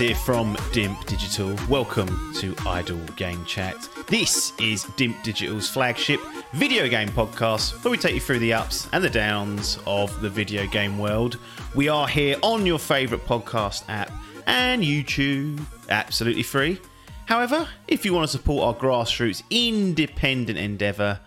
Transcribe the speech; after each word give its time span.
Here 0.00 0.14
from 0.14 0.56
Dimp 0.72 1.04
Digital. 1.04 1.54
Welcome 1.68 2.32
to 2.36 2.54
Idle 2.66 3.04
Game 3.16 3.44
Chat. 3.44 3.76
This 4.06 4.54
is 4.58 4.84
Dimp 4.96 5.22
Digital's 5.22 5.68
flagship 5.68 6.20
video 6.54 6.88
game 6.88 7.10
podcast 7.10 7.84
where 7.84 7.90
we 7.90 7.98
take 7.98 8.14
you 8.14 8.20
through 8.20 8.38
the 8.38 8.54
ups 8.54 8.88
and 8.94 9.04
the 9.04 9.10
downs 9.10 9.78
of 9.86 10.22
the 10.22 10.30
video 10.30 10.66
game 10.66 10.98
world. 10.98 11.36
We 11.74 11.90
are 11.90 12.08
here 12.08 12.36
on 12.42 12.64
your 12.64 12.78
favourite 12.78 13.26
podcast 13.26 13.84
app 13.90 14.10
and 14.46 14.82
YouTube, 14.82 15.60
absolutely 15.90 16.44
free. 16.44 16.80
However, 17.26 17.68
if 17.86 18.06
you 18.06 18.14
want 18.14 18.24
to 18.30 18.38
support 18.38 18.64
our 18.64 18.74
grassroots 18.74 19.42
independent 19.50 20.58
endeavour, 20.58 21.20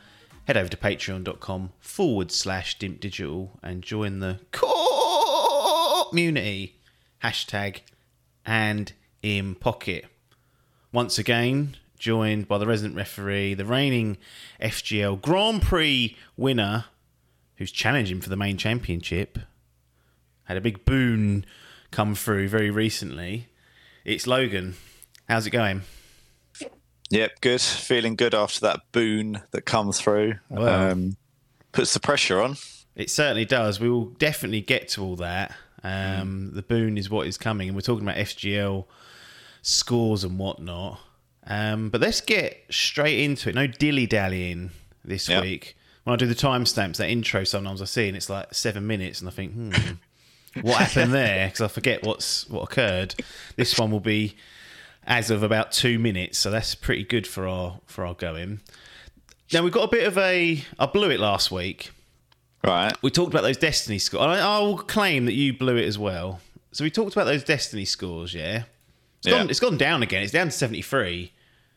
head 0.46 0.58
over 0.58 0.70
to 0.70 0.78
patreon.com 0.78 1.74
forward 1.80 2.32
slash 2.32 2.80
dimp 2.80 3.00
digital 3.00 3.52
and 3.62 3.84
join 3.84 4.20
the 4.20 4.40
community. 6.10 6.80
Hashtag 7.24 7.82
and 8.46 8.94
in 9.22 9.56
pocket. 9.56 10.06
Once 10.92 11.18
again, 11.18 11.76
joined 11.98 12.48
by 12.48 12.58
the 12.58 12.68
resident 12.68 12.96
referee, 12.96 13.54
the 13.54 13.66
reigning 13.66 14.18
FGL 14.62 15.22
Grand 15.22 15.62
Prix 15.62 16.18
winner, 16.36 16.86
who's 17.58 17.72
challenging 17.72 18.22
for 18.22 18.30
the 18.30 18.36
main 18.36 18.58
championship. 18.58 19.40
Had 20.44 20.58
a 20.58 20.62
big 20.62 20.84
boon 20.86 21.46
come 21.92 22.16
through 22.16 22.50
very 22.50 22.70
recently. 22.70 23.48
It's 24.04 24.28
Logan. 24.28 24.76
How's 25.30 25.48
it 25.48 25.52
going? 25.52 25.84
Yep, 27.10 27.42
good. 27.42 27.62
Feeling 27.62 28.16
good 28.16 28.36
after 28.36 28.60
that 28.62 28.82
boon 28.92 29.42
that 29.52 29.62
come 29.62 29.92
through. 29.92 30.36
Wow. 30.50 30.92
Um, 30.92 31.18
puts 31.72 31.94
the 31.94 32.00
pressure 32.00 32.42
on. 32.42 32.58
It 32.96 33.10
certainly 33.10 33.46
does. 33.46 33.80
We 33.80 33.90
will 33.90 34.06
definitely 34.06 34.62
get 34.62 34.88
to 34.90 35.04
all 35.04 35.16
that. 35.18 35.56
Um, 35.84 36.52
The 36.54 36.62
boon 36.62 36.98
is 36.98 37.10
what 37.10 37.28
is 37.28 37.38
coming, 37.38 37.68
and 37.70 37.76
we're 37.76 37.82
talking 37.82 38.04
about 38.04 38.18
FGL 38.18 38.86
scores 39.62 40.24
and 40.24 40.38
whatnot. 40.38 41.00
Um, 41.46 41.90
but 41.90 42.00
let's 42.02 42.22
get 42.22 42.64
straight 42.70 43.20
into 43.20 43.50
it. 43.50 43.56
No 43.56 43.68
dilly 43.68 44.06
dallying 44.08 44.72
this 45.04 45.28
Yeah. 45.28 45.42
week. 45.42 45.76
When 46.04 46.14
I 46.14 46.18
do 46.18 46.26
the 46.26 46.36
timestamps, 46.36 46.98
that 46.98 47.10
intro, 47.10 47.44
sometimes 47.44 47.82
I 47.82 47.86
see 47.86 48.08
and 48.08 48.16
it's 48.18 48.30
like 48.30 48.54
seven 48.54 48.86
minutes, 48.88 49.20
and 49.20 49.30
I 49.30 49.32
think, 49.32 49.54
hmm, 49.54 49.72
what 50.62 50.78
happened 50.82 51.14
there? 51.14 51.48
Because 51.48 51.62
I 51.62 51.68
forget 51.68 52.04
what's 52.04 52.48
what 52.50 52.62
occurred. 52.62 53.16
This 53.56 53.78
one 53.78 53.92
will 53.92 54.00
be 54.00 54.36
as 55.06 55.30
of 55.30 55.44
about 55.44 55.72
two 55.74 56.00
minutes, 56.00 56.38
so 56.40 56.50
that's 56.52 56.76
pretty 56.76 57.04
good 57.04 57.26
for 57.28 57.48
our 57.48 57.80
for 57.86 58.06
our 58.06 58.14
going. 58.14 58.62
Now 59.52 59.64
we've 59.64 59.72
got 59.74 59.84
a 59.84 59.92
bit 59.92 60.08
of 60.08 60.18
a. 60.18 60.64
I 60.80 60.86
blew 60.86 61.10
it 61.10 61.20
last 61.20 61.52
week 61.52 61.92
Right. 62.64 62.94
we 63.02 63.12
talked 63.12 63.34
about 63.34 63.44
those 63.44 63.58
Destiny 63.58 64.00
scores. 64.00 64.22
I, 64.22 64.40
I 64.40 64.60
will 64.60 64.78
claim 64.78 65.26
that 65.26 65.34
you 65.34 65.54
blew 65.54 65.76
it 65.76 65.86
as 65.86 65.98
well. 65.98 66.40
So 66.72 66.84
we 66.84 66.90
talked 66.90 67.12
about 67.14 67.26
those 67.26 67.44
Destiny 67.44 67.86
scores, 67.86 68.34
yeah? 68.34 68.64
It's, 69.20 69.28
Yeah. 69.28 69.40
gone, 69.40 69.50
it's 69.50 69.60
gone 69.60 69.78
down 69.78 70.02
again. 70.04 70.24
It's 70.24 70.32
down 70.32 70.48
to 70.48 70.52
73. 70.52 71.32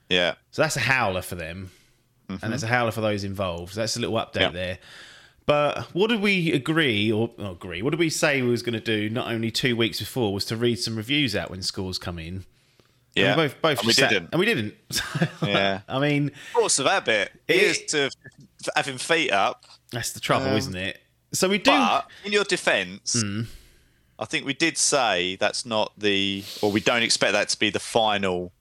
Yeah. 0.09 0.35
So 0.53 0.63
that's 0.63 0.77
a 0.77 0.81
howler 0.81 1.23
for 1.23 1.35
them. 1.35 1.71
And 2.29 2.39
mm-hmm. 2.39 2.51
that's 2.51 2.63
a 2.63 2.69
howler 2.69 2.93
for 2.93 3.01
those 3.01 3.25
involved. 3.25 3.75
So 3.75 3.81
that's 3.81 3.97
a 3.97 4.01
little 4.01 4.17
update 4.17 4.41
Yeah. 4.41 4.51
there. 4.51 4.79
But 5.45 5.83
what 5.95 6.11
did 6.11 6.21
we 6.21 6.53
agree, 6.53 7.13
or 7.13 7.31
not 7.39 7.53
agree, 7.53 7.81
what 7.83 7.91
did 7.91 8.01
we 8.01 8.11
say 8.11 8.43
we 8.43 8.49
was 8.49 8.63
going 8.63 8.73
to 8.73 8.81
do 8.81 9.09
not 9.09 9.29
only 9.31 9.53
two 9.53 9.77
weeks 9.77 10.01
before, 10.01 10.35
was 10.35 10.45
to 10.47 10.57
read 10.57 10.77
some 10.77 10.97
reviews 10.97 11.37
out 11.37 11.51
when 11.51 11.63
scores 11.63 11.99
come 11.99 12.19
in? 12.19 12.45
Yeah. 13.15 13.33
And 13.33 13.41
we 13.41 13.47
both, 13.49 13.63
both 13.63 13.79
And 13.79 13.87
we 13.87 13.93
sat- 13.93 14.11
didn't. 14.11 14.29
And 14.33 14.41
we 14.41 14.47
didn't. 14.47 14.75
Yeah. 15.43 15.81
I 15.89 15.99
mean, 16.01 16.33
Force 16.53 16.79
of 16.81 16.87
habit. 16.87 17.31
It- 17.47 17.61
Here's 17.61 17.79
to 17.93 18.11
having 18.75 18.99
feet 18.99 19.31
up. 19.33 19.65
that's 19.93 20.13
the 20.13 20.21
trouble, 20.21 20.49
Um, 20.49 20.57
isn't 20.57 20.75
it? 20.77 21.01
So 21.33 21.49
we 21.49 21.59
do. 21.59 21.71
But 21.71 22.09
in 22.25 22.33
your 22.33 22.45
defence, 22.45 23.21
Hmm. 23.21 23.43
I 24.19 24.25
think 24.25 24.47
we 24.47 24.55
did 24.55 24.79
say 24.79 25.37
that's 25.37 25.67
not 25.67 25.93
the, 25.99 26.43
or 26.63 26.73
we 26.73 26.81
don't 26.81 27.03
expect 27.03 27.33
that 27.35 27.49
to 27.51 27.59
be 27.59 27.69
the 27.71 27.79
final 27.81 28.53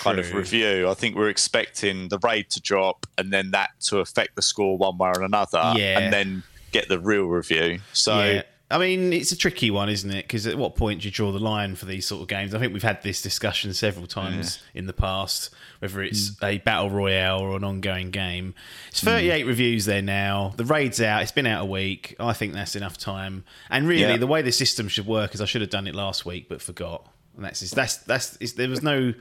kind 0.00 0.18
of 0.18 0.32
review. 0.32 0.88
I 0.88 0.94
think 0.94 1.16
we're 1.16 1.30
expecting 1.30 2.08
the 2.08 2.18
raid 2.18 2.50
to 2.50 2.60
drop 2.60 3.06
and 3.16 3.32
then 3.32 3.50
that 3.52 3.70
to 3.86 3.98
affect 3.98 4.36
the 4.36 4.42
score 4.42 4.76
one 4.78 4.96
way 4.98 5.08
or 5.16 5.22
another, 5.22 5.72
Yeah. 5.76 5.98
and 5.98 6.12
then 6.12 6.42
get 6.72 6.88
the 6.88 6.98
real 6.98 7.24
review. 7.24 7.80
So 7.92 8.22
Yeah. 8.22 8.42
I 8.70 8.76
mean, 8.76 9.14
it's 9.14 9.32
a 9.32 9.36
tricky 9.36 9.70
one, 9.70 9.88
isn't 9.88 10.10
it? 10.10 10.24
Because 10.26 10.46
at 10.46 10.56
what 10.58 10.76
point 10.76 11.00
do 11.00 11.08
you 11.08 11.10
draw 11.10 11.32
the 11.32 11.38
line 11.38 11.74
for 11.74 11.86
these 11.86 12.06
sort 12.06 12.20
of 12.20 12.28
games? 12.28 12.54
I 12.54 12.58
think 12.58 12.74
we've 12.74 12.82
had 12.82 13.02
this 13.02 13.22
discussion 13.22 13.72
several 13.72 14.06
times 14.06 14.58
in 14.74 14.86
the 14.86 14.92
past, 14.92 15.48
whether 15.78 16.02
it's 16.02 16.30
mm. 16.30 16.46
a 16.46 16.58
battle 16.58 16.90
royale 16.90 17.40
or 17.40 17.56
an 17.56 17.64
ongoing 17.64 18.10
game. 18.10 18.54
It's 18.88 19.00
mm. 19.00 19.04
38 19.04 19.46
reviews 19.46 19.84
there 19.84 20.02
now. 20.02 20.52
The 20.56 20.64
raid's 20.64 21.00
out. 21.00 21.22
It's 21.22 21.32
been 21.32 21.46
out 21.46 21.62
a 21.62 21.66
week. 21.66 22.16
I 22.18 22.32
think 22.32 22.52
that's 22.52 22.74
enough 22.74 22.98
time. 22.98 23.44
And 23.70 23.86
really, 23.86 24.02
Yeah. 24.02 24.16
the 24.16 24.26
way 24.26 24.42
the 24.42 24.52
system 24.52 24.88
should 24.88 25.06
work 25.06 25.34
is 25.34 25.40
I 25.40 25.44
should 25.44 25.60
have 25.60 25.70
done 25.70 25.86
it 25.86 25.94
last 25.94 26.26
week, 26.26 26.48
but 26.48 26.60
forgot. 26.60 27.06
And 27.36 27.44
that's 27.44 27.60
that's 27.70 27.98
that's 27.98 28.36
it's, 28.40 28.52
there 28.52 28.68
was 28.68 28.82
no 28.82 29.14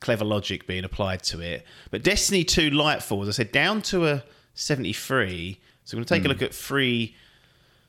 clever 0.00 0.24
logic 0.24 0.66
being 0.66 0.84
applied 0.84 1.22
to 1.24 1.40
it. 1.40 1.66
But 1.90 2.02
Destiny 2.02 2.44
2 2.44 2.70
Lightfall, 2.70 3.22
as 3.22 3.28
I 3.28 3.32
said, 3.32 3.50
down 3.50 3.82
to 3.82 4.06
a 4.06 4.24
73. 4.54 5.58
So 5.84 5.96
I'm 5.96 5.98
going 5.98 6.04
to 6.04 6.14
take 6.14 6.24
a 6.24 6.26
mm. 6.26 6.28
look 6.28 6.42
at 6.42 6.54
three 6.54 7.16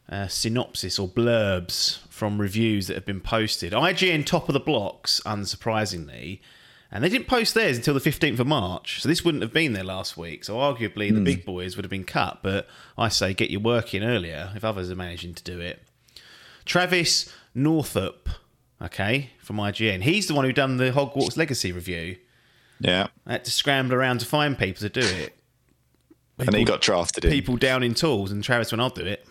uh, 0.09 0.27
synopsis 0.27 0.97
or 0.97 1.07
blurbs 1.07 1.99
from 2.07 2.39
reviews 2.39 2.87
that 2.87 2.95
have 2.95 3.05
been 3.05 3.21
posted. 3.21 3.73
IGN 3.73 4.25
top 4.25 4.49
of 4.49 4.53
the 4.53 4.59
blocks, 4.59 5.21
unsurprisingly, 5.25 6.39
and 6.91 7.03
they 7.03 7.09
didn't 7.09 7.27
post 7.27 7.53
theirs 7.53 7.77
until 7.77 7.93
the 7.93 7.99
15th 7.99 8.39
of 8.39 8.47
March. 8.47 9.01
So 9.01 9.09
this 9.09 9.23
wouldn't 9.23 9.41
have 9.41 9.51
been 9.51 9.73
there 9.73 9.83
last 9.83 10.15
week. 10.15 10.45
So 10.45 10.55
arguably 10.55 11.11
the 11.11 11.17
hmm. 11.17 11.23
big 11.23 11.45
boys 11.45 11.75
would 11.75 11.83
have 11.83 11.89
been 11.89 12.05
cut. 12.05 12.39
But 12.41 12.67
I 12.97 13.09
say 13.09 13.33
get 13.33 13.49
your 13.49 13.61
work 13.61 13.93
in 13.93 14.03
earlier 14.03 14.51
if 14.55 14.63
others 14.63 14.89
are 14.89 14.95
managing 14.95 15.33
to 15.35 15.43
do 15.43 15.59
it. 15.59 15.83
Travis 16.65 17.31
Northup, 17.53 18.29
okay, 18.81 19.31
from 19.39 19.57
IGN. 19.57 20.01
He's 20.01 20.27
the 20.27 20.33
one 20.33 20.45
who 20.45 20.53
done 20.53 20.77
the 20.77 20.91
Hogwarts 20.91 21.37
Legacy 21.37 21.71
review. 21.71 22.17
yeah. 22.79 23.07
I 23.25 23.33
had 23.33 23.45
to 23.45 23.51
scramble 23.51 23.95
around 23.95 24.19
to 24.19 24.25
find 24.25 24.57
people 24.57 24.81
to 24.81 24.89
do 24.89 25.01
it. 25.01 25.33
And 26.39 26.55
he 26.55 26.63
got 26.63 26.81
drafted 26.81 27.25
in. 27.25 27.31
people 27.31 27.57
down 27.57 27.81
in 27.81 27.95
tools, 27.95 28.31
and 28.31 28.43
Travis 28.43 28.71
went, 28.71 28.79
"I'll 28.79 28.89
do 28.89 29.05
it," 29.05 29.27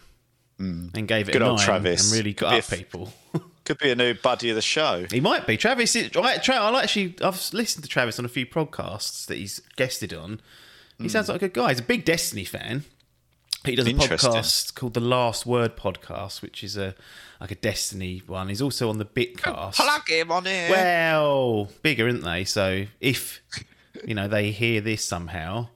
hmm. 0.58 0.88
and 0.92 1.06
gave 1.06 1.28
it 1.28 1.32
Good 1.32 1.42
a 1.42 1.46
old 1.46 1.58
nine 1.58 1.64
Travis. 1.64 2.10
and 2.10 2.18
really 2.18 2.32
got 2.32 2.54
up 2.54 2.68
people. 2.68 3.12
Could 3.66 3.78
be 3.78 3.90
a 3.90 3.96
new 3.96 4.14
buddy 4.14 4.48
of 4.50 4.54
the 4.54 4.62
show. 4.62 5.06
he 5.10 5.20
might 5.20 5.44
be 5.44 5.56
Travis. 5.56 5.96
Is, 5.96 6.16
I, 6.16 6.38
Tra- 6.38 6.54
I 6.54 6.82
actually 6.82 7.16
I've 7.20 7.52
listened 7.52 7.82
to 7.82 7.90
Travis 7.90 8.16
on 8.18 8.24
a 8.24 8.28
few 8.28 8.46
podcasts 8.46 9.26
that 9.26 9.38
he's 9.38 9.60
guested 9.74 10.14
on. 10.14 10.40
He 10.98 11.04
hmm. 11.04 11.08
sounds 11.08 11.28
like 11.28 11.42
a 11.42 11.48
good 11.48 11.54
guy. 11.54 11.70
He's 11.70 11.80
a 11.80 11.82
big 11.82 12.04
Destiny 12.04 12.44
fan. 12.44 12.84
He 13.64 13.74
does 13.74 13.88
a 13.88 13.94
podcast 13.94 14.76
called 14.76 14.94
the 14.94 15.00
Last 15.00 15.44
Word 15.44 15.76
Podcast, 15.76 16.42
which 16.42 16.62
is 16.62 16.76
a 16.76 16.94
like 17.40 17.50
a 17.50 17.56
Destiny 17.56 18.22
one. 18.24 18.48
He's 18.48 18.62
also 18.62 18.88
on 18.88 18.98
the 18.98 19.04
Bitcast. 19.04 19.74
Plug 19.74 20.08
him 20.08 20.30
on 20.30 20.44
here. 20.44 20.70
Well, 20.70 21.68
bigger, 21.82 22.06
aren't 22.06 22.22
they? 22.22 22.44
So 22.44 22.84
if 23.00 23.40
you 24.06 24.14
know 24.14 24.28
they 24.28 24.52
hear 24.52 24.80
this 24.80 25.04
somehow, 25.04 25.70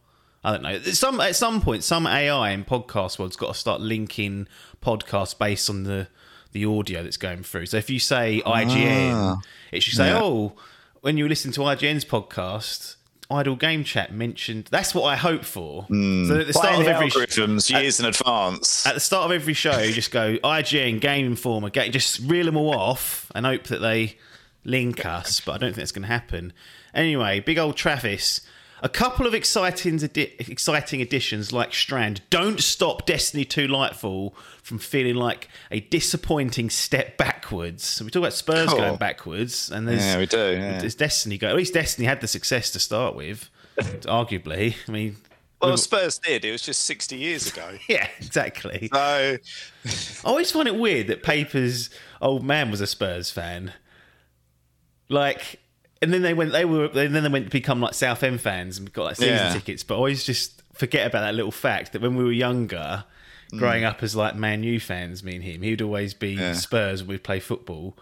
I 0.45 0.53
don't 0.53 0.63
know. 0.63 0.79
Some 0.79 1.21
at 1.21 1.35
some 1.35 1.61
point, 1.61 1.83
some 1.83 2.07
AI 2.07 2.51
in 2.51 2.65
podcast 2.65 3.19
world's 3.19 3.37
got 3.37 3.55
to 3.55 3.59
start 3.59 3.81
linking 3.81 4.47
podcasts 4.81 5.37
based 5.37 5.69
on 5.69 5.83
the 5.83 6.07
the 6.53 6.65
audio 6.65 7.03
that's 7.03 7.17
going 7.17 7.43
through. 7.43 7.67
So 7.67 7.77
if 7.77 7.91
you 7.91 7.99
say 7.99 8.43
IGN, 8.45 9.13
ah. 9.15 9.41
it 9.73 9.83
should 9.83 9.95
say, 9.97 10.09
Yeah. 10.09 10.21
"Oh, 10.23 10.53
when 11.01 11.17
you 11.17 11.29
listen 11.29 11.53
to 11.53 11.61
IGN's 11.61 12.05
podcast." 12.05 12.97
Idle 13.33 13.55
Game 13.55 13.85
Chat 13.85 14.13
mentioned. 14.13 14.67
That's 14.73 14.93
what 14.93 15.05
I 15.05 15.15
hope 15.15 15.45
for. 15.45 15.85
Hmm. 15.85 16.27
So 16.27 16.41
at 16.41 16.49
the 16.49 16.53
start 16.53 16.75
Playing 16.75 16.81
of 16.81 16.87
the 16.87 16.95
every 16.95 17.11
sh- 17.11 17.15
algorithms 17.15 17.71
years 17.71 18.01
in 18.01 18.07
advance. 18.07 18.85
at 18.85 18.95
the 18.95 19.01
start 19.01 19.27
of 19.27 19.31
every 19.31 19.55
show, 19.55 19.79
you 19.79 19.93
just 19.93 20.11
go 20.11 20.37
IGN, 20.39 21.01
Game 21.01 21.27
Informer, 21.27 21.71
ga- 21.71 21.91
just 21.91 22.19
reel 22.29 22.47
them 22.47 22.57
all 22.57 22.75
off 22.75 23.31
and 23.33 23.47
hope 23.47 23.69
that 23.69 23.81
they 23.81 24.17
link 24.65 25.07
us. 25.07 25.39
But 25.39 25.53
I 25.53 25.59
don't 25.59 25.69
think 25.69 25.77
that's 25.77 25.93
going 25.93 26.03
to 26.03 26.09
happen. 26.09 26.53
Anyway, 26.93 27.39
big 27.39 27.57
old 27.57 27.77
Travis. 27.77 28.41
A 28.83 28.89
couple 28.89 29.27
of 29.27 29.35
exciting, 29.35 30.01
exciting 30.15 31.03
additions 31.03 31.53
like 31.53 31.75
Strand 31.75 32.23
don't 32.31 32.61
stop 32.61 33.05
Destiny 33.05 33.45
2 33.45 33.69
Lightfall 33.69 34.33
from 34.63 34.79
feeling 34.79 35.17
like 35.17 35.49
a 35.71 35.81
disappointing 35.81 36.71
step 36.71 37.17
backwards. 37.19 37.85
So 37.85 38.05
we 38.05 38.11
talk 38.11 38.21
about 38.21 38.33
Spurs 38.33 38.69
Cool. 38.71 38.79
going 38.79 38.97
backwards, 38.97 39.71
and 39.71 39.87
there's 39.87 40.01
Yeah, 40.05 40.19
we 40.19 40.27
do, 40.27 40.53
yeah. 40.53 40.79
there's 40.79 40.95
Destiny 40.95 41.37
go. 41.37 41.49
At 41.49 41.57
least 41.57 41.75
Destiny 41.75 42.07
had 42.07 42.21
the 42.21 42.29
success 42.29 42.71
to 42.71 42.81
start 42.81 43.15
with. 43.15 43.51
Arguably, 43.79 44.75
I 44.89 44.91
mean, 44.93 45.17
well, 45.61 45.77
Spurs 45.77 46.19
did. 46.19 46.45
It 46.47 46.53
was 46.53 46.63
just 46.63 46.83
60 46.83 47.17
years 47.17 47.53
ago. 47.53 47.77
yeah, 47.89 48.09
exactly. 48.19 48.89
So, 48.93 49.37
I 49.85 50.29
always 50.29 50.51
find 50.51 50.67
it 50.67 50.77
weird 50.77 51.09
that 51.09 51.23
Paper's 51.23 51.91
old 52.23 52.43
man 52.45 52.71
was 52.71 52.81
a 52.81 52.87
Spurs 52.87 53.31
fan. 53.31 53.75
Like, 55.11 55.60
and 56.03 56.13
then 56.13 56.23
they 56.23 56.35
went. 56.35 56.53
They 56.53 56.65
were. 56.65 56.87
And 56.87 57.15
Then 57.15 57.23
they 57.23 57.29
went 57.29 57.47
to 57.47 57.51
become 57.51 57.81
like 57.81 57.95
South 57.95 58.23
End 58.23 58.41
fans 58.41 58.79
and 58.79 58.93
got 58.93 59.05
like 59.05 59.17
season 59.17 59.35
Yeah. 59.35 59.53
tickets. 59.53 59.83
But 59.83 59.95
I 59.95 59.99
always 59.99 60.25
just 60.25 60.63
forget 60.75 61.07
about 61.07 61.21
that 61.21 61.35
little 61.35 61.51
fact 61.53 61.93
that 61.93 62.03
when 62.03 62.15
we 62.17 62.25
were 62.25 62.33
younger, 62.33 63.05
growing 63.57 63.85
up 63.85 64.03
as 64.03 64.15
like 64.17 64.35
Man 64.37 64.63
U 64.63 64.79
fans, 64.81 65.23
me 65.25 65.35
and 65.37 65.45
him, 65.45 65.63
he'd 65.63 65.83
always 65.83 66.15
be 66.15 66.37
Mm. 66.37 66.39
Yeah. 66.39 66.53
Spurs 66.55 67.03
when 67.03 67.09
we'd 67.11 67.25
play 67.25 67.41
football. 67.41 67.97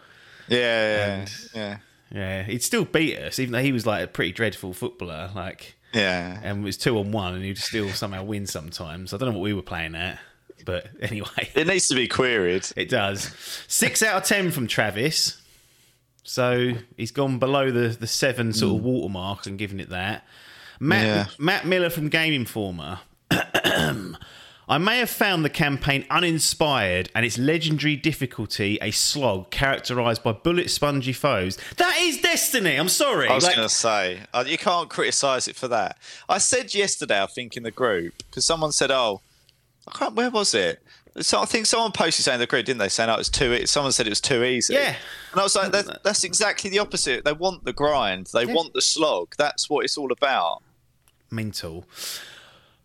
Yeah, 0.48 0.58
yeah, 0.58 1.14
And- 1.14 1.32
yeah, 1.54 1.76
Yeah, 2.10 2.42
he'd 2.44 2.62
still 2.62 2.84
beat 2.86 3.18
us, 3.18 3.38
even 3.38 3.52
though 3.52 3.62
he 3.62 3.72
was 3.72 3.84
like 3.86 4.04
a 4.04 4.06
pretty 4.06 4.32
dreadful 4.32 4.72
footballer. 4.72 5.30
Like, 5.34 5.76
yeah. 5.92 6.38
and 6.42 6.60
it 6.60 6.64
was 6.64 6.76
two 6.78 6.98
on 6.98 7.12
one, 7.12 7.34
and 7.34 7.44
he'd 7.44 7.58
still 7.58 7.90
somehow 7.90 8.22
win 8.24 8.46
sometimes. 8.46 9.12
I 9.12 9.16
don't 9.18 9.28
know 9.32 9.38
what 9.38 9.44
we 9.44 9.52
were 9.52 9.60
playing 9.62 9.94
at, 9.94 10.18
but 10.64 10.86
anyway. 11.02 11.50
It 11.54 11.66
needs 11.66 11.88
to 11.88 11.94
be 11.94 12.08
queried. 12.08 12.66
It 12.76 12.88
does. 12.88 13.30
Six 13.68 14.02
out 14.02 14.22
of 14.22 14.24
ten 14.28 14.50
from 14.50 14.66
Travis. 14.68 15.40
So 16.28 16.72
he's 16.98 17.10
gone 17.10 17.38
below 17.38 17.70
the, 17.70 17.88
the 17.88 18.06
seven 18.06 18.52
sort 18.52 18.76
of 18.76 18.84
watermark 18.84 19.46
and 19.46 19.58
given 19.58 19.80
it 19.80 19.88
that. 19.88 20.26
Matt, 20.78 21.06
Yeah. 21.06 21.26
Matt 21.38 21.66
Miller 21.66 21.88
from 21.88 22.10
Game 22.10 22.34
Informer. 22.34 23.00
I 24.70 24.76
may 24.76 24.98
have 24.98 25.08
found 25.08 25.42
the 25.46 25.50
campaign 25.50 26.04
uninspired 26.10 27.08
and 27.14 27.24
its 27.24 27.38
legendary 27.38 27.96
difficulty 27.96 28.78
a 28.82 28.90
slog 28.90 29.50
characterised 29.50 30.22
by 30.22 30.32
bullet 30.32 30.68
spongy 30.70 31.14
foes. 31.14 31.56
That 31.78 31.96
is 32.00 32.20
Destiny. 32.20 32.76
I'm 32.76 32.90
sorry. 32.90 33.28
I 33.28 33.34
was 33.34 33.44
Like- 33.44 33.56
going 33.56 33.66
to 33.68 33.74
say, 33.74 34.20
uh, 34.34 34.44
you 34.46 34.58
can't 34.58 34.90
criticise 34.90 35.48
it 35.48 35.56
for 35.56 35.68
that. 35.68 35.96
I 36.28 36.36
said 36.36 36.74
yesterday, 36.74 37.22
I 37.22 37.26
think, 37.26 37.56
in 37.56 37.62
the 37.62 37.70
group, 37.70 38.12
because 38.18 38.44
someone 38.44 38.72
said, 38.72 38.90
oh, 38.90 39.22
I 39.86 39.96
can't, 39.98 40.14
where 40.14 40.28
was 40.30 40.52
it? 40.52 40.82
So 41.20 41.40
I 41.40 41.44
think 41.44 41.66
someone 41.66 41.92
posted 41.92 42.24
saying 42.24 42.38
the 42.38 42.46
grid, 42.46 42.66
didn't 42.66 42.78
they? 42.78 42.88
Saying, 42.88 43.10
oh, 43.10 43.16
it's 43.16 43.28
too, 43.28 43.52
e-" 43.54 43.66
someone 43.66 43.92
said 43.92 44.06
it 44.06 44.10
was 44.10 44.20
too 44.20 44.44
easy. 44.44 44.74
Yeah. 44.74 44.94
And 45.32 45.40
I 45.40 45.42
was 45.42 45.56
like, 45.56 45.72
that, 45.72 46.02
that's 46.02 46.24
exactly 46.24 46.70
the 46.70 46.78
opposite. 46.78 47.24
They 47.24 47.32
want 47.32 47.64
the 47.64 47.72
grind, 47.72 48.28
they 48.32 48.46
want 48.46 48.72
the 48.74 48.82
slog. 48.82 49.34
That's 49.38 49.68
what 49.68 49.84
it's 49.84 49.96
all 49.98 50.12
about. 50.12 50.62
mental. 51.30 51.84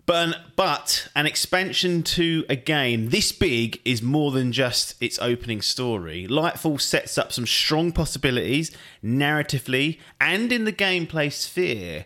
But 0.06 0.27
an, 0.27 0.35
but 0.57 1.07
an 1.15 1.25
expansion 1.25 2.03
to 2.03 2.44
a 2.50 2.57
game 2.57 3.09
this 3.09 3.31
big 3.31 3.80
is 3.85 4.01
more 4.01 4.31
than 4.31 4.51
just 4.51 5.01
its 5.01 5.18
opening 5.19 5.62
story. 5.62 6.27
Lightfall 6.27 6.81
sets 6.81 7.18
up 7.18 7.31
some 7.31 7.45
strong 7.47 7.94
possibilities 7.94 8.75
narratively 9.01 10.00
and 10.19 10.51
in 10.51 10.65
the 10.65 10.74
gameplay 10.74 11.31
sphere 11.31 12.06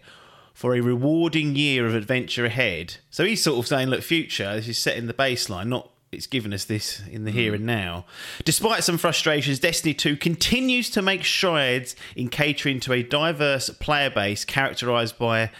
for 0.53 0.75
a 0.75 0.81
rewarding 0.81 1.56
year 1.56 1.88
of 1.88 1.95
adventure 1.95 2.45
ahead. 2.45 2.97
So 3.09 3.25
he's 3.25 3.44
sort 3.44 3.57
of 3.57 3.68
saying, 3.68 3.88
look, 3.89 4.03
future, 4.03 4.56
this 4.56 4.68
is 4.68 4.77
setting 4.77 5.07
the 5.07 5.13
baseline, 5.13 5.68
not 5.68 5.89
it's 6.12 6.27
given 6.27 6.54
us 6.54 6.65
this 6.65 7.01
in 7.12 7.25
the 7.25 7.31
here 7.31 7.54
and 7.54 7.65
now. 7.65 8.06
Despite 8.45 8.83
some 8.83 8.98
frustrations, 8.98 9.59
Destiny 9.59 9.94
2 9.94 10.15
continues 10.18 10.89
to 10.92 11.01
make 11.01 11.25
strides 11.25 11.95
in 12.15 12.30
catering 12.30 12.80
to 12.81 12.94
a 12.94 13.04
diverse 13.04 13.69
player 13.69 14.09
base 14.09 14.45
characterized 14.45 15.18
by 15.18 15.51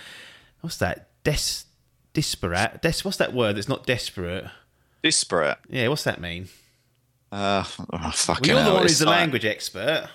what's 0.62 0.78
that? 0.78 1.08
Des 1.24 1.64
disparate. 2.14 2.82
Des 2.82 2.94
what's 3.04 3.18
that 3.18 3.34
word 3.34 3.58
that's 3.58 3.68
not 3.68 3.86
desperate? 3.86 4.46
Disparate. 5.04 5.58
Yeah, 5.70 5.90
what's 5.90 6.04
that 6.06 6.22
mean? 6.22 6.48
Uh, 7.32 7.66
oh, 7.92 8.12
fucking 8.12 8.54
Well, 8.54 8.64
you're 8.64 8.70
the 8.70 8.74
one 8.74 8.84
who's 8.84 9.00
the 9.00 9.06
like- 9.06 9.18
language 9.20 9.46
expert. 9.46 10.10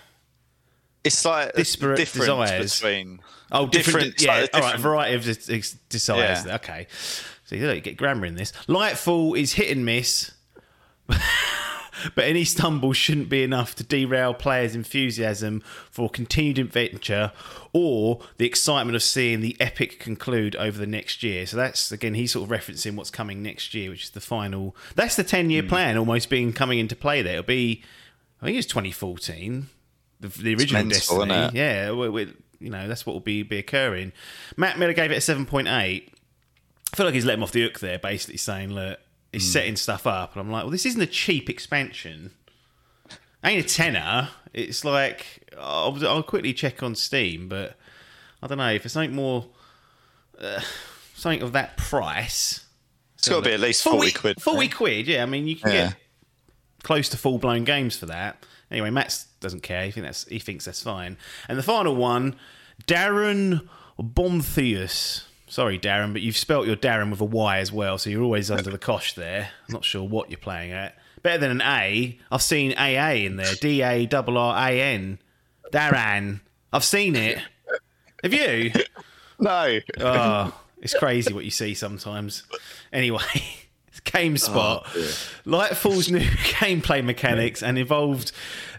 It's 1.05 1.25
like 1.25 1.53
Disparate 1.55 1.97
difference 1.99 2.27
desires. 2.27 2.81
between. 2.81 3.21
Oh, 3.51 3.67
different. 3.67 4.07
it's 4.15 4.25
yeah, 4.25 4.43
like 4.43 4.51
all 4.55 4.61
right. 4.61 4.67
different- 4.77 4.83
Variety 4.83 5.15
of 5.17 5.25
des- 5.25 5.59
des- 5.61 5.77
desires. 5.89 6.47
Yeah. 6.47 6.55
Okay. 6.55 6.87
So 7.45 7.57
you 7.57 7.81
get 7.81 7.97
grammar 7.97 8.27
in 8.27 8.35
this. 8.35 8.53
Lightfall 8.67 9.39
is 9.39 9.55
hit 9.55 9.71
and 9.71 9.85
miss, 9.85 10.33
but 11.07 12.25
any 12.25 12.45
stumble 12.45 12.93
shouldn't 12.93 13.29
be 13.29 13.43
enough 13.43 13.75
to 13.77 13.85
derail 13.85 14.35
players' 14.35 14.75
enthusiasm 14.75 15.61
for 15.91 16.09
continued 16.09 16.59
adventure 16.59 17.33
or 17.73 18.21
the 18.39 18.47
excitement 18.47 18.97
of 18.97 19.03
seeing 19.03 19.41
the 19.41 19.57
epic 19.61 19.99
conclude 19.99 20.55
over 20.57 20.79
the 20.79 20.87
next 20.87 21.23
year. 21.23 21.47
So 21.47 21.57
that's 21.57 21.91
again, 21.91 22.15
he's 22.15 22.33
sort 22.33 22.51
of 22.51 22.57
referencing 22.57 22.95
what's 22.95 23.11
coming 23.11 23.43
next 23.43 23.75
year, 23.75 23.91
which 23.91 24.05
is 24.05 24.11
the 24.11 24.21
final. 24.21 24.77
That's 24.95 25.17
the 25.17 25.25
ten-year 25.25 25.63
hmm. 25.63 25.69
plan 25.69 25.99
almost 25.99 26.31
being 26.31 26.53
coming 26.53 26.79
into 26.79 26.97
play. 26.97 27.23
There, 27.23 27.35
it'll 27.35 27.45
be. 27.45 27.83
I 28.41 28.47
think 28.47 28.59
it's 28.59 28.67
2014. 28.67 29.69
The, 30.19 30.29
the 30.29 30.55
original 30.55 30.85
mental, 30.85 30.99
Destiny. 30.99 31.35
isn't 31.35 31.55
it? 31.55 31.59
Yeah, 31.59 31.93
we, 31.93 32.09
we, 32.09 32.35
you 32.59 32.71
know 32.71 32.89
that's 32.89 33.05
what 33.05 33.13
will 33.13 33.21
be 33.21 33.43
be 33.43 33.59
occurring. 33.59 34.13
Matt 34.57 34.79
Miller 34.79 34.93
gave 34.93 35.11
it 35.11 35.17
a 35.17 35.21
seven 35.21 35.47
point 35.47 35.69
eight. 35.69 36.12
I 36.93 36.97
feel 36.97 37.07
like 37.07 37.15
he's 37.15 37.25
let 37.25 37.35
him 37.35 37.43
off 37.43 37.53
the 37.53 37.63
hook 37.63 37.81
there, 37.81 37.99
basically 37.99 38.37
saying, 38.37 38.73
"Look, 38.75 38.99
he's 39.33 39.51
setting 39.51 39.77
stuff 39.77 40.07
up," 40.07 40.33
and 40.33 40.41
I'm 40.41 40.51
like, 40.51 40.65
"Well, 40.65 40.71
this 40.71 40.85
isn't 40.87 41.01
a 41.01 41.07
cheap 41.07 41.49
expansion. 41.49 42.33
I 43.43 43.53
Ain't 43.53 43.65
a 43.65 43.69
tenner. 43.69 44.29
It's 44.53 44.85
like 44.85 45.51
I'll, 45.59 45.99
I'll 46.07 46.23
quickly 46.23 46.53
check 46.53 46.83
on 46.83 46.95
Steam, 46.95 47.49
but 47.49 47.77
I 48.43 48.47
don't 48.47 48.59
know 48.59 48.71
if 48.71 48.85
it's 48.85 48.95
something 48.95 49.15
more, 49.15 49.47
uh, 50.39 50.61
something 51.15 51.43
of 51.43 51.53
that 51.53 51.77
price. 51.77 52.67
It's 53.17 53.29
got 53.29 53.37
to 53.45 53.49
be 53.51 53.55
at 53.55 53.61
least 53.61 53.83
40 53.85 54.11
quid. 54.13 54.43
Forty 54.43 54.59
right? 54.67 54.75
quid, 54.75 55.07
yeah. 55.07 55.23
I 55.23 55.27
mean, 55.27 55.47
you 55.47 55.57
can 55.57 55.71
Yeah. 55.73 55.87
get 55.89 55.97
close 56.83 57.09
to 57.11 57.17
full 57.17 57.39
blown 57.39 57.65
games 57.65 57.97
for 57.97 58.07
that. 58.07 58.45
Anyway, 58.71 58.91
Matt 58.91 59.25
doesn't 59.41 59.63
care. 59.63 59.85
He 59.87 59.93
think 59.93 60.05
that's 60.07 60.27
he 60.29 60.39
thinks 60.39 60.65
that's 60.65 60.83
fine. 60.83 61.17
And 61.49 61.59
the 61.59 61.63
final 61.63 61.95
one, 61.97 62.37
Darryn 62.87 63.69
Bonthuys. 63.99 65.23
Sorry, 65.53 65.79
Darren, 65.79 66.15
but 66.15 66.23
you've 66.23 66.39
spelt 66.39 66.67
your 66.67 66.77
Darren 66.77 67.11
with 67.11 67.21
a 67.21 67.27
Y 67.27 67.59
as 67.59 67.71
well, 67.71 67.99
so 67.99 68.09
you're 68.09 68.23
always 68.23 68.51
under 68.51 68.71
the 68.71 68.79
cosh 68.91 69.13
there. 69.13 69.51
I'm 69.69 69.73
not 69.75 69.85
sure 69.85 70.03
what 70.03 70.31
you're 70.31 70.39
playing 70.39 70.73
at. 70.73 70.97
Better 71.23 71.37
than 71.37 71.51
an 71.51 71.61
A. 71.61 72.19
I've 72.31 72.41
seen 72.41 72.73
AA 72.73 73.27
in 73.27 73.37
there. 73.37 73.55
D 73.61 73.83
A 73.83 74.09
R 74.11 74.25
R 74.27 74.71
A 74.71 74.81
N. 74.81 75.19
Darren. 75.71 76.41
I've 76.73 76.85
seen 76.85 77.15
it. 77.17 77.39
Have 78.23 78.33
you? 78.33 78.73
No. 79.39 79.81
Oh, 79.99 80.61
it's 80.81 80.95
crazy 80.95 81.33
what 81.33 81.45
you 81.45 81.51
see 81.51 81.75
sometimes. 81.75 82.45
Anyway, 82.93 83.19
GameSpot. 84.05 84.83
Oh, 84.87 85.41
Lightfall's 85.45 86.13
new 86.13 86.21
gameplay 86.21 87.05
mechanics 87.05 87.61
and 87.61 87.77
evolved 87.77 88.31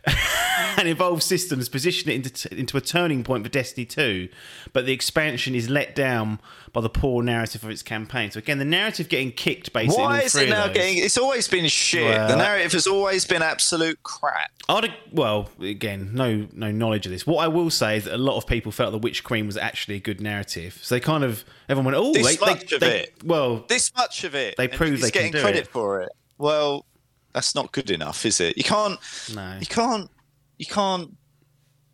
and 0.77 0.87
evolved 0.87 1.23
systems 1.23 1.69
position 1.69 2.09
it 2.09 2.15
into, 2.15 2.57
into 2.57 2.77
a 2.77 2.81
turning 2.81 3.23
point 3.23 3.43
for 3.43 3.49
Destiny 3.49 3.85
2, 3.85 4.27
but 4.73 4.85
the 4.85 4.91
expansion 4.91 5.55
is 5.55 5.69
let 5.69 5.95
down 5.95 6.39
by 6.73 6.81
the 6.81 6.89
poor 6.89 7.23
narrative 7.23 7.63
of 7.63 7.69
its 7.69 7.83
campaign. 7.83 8.31
So 8.31 8.39
again, 8.39 8.57
the 8.57 8.65
narrative 8.65 9.07
getting 9.07 9.31
kicked 9.31 9.71
basically. 9.71 10.03
Why 10.03 10.21
is 10.21 10.35
it 10.35 10.49
now 10.49 10.67
getting? 10.67 10.97
It's 10.97 11.17
always 11.17 11.47
been 11.47 11.67
shit. 11.67 12.03
Well, 12.03 12.27
the 12.27 12.35
narrative 12.35 12.71
has 12.73 12.87
always 12.87 13.25
been 13.25 13.41
absolute 13.41 14.01
crap. 14.03 14.51
I'd, 14.67 14.93
well, 15.11 15.49
again, 15.61 16.11
no 16.13 16.47
no 16.53 16.71
knowledge 16.71 17.05
of 17.05 17.11
this. 17.11 17.27
What 17.27 17.43
I 17.43 17.47
will 17.47 17.69
say 17.69 17.97
is 17.97 18.05
that 18.05 18.15
a 18.15 18.17
lot 18.17 18.37
of 18.37 18.47
people 18.47 18.71
felt 18.71 18.91
the 18.91 18.97
Witch 18.97 19.23
Queen 19.23 19.45
was 19.45 19.57
actually 19.57 19.95
a 19.95 19.99
good 19.99 20.19
narrative. 20.19 20.79
So 20.81 20.95
they 20.95 20.99
kind 20.99 21.23
of 21.23 21.45
everyone 21.69 21.93
went, 21.93 21.97
oh, 22.05 22.13
This 22.13 22.37
they, 22.37 22.45
much 22.45 22.69
they, 22.69 22.75
of 22.75 22.79
they- 22.81 22.99
it. 23.03 23.13
Well, 23.23 23.65
This 23.67 23.91
much 23.95 24.23
of 24.23 24.35
it. 24.35 24.55
They 24.57 24.65
and 24.65 24.73
prove 24.73 24.91
he's 24.91 25.01
they 25.01 25.11
can 25.11 25.19
getting 25.21 25.31
do 25.33 25.41
credit 25.41 25.61
it. 25.63 25.67
for 25.67 26.01
it. 26.01 26.09
Well, 26.37 26.85
that's 27.33 27.55
not 27.55 27.71
good 27.71 27.89
enough, 27.89 28.25
is 28.25 28.39
it? 28.39 28.57
You 28.57 28.63
can't. 28.63 28.99
No. 29.33 29.57
You 29.59 29.65
can't. 29.65 30.09
You 30.57 30.65
can't 30.65 31.17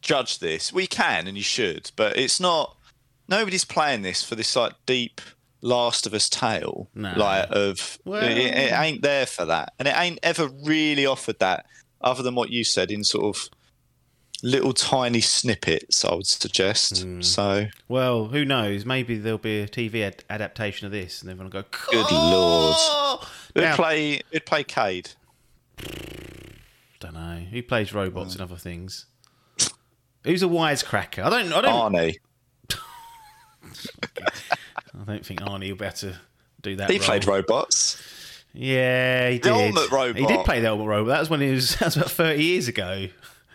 judge 0.02 0.40
this. 0.40 0.72
We 0.74 0.88
can 0.88 1.28
and 1.28 1.38
you 1.38 1.44
should, 1.44 1.92
but 1.96 2.18
it's 2.18 2.40
not. 2.40 2.76
Nobody's 3.28 3.66
playing 3.66 4.02
this 4.02 4.24
for 4.24 4.36
this 4.36 4.56
like 4.56 4.74
deep 4.86 5.22
Last 5.62 6.08
of 6.08 6.14
Us 6.14 6.30
tale, 6.30 6.90
No. 6.96 7.14
like 7.16 7.48
of. 7.52 8.00
Well- 8.06 8.24
it, 8.24 8.38
it 8.38 8.72
ain't 8.74 9.02
there 9.02 9.26
for 9.26 9.46
that, 9.46 9.74
and 9.80 9.88
it 9.88 9.94
ain't 9.98 10.20
ever 10.24 10.48
really 10.64 11.06
offered 11.06 11.40
that, 11.40 11.66
other 12.02 12.24
than 12.24 12.34
what 12.36 12.50
you 12.50 12.64
said 12.64 12.92
in 12.92 13.04
sort 13.04 13.36
of 13.38 13.50
little 14.42 14.72
tiny 14.74 15.20
snippets. 15.20 16.06
I 16.06 16.16
would 16.16 16.26
suggest. 16.26 17.02
Hmm. 17.04 17.22
So 17.22 17.68
Well, 17.90 18.28
who 18.30 18.46
knows? 18.46 18.86
Maybe 18.86 19.18
there'll 19.18 19.38
be 19.38 19.60
a 19.62 19.68
TV 19.68 20.02
ad- 20.04 20.24
adaptation 20.30 20.86
of 20.86 20.92
this, 20.94 21.22
and 21.22 21.30
everyone 21.30 21.52
will 21.52 21.62
go, 21.62 21.68
Good 21.92 22.06
"Oh!" 22.10 23.30
who'd 23.54 23.64
Now- 23.64 23.76
play? 23.76 24.22
Who'd 24.32 24.46
play 24.46 24.64
Cayde? 24.64 25.12
Don't 27.00 27.14
know. 27.14 27.44
He 27.50 27.62
plays 27.62 27.94
robots 27.94 28.34
and 28.34 28.42
other 28.42 28.58
things? 28.58 29.06
Who's 30.26 30.44
a 30.44 30.48
wisecracker? 30.48 31.24
I 31.24 31.30
don't. 31.30 31.54
I 31.54 31.62
don't. 31.62 31.94
Arnie. 31.94 32.16
I 35.00 35.04
don't 35.06 35.26
think 35.26 35.40
Arnie 35.42 35.70
will 35.70 35.78
be 35.78 35.86
able 35.86 35.96
to 35.98 36.16
do 36.62 36.76
that. 36.76 36.90
He 36.90 36.98
role. 36.98 37.06
played 37.06 37.26
robots. 37.26 38.02
Yeah, 38.54 39.30
he 39.30 39.38
The 39.38 39.50
did. 39.54 39.76
Ultimate 39.76 39.92
Robot. 39.92 40.20
He 40.20 40.26
did 40.26 40.44
play 40.46 40.60
the 40.60 40.68
ultimate 40.72 40.88
robot. 40.90 41.08
That 41.10 41.20
was 41.20 41.30
when 41.30 41.42
he 41.42 41.52
was. 41.52 41.76
That 41.80 41.86
was 41.86 41.98
about 41.98 42.12
thirty 42.12 42.44
years 42.44 42.68
ago. 42.68 43.08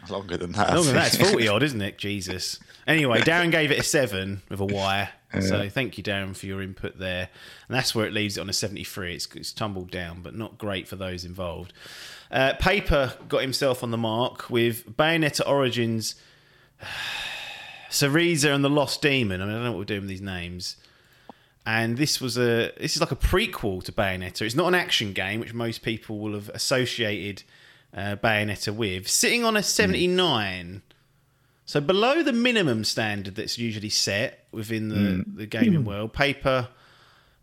Longer 0.08 0.36
than 0.36 0.52
that. 0.52 0.68
Longer 0.74 0.82
than 0.86 0.94
that. 0.96 1.14
It's 1.18 1.30
forty 1.30 1.48
odd, 1.48 1.62
isn't 1.62 1.80
it? 1.82 1.98
Jesus. 1.98 2.58
Anyway, 2.86 3.20
Darren 3.20 3.50
gave 3.50 3.70
it 3.70 3.78
a 3.78 3.82
seven 3.82 4.42
with 4.48 4.60
a 4.60 4.64
Y. 4.66 5.08
So 5.40 5.68
thank 5.68 5.98
you, 5.98 6.04
Darren, 6.04 6.36
for 6.36 6.46
your 6.46 6.62
input 6.62 6.96
there. 6.98 7.28
And 7.68 7.76
that's 7.76 7.92
where 7.92 8.06
it 8.06 8.12
leaves 8.12 8.38
it 8.38 8.40
on 8.40 8.48
a 8.48 8.52
seventy-three. 8.52 9.14
It's, 9.16 9.26
it's 9.34 9.52
tumbled 9.52 9.90
down, 9.90 10.22
but 10.22 10.34
not 10.36 10.58
great 10.58 10.86
for 10.86 10.94
those 10.94 11.24
involved. 11.24 11.72
Uh, 12.34 12.52
Paper 12.54 13.14
got 13.28 13.42
himself 13.42 13.84
on 13.84 13.92
the 13.92 13.96
mark 13.96 14.50
with 14.50 14.96
Bayonetta 14.96 15.48
Origins, 15.48 16.16
Cereza 17.90 18.52
and 18.52 18.64
the 18.64 18.70
Lost 18.70 19.00
Demon. 19.02 19.40
I 19.40 19.44
mean, 19.44 19.52
I 19.52 19.56
don't 19.56 19.64
know 19.64 19.70
what 19.72 19.78
we're 19.78 19.84
doing 19.84 20.00
with 20.00 20.08
these 20.10 20.20
names. 20.20 20.76
And 21.66 21.96
this 21.96 22.20
was 22.20 22.36
a 22.36 22.72
this 22.78 22.94
is 22.96 23.00
like 23.00 23.12
a 23.12 23.16
prequel 23.16 23.82
to 23.84 23.92
Bayonetta. 23.92 24.42
It's 24.42 24.54
not 24.54 24.68
an 24.68 24.74
action 24.74 25.12
game, 25.12 25.40
which 25.40 25.54
most 25.54 25.82
people 25.82 26.18
will 26.18 26.34
have 26.34 26.48
associated 26.50 27.42
uh, 27.96 28.16
Bayonetta 28.16 28.74
with. 28.74 29.08
Sitting 29.08 29.44
on 29.44 29.56
a 29.56 29.62
seventy 29.62 30.06
nine. 30.06 30.82
So 31.66 31.80
below 31.80 32.22
the 32.22 32.32
minimum 32.34 32.84
standard 32.84 33.36
that's 33.36 33.56
usually 33.56 33.88
set 33.88 34.44
within 34.52 34.88
the, 34.90 35.22
Hmm. 35.22 35.36
the 35.36 35.46
gaming 35.46 35.84
world, 35.86 36.12
paper 36.12 36.68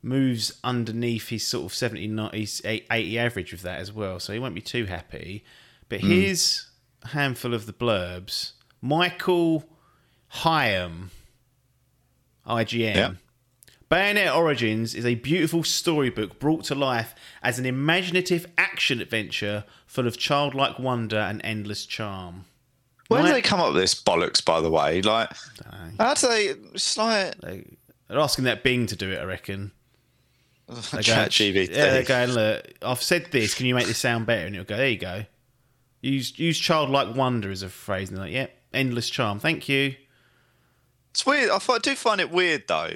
moves 0.03 0.53
underneath 0.63 1.29
his 1.29 1.45
sort 1.45 1.65
of 1.65 1.73
70, 1.75 2.07
90, 2.07 2.39
his 2.39 2.61
80 2.65 3.19
average 3.19 3.51
with 3.51 3.61
that 3.61 3.79
as 3.79 3.91
well. 3.93 4.19
So 4.19 4.33
he 4.33 4.39
won't 4.39 4.55
be 4.55 4.61
too 4.61 4.85
happy. 4.85 5.43
But 5.89 6.01
Hmm. 6.01 6.07
here's 6.09 6.67
a 7.03 7.09
handful 7.09 7.53
of 7.53 7.65
the 7.65 7.73
blurbs. 7.73 8.51
Michael 8.81 9.69
Hyam, 10.37 11.09
IGN. 12.47 12.95
Yeah. 12.95 13.11
Bayonetta 13.89 14.35
Origins 14.35 14.95
is 14.95 15.05
a 15.05 15.15
beautiful 15.15 15.63
storybook 15.65 16.39
brought 16.39 16.63
to 16.65 16.75
life 16.75 17.13
as 17.43 17.59
an 17.59 17.65
imaginative 17.65 18.45
action 18.57 19.01
adventure 19.01 19.65
full 19.85 20.07
of 20.07 20.17
childlike 20.17 20.79
wonder 20.79 21.17
and 21.19 21.41
endless 21.43 21.85
charm. 21.85 22.45
Where 23.09 23.19
Right. 23.21 23.27
do 23.27 23.33
they 23.33 23.41
come 23.41 23.59
up 23.59 23.73
with 23.73 23.81
this 23.81 23.93
bollocks? 23.93 24.43
By 24.43 24.61
the 24.61 24.71
way, 24.71 25.01
like 25.01 25.29
how 25.99 26.13
do 26.13 26.27
they? 26.29 26.45
It's 26.73 26.95
like 26.95 27.35
they're 27.41 28.17
asking 28.19 28.45
that 28.45 28.63
Bing 28.63 28.87
to 28.87 28.95
do 28.95 29.11
it, 29.11 29.19
I 29.19 29.25
reckon. 29.25 29.73
They 30.91 30.99
ChatGPT. 30.99 31.69
Yeah, 31.69 31.91
they're 31.91 32.03
going, 32.03 32.31
look, 32.31 32.65
I've 32.81 33.01
said 33.01 33.27
this, 33.31 33.53
can 33.53 33.65
you 33.65 33.75
make 33.75 33.87
this 33.87 33.97
sound 33.97 34.25
better? 34.25 34.45
And 34.45 34.55
it'll 34.55 34.65
go, 34.65 34.77
there 34.77 34.87
you 34.89 34.97
go. 34.97 35.25
Use 36.01 36.37
use 36.39 36.57
childlike 36.57 37.15
wonder 37.15 37.51
as 37.51 37.61
a 37.61 37.69
phrase. 37.69 38.09
And 38.09 38.17
they're 38.17 38.25
like, 38.25 38.33
yep, 38.33 38.57
endless 38.73 39.09
charm. 39.09 39.39
Thank 39.39 39.67
you. 39.69 39.95
It's 41.11 41.25
weird. 41.25 41.49
I, 41.51 41.59
I 41.69 41.77
do 41.79 41.93
find 41.95 42.21
it 42.21 42.31
weird 42.31 42.63
though. 42.67 42.91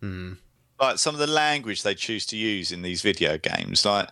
Hmm. 0.00 0.32
Like 0.80 0.98
some 0.98 1.14
of 1.14 1.20
the 1.20 1.26
language 1.26 1.82
they 1.84 1.94
choose 1.94 2.26
to 2.26 2.36
use 2.36 2.72
in 2.72 2.82
these 2.82 3.00
video 3.02 3.38
games. 3.38 3.84
Like, 3.84 4.08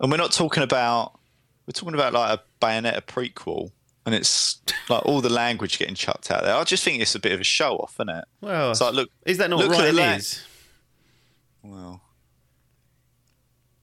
and 0.00 0.10
we're 0.10 0.16
not 0.16 0.32
talking 0.32 0.62
about. 0.62 1.18
We're 1.66 1.72
talking 1.72 1.94
about 1.94 2.12
like 2.12 2.38
a 2.38 2.64
Bayonetta 2.64 3.02
prequel, 3.02 3.72
and 4.06 4.14
it's 4.14 4.60
like 4.88 5.04
all 5.04 5.20
the 5.20 5.28
language 5.32 5.78
getting 5.78 5.96
chucked 5.96 6.30
out 6.30 6.44
there. 6.44 6.54
I 6.54 6.62
just 6.64 6.84
think 6.84 7.02
it's 7.02 7.14
a 7.16 7.20
bit 7.20 7.32
of 7.32 7.40
a 7.40 7.44
show 7.44 7.76
off, 7.76 7.94
isn't 7.96 8.08
it? 8.08 8.24
Well, 8.40 8.70
It's 8.70 8.80
like, 8.80 8.94
look, 8.94 9.10
is 9.26 9.38
that 9.38 9.50
not 9.50 9.58
look 9.58 9.70
what 9.70 9.80
at 9.84 9.92
the 9.92 9.96
writing 10.00 10.10
la- 10.10 10.16
is? 10.16 10.44
Well, 11.64 12.00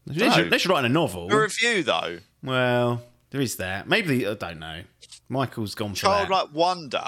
They 0.05 0.29
should, 0.29 0.49
they 0.49 0.57
should 0.57 0.69
write 0.71 0.85
a 0.85 0.89
novel. 0.89 1.31
a 1.31 1.41
review 1.41 1.83
though. 1.83 2.19
Well, 2.43 3.01
there 3.31 3.41
is 3.41 3.55
that. 3.57 3.87
Maybe, 3.87 4.27
I 4.27 4.33
don't 4.33 4.59
know. 4.59 4.81
Michael's 5.29 5.75
gone 5.75 5.91
for. 5.91 6.01
Childlike 6.01 6.53
wonder. 6.53 7.05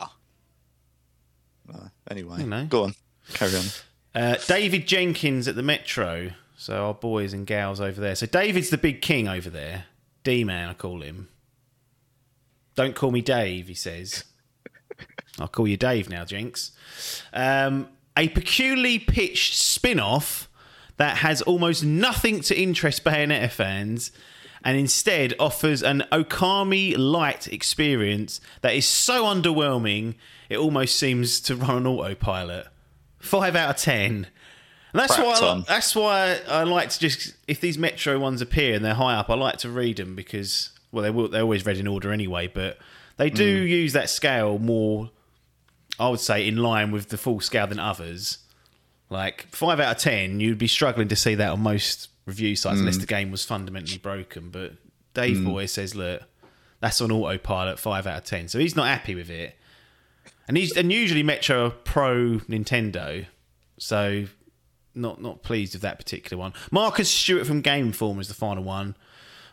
No, 1.67 1.89
anyway, 2.09 2.39
You 2.41 2.47
know. 2.47 2.65
go 2.65 2.83
on, 2.85 2.95
carry 3.33 3.55
on. 3.55 3.63
Uh, 4.13 4.35
David 4.47 4.87
Jenkins 4.87 5.47
at 5.47 5.55
the 5.55 5.63
Metro. 5.63 6.31
So 6.57 6.85
our 6.85 6.93
boys 6.93 7.33
and 7.33 7.45
gals 7.45 7.81
over 7.81 7.99
there. 7.99 8.15
So 8.15 8.25
David's 8.27 8.69
the 8.69 8.77
big 8.77 9.01
king 9.01 9.27
over 9.27 9.49
there. 9.49 9.85
D 10.23 10.43
man, 10.43 10.69
I 10.69 10.73
call 10.73 11.01
him. 11.01 11.27
Don't 12.75 12.95
call 12.95 13.11
me 13.11 13.21
Dave, 13.21 13.67
he 13.67 13.73
says. 13.73 14.23
I'll 15.39 15.47
call 15.49 15.67
you 15.67 15.75
Dave 15.77 16.09
now, 16.09 16.23
Jinx. 16.23 16.71
Um, 17.33 17.89
a 18.17 18.29
peculiarly 18.29 18.99
pitched 18.99 19.53
spin 19.55 19.99
off 19.99 20.49
that 20.97 21.17
has 21.17 21.41
almost 21.41 21.83
nothing 21.83 22.41
to 22.41 22.55
interest 22.55 23.03
Bayonetta 23.03 23.51
fans 23.51 24.11
and 24.63 24.77
instead 24.77 25.33
offers 25.39 25.83
an 25.83 26.03
Okami 26.11 26.97
light 26.97 27.47
experience 27.47 28.41
that 28.61 28.73
is 28.73 28.85
so 28.87 29.25
underwhelming 29.25 30.15
it 30.49 30.57
almost 30.57 30.97
seems 30.97 31.39
to 31.41 31.55
run 31.55 31.69
on 31.69 31.87
autopilot. 31.87 32.67
Five 33.19 33.55
out 33.55 33.71
of 33.71 33.77
ten. 33.77 34.27
And 34.93 35.01
that's 35.01 35.17
why, 35.17 35.33
I, 35.33 35.47
on. 35.47 35.65
that's 35.67 35.95
why 35.95 36.39
I 36.47 36.63
like 36.63 36.89
to 36.89 36.99
just 36.99 37.33
if 37.47 37.59
these 37.59 37.77
Metro 37.77 38.17
ones 38.17 38.41
appear 38.41 38.75
and 38.75 38.85
they're 38.85 38.93
high 38.93 39.15
up, 39.15 39.29
I 39.29 39.35
like 39.35 39.57
to 39.57 39.69
read 39.69 39.97
them 39.97 40.15
because 40.15 40.71
well 40.91 41.03
they 41.03 41.09
will 41.09 41.27
they're 41.27 41.41
always 41.41 41.65
read 41.65 41.77
in 41.77 41.87
order 41.87 42.11
anyway, 42.11 42.47
but 42.47 42.77
they 43.17 43.29
do 43.29 43.65
mm. 43.65 43.69
use 43.69 43.93
that 43.93 44.09
scale 44.09 44.57
more. 44.57 45.11
I 45.99 46.09
would 46.09 46.19
say 46.19 46.47
in 46.47 46.57
line 46.57 46.91
with 46.91 47.09
the 47.09 47.17
full 47.17 47.39
scale 47.39 47.67
than 47.67 47.79
others. 47.79 48.39
Like 49.09 49.47
five 49.49 49.79
out 49.79 49.95
of 49.95 50.01
ten, 50.01 50.39
you'd 50.39 50.57
be 50.57 50.67
struggling 50.67 51.07
to 51.09 51.15
see 51.15 51.35
that 51.35 51.51
on 51.51 51.61
most 51.61 52.09
review 52.25 52.55
sites 52.55 52.79
unless 52.79 52.97
mm. 52.97 53.01
the 53.01 53.07
game 53.07 53.31
was 53.31 53.45
fundamentally 53.45 53.99
broken. 53.99 54.49
But 54.49 54.73
Dave 55.13 55.37
mm. 55.37 55.45
Boy 55.45 55.67
says, 55.67 55.95
look, 55.95 56.23
that's 56.79 57.01
on 57.01 57.11
autopilot, 57.11 57.79
five 57.79 58.07
out 58.07 58.17
of 58.17 58.23
ten. 58.25 58.47
So 58.47 58.59
he's 58.59 58.75
not 58.75 58.87
happy 58.87 59.15
with 59.15 59.29
it. 59.29 59.55
And 60.47 60.57
he's 60.57 60.75
and 60.75 60.91
usually 60.91 61.23
Metro 61.23 61.71
pro 61.71 62.39
Nintendo, 62.49 63.25
so 63.77 64.25
not 64.93 65.21
not 65.21 65.43
pleased 65.43 65.73
with 65.73 65.81
that 65.81 65.97
particular 65.97 66.39
one. 66.39 66.53
Marcus 66.71 67.09
Stewart 67.09 67.47
from 67.47 67.61
Game 67.61 67.87
Informer 67.87 68.21
is 68.21 68.27
the 68.27 68.33
final 68.33 68.63
one. 68.63 68.95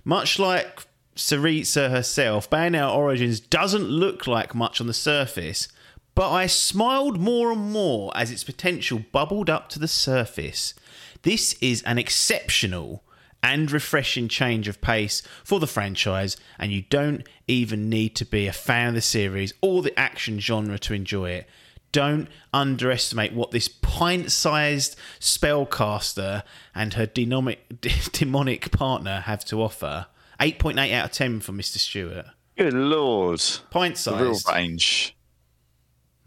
Much 0.04 0.38
like 0.38 0.86
Cereza 1.16 1.90
herself, 1.90 2.50
Bayonetta 2.50 2.94
Origins 2.94 3.40
doesn't 3.40 3.84
look 3.84 4.26
like 4.26 4.54
much 4.54 4.80
on 4.80 4.86
the 4.86 4.94
surface, 4.94 5.68
but 6.14 6.30
I 6.30 6.46
smiled 6.46 7.18
more 7.20 7.50
and 7.52 7.72
more 7.72 8.12
as 8.14 8.30
its 8.30 8.44
potential 8.44 9.02
bubbled 9.12 9.48
up 9.48 9.68
to 9.70 9.78
the 9.78 9.88
surface. 9.88 10.74
This 11.22 11.54
is 11.60 11.82
an 11.82 11.98
exceptional 11.98 13.02
and 13.42 13.70
refreshing 13.72 14.28
change 14.28 14.68
of 14.68 14.80
pace 14.80 15.22
for 15.42 15.58
the 15.58 15.66
franchise, 15.66 16.36
and 16.58 16.70
you 16.72 16.82
don't 16.82 17.26
even 17.48 17.88
need 17.88 18.14
to 18.16 18.24
be 18.24 18.46
a 18.46 18.52
fan 18.52 18.88
of 18.88 18.94
the 18.94 19.00
series 19.00 19.52
or 19.60 19.82
the 19.82 19.98
action 19.98 20.38
genre 20.38 20.78
to 20.78 20.94
enjoy 20.94 21.30
it. 21.30 21.48
Don't 21.90 22.28
underestimate 22.54 23.32
what 23.34 23.50
this 23.50 23.68
pint 23.68 24.30
sized 24.32 24.96
spellcaster 25.20 26.42
and 26.74 26.94
her 26.94 27.06
demonic, 27.06 27.60
demonic 28.12 28.70
partner 28.70 29.20
have 29.20 29.44
to 29.46 29.62
offer. 29.62 30.06
8.8 30.40 30.92
out 30.92 31.04
of 31.06 31.12
10 31.12 31.40
for 31.40 31.52
Mr. 31.52 31.78
Stewart. 31.78 32.26
Good 32.56 32.72
lord, 32.72 33.42
Pint 33.70 33.96
the 33.96 34.14
real 34.16 34.34
sized. 34.34 34.56
range. 34.56 35.16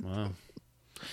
Wow. 0.02 0.32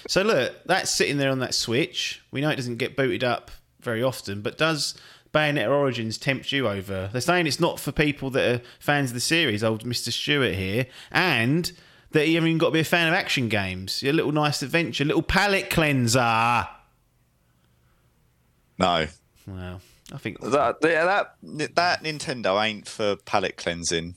So 0.08 0.22
look, 0.22 0.52
that's 0.66 0.90
sitting 0.90 1.18
there 1.18 1.30
on 1.30 1.38
that 1.40 1.54
Switch. 1.54 2.22
We 2.30 2.40
know 2.40 2.50
it 2.50 2.56
doesn't 2.56 2.76
get 2.78 2.96
booted 2.96 3.24
up 3.24 3.50
very 3.80 4.02
often, 4.02 4.40
but 4.42 4.56
does 4.58 4.94
Bayonetta 5.34 5.70
Origins 5.70 6.18
tempt 6.18 6.52
you 6.52 6.68
over? 6.68 7.08
They're 7.12 7.20
saying 7.20 7.46
it's 7.46 7.60
not 7.60 7.80
for 7.80 7.92
people 7.92 8.30
that 8.30 8.54
are 8.54 8.62
fans 8.78 9.10
of 9.10 9.14
the 9.14 9.20
series, 9.20 9.62
old 9.64 9.84
Mr. 9.84 10.12
Stewart 10.12 10.54
here, 10.54 10.86
and 11.10 11.72
that 12.12 12.28
you 12.28 12.34
haven't 12.36 12.48
even 12.48 12.58
got 12.58 12.66
to 12.66 12.72
be 12.72 12.80
a 12.80 12.84
fan 12.84 13.08
of 13.08 13.14
action 13.14 13.48
games. 13.48 14.02
Your 14.02 14.12
little 14.12 14.32
nice 14.32 14.62
adventure, 14.62 15.04
little 15.04 15.22
palate 15.22 15.70
cleanser. 15.70 16.68
No, 18.78 19.06
Wow. 19.46 19.80
I 20.12 20.18
think 20.18 20.40
that 20.40 20.76
yeah, 20.82 21.04
that 21.50 21.74
that 21.74 22.02
Nintendo 22.04 22.62
ain't 22.62 22.86
for 22.86 23.16
palate 23.16 23.56
cleansing, 23.56 24.14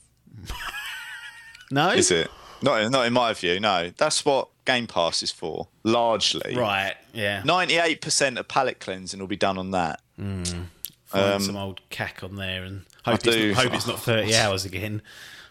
no. 1.70 1.90
is 1.90 2.10
it? 2.10 2.28
Not 2.62 2.90
not 2.90 3.06
in 3.06 3.12
my 3.14 3.32
view. 3.32 3.58
No, 3.60 3.90
that's 3.96 4.24
what 4.24 4.48
Game 4.66 4.86
Pass 4.86 5.22
is 5.22 5.30
for. 5.30 5.68
Largely, 5.84 6.54
Right. 6.56 6.94
Yeah. 7.14 7.42
Ninety-eight 7.44 8.00
percent 8.02 8.36
of 8.38 8.46
palate 8.48 8.80
cleansing 8.80 9.18
will 9.20 9.26
be 9.26 9.36
done 9.36 9.56
on 9.58 9.70
that. 9.70 10.00
Find 10.16 10.68
um, 11.12 11.40
some 11.40 11.56
old 11.56 11.80
cack 11.90 12.22
on 12.22 12.36
there 12.36 12.64
and 12.64 12.82
hope, 13.04 13.22
do. 13.22 13.30
it's, 13.30 13.56
not, 13.56 13.64
hope 13.64 13.74
it's 13.74 13.86
not 13.86 14.00
thirty 14.02 14.34
hours 14.36 14.64
again. 14.64 15.00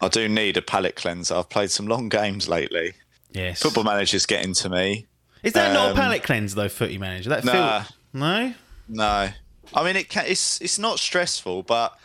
I 0.01 0.10
do 0.10 0.27
need 0.27 0.57
a 0.57 0.62
palate 0.62 0.95
cleanser. 0.98 1.36
I've 1.36 1.50
played 1.50 1.72
some 1.72 1.88
long 1.88 2.10
games 2.10 2.48
lately. 2.50 2.93
Yes. 3.31 3.62
Football 3.62 3.86
Manager's 3.86 4.25
getting 4.25 4.53
to 4.55 4.69
me. 4.69 5.07
Is 5.43 5.53
that 5.53 5.74
not 5.74 5.88
a 5.88 5.89
um, 5.91 5.95
palate 5.95 6.24
cleanser 6.24 6.55
though, 6.55 6.69
Footy 6.69 6.98
Manager? 6.98 7.29
That 7.29 7.43
Nah. 7.45 7.84
feel 7.84 7.95
no. 8.13 8.53
No, 8.88 9.29
I 9.74 9.84
mean 9.84 9.95
it. 9.95 10.10
Can, 10.10 10.25
it's 10.27 10.60
it's 10.62 10.77
not 10.77 11.00
stressful, 11.00 11.63
but 11.63 11.98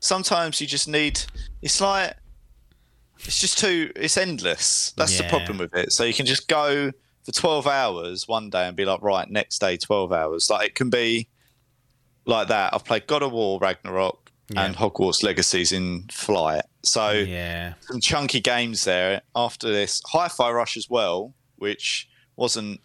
sometimes 0.00 0.60
you 0.60 0.66
just 0.66 0.88
need. 0.88 1.20
It's 1.62 1.80
like 1.80 2.14
it's 3.24 3.40
just 3.40 3.58
too. 3.58 3.90
It's 3.96 4.16
endless. 4.16 4.92
That's 4.96 5.16
the 5.18 5.24
problem 5.24 5.58
with 5.58 5.74
it. 5.74 5.92
So 5.92 6.04
you 6.04 6.14
can 6.14 6.26
just 6.26 6.48
go 6.48 6.90
for 7.24 7.32
twelve 7.32 7.66
hours 7.66 8.26
one 8.28 8.50
day 8.50 8.66
and 8.66 8.76
be 8.76 8.84
like, 8.84 9.02
right, 9.02 9.28
next 9.30 9.58
day 9.60 9.76
twelve 9.76 10.12
hours. 10.12 10.48
Like 10.50 10.68
it 10.68 10.74
can 10.74 10.90
be 10.90 11.28
like 12.26 12.48
that. 12.48 12.74
I've 12.74 12.84
played 12.84 13.06
God 13.06 13.22
of 13.22 13.32
War, 13.32 13.58
Ragnarok, 13.60 14.30
and 14.56 14.76
Hogwarts 14.76 15.22
Legacies 15.22 15.72
in 15.72 16.04
flight. 16.12 16.62
So 16.84 17.10
Yeah. 17.10 17.74
some 17.82 18.00
chunky 18.00 18.40
games 18.40 18.84
there. 18.84 19.22
After 19.34 19.70
this, 19.70 20.00
Hi-Fi 20.06 20.50
Rush 20.50 20.76
as 20.76 20.88
well, 20.88 21.34
which 21.56 22.08
wasn't. 22.36 22.80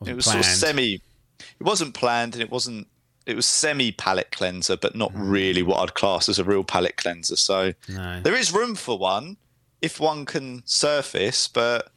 Wasn't 0.00 0.12
it 0.12 0.16
was 0.16 0.24
sort 0.26 0.38
of 0.38 0.44
semi. 0.44 0.94
It 0.94 1.62
wasn't 1.62 1.94
planned, 1.94 2.34
and 2.34 2.42
it 2.42 2.50
wasn't. 2.50 2.88
It 3.26 3.36
was 3.36 3.46
semi 3.46 3.90
palate 3.92 4.32
cleanser, 4.32 4.76
but 4.76 4.94
not 4.94 5.12
Mm. 5.12 5.30
really 5.30 5.62
what 5.62 5.78
I'd 5.80 5.94
class 5.94 6.28
as 6.28 6.38
a 6.38 6.44
real 6.44 6.62
palate 6.64 6.96
cleanser. 6.96 7.36
So 7.36 7.72
No. 7.88 8.20
there 8.20 8.34
is 8.34 8.52
room 8.52 8.74
for 8.74 8.98
one 8.98 9.36
if 9.84 10.00
one 10.00 10.24
can 10.24 10.62
surface, 10.66 11.48
but 11.48 11.90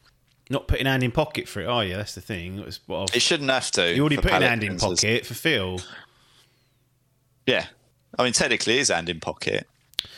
Not 0.50 0.68
putting 0.68 0.86
hand 0.86 1.04
in 1.04 1.12
pocket 1.12 1.48
for 1.48 1.62
it, 1.62 1.68
are 1.68 1.84
you? 1.86 1.96
That's 1.96 2.16
the 2.16 2.22
thing. 2.22 2.60
It 2.60 2.80
it 3.16 3.22
shouldn't 3.22 3.50
have 3.50 3.70
to. 3.72 3.94
you 3.94 4.02
already 4.02 4.18
put 4.18 4.32
an 4.32 4.42
hand 4.42 4.64
in 4.64 4.78
pocket 4.78 5.26
for 5.26 5.34
Phil. 5.34 5.80
Yeah, 7.46 7.66
I 8.18 8.24
mean 8.24 8.34
technically 8.34 8.78
it 8.78 8.82
is 8.82 8.90
hand 8.90 9.10
in 9.10 9.20
pocket, 9.20 9.68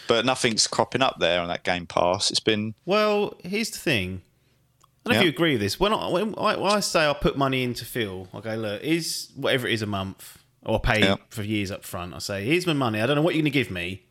but 0.08 0.26
nothing's 0.26 0.68
cropping 0.68 1.02
up 1.02 1.18
there 1.20 1.40
on 1.42 1.48
that 1.50 1.64
Game 1.64 1.86
Pass. 1.86 2.32
It's 2.32 2.40
been 2.40 2.74
Well, 2.86 3.36
here's 3.44 3.70
the 3.72 3.78
thing. 3.78 4.22
I 5.06 5.10
don't 5.10 5.14
know 5.14 5.14
Yeah. 5.14 5.20
if 5.20 5.24
you 5.26 5.30
agree 5.30 5.52
with 5.54 5.62
this. 5.62 5.80
When 5.80 5.94
I, 5.94 6.10
when 6.10 6.36
I, 6.38 6.58
when 6.58 6.72
I 6.72 6.80
say 6.82 7.08
I 7.10 7.14
put 7.14 7.38
money 7.38 7.64
into 7.64 7.86
Phil, 7.86 8.28
I 8.34 8.42
go, 8.42 8.56
look, 8.56 8.82
is 8.84 9.30
whatever 9.36 9.68
it 9.68 9.74
is 9.74 9.82
a 9.82 9.86
month, 9.88 10.40
or 10.66 10.80
pay 10.80 11.00
Yeah. 11.02 11.16
for 11.30 11.42
years 11.44 11.72
up 11.72 11.84
front. 11.86 12.14
I 12.14 12.20
say, 12.20 12.44
here's 12.44 12.68
my 12.68 12.74
money. 12.74 13.00
I 13.02 13.06
don't 13.06 13.16
know 13.16 13.22
what 13.22 13.34
you're 13.36 13.42
going 13.44 13.52
to 13.54 13.60
give 13.60 13.72
me, 13.72 14.04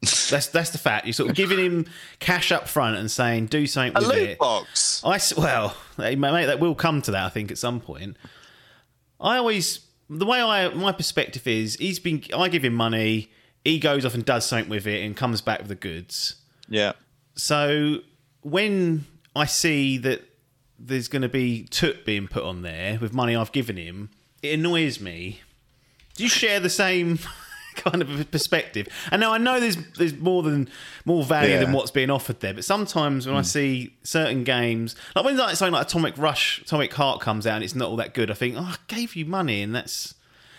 That's 0.00 0.46
that's 0.48 0.70
the 0.70 0.78
fact. 0.78 1.06
You're 1.06 1.12
sort 1.12 1.30
of 1.30 1.36
giving 1.36 1.58
him 1.58 1.86
cash 2.20 2.52
up 2.52 2.68
front 2.68 2.96
and 2.96 3.10
saying, 3.10 3.46
"Do 3.46 3.66
something 3.66 3.96
A 3.96 4.00
with 4.00 4.08
loot 4.16 4.28
it." 4.30 4.38
box. 4.38 5.02
I 5.04 5.16
s- 5.16 5.36
well, 5.36 5.76
mate, 5.96 6.16
that 6.46 6.60
will 6.60 6.74
come 6.76 7.02
to 7.02 7.10
that. 7.10 7.24
I 7.24 7.28
think 7.30 7.50
at 7.50 7.58
some 7.58 7.80
point. 7.80 8.16
I 9.20 9.38
always 9.38 9.80
the 10.08 10.24
way 10.24 10.40
I 10.40 10.68
my 10.68 10.92
perspective 10.92 11.46
is 11.48 11.74
he's 11.76 11.98
been. 11.98 12.22
I 12.36 12.48
give 12.48 12.64
him 12.64 12.74
money. 12.74 13.30
He 13.64 13.80
goes 13.80 14.04
off 14.04 14.14
and 14.14 14.24
does 14.24 14.46
something 14.46 14.70
with 14.70 14.86
it 14.86 15.04
and 15.04 15.16
comes 15.16 15.40
back 15.40 15.58
with 15.58 15.68
the 15.68 15.74
goods. 15.74 16.36
Yeah. 16.68 16.92
So 17.34 17.98
when 18.42 19.04
I 19.34 19.46
see 19.46 19.98
that 19.98 20.22
there's 20.78 21.08
going 21.08 21.22
to 21.22 21.28
be 21.28 21.64
toot 21.64 22.04
being 22.06 22.28
put 22.28 22.44
on 22.44 22.62
there 22.62 22.98
with 23.00 23.12
money 23.12 23.34
I've 23.34 23.50
given 23.52 23.76
him, 23.76 24.10
it 24.42 24.54
annoys 24.58 25.00
me. 25.00 25.40
Do 26.14 26.22
you 26.22 26.28
share 26.28 26.60
the 26.60 26.70
same 26.70 27.18
kind 27.78 28.02
of 28.02 28.30
perspective? 28.30 28.88
And 29.10 29.20
now 29.20 29.32
I 29.32 29.38
know 29.38 29.60
there's 29.60 29.76
there's 29.96 30.16
more 30.16 30.42
than 30.42 30.68
more 31.04 31.24
value 31.24 31.54
Yeah. 31.54 31.60
than 31.60 31.72
what's 31.72 31.90
being 31.90 32.10
offered 32.10 32.40
there, 32.40 32.54
but 32.54 32.64
sometimes 32.64 33.26
when 33.26 33.36
I 33.36 33.40
mm. 33.40 33.46
see 33.46 33.94
certain 34.02 34.44
games, 34.44 34.94
like 35.14 35.24
when 35.24 35.36
like 35.36 35.56
something 35.56 35.72
like 35.72 35.86
Atomic 35.86 36.18
Rush, 36.18 36.60
Atomic 36.62 36.92
Heart 36.94 37.20
comes 37.20 37.46
out 37.46 37.56
and 37.56 37.64
it's 37.64 37.74
not 37.74 37.88
all 37.88 37.96
that 37.96 38.14
good, 38.14 38.30
I 38.30 38.34
think, 38.34 38.56
oh, 38.58 38.74
I 38.74 38.76
gave 38.86 39.16
you 39.16 39.24
money 39.24 39.62
and 39.62 39.74
that's 39.74 40.14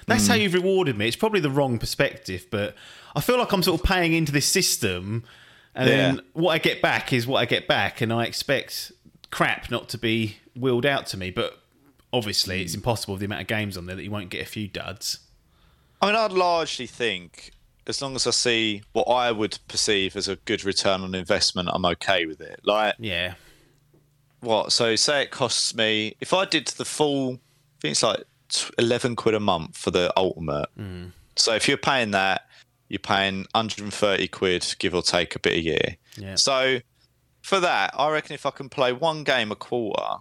that's 0.10 0.28
how 0.28 0.36
mm. 0.36 0.42
you've 0.42 0.54
rewarded 0.56 0.98
me. 0.98 1.08
It's 1.08 1.16
probably 1.16 1.40
the 1.40 1.52
wrong 1.52 1.78
perspective, 1.78 2.48
but 2.50 2.76
I 3.16 3.22
feel 3.22 3.38
like 3.38 3.52
I'm 3.52 3.64
sort 3.64 3.80
of 3.80 3.86
paying 3.86 4.14
into 4.14 4.32
this 4.32 4.48
system, 4.48 5.24
and 5.76 5.88
then 5.88 6.22
what 6.34 6.52
I 6.52 6.58
get 6.58 6.82
back 6.82 7.14
is 7.14 7.28
what 7.28 7.40
I 7.40 7.46
get 7.46 7.68
back, 7.68 8.02
and 8.02 8.12
I 8.12 8.26
expect 8.26 8.92
crap 9.32 9.70
not 9.70 9.88
to 9.90 9.98
be 9.98 10.38
wheeled 10.56 10.86
out 10.86 11.06
to 11.08 11.18
me. 11.18 11.30
But 11.30 11.60
obviously, 12.12 12.62
it's 12.62 12.74
mm. 12.74 12.78
impossible 12.78 13.14
with 13.14 13.20
the 13.20 13.26
amount 13.26 13.42
of 13.42 13.48
games 13.48 13.78
on 13.78 13.86
there 13.86 13.96
that 13.96 14.04
you 14.04 14.12
won't 14.12 14.30
get 14.30 14.42
a 14.42 14.50
few 14.50 14.68
duds. 14.68 15.20
I 16.02 16.06
mean, 16.08 16.16
I'd 16.16 16.32
largely 16.32 16.88
think 16.88 17.52
as 17.88 18.02
long 18.02 18.16
as 18.16 18.26
I 18.28 18.32
see 18.32 18.84
what 18.94 19.04
I 19.06 19.32
would 19.32 19.58
perceive 19.68 20.16
as 20.16 20.28
a 20.28 20.36
good 20.38 20.64
return 20.64 21.02
on 21.02 21.16
investment, 21.16 21.70
I'm 21.74 21.86
okay 21.86 22.26
with 22.26 22.40
it. 22.42 22.60
Like, 22.64 22.96
Yeah, 23.00 23.34
what? 24.42 24.72
So, 24.72 24.96
say 24.96 25.24
it 25.24 25.32
costs 25.32 25.76
me, 25.76 26.16
if 26.22 26.34
I 26.34 26.46
did 26.46 26.68
the 26.68 26.86
full, 26.86 27.34
I 27.34 27.80
think 27.82 27.92
it's 27.94 28.04
like 28.04 28.24
11 28.78 29.16
quid 29.16 29.36
a 29.36 29.40
month 29.40 29.76
for 29.76 29.92
the 29.92 30.14
ultimate. 30.16 30.68
Mm. 30.80 31.12
So, 31.36 31.54
if 31.56 31.68
you're 31.68 31.78
paying 31.78 32.12
that, 32.12 32.48
you're 32.90 33.00
paying 33.00 33.46
130 33.54 34.28
quid, 34.30 34.76
give 34.80 34.94
or 34.96 35.02
take 35.02 35.36
a 35.36 35.40
bit 35.40 35.54
a 35.54 35.62
year. 35.62 35.98
yeah. 36.16 36.36
So, 36.36 36.80
for 37.42 37.60
that, 37.60 37.92
I 37.98 38.10
reckon 38.12 38.34
if 38.36 38.46
I 38.46 38.52
can 38.52 38.70
play 38.70 38.94
one 38.94 39.24
game 39.24 39.52
a 39.52 39.56
quarter, 39.56 40.18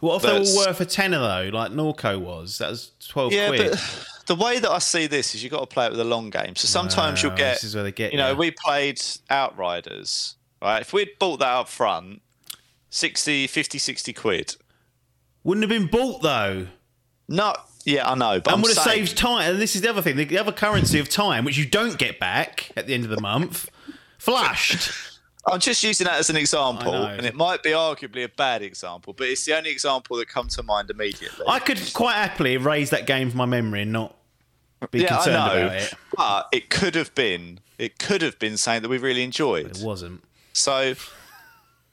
What 0.00 0.16
if 0.16 0.22
they 0.22 0.32
were 0.56 0.66
worth 0.66 0.80
a 0.80 0.86
tenner 0.86 1.18
though, 1.18 1.50
like 1.52 1.72
Norco 1.72 2.18
was? 2.18 2.58
That 2.58 2.70
was 2.70 2.92
twelve 3.06 3.32
Yeah, 3.32 3.48
quid. 3.48 3.70
but 3.72 4.06
the 4.28 4.36
way 4.36 4.58
that 4.60 4.70
I 4.70 4.78
see 4.78 5.06
this 5.08 5.34
is 5.34 5.42
you've 5.42 5.50
got 5.52 5.60
to 5.60 5.66
play 5.66 5.86
it 5.86 5.90
with 5.90 6.00
a 6.00 6.04
long 6.04 6.30
game. 6.30 6.54
So 6.54 6.68
sometimes 6.68 7.22
you'll 7.22 7.32
Ah, 7.32 7.36
get, 7.36 7.54
This 7.54 7.64
is 7.64 7.74
where 7.74 7.82
they 7.84 7.92
get 7.92 8.12
you 8.12 8.18
know, 8.18 8.30
you. 8.30 8.36
we 8.36 8.50
played 8.52 9.00
Outriders, 9.28 10.36
right? 10.62 10.80
If 10.80 10.92
we'd 10.92 11.18
bought 11.18 11.40
that 11.40 11.52
up 11.52 11.68
front, 11.68 12.22
60, 12.90 13.46
50, 13.48 13.78
60 13.78 14.12
quid. 14.12 14.56
wouldn't 15.44 15.62
have 15.62 15.70
been 15.80 15.88
bought 15.88 16.22
though. 16.22 16.68
No, 17.28 17.54
yeah, 17.84 18.08
I 18.10 18.14
know, 18.14 18.40
but 18.40 18.48
and 18.48 18.54
I'm 18.56 18.62
would 18.62 18.74
have 18.74 18.84
saying, 18.84 19.06
saved 19.06 19.18
time. 19.18 19.52
And 19.52 19.60
this 19.60 19.74
is 19.76 19.82
the 19.82 19.90
other 19.90 20.00
thing: 20.02 20.16
the, 20.16 20.24
the 20.24 20.38
other 20.38 20.52
currency 20.52 20.98
of 20.98 21.08
time, 21.10 21.44
which 21.44 21.58
you 21.58 21.66
don't 21.66 21.98
get 21.98 22.18
back 22.18 22.70
at 22.76 22.86
the 22.86 22.94
end 22.94 23.04
of 23.04 23.10
the 23.10 23.20
month, 23.20 23.68
flashed. 24.18 24.90
I'm 25.46 25.60
just 25.60 25.82
using 25.82 26.04
that 26.06 26.18
as 26.18 26.28
an 26.28 26.36
example, 26.36 26.92
and 26.92 27.24
it 27.24 27.34
might 27.34 27.62
be 27.62 27.70
arguably 27.70 28.24
a 28.24 28.28
bad 28.28 28.60
example, 28.60 29.14
but 29.14 29.28
it's 29.28 29.46
the 29.46 29.56
only 29.56 29.70
example 29.70 30.16
that 30.18 30.28
comes 30.28 30.56
to 30.56 30.62
mind 30.62 30.90
immediately. 30.90 31.46
I 31.48 31.58
could 31.58 31.80
quite 31.94 32.16
happily 32.16 32.54
erase 32.54 32.90
that 32.90 33.06
game 33.06 33.30
from 33.30 33.38
my 33.38 33.46
memory 33.46 33.82
and 33.82 33.92
not 33.92 34.14
be 34.86 35.00
yeah, 35.00 35.08
concerned 35.16 35.36
I 35.36 35.54
know, 35.58 35.66
about 35.66 35.76
it. 35.76 35.94
but 36.16 36.48
it 36.52 36.70
could 36.70 36.94
have 36.94 37.14
been, 37.14 37.60
it 37.78 37.98
could 37.98 38.22
have 38.22 38.38
been 38.38 38.56
something 38.56 38.82
that 38.82 38.88
we 38.88 38.98
really 38.98 39.22
enjoyed. 39.22 39.66
It 39.66 39.82
wasn't. 39.82 40.22
So 40.52 40.94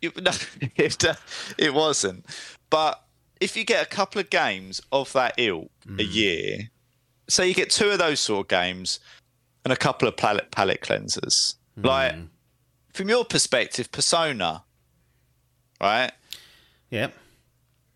it, 0.01 0.21
no, 0.23 0.31
it, 0.75 1.03
uh, 1.03 1.15
it 1.57 1.73
wasn't. 1.73 2.25
But 2.69 3.01
if 3.39 3.57
you 3.57 3.63
get 3.63 3.83
a 3.83 3.89
couple 3.89 4.21
of 4.21 4.29
games 4.29 4.81
of 4.91 5.11
that 5.13 5.33
ilk 5.37 5.71
a 5.99 6.03
year, 6.03 6.69
so 7.27 7.43
you 7.43 7.53
get 7.53 7.69
two 7.69 7.89
of 7.89 7.99
those 7.99 8.19
sort 8.19 8.45
of 8.45 8.47
games 8.47 8.99
and 9.63 9.73
a 9.73 9.75
couple 9.75 10.07
of 10.07 10.15
palette 10.15 10.51
palette 10.51 10.81
cleansers. 10.81 11.55
Like 11.77 12.15
from 12.93 13.09
your 13.09 13.25
perspective, 13.25 13.91
Persona, 13.91 14.63
right? 15.81 16.11
Yep. 16.91 17.13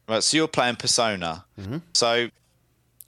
Right. 0.09 0.23
So 0.23 0.35
you're 0.37 0.47
playing 0.47 0.75
Persona. 0.75 1.45
So 1.93 2.29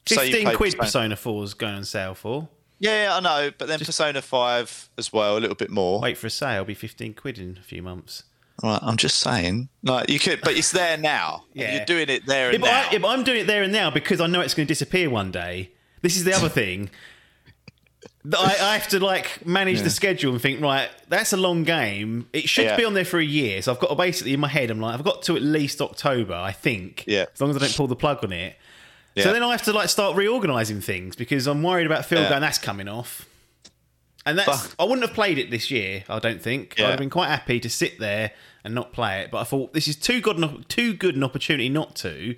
say 0.06 0.16
you 0.16 0.32
Fifteen 0.32 0.46
play 0.48 0.56
quid 0.56 0.78
Persona 0.78 1.16
4's 1.16 1.54
going 1.54 1.76
on 1.76 1.84
sale 1.86 2.14
for. 2.16 2.48
Yeah, 2.80 3.04
yeah, 3.04 3.16
I 3.16 3.20
know. 3.20 3.52
But 3.58 3.68
then 3.68 3.78
Persona 3.78 4.24
Five 4.24 4.90
as 4.98 5.14
well, 5.14 5.38
a 5.38 5.40
little 5.40 5.56
bit 5.56 5.70
more. 5.70 6.00
Wait 6.02 6.18
for 6.18 6.26
a 6.26 6.32
sale, 6.32 6.66
be 6.66 6.74
fifteen 6.74 7.14
quid 7.14 7.38
in 7.38 7.58
a 7.60 7.64
few 7.64 7.84
months. 7.84 8.24
Right, 8.64 8.80
I'm 8.82 8.98
just 8.98 9.20
saying. 9.20 9.70
Like 9.84 10.10
you 10.10 10.18
could, 10.20 10.42
but 10.42 10.56
it's 10.58 10.72
there 10.72 10.98
now. 10.98 11.44
Yeah. 11.54 11.76
You're 11.76 11.86
doing 11.86 12.10
it 12.10 12.26
there 12.26 12.48
Yeah, 12.50 12.56
and 12.56 12.62
but, 12.62 12.68
now. 12.68 12.88
I, 12.90 12.92
yeah, 12.92 12.98
but 12.98 13.08
I'm 13.10 13.24
doing 13.24 13.42
it 13.42 13.48
there 13.48 13.62
and 13.62 13.72
now 13.72 13.92
because 13.92 14.20
I 14.20 14.26
know 14.28 14.42
it's 14.42 14.56
going 14.56 14.66
to 14.66 14.72
disappear 14.72 15.10
one 15.12 15.30
day. 15.32 15.70
This 16.02 16.16
is 16.18 16.24
the 16.24 16.34
other 16.34 16.50
thing. 16.50 16.90
I, 18.36 18.56
I 18.62 18.74
have 18.78 18.88
to 18.90 19.00
like 19.00 19.46
manage 19.46 19.82
the 19.82 19.90
schedule 19.90 20.32
and 20.34 20.42
think, 20.42 20.62
right, 20.62 20.90
that's 21.08 21.34
a 21.34 21.38
long 21.38 21.64
game. 21.64 22.28
It 22.34 22.48
should 22.50 22.66
Yeah. 22.66 22.76
be 22.78 22.86
on 22.86 22.94
there 22.94 23.06
for 23.06 23.20
a 23.20 23.24
year. 23.24 23.62
So 23.64 23.72
I've 23.74 23.80
got 23.80 23.90
to 23.90 23.96
basically 23.96 24.34
in 24.34 24.40
my 24.40 24.48
head, 24.48 24.70
I'm 24.70 24.80
like, 24.80 24.94
I've 24.94 25.04
got 25.04 25.24
to 25.24 25.36
at 25.36 25.42
least 25.42 25.82
October, 25.82 26.34
I 26.36 26.52
think. 26.52 27.04
Yeah. 27.08 27.26
As 27.34 27.42
long 27.42 27.50
as 27.52 27.56
I 27.58 27.60
don't 27.60 27.76
pull 27.76 27.88
the 27.88 27.96
plug 27.96 28.24
on 28.24 28.32
it. 28.32 28.56
Yeah. 29.16 29.24
So 29.26 29.34
then 29.34 29.44
I 29.44 29.52
have 29.52 29.64
to 29.64 29.74
like 29.74 29.90
start 29.90 30.16
reorganising 30.16 30.82
things 30.82 31.16
because 31.16 31.48
I'm 31.48 31.62
worried 31.64 31.86
about 31.86 32.06
Phil 32.06 32.22
Yeah. 32.22 32.30
going, 32.30 32.42
that's 32.42 32.58
coming 32.58 32.88
off. 32.88 33.28
And 34.26 34.38
that's 34.38 34.76
I 34.80 34.84
wouldn't 34.84 35.02
have 35.06 35.16
played 35.16 35.38
it 35.40 35.50
this 35.50 35.72
year, 35.72 36.04
I 36.08 36.20
don't 36.20 36.42
think. 36.42 36.80
I'd 36.80 36.90
have 36.92 37.00
been 37.00 37.10
quite 37.10 37.28
happy 37.28 37.60
to 37.60 37.70
sit 37.70 38.00
there 38.00 38.32
and 38.64 38.76
not 38.76 38.94
play 38.94 39.22
it. 39.22 39.32
But 39.32 39.40
I 39.40 39.44
thought 39.46 39.74
this 39.74 39.88
is 39.88 39.96
too 39.96 40.22
good 40.22 40.38
an, 40.38 40.64
too 40.70 40.94
good 40.94 41.16
an 41.16 41.24
opportunity 41.24 41.70
not 41.70 41.96
to. 41.98 42.36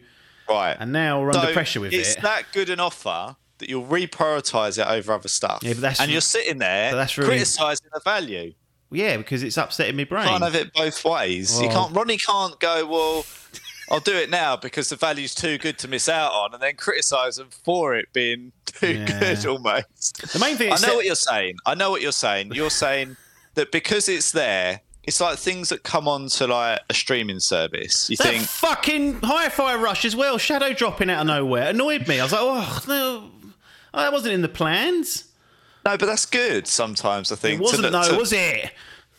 right. 0.49 0.77
And 0.79 0.91
now 0.93 1.21
we're 1.21 1.35
under 1.35 1.51
pressure 1.53 1.81
with 1.81 1.93
it's 1.93 2.15
it. 2.15 2.21
that 2.21 2.45
good 2.53 2.69
an 2.69 2.79
offer 2.79 3.35
that 3.59 3.69
you'll 3.69 3.85
reprioritise 3.85 4.79
it 4.79 4.87
over 4.89 5.13
other 5.13 5.27
stuff. 5.27 5.59
Yeah, 5.61 5.73
but 5.73 5.81
that's- 5.81 5.99
and 5.99 6.09
you're 6.11 6.21
sitting 6.21 6.57
there 6.57 6.95
that's 6.95 7.17
really- 7.17 7.29
criticising 7.31 7.87
the 7.93 7.99
value. 8.03 8.53
Yeah, 8.89 9.17
because 9.17 9.43
it's 9.43 9.57
upsetting 9.57 9.95
my 9.97 10.03
brain. 10.05 10.25
Can't 10.27 10.43
have 10.43 10.55
it 10.55 10.71
both 10.73 11.03
ways. 11.03 11.59
you 11.61 11.67
can't. 11.67 11.93
Ronnie 11.95 12.17
can't 12.17 12.57
go. 12.59 12.85
Well, 12.85 13.25
I'll 13.93 13.99
do 13.99 14.15
it 14.17 14.29
now 14.29 14.55
because 14.57 14.89
the 14.89 14.95
value's 14.95 15.35
too 15.35 15.57
good 15.57 15.77
to 15.79 15.87
miss 15.87 16.09
out 16.09 16.31
on, 16.31 16.53
and 16.53 16.61
then 16.61 16.75
criticise 16.75 17.35
them 17.37 17.49
for 17.63 17.95
it 17.95 18.11
being 18.11 18.51
too 18.65 19.05
Yeah. 19.07 19.19
good 19.19 19.45
almost. 19.45 20.31
The 20.33 20.39
main 20.39 20.57
thing 20.57 20.71
I 20.71 20.75
know 20.75 20.81
that- 20.81 20.95
what 20.95 21.05
you're 21.05 21.15
saying. 21.15 21.57
I 21.65 21.75
know 21.75 21.91
what 21.91 22.01
you're 22.01 22.11
saying. 22.11 22.53
You're 22.53 22.69
saying 22.71 23.15
that 23.53 23.71
because 23.71 24.09
it's 24.09 24.31
there, 24.31 24.81
it's 25.03 25.19
like 25.21 25.37
things 25.37 25.69
that 25.69 25.83
come 25.83 26.07
on 26.07 26.27
to 26.29 26.47
like 26.47 26.79
a 26.89 26.93
streaming 26.93 27.39
service. 27.39 28.09
You 28.09 28.17
that 28.17 28.23
think, 28.27 28.43
fucking 28.43 29.19
hi-fi 29.21 29.75
rush 29.75 30.05
as 30.05 30.15
well, 30.15 30.37
shadow 30.37 30.73
dropping 30.73 31.09
out 31.09 31.21
of 31.21 31.27
nowhere, 31.27 31.69
annoyed 31.69 32.07
me. 32.07 32.19
I 32.19 32.23
was 32.23 32.31
like, 32.31 32.41
oh 32.41 32.81
no, 32.87 33.31
oh, 33.93 33.99
that 34.01 34.11
wasn't 34.11 34.33
in 34.33 34.41
the 34.41 34.49
plans. 34.49 35.25
no, 35.85 35.97
but 35.97 36.05
that's 36.07 36.25
good 36.25 36.67
sometimes. 36.67 37.31
I 37.31 37.35
think 37.35 37.59
It 37.59 37.63
wasn't 37.63 37.83
to, 37.83 37.89
though, 37.91 38.09
to- 38.09 38.15
was 38.17 38.33
it? 38.33 38.71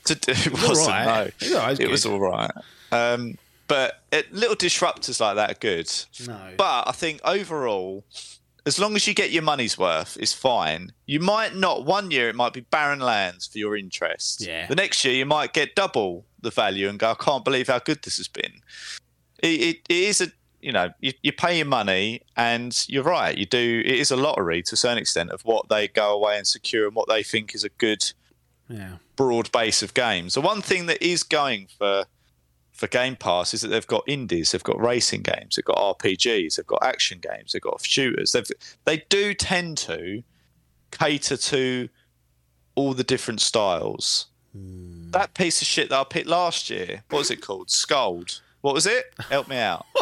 to 0.06 0.14
do. 0.14 0.32
It 0.46 0.52
wasn't. 0.52 0.88
alright. 0.90 1.34
No, 1.42 1.66
It 1.68 1.80
it 1.80 1.80
was 1.80 1.80
it 1.80 1.90
was 1.90 2.06
all 2.06 2.18
right. 2.18 2.50
Um, 2.90 3.38
but 3.74 4.02
it, 4.12 4.32
little 4.32 4.54
disruptors 4.56 5.20
like 5.20 5.36
that 5.36 5.50
are 5.50 5.58
good. 5.58 5.90
No. 6.26 6.38
But 6.56 6.88
I 6.88 6.92
think 6.92 7.20
overall, 7.24 8.04
as 8.66 8.78
long 8.78 8.94
as 8.94 9.06
you 9.08 9.14
get 9.14 9.30
your 9.32 9.42
money's 9.42 9.76
worth, 9.76 10.16
it's 10.20 10.32
fine. 10.32 10.92
You 11.06 11.20
might 11.20 11.54
not. 11.56 11.84
One 11.84 12.10
year 12.10 12.28
it 12.28 12.36
might 12.36 12.52
be 12.52 12.60
barren 12.60 13.00
lands 13.00 13.46
for 13.46 13.58
your 13.58 13.76
interest. 13.76 14.40
Yeah. 14.46 14.66
The 14.66 14.76
next 14.76 15.04
year 15.04 15.14
you 15.14 15.26
might 15.26 15.52
get 15.52 15.74
double 15.74 16.24
the 16.40 16.50
value 16.50 16.88
and 16.88 16.98
go, 16.98 17.10
I 17.10 17.14
can't 17.14 17.44
believe 17.44 17.66
how 17.68 17.78
good 17.80 18.02
this 18.02 18.16
has 18.18 18.28
been. 18.28 18.52
It, 19.42 19.60
it, 19.60 19.76
it 19.88 19.96
is 20.10 20.20
a. 20.20 20.28
You 20.60 20.72
know, 20.72 20.88
you, 21.00 21.12
you 21.22 21.30
pay 21.30 21.58
your 21.58 21.66
money, 21.66 22.22
and 22.38 22.74
you're 22.88 23.02
right. 23.02 23.36
You 23.36 23.44
do. 23.44 23.82
It 23.84 23.96
is 23.96 24.10
a 24.10 24.16
lottery 24.16 24.62
to 24.62 24.72
a 24.72 24.76
certain 24.76 24.96
extent 24.96 25.30
of 25.30 25.42
what 25.44 25.68
they 25.68 25.88
go 25.88 26.14
away 26.14 26.38
and 26.38 26.46
secure 26.46 26.86
and 26.86 26.94
what 26.94 27.06
they 27.06 27.22
think 27.22 27.54
is 27.54 27.64
a 27.64 27.68
good 27.68 28.02
Yeah. 28.68 28.96
broad 29.14 29.52
base 29.52 29.82
of 29.82 29.92
games. 29.92 30.32
The 30.34 30.40
one 30.40 30.62
thing 30.62 30.86
that 30.86 31.02
is 31.02 31.22
going 31.22 31.68
for 31.76 32.06
for 32.74 32.88
Game 32.88 33.14
Pass 33.16 33.54
is 33.54 33.60
that 33.62 33.68
they've 33.68 33.86
got 33.86 34.02
indies, 34.06 34.50
they've 34.50 34.62
got 34.62 34.80
racing 34.80 35.22
games, 35.22 35.56
they've 35.56 35.64
got 35.64 35.98
RPGs, 35.98 36.56
they've 36.56 36.66
got 36.66 36.82
action 36.82 37.20
games, 37.20 37.52
they've 37.52 37.62
got 37.62 37.80
shooters. 37.80 38.32
They've 38.32 38.50
they 38.84 39.04
do 39.08 39.32
tend 39.32 39.78
to 39.78 40.22
cater 40.90 41.36
to 41.36 41.88
all 42.74 42.92
the 42.92 43.04
different 43.04 43.40
styles. 43.40 44.26
Hmm. 44.52 45.12
That 45.12 45.34
piece 45.34 45.62
of 45.62 45.68
shit 45.68 45.88
that 45.90 45.98
I 45.98 46.04
picked 46.04 46.26
last 46.26 46.68
year, 46.68 47.04
what 47.10 47.20
was 47.20 47.30
it 47.30 47.40
called? 47.40 47.70
Scold. 47.70 48.40
What 48.60 48.74
was 48.74 48.86
it? 48.86 49.04
Help 49.30 49.48
me 49.48 49.56
out. 49.56 49.86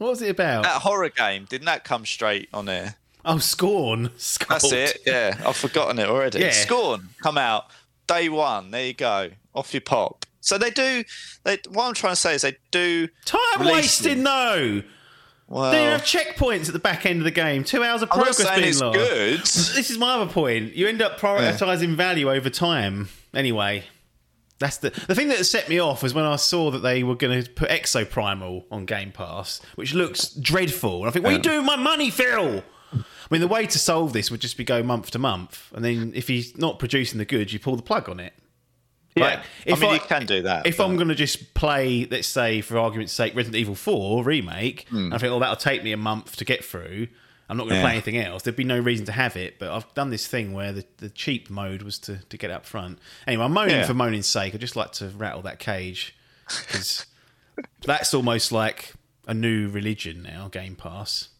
What 0.00 0.08
was 0.08 0.22
it 0.22 0.30
about? 0.30 0.62
That 0.62 0.80
horror 0.80 1.10
game, 1.10 1.44
didn't 1.46 1.66
that 1.66 1.84
come 1.84 2.06
straight 2.06 2.48
on 2.54 2.64
there? 2.64 2.94
oh, 3.26 3.36
Scorn. 3.36 4.10
Scorn. 4.16 4.48
That's 4.48 4.72
it. 4.72 5.02
Yeah, 5.04 5.38
I've 5.44 5.58
forgotten 5.58 5.98
it 5.98 6.08
already. 6.08 6.38
Yeah. 6.38 6.52
Scorn 6.52 7.10
come 7.20 7.36
out 7.36 7.66
day 8.06 8.30
one. 8.30 8.70
There 8.70 8.86
you 8.86 8.94
go. 8.94 9.28
Off 9.54 9.74
you 9.74 9.82
pop. 9.82 10.19
So 10.40 10.58
they 10.58 10.70
do. 10.70 11.04
They, 11.44 11.58
what 11.70 11.86
I'm 11.86 11.94
trying 11.94 12.12
to 12.12 12.20
say 12.20 12.34
is 12.34 12.42
they 12.42 12.56
do. 12.70 13.08
Time 13.24 13.40
wasting 13.66 14.22
though. 14.24 14.82
Well, 15.48 15.72
They 15.72 15.84
have 15.84 16.02
checkpoints 16.02 16.68
at 16.68 16.72
the 16.74 16.78
back 16.78 17.04
end 17.04 17.18
of 17.18 17.24
the 17.24 17.32
game. 17.32 17.64
Two 17.64 17.82
hours 17.82 18.02
of 18.02 18.08
progress 18.10 18.38
being 18.54 18.68
it's 18.68 18.80
lost. 18.80 18.96
good. 18.96 19.40
This 19.40 19.90
is 19.90 19.98
my 19.98 20.14
other 20.14 20.32
point. 20.32 20.74
You 20.74 20.86
end 20.86 21.02
up 21.02 21.18
prioritizing 21.18 21.96
value 21.96 22.30
over 22.30 22.48
time. 22.48 23.08
Anyway, 23.34 23.82
that's 24.60 24.76
the 24.76 24.90
the 25.08 25.14
thing 25.14 25.28
that 25.28 25.44
set 25.44 25.68
me 25.68 25.80
off 25.80 26.02
was 26.04 26.14
when 26.14 26.24
I 26.24 26.36
saw 26.36 26.70
that 26.70 26.78
they 26.80 27.02
were 27.02 27.16
going 27.16 27.42
to 27.42 27.50
put 27.50 27.68
Exoprimal 27.68 28.64
on 28.70 28.86
Game 28.86 29.10
Pass, 29.10 29.60
which 29.74 29.92
looks 29.92 30.28
dreadful. 30.34 31.00
And 31.00 31.08
I 31.08 31.10
think, 31.10 31.24
what 31.24 31.32
are 31.32 31.36
you 31.36 31.42
doing 31.42 31.58
with 31.58 31.66
my 31.66 31.76
money, 31.76 32.10
Phil? 32.10 32.62
I 32.92 32.98
mean, 33.30 33.40
the 33.40 33.48
way 33.48 33.66
to 33.66 33.78
solve 33.78 34.12
this 34.12 34.30
would 34.30 34.40
just 34.40 34.56
be 34.56 34.64
go 34.64 34.82
month 34.82 35.10
to 35.12 35.18
month, 35.18 35.72
and 35.74 35.84
then 35.84 36.12
if 36.14 36.28
he's 36.28 36.56
not 36.58 36.78
producing 36.78 37.18
the 37.18 37.24
goods, 37.24 37.52
you 37.52 37.58
pull 37.58 37.74
the 37.76 37.82
plug 37.82 38.08
on 38.08 38.20
it. 38.20 38.34
Yeah, 39.16 39.24
Like, 39.24 39.38
I 39.38 39.42
if 39.66 39.80
mean 39.80 39.90
I- 39.90 39.94
you 39.94 40.00
can 40.00 40.26
do 40.26 40.42
that. 40.42 40.66
If 40.66 40.76
but- 40.76 40.86
I'm 40.86 40.96
going 40.96 41.08
to 41.08 41.14
just 41.14 41.52
play, 41.54 42.06
let's 42.10 42.28
say, 42.28 42.60
for 42.60 42.78
argument's 42.78 43.12
sake, 43.12 43.34
Resident 43.34 43.56
Evil 43.60 43.74
4 43.74 44.22
remake, 44.24 44.86
and 44.90 45.12
I 45.12 45.18
think, 45.18 45.32
oh, 45.32 45.40
that'll 45.40 45.56
take 45.56 45.82
me 45.82 45.92
a 45.92 45.96
month 45.96 46.36
to 46.36 46.44
get 46.44 46.64
through. 46.64 47.08
I'm 47.48 47.56
not 47.56 47.64
going 47.64 47.70
to 47.70 47.76
Yeah. 47.78 47.82
play 47.82 47.92
anything 47.94 48.16
else. 48.18 48.44
There'd 48.44 48.54
be 48.54 48.62
no 48.62 48.78
reason 48.78 49.06
to 49.06 49.12
have 49.12 49.34
it. 49.36 49.58
But 49.58 49.72
I've 49.72 49.92
done 49.94 50.10
this 50.10 50.28
thing 50.28 50.52
where 50.52 50.72
the, 50.72 50.84
the 50.98 51.10
cheap 51.10 51.50
mode 51.50 51.82
was 51.82 51.98
to, 52.00 52.18
to 52.28 52.36
get 52.36 52.52
up 52.52 52.64
front. 52.64 53.00
Anyway, 53.26 53.44
I'm 53.44 53.52
moaning 53.52 53.74
Yeah. 53.78 53.86
for 53.86 53.94
moaning's 53.94 54.28
sake. 54.28 54.54
I'd 54.54 54.60
just 54.60 54.76
like 54.76 54.92
to 54.92 55.08
rattle 55.08 55.42
that 55.42 55.58
cage 55.58 56.14
because 56.46 57.06
that's 57.82 58.14
almost 58.14 58.52
like 58.52 58.92
a 59.26 59.34
new 59.34 59.68
religion 59.68 60.22
now. 60.22 60.46
Game 60.46 60.76
Pass. 60.76 61.30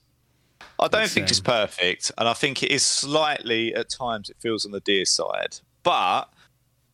I 0.81 0.89
don't 0.89 1.05
It's, 1.05 1.15
think 1.15 1.29
it's 1.31 1.39
um, 1.39 1.45
perfect, 1.45 2.11
and 2.19 2.27
I 2.29 2.33
think 2.33 2.63
it 2.65 2.73
is 2.73 2.83
slightly 2.83 3.73
at 3.75 3.89
times 3.91 4.31
it 4.31 4.37
feels 4.41 4.65
on 4.67 4.73
the 4.73 4.81
dear 4.81 5.05
side. 5.05 5.59
But 5.85 6.25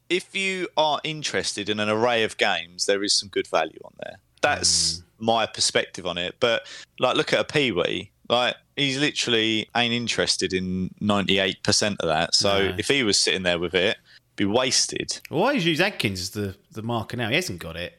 if 0.08 0.34
you 0.34 0.68
are 0.76 1.00
interested 1.04 1.68
in 1.68 1.80
an 1.80 1.88
array 1.88 2.22
of 2.24 2.36
games, 2.36 2.86
there 2.86 3.02
is 3.02 3.14
some 3.14 3.28
good 3.28 3.46
value 3.46 3.80
on 3.84 3.92
there. 4.04 4.16
That's 4.42 4.98
mm. 4.98 5.02
my 5.18 5.46
perspective 5.46 6.06
on 6.06 6.18
it. 6.18 6.36
But 6.40 6.66
like, 6.98 7.16
look 7.16 7.32
at 7.32 7.40
a 7.40 7.44
Pee 7.44 7.72
Wee. 7.72 8.10
Like, 8.28 8.56
he's 8.76 8.98
literally 8.98 9.68
ain't 9.76 9.94
interested 9.94 10.52
in 10.52 10.90
ninety 11.00 11.38
eight 11.38 11.62
percent 11.62 12.00
of 12.00 12.08
that. 12.08 12.34
So 12.34 12.70
No. 12.70 12.74
if 12.78 12.88
he 12.88 13.02
was 13.02 13.18
sitting 13.20 13.42
there 13.42 13.58
with 13.58 13.74
it, 13.74 13.96
be 14.36 14.44
wasted. 14.44 15.20
Well, 15.30 15.40
why 15.40 15.52
use 15.52 15.80
Adkins 15.80 16.20
as 16.20 16.30
the, 16.30 16.56
the 16.72 16.82
marker 16.82 17.16
now? 17.16 17.28
He 17.28 17.36
hasn't 17.36 17.58
got 17.58 17.76
it. 17.76 17.98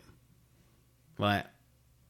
Like, 1.17 1.45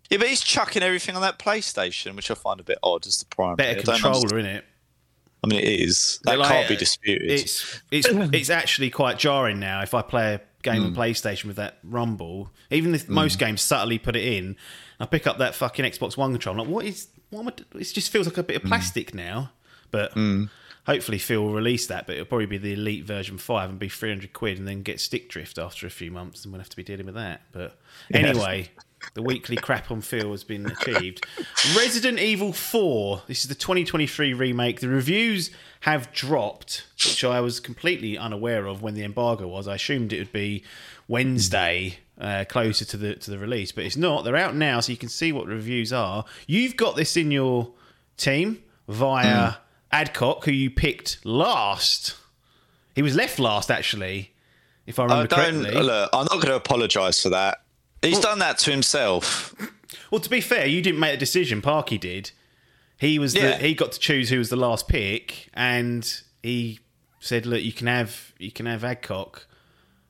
Yeah, 0.10 0.18
but 0.18 0.28
he's 0.28 0.42
chucking 0.42 0.84
everything 0.84 1.16
on 1.16 1.22
that 1.22 1.40
PlayStation, 1.40 2.16
which 2.16 2.30
I 2.30 2.34
find 2.34 2.60
a 2.60 2.64
bit 2.64 2.78
odd 2.84 3.08
as 3.08 3.18
the 3.20 3.26
primary. 3.26 3.56
better 3.56 3.82
controller, 3.84 4.38
isn't 4.38 4.52
it? 4.52 4.66
I 5.44 5.48
mean, 5.48 5.60
it 5.60 5.82
is. 5.82 6.20
That 6.24 6.40
Like, 6.40 6.50
can't 6.50 6.68
be 6.68 6.76
uh, 6.76 6.80
disputed. 6.80 7.30
It's 7.32 7.82
it's 7.92 8.08
it's 8.34 8.50
actually 8.50 8.90
quite 8.90 9.20
jarring 9.20 9.60
now. 9.60 9.82
If 9.82 9.94
I 9.94 10.02
play 10.02 10.36
a 10.36 10.42
game 10.64 10.82
Hmm. 10.82 10.88
on 10.88 10.96
PlayStation 10.96 11.46
with 11.46 11.58
that 11.58 11.78
rumble, 11.84 12.50
even 12.72 12.94
if 12.96 13.08
most 13.08 13.38
games 13.40 13.62
subtly 13.62 14.00
put 14.00 14.16
it 14.16 14.24
in, 14.26 14.56
I 15.00 15.06
pick 15.06 15.28
up 15.28 15.38
that 15.38 15.54
fucking 15.56 15.86
Xbox 15.86 16.18
One 16.18 16.32
controller. 16.32 16.60
I'm 16.60 16.66
like, 16.66 16.74
what 16.74 16.86
is? 16.86 17.08
What 17.30 17.42
am 17.42 17.48
I, 17.50 17.80
it 17.80 17.84
just 17.84 18.10
feels 18.12 18.26
like 18.28 18.38
a 18.38 18.44
bit 18.44 18.56
of 18.58 18.62
Hmm. 18.64 18.70
plastic 18.70 19.14
now. 19.14 19.52
But 19.92 20.12
hopefully 20.86 21.18
Phil 21.18 21.42
will 21.44 21.54
release 21.54 21.88
that. 21.88 22.08
But 22.08 22.14
it'll 22.16 22.26
probably 22.26 22.46
be 22.48 22.58
the 22.58 22.74
Elite 22.74 23.06
version 23.06 23.38
five 23.38 23.70
and 23.70 23.78
be 23.80 23.88
300 23.90 24.34
quid, 24.34 24.58
and 24.58 24.68
then 24.68 24.82
get 24.82 25.00
stick 25.00 25.30
drift 25.30 25.58
after 25.58 25.86
a 25.88 25.90
few 25.90 26.12
months, 26.12 26.44
and 26.44 26.52
we'll 26.52 26.60
have 26.60 26.70
to 26.70 26.76
be 26.76 26.84
dealing 26.84 27.06
with 27.06 27.16
that. 27.16 27.42
But 27.52 27.78
anyway. 28.14 28.70
The 29.14 29.22
weekly 29.24 29.56
crap 29.56 29.90
on 29.90 30.02
Phil 30.02 30.32
has 30.32 30.44
been 30.44 30.66
achieved. 30.68 31.26
Resident 31.76 32.20
Evil 32.20 32.54
4. 32.54 33.24
This 33.28 33.42
is 33.42 33.48
the 33.48 33.56
2023 33.56 34.34
remake. 34.34 34.80
The 34.80 34.90
reviews 34.90 35.50
have 35.82 36.12
dropped, 36.12 36.86
which 37.04 37.24
I 37.24 37.40
was 37.42 37.60
completely 37.60 38.18
unaware 38.18 38.68
of 38.68 38.82
when 38.82 38.94
the 38.94 39.04
embargo 39.04 39.48
was. 39.48 39.68
I 39.68 39.76
assumed 39.76 40.14
it 40.14 40.20
would 40.20 40.34
be 40.34 40.64
Wednesday, 41.08 41.98
uh, 42.20 42.46
closer 42.48 42.86
to 42.86 42.98
the 42.98 43.16
to 43.16 43.32
the 43.32 43.38
release, 43.40 43.72
but 43.72 43.86
it's 43.86 43.98
not. 43.98 44.24
They're 44.24 44.36
out 44.36 44.56
now, 44.56 44.80
so 44.82 44.92
you 44.92 44.98
can 44.98 45.10
see 45.10 45.32
what 45.32 45.46
the 45.48 45.54
reviews 45.54 45.92
are. 45.94 46.26
You've 46.46 46.76
got 46.76 46.96
this 46.96 47.18
in 47.18 47.32
your 47.32 47.72
team 48.18 48.62
via 48.88 49.56
Adcock, 49.92 50.46
who 50.46 50.52
you 50.52 50.70
picked 50.70 51.20
last. 51.26 52.16
He 52.96 53.02
was 53.02 53.16
left 53.16 53.40
last, 53.40 53.70
actually, 53.72 54.32
if 54.86 55.00
I 55.00 55.04
I 55.04 55.06
remember 55.06 55.28
don't 55.28 55.62
correctly. 55.64 55.82
look. 55.82 56.10
I'm 56.14 56.24
not 56.26 56.34
going 56.34 56.48
to 56.48 56.56
apologise 56.56 57.22
for 57.22 57.30
that. 57.30 57.60
He's 58.02 58.20
done 58.20 58.40
that 58.40 58.58
to 58.60 58.72
himself. 58.72 59.54
Well, 60.12 60.22
to 60.22 60.30
be 60.30 60.42
fair, 60.42 60.66
you 60.68 60.82
didn't 60.82 61.00
make 61.00 61.14
a 61.16 61.18
decision. 61.18 61.62
Parky 61.62 61.98
did. 61.98 62.32
He 63.00 63.20
was 63.20 63.34
Yeah. 63.36 63.58
the, 63.58 63.68
he 63.68 63.74
got 63.74 63.92
to 63.94 64.00
choose 64.00 64.30
who 64.30 64.38
was 64.38 64.50
the 64.50 64.56
last 64.56 64.88
pick, 64.88 65.50
and 65.54 66.22
he 66.42 66.80
said, 67.20 67.46
"Look, 67.46 67.62
you 67.62 67.74
can 67.74 67.88
have 67.88 68.34
you 68.40 68.52
can 68.52 68.66
have 68.66 68.84
Adcock," 68.84 69.48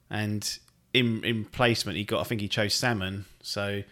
and 0.10 0.58
in 0.94 1.24
in 1.24 1.46
placement, 1.46 1.98
he 1.98 2.04
got 2.04 2.22
I 2.22 2.24
think 2.24 2.42
he 2.42 2.48
chose 2.48 2.74
Salmon. 2.74 3.26
So 3.42 3.84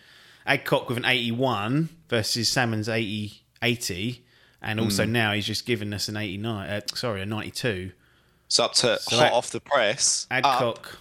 Adcock 0.46 0.88
with 0.90 0.98
an 0.98 1.06
eighty-one 1.06 1.90
versus 2.10 2.48
Salmon's 2.50 2.88
80, 2.88 3.42
80 3.62 4.22
and 4.62 4.80
also 4.80 5.06
now 5.06 5.34
he's 5.34 5.46
just 5.46 5.66
given 5.66 5.94
us 5.94 6.08
an 6.08 6.18
eighty-nine. 6.18 6.70
Uh, 6.70 6.82
sorry, 6.94 7.22
a 7.22 7.26
ninety-two. 7.26 7.92
It's 8.48 8.60
up 8.60 8.74
to 8.76 9.00
So 9.00 9.18
hot 9.18 9.32
off 9.34 9.50
the 9.52 9.60
press. 9.60 10.28
Adcock 10.30 10.98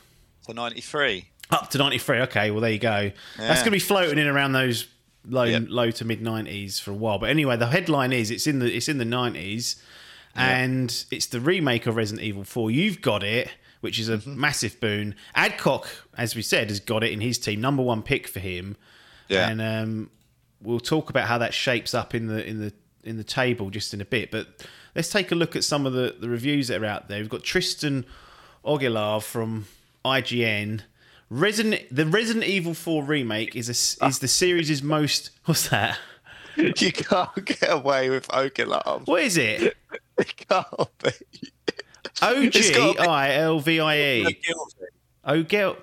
to 0.46 0.54
93. 0.54 1.26
Up 1.55 1.71
to 1.71 1.79
93 1.79 2.21
okay 2.23 2.51
well 2.51 2.61
there 2.61 2.71
you 2.73 2.79
go 2.79 3.11
that's 3.38 3.61
going 3.61 3.67
to 3.67 3.71
be 3.71 3.79
floating 3.79 4.19
in 4.19 4.27
around 4.27 4.53
those 4.53 4.87
low 5.27 5.45
Yep. 5.45 5.64
low 5.69 5.90
to 5.90 6.05
mid 6.05 6.21
90s 6.21 6.81
for 6.81 6.90
a 6.90 6.95
while 6.95 7.19
but 7.19 7.31
anyway 7.31 7.57
the 7.57 7.69
headline 7.69 8.12
is 8.12 8.31
it's 8.31 8.47
in 8.47 8.59
the 8.59 8.71
it's 8.75 8.88
in 8.88 8.99
the 8.99 9.05
90s 9.05 9.77
and 10.37 11.05
it's 11.11 11.27
the 11.27 11.40
remake 11.40 11.87
of 11.87 11.97
Resident 11.97 12.25
Evil 12.27 12.45
4 12.45 12.71
you've 12.71 13.01
got 13.01 13.23
it 13.23 13.49
which 13.81 13.99
is 13.99 14.09
a 14.09 14.19
Mm-hmm. 14.19 14.40
massive 14.40 14.81
boon 14.81 15.14
Adcock 15.35 15.87
as 16.19 16.35
we 16.35 16.43
said 16.43 16.69
has 16.69 16.81
got 16.81 17.03
it 17.05 17.12
in 17.12 17.21
his 17.21 17.38
team 17.38 17.61
number 17.61 17.83
one 17.83 18.03
pick 18.03 18.27
for 18.29 18.40
him 18.40 18.77
Yeah. 19.29 19.49
and 19.49 19.61
um, 19.62 20.11
we'll 20.62 20.81
talk 20.81 21.09
about 21.11 21.29
how 21.29 21.38
that 21.38 21.55
shapes 21.55 21.95
up 21.95 22.14
in 22.14 22.27
the 22.27 22.45
in 22.47 22.61
the 22.61 22.73
in 23.05 23.17
the 23.17 23.25
table 23.25 23.71
just 23.71 23.93
in 23.95 24.01
a 24.01 24.05
bit 24.05 24.31
but 24.31 24.67
let's 24.95 25.11
take 25.11 25.31
a 25.31 25.35
look 25.35 25.55
at 25.57 25.62
some 25.64 25.85
of 25.87 25.93
the, 25.93 26.17
the 26.19 26.29
reviews 26.29 26.69
that 26.69 26.83
are 26.83 26.87
out 26.87 27.09
there 27.09 27.19
we've 27.21 27.29
got 27.29 27.43
Tristan 27.43 28.05
Ogillar 28.64 29.21
from 29.23 29.67
IGN. 30.05 30.81
Resident 31.35 31.83
the 31.90 32.07
Resident 32.07 32.44
Evil 32.44 32.75
4 32.75 33.03
remake 33.03 33.57
is 33.57 33.68
a, 33.68 34.07
is 34.07 34.18
the 34.20 34.29
series' 34.29 34.83
most 34.85 35.31
what's 35.47 35.68
that? 35.68 35.99
you 36.57 36.92
can't 36.92 37.44
get 37.44 37.73
away 37.73 38.09
with 38.09 38.29
Ogilam. 38.29 39.07
What 39.07 39.23
is 39.23 39.37
it? 39.37 39.77
It 40.16 40.33
can't 40.49 40.99
be. 41.03 41.11
O 42.23 42.49
G 42.49 42.97
I 43.01 43.33
L 43.35 43.59
V 43.59 43.81
I 43.81 43.97
E. 43.97 44.38
Ogil. 45.27 45.77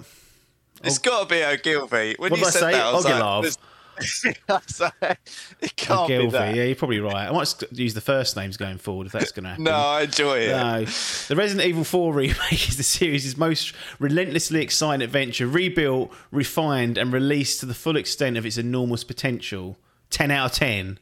It's 0.85 0.99
got 0.99 1.27
to 1.27 1.35
be 1.35 1.43
Ogilvy. 1.43 2.15
When 2.17 2.31
What 2.31 2.39
you 2.39 2.45
did 2.45 2.47
I 2.47 2.49
said 2.51 2.59
say? 2.61 2.71
that, 2.71 2.85
I 2.85 2.93
was 2.93 3.03
like, 3.03 3.70
there's- 3.97 4.25
I 4.49 4.53
was 4.53 4.79
like, 4.79 5.19
it 5.61 5.75
can't 5.75 6.07
be 6.07 6.27
that. 6.27 6.55
Yeah, 6.55 6.63
you're 6.63 6.75
probably 6.75 6.99
right. 6.99 7.27
I 7.27 7.31
might 7.31 7.53
use 7.71 7.93
the 7.93 8.01
first 8.01 8.35
names 8.35 8.57
going 8.57 8.77
forward 8.77 9.07
if 9.07 9.13
that's 9.13 9.31
going 9.31 9.43
to 9.43 9.49
happen. 9.49 9.63
No, 9.65 9.71
I 9.71 10.03
enjoy 10.03 10.39
it. 10.39 10.49
No. 10.49 10.85
The 10.85 11.35
Resident 11.35 11.67
Evil 11.67 11.83
4 11.83 12.13
remake 12.13 12.69
is 12.69 12.77
the 12.77 12.83
series' 12.83 13.35
most 13.37 13.73
relentlessly 13.99 14.61
exciting 14.61 15.01
adventure, 15.03 15.47
rebuilt, 15.47 16.11
refined, 16.31 16.97
and 16.97 17.11
released 17.13 17.59
to 17.61 17.65
the 17.65 17.73
full 17.73 17.95
extent 17.97 18.37
of 18.37 18.45
its 18.45 18.57
enormous 18.57 19.03
potential. 19.03 19.77
10 20.09 20.29
out 20.31 20.51
of 20.51 20.57
10. 20.57 20.99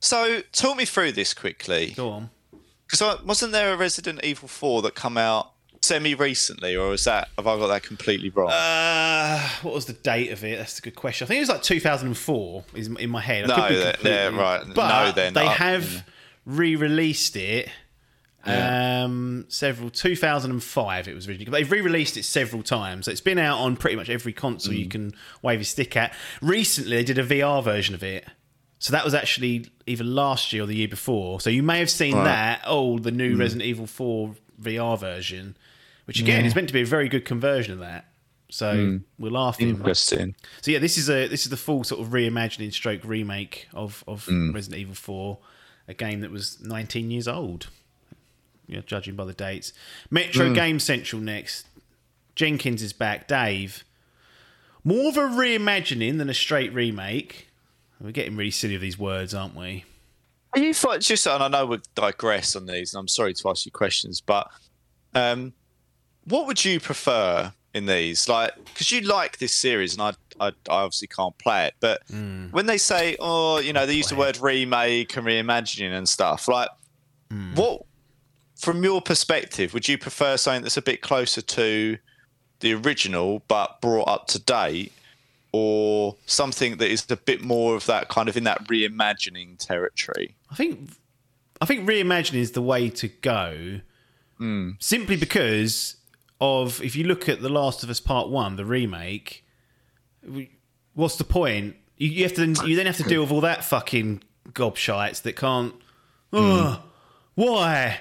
So, 0.00 0.42
talk 0.52 0.76
me 0.76 0.84
through 0.84 1.12
this 1.12 1.34
quickly. 1.34 1.92
Go 1.96 2.10
on. 2.10 2.30
Because 2.86 3.00
uh, 3.02 3.18
wasn't 3.24 3.52
there 3.52 3.72
a 3.72 3.76
Resident 3.76 4.22
Evil 4.24 4.48
4 4.48 4.82
that 4.82 4.94
come 4.94 5.16
out 5.16 5.52
semi 5.84 6.14
recently, 6.14 6.74
or 6.76 6.92
is 6.94 7.04
that 7.04 7.28
have 7.36 7.46
I 7.46 7.56
got 7.58 7.68
that 7.68 7.82
completely 7.82 8.30
wrong? 8.30 8.50
Uh, 8.50 9.48
what 9.62 9.74
was 9.74 9.86
the 9.86 9.92
date 9.92 10.30
of 10.32 10.42
it? 10.44 10.58
That's 10.58 10.78
a 10.78 10.82
good 10.82 10.94
question. 10.96 11.24
I 11.24 11.28
think 11.28 11.38
it 11.38 11.42
was 11.42 11.48
like 11.50 11.62
2004 11.62 12.64
is 12.74 12.88
in 12.88 13.10
my 13.10 13.20
head. 13.20 13.50
I 13.50 13.68
No, 13.70 13.78
that- 13.80 14.04
yeah, 14.04 14.28
right. 14.28 14.62
But 14.74 14.88
No, 15.06 15.12
then, 15.12 15.34
they 15.34 15.46
have 15.46 16.04
re-released 16.46 17.36
it. 17.36 17.68
Um, 18.46 19.46
several 19.48 19.88
2005 19.88 21.08
it 21.08 21.14
was 21.14 21.26
originally. 21.26 21.50
They've 21.50 21.70
re-released 21.70 22.16
it 22.18 22.24
several 22.24 22.62
times. 22.62 23.08
It's 23.08 23.20
been 23.22 23.38
out 23.38 23.58
on 23.58 23.76
pretty 23.76 23.96
much 23.96 24.10
every 24.10 24.32
console 24.34 24.74
Mm. 24.74 24.78
you 24.78 24.88
can 24.88 25.14
wave 25.40 25.60
your 25.60 25.64
stick 25.64 25.96
at. 25.96 26.12
Recently, 26.42 26.96
they 26.96 27.04
did 27.04 27.18
a 27.18 27.24
VR 27.24 27.62
version 27.62 27.94
of 27.94 28.02
it. 28.02 28.26
So 28.78 28.92
that 28.92 29.02
was 29.02 29.14
actually 29.14 29.68
either 29.86 30.04
last 30.04 30.52
year 30.52 30.64
or 30.64 30.66
the 30.66 30.76
year 30.76 30.88
before. 30.88 31.40
So 31.40 31.48
you 31.48 31.62
may 31.62 31.78
have 31.78 31.88
seen 31.88 32.14
Right. 32.16 32.20
Mm. 32.22 32.24
that. 32.24 32.60
Oh, 32.66 32.98
the 32.98 33.10
new 33.10 33.34
Resident 33.36 33.66
Evil 33.66 33.86
4 33.86 34.34
VR 34.60 34.98
version, 34.98 35.56
which 36.06 36.20
again 36.20 36.44
is 36.44 36.54
meant 36.54 36.68
to 36.68 36.74
be 36.74 36.82
a 36.82 36.86
very 36.86 37.08
good 37.08 37.24
conversion 37.24 37.72
of 37.74 37.78
that. 37.80 38.06
So 38.50 38.74
Mm. 38.74 39.02
we're 39.18 39.30
laughing. 39.30 39.70
Interesting. 39.70 40.34
So 40.60 40.70
yeah, 40.70 40.78
this 40.78 40.96
is 40.98 41.08
a 41.10 41.26
this 41.28 41.44
is 41.44 41.50
the 41.50 41.56
full 41.56 41.82
sort 41.84 42.00
of 42.00 42.08
reimagining 42.12 42.72
stroke 42.72 43.02
remake 43.04 43.68
of 43.72 44.04
of 44.06 44.26
Mm. 44.26 44.54
Resident 44.54 44.80
Evil 44.80 44.94
4, 44.94 45.38
a 45.88 45.94
game 45.94 46.20
that 46.20 46.30
was 46.30 46.60
19 46.60 47.10
years 47.10 47.26
old. 47.26 47.68
Yeah, 48.66 48.80
judging 48.86 49.14
by 49.16 49.24
the 49.24 49.34
dates. 49.34 49.72
Metro 50.10 50.50
Mm. 50.50 50.54
Game 50.54 50.78
Central 50.80 51.20
next. 51.20 51.66
Jenkins 52.34 52.82
is 52.82 52.92
back. 52.92 53.28
Dave. 53.28 53.84
More 54.82 55.08
of 55.08 55.16
a 55.16 55.20
reimagining 55.22 56.18
than 56.18 56.28
a 56.28 56.34
straight 56.34 56.72
remake. 56.72 57.48
We're 58.00 58.10
getting 58.10 58.36
really 58.36 58.50
silly 58.50 58.74
with 58.74 58.82
these 58.82 58.98
words, 58.98 59.32
aren't 59.34 59.54
we? 59.56 59.84
Are 60.52 60.60
you 60.60 60.74
just 61.00 61.26
and 61.26 61.42
I 61.42 61.48
know 61.48 61.66
we 61.66 61.78
digress 61.94 62.54
on 62.54 62.66
these, 62.66 62.92
and 62.94 63.00
I'm 63.00 63.08
sorry 63.08 63.34
to 63.34 63.48
ask 63.48 63.64
you 63.66 63.72
questions, 63.72 64.20
but 64.20 64.50
um, 65.14 65.52
what 66.24 66.46
would 66.46 66.64
you 66.64 66.80
prefer 66.80 67.52
in 67.74 67.86
these? 67.86 68.28
Like, 68.28 68.52
because 68.64 68.90
you 68.90 69.00
like 69.02 69.38
this 69.38 69.52
series, 69.54 69.94
and 69.94 70.02
I, 70.02 70.12
I, 70.40 70.48
I 70.48 70.52
obviously 70.82 71.08
can't 71.08 71.36
play 71.38 71.66
it, 71.66 71.74
but 71.80 72.02
Hmm. 72.08 72.48
when 72.50 72.66
they 72.66 72.78
say, 72.78 73.16
oh, 73.20 73.58
you 73.58 73.72
know, 73.72 73.86
they 73.86 73.94
use 73.94 74.08
the 74.08 74.16
word 74.16 74.38
remake 74.40 75.16
and 75.16 75.26
reimagining 75.26 75.92
and 75.92 76.08
stuff, 76.08 76.48
like, 76.48 76.68
Hmm. 77.30 77.54
what, 77.54 77.82
from 78.56 78.82
your 78.84 79.02
perspective, 79.02 79.74
would 79.74 79.88
you 79.88 79.98
prefer 79.98 80.36
something 80.36 80.62
that's 80.62 80.76
a 80.76 80.82
bit 80.82 81.00
closer 81.02 81.40
to 81.42 81.98
the 82.60 82.74
original 82.74 83.42
but 83.48 83.80
brought 83.80 84.08
up 84.08 84.26
to 84.28 84.38
date? 84.38 84.92
Or 85.56 86.16
something 86.26 86.78
that 86.78 86.90
is 86.90 87.08
a 87.12 87.16
bit 87.16 87.40
more 87.40 87.76
of 87.76 87.86
that 87.86 88.08
kind 88.08 88.28
of 88.28 88.36
in 88.36 88.42
that 88.42 88.64
reimagining 88.66 89.56
territory. 89.64 90.34
I 90.50 90.56
think 90.56 90.90
I 91.60 91.64
think 91.64 91.88
reimagining 91.88 92.40
is 92.40 92.50
the 92.50 92.60
way 92.60 92.90
to 92.90 93.06
go. 93.06 93.78
Simply 94.80 95.14
because 95.14 95.94
of 96.40 96.82
if 96.82 96.96
you 96.96 97.04
look 97.04 97.28
at 97.28 97.40
The 97.42 97.48
Last 97.48 97.82
of 97.82 97.90
Us 97.90 98.00
Part 98.00 98.28
One, 98.28 98.56
the 98.56 98.64
remake, 98.64 99.44
what's 100.94 101.16
the 101.16 101.24
point? 101.24 101.76
You, 101.96 102.08
you 102.08 102.22
have 102.24 102.34
to 102.34 102.46
you 102.66 102.76
then 102.76 102.86
have 102.86 102.96
to 102.98 103.02
deal 103.04 103.22
with 103.22 103.30
all 103.32 103.40
that 103.42 103.64
fucking 103.64 104.22
gobshites 104.50 105.22
that 105.22 105.36
can't. 105.36 105.74
Oh, 106.32 106.82
why? 107.34 108.00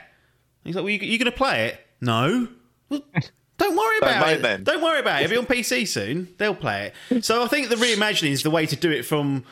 He's 0.64 0.76
like, 0.76 0.84
well, 0.84 0.90
you, 0.92 1.00
you 1.00 1.18
going 1.20 1.32
to 1.32 1.38
play 1.38 1.68
it? 1.68 1.80
No. 2.02 2.48
Well, 2.90 3.02
don't 3.58 3.76
worry 3.76 4.00
Don't 4.00 4.10
about 4.10 4.34
it. 4.34 4.42
then. 4.42 4.64
Don't 4.64 4.82
worry 4.82 5.00
about 5.00 5.22
it. 5.22 5.26
It'll 5.26 5.44
be 5.44 5.48
on 5.48 5.58
PC 5.58 5.88
soon. 5.88 6.30
They'll 6.38 6.56
play 6.56 6.92
it. 7.10 7.26
So 7.26 7.44
I 7.44 7.48
think 7.48 7.70
the 7.70 7.76
reimagining 7.76 8.32
is 8.32 8.44
the 8.44 8.50
way 8.50 8.66
to 8.66 8.76
do 8.76 8.90
it 8.92 9.04
from 9.06 9.44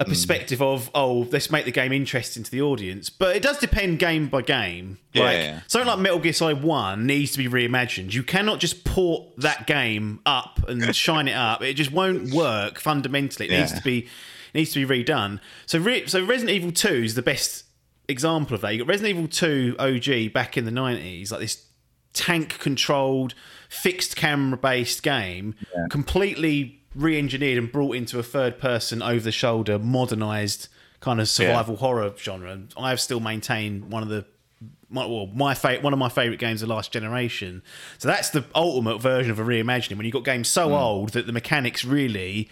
a 0.00 0.04
mm. 0.04 0.08
perspective 0.08 0.62
of 0.62 0.90
oh, 0.94 1.28
let's 1.32 1.50
make 1.50 1.64
the 1.64 1.72
game 1.72 1.92
interesting 1.92 2.42
to 2.42 2.50
the 2.50 2.62
audience. 2.62 3.10
But 3.10 3.36
it 3.36 3.42
does 3.42 3.58
depend 3.58 3.98
game 3.98 4.28
by 4.28 4.42
game. 4.42 4.98
Yeah, 5.12 5.22
like 5.22 5.36
yeah. 5.36 5.60
something 5.66 5.88
like 5.88 5.98
Metal 5.98 6.18
Gear 6.18 6.32
Solid 6.32 6.62
One 6.62 7.06
needs 7.06 7.32
to 7.32 7.38
be 7.38 7.48
reimagined. 7.48 8.12
You 8.12 8.22
cannot 8.22 8.60
just 8.60 8.84
port 8.84 9.24
that 9.38 9.66
game 9.66 10.20
up 10.26 10.60
and 10.68 10.94
shine 10.96 11.28
it 11.28 11.36
up. 11.36 11.62
It 11.62 11.74
just 11.74 11.92
won't 11.92 12.32
work 12.32 12.78
fundamentally. 12.78 13.48
It 13.48 13.58
needs 13.58 13.72
to 13.72 13.82
be 13.82 13.98
it 13.98 14.54
needs 14.54 14.72
to 14.72 14.86
be 14.86 15.04
redone. 15.04 15.40
So 15.66 15.78
re- 15.78 16.06
so 16.06 16.24
Resident 16.24 16.56
Evil 16.56 16.72
Two 16.72 17.02
is 17.02 17.14
the 17.14 17.22
best 17.22 17.64
example 18.08 18.54
of 18.54 18.62
that. 18.62 18.72
You 18.72 18.78
got 18.80 18.88
Resident 18.88 19.16
Evil 19.16 19.28
2 19.28 19.76
OG 19.78 20.32
back 20.32 20.56
in 20.56 20.64
the 20.64 20.70
90s, 20.70 21.30
like 21.30 21.40
this 21.40 21.64
tank 22.14 22.58
controlled, 22.58 23.34
fixed 23.68 24.16
camera 24.16 24.56
based 24.56 25.02
game, 25.02 25.54
completely 25.90 26.77
re 26.94 27.18
engineered 27.18 27.58
and 27.58 27.70
brought 27.70 27.96
into 27.96 28.18
a 28.18 28.22
third 28.22 28.58
person, 28.58 29.02
over 29.02 29.20
the 29.20 29.32
shoulder, 29.32 29.78
modernized 29.78 30.68
kind 31.00 31.20
of 31.20 31.28
survival 31.28 31.76
horror 31.76 32.12
genre. 32.16 32.60
I've 32.76 33.00
still 33.00 33.20
maintained 33.20 33.90
one 33.90 34.02
of 34.02 34.08
the 34.08 34.26
my, 34.90 35.04
well, 35.04 35.26
my 35.26 35.54
fa- 35.54 35.78
one 35.80 35.92
of 35.92 35.98
my 35.98 36.08
favorite 36.08 36.40
games 36.40 36.62
of 36.62 36.68
last 36.68 36.92
generation. 36.92 37.62
So 37.98 38.08
that's 38.08 38.30
the 38.30 38.44
ultimate 38.54 38.98
version 38.98 39.30
of 39.30 39.38
a 39.38 39.44
reimagining. 39.44 39.96
When 39.96 40.06
you've 40.06 40.14
got 40.14 40.24
games 40.24 40.48
so 40.48 40.74
old 40.74 41.10
that 41.10 41.26
the 41.26 41.32
mechanics 41.32 41.84
really, 41.84 42.48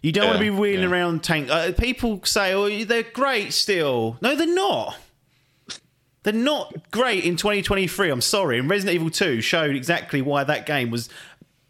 you 0.00 0.12
don't 0.12 0.26
want 0.26 0.38
to 0.38 0.44
be 0.44 0.50
wheeling 0.50 0.80
yeah. 0.80 0.90
around 0.90 1.22
tank. 1.22 1.50
Uh, 1.50 1.72
people 1.72 2.20
say, 2.24 2.52
"Oh, 2.54 2.84
they're 2.84 3.02
great 3.02 3.52
still." 3.52 4.16
No, 4.20 4.34
they're 4.34 4.46
not. 4.46 4.96
They're 6.24 6.32
not 6.32 6.90
great 6.90 7.24
in 7.24 7.36
2023. 7.36 8.08
I'm 8.08 8.22
sorry. 8.22 8.58
And 8.58 8.68
Resident 8.68 8.94
Evil 8.94 9.10
2 9.10 9.42
showed 9.42 9.76
exactly 9.76 10.22
why 10.22 10.42
that 10.44 10.64
game 10.64 10.90
was 10.90 11.10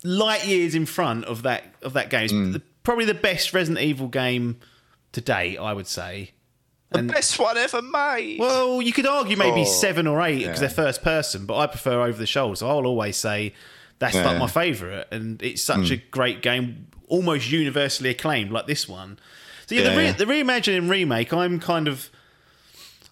light 0.04 0.46
years 0.46 0.74
in 0.76 0.86
front 0.86 1.24
of 1.24 1.42
that 1.42 1.64
of 1.82 1.94
that 1.94 2.10
game. 2.10 2.24
It's 2.24 2.32
Mm. 2.32 2.52
the, 2.52 2.62
probably 2.84 3.06
the 3.06 3.14
best 3.14 3.52
Resident 3.52 3.84
Evil 3.84 4.06
game 4.08 4.58
to 5.12 5.20
date, 5.20 5.58
I 5.58 5.72
would 5.72 5.86
say. 5.88 6.30
The 6.90 7.02
best 7.02 7.38
one 7.40 7.56
ever 7.56 7.82
made. 7.82 8.38
Well, 8.38 8.80
you 8.80 8.92
could 8.92 9.06
argue 9.06 9.36
maybe 9.36 9.62
Oh, 9.62 9.64
seven 9.64 10.06
or 10.06 10.20
eight 10.22 10.38
because 10.40 10.60
yeah. 10.62 10.68
they're 10.68 10.84
first 10.86 11.02
person, 11.02 11.44
but 11.44 11.56
I 11.56 11.66
prefer 11.66 12.02
over 12.02 12.16
the 12.16 12.26
shoulder. 12.26 12.54
So 12.54 12.68
I'll 12.68 12.86
always 12.86 13.16
say 13.16 13.52
that's 13.98 14.14
Yeah. 14.14 14.26
like 14.26 14.38
my 14.38 14.46
favourite, 14.46 15.06
and 15.10 15.42
it's 15.42 15.62
such 15.62 15.90
a 15.90 15.96
great 15.96 16.40
game, 16.42 16.86
almost 17.08 17.50
universally 17.50 18.10
acclaimed, 18.10 18.52
like 18.52 18.66
this 18.68 18.88
one. 18.88 19.18
So 19.66 19.74
yeah, 19.74 19.90
the, 19.90 19.96
re- 19.96 20.04
yeah. 20.04 20.12
the 20.12 20.24
reimagining 20.26 20.88
remake, 20.88 21.32
I'm 21.32 21.58
kind 21.58 21.88
of. 21.88 22.10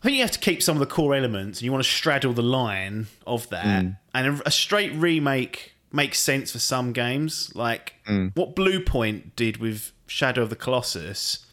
I 0.01 0.07
think 0.07 0.17
you 0.17 0.23
have 0.23 0.33
to 0.33 0.39
keep 0.41 0.63
some 0.63 0.77
of 0.77 0.81
the 0.81 0.93
core 0.93 1.15
elements, 1.15 1.59
and 1.61 1.65
you 1.65 1.73
want 1.73 1.83
to 1.85 1.91
straddle 1.91 2.33
the 2.35 2.43
line 2.43 3.07
of 3.27 3.49
that. 3.51 3.85
And 4.15 4.27
a, 4.27 4.43
a 4.47 4.51
straight 4.51 4.93
remake 4.95 5.72
makes 5.93 6.19
sense 6.19 6.53
for 6.53 6.59
some 6.59 6.93
games, 6.93 7.53
like 7.55 7.95
mm. 8.07 8.33
what 8.35 8.57
Bluepoint 8.57 9.37
did 9.37 9.59
with 9.59 9.93
Shadow 10.07 10.43
of 10.43 10.51
the 10.51 10.57
Colossus 10.57 11.47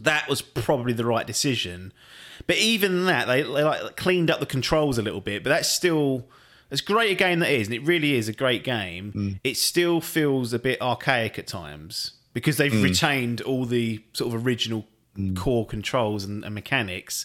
that 0.00 0.28
was 0.28 0.42
probably 0.42 0.92
the 0.92 1.04
right 1.04 1.26
decision. 1.26 1.92
But 2.46 2.56
even 2.56 3.06
that, 3.06 3.26
they, 3.26 3.42
they 3.42 3.64
like 3.64 3.96
cleaned 3.96 4.30
up 4.30 4.40
the 4.40 4.46
controls 4.46 4.98
a 4.98 5.02
little 5.02 5.20
bit. 5.20 5.42
But 5.42 5.50
that's 5.50 5.68
still 5.68 6.26
as 6.70 6.80
great 6.80 7.12
a 7.12 7.14
game 7.14 7.40
that 7.40 7.50
is, 7.50 7.66
and 7.68 7.74
it 7.74 7.82
really 7.84 8.14
is 8.14 8.28
a 8.28 8.32
great 8.32 8.64
game. 8.64 9.12
Mm. 9.12 9.40
It 9.42 9.56
still 9.56 10.00
feels 10.00 10.52
a 10.52 10.58
bit 10.58 10.80
archaic 10.80 11.38
at 11.38 11.46
times 11.46 12.12
because 12.34 12.56
they've 12.56 12.72
mm. 12.72 12.82
retained 12.82 13.40
all 13.40 13.64
the 13.64 14.02
sort 14.12 14.34
of 14.34 14.46
original 14.46 14.86
core 15.34 15.64
controls 15.64 16.24
and, 16.24 16.44
and 16.44 16.54
mechanics. 16.54 17.24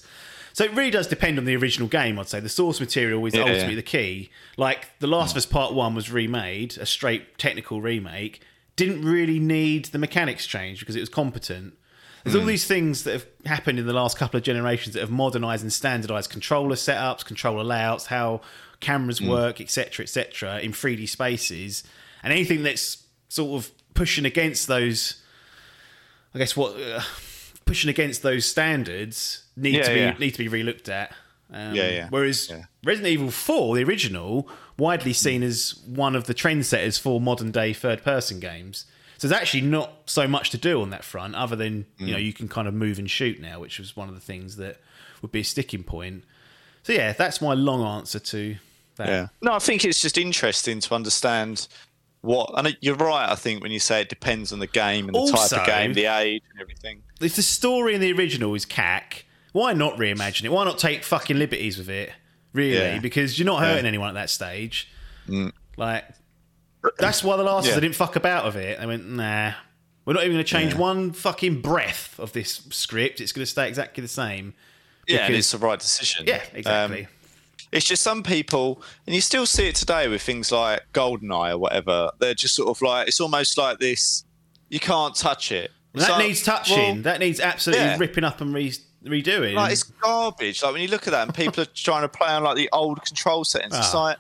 So 0.54 0.64
it 0.64 0.74
really 0.74 0.92
does 0.92 1.08
depend 1.08 1.38
on 1.38 1.46
the 1.46 1.56
original 1.56 1.88
game. 1.88 2.20
I'd 2.20 2.28
say 2.28 2.40
the 2.40 2.50
source 2.50 2.80
material 2.80 3.26
is 3.26 3.34
Yeah, 3.34 3.42
ultimately 3.42 3.70
yeah. 3.70 3.76
the 3.76 3.82
key. 3.84 4.30
Like 4.58 4.88
The 5.00 5.08
Last 5.08 5.32
of 5.32 5.38
Us 5.38 5.46
Part 5.46 5.74
One 5.74 5.96
was 5.96 6.12
remade, 6.12 6.78
a 6.78 6.86
straight 6.86 7.38
technical 7.38 7.82
remake. 7.82 8.42
Didn't 8.76 9.04
really 9.04 9.40
need 9.40 9.86
the 9.86 10.00
mechanics 10.00 10.46
change 10.46 10.80
because 10.80 10.96
it 10.96 11.00
was 11.00 11.10
competent. 11.10 11.76
There's 12.24 12.36
all 12.36 12.46
these 12.46 12.68
things 12.68 13.04
that 13.06 13.14
have 13.14 13.26
happened 13.46 13.80
in 13.80 13.88
the 13.88 13.94
last 13.94 14.16
couple 14.16 14.38
of 14.38 14.44
generations 14.44 14.94
that 14.94 15.00
have 15.02 15.10
modernized 15.10 15.64
and 15.64 15.74
standardized 15.74 16.30
controller 16.30 16.76
setups, 16.76 17.26
controller 17.26 17.64
layouts, 17.64 18.08
how 18.08 18.42
cameras 18.80 19.22
work, 19.22 19.60
etc., 19.60 20.04
etc., 20.04 20.60
in 20.60 20.72
3D 20.72 21.10
spaces, 21.10 21.84
and 22.22 22.32
anything 22.32 22.62
that's 22.62 23.04
sort 23.30 23.60
of 23.64 23.72
pushing 23.96 24.26
against 24.26 24.68
those, 24.68 25.22
I 26.36 26.38
guess 26.38 26.56
what 26.56 26.80
uh, 26.80 27.02
pushing 27.66 27.90
against 27.90 28.22
those 28.22 28.46
standards 28.46 29.44
need 29.62 29.76
Yeah, 29.76 29.84
to 29.84 29.94
be 29.94 30.00
yeah. 30.00 30.16
need 30.20 30.32
to 30.36 30.50
be 30.50 30.64
relooked 30.64 30.90
at. 30.90 31.12
Um, 31.54 31.76
Yeah, 31.76 31.90
yeah. 31.90 32.08
Whereas 32.10 32.50
Yeah. 32.50 32.64
Resident 32.84 33.12
Evil 33.12 33.32
4, 33.32 33.76
the 33.76 33.84
original, 33.84 34.50
widely 34.78 35.14
seen 35.14 35.44
as 35.44 35.76
one 35.86 36.16
of 36.16 36.26
the 36.26 36.34
trendsetters 36.34 37.00
for 37.00 37.20
modern 37.22 37.52
day 37.52 37.74
third 37.74 38.04
person 38.04 38.40
games. 38.40 38.86
So 39.18 39.28
there's 39.28 39.40
actually 39.40 39.62
not 39.62 39.92
so 40.08 40.28
much 40.28 40.50
to 40.52 40.58
do 40.58 40.82
on 40.82 40.90
that 40.90 41.04
front, 41.04 41.36
other 41.36 41.56
than 41.56 41.86
you 41.98 42.08
know 42.14 42.18
Mm. 42.18 42.24
you 42.26 42.34
can 42.34 42.48
kind 42.48 42.68
of 42.68 42.74
move 42.74 42.98
and 43.00 43.10
shoot 43.10 43.40
now, 43.40 43.60
which 43.60 43.78
was 43.80 43.96
one 43.96 44.10
of 44.10 44.16
the 44.16 44.22
things 44.22 44.56
that 44.56 44.78
would 45.22 45.32
be 45.32 45.42
a 45.42 45.44
sticking 45.44 45.84
point. 45.84 46.24
So 46.84 46.94
yeah, 46.94 47.14
that's 47.14 47.40
my 47.42 47.54
long 47.54 47.84
answer 47.84 48.18
to 48.20 48.56
that. 48.96 49.08
Yeah. 49.08 49.28
No, 49.42 49.54
I 49.54 49.60
think 49.60 49.86
it's 49.86 50.02
just 50.02 50.18
interesting 50.18 50.80
to 50.80 50.96
understand 50.96 51.68
what. 52.22 52.50
And 52.56 52.76
you're 52.82 52.96
right. 52.96 53.30
I 53.30 53.36
think 53.36 53.62
when 53.62 53.72
you 53.72 53.80
say 53.80 54.02
it 54.02 54.10
depends 54.10 54.52
on 54.52 54.58
the 54.60 54.66
game 54.68 55.08
and 55.08 55.14
the 55.16 55.32
type 55.32 55.52
of 55.52 55.68
game, 55.68 55.94
the 55.94 56.06
age, 56.06 56.42
and 56.52 56.60
everything. 56.62 57.04
If 57.20 57.36
the 57.36 57.44
story 57.44 57.94
in 57.94 58.02
the 58.02 58.12
original 58.14 58.56
is 58.56 58.66
cack, 58.66 59.26
why 59.52 59.74
not 59.74 59.98
reimagine 59.98 60.46
it? 60.46 60.52
Why 60.52 60.64
not 60.66 60.78
take 60.80 61.04
fucking 61.04 61.38
liberties 61.38 61.78
with 61.78 61.90
it? 61.90 62.12
Really, 62.54 62.74
Yeah. 62.78 63.00
because 63.00 63.38
you're 63.40 63.46
not 63.46 63.62
hurting 63.62 63.84
Yeah. 63.86 63.90
anyone 63.90 64.10
at 64.10 64.16
that 64.16 64.30
stage. 64.30 64.88
Like 65.78 66.06
that's 66.98 67.24
why 67.24 67.38
the 67.38 67.44
last 67.44 67.68
Yeah. 67.68 67.76
they 67.76 67.82
didn't 67.82 67.96
fuck 67.96 68.16
about 68.16 68.46
with 68.46 68.56
it. 68.56 68.80
They 68.80 68.86
went, 68.86 69.08
nah, 69.08 69.54
we're 70.06 70.14
not 70.14 70.24
even 70.24 70.34
going 70.36 70.44
to 70.46 70.50
change 70.50 70.74
Yeah. 70.74 70.80
one 70.80 71.12
fucking 71.14 71.62
breath 71.62 72.20
of 72.20 72.34
this 72.34 72.62
script. 72.72 73.22
It's 73.22 73.32
going 73.32 73.44
to 73.46 73.50
stay 73.52 73.68
exactly 73.68 74.02
the 74.02 74.08
same. 74.08 74.54
Yeah, 75.08 75.20
and 75.20 75.28
Because- 75.28 75.40
it's 75.46 75.52
the 75.52 75.58
right 75.60 75.80
decision. 75.80 76.26
Yeah, 76.28 76.42
exactly. 76.54 77.02
Um, 77.04 77.08
it's 77.72 77.86
just 77.86 78.02
some 78.04 78.24
people, 78.24 78.82
and 79.06 79.16
you 79.16 79.22
still 79.22 79.46
see 79.46 79.68
it 79.68 79.76
today 79.76 80.08
with 80.08 80.22
things 80.22 80.52
like 80.52 80.82
Goldeneye 80.94 81.52
or 81.52 81.58
whatever. 81.58 82.12
They're 82.20 82.34
just 82.34 82.56
sort 82.56 82.70
of 82.70 82.82
like 82.82 83.08
it's 83.08 83.20
almost 83.22 83.58
like 83.58 83.80
this. 83.80 84.24
You 84.70 84.80
can't 84.80 85.16
touch 85.16 85.52
it. 85.52 85.72
That 85.94 86.10
like, 86.12 86.28
needs 86.28 86.42
touching. 86.44 86.78
well, 86.96 87.02
that 87.04 87.20
needs 87.20 87.40
absolutely 87.40 87.86
yeah. 87.86 87.98
ripping 88.00 88.24
up 88.24 88.42
and 88.42 88.54
re- 88.54 88.74
redoing. 89.06 89.54
like 89.56 89.72
it's 89.72 89.84
garbage. 89.84 90.62
Like 90.64 90.74
when 90.74 90.82
you 90.82 90.88
look 90.88 91.08
at 91.08 91.12
that, 91.12 91.28
and 91.28 91.34
people 91.36 91.62
are 91.64 91.68
trying 91.74 92.02
to 92.04 92.10
play 92.10 92.30
on 92.30 92.44
like 92.44 92.56
the 92.56 92.70
old 92.74 93.04
control 93.06 93.44
settings. 93.44 93.78
It's 93.78 93.94
Ah. 93.94 94.04
like, 94.04 94.18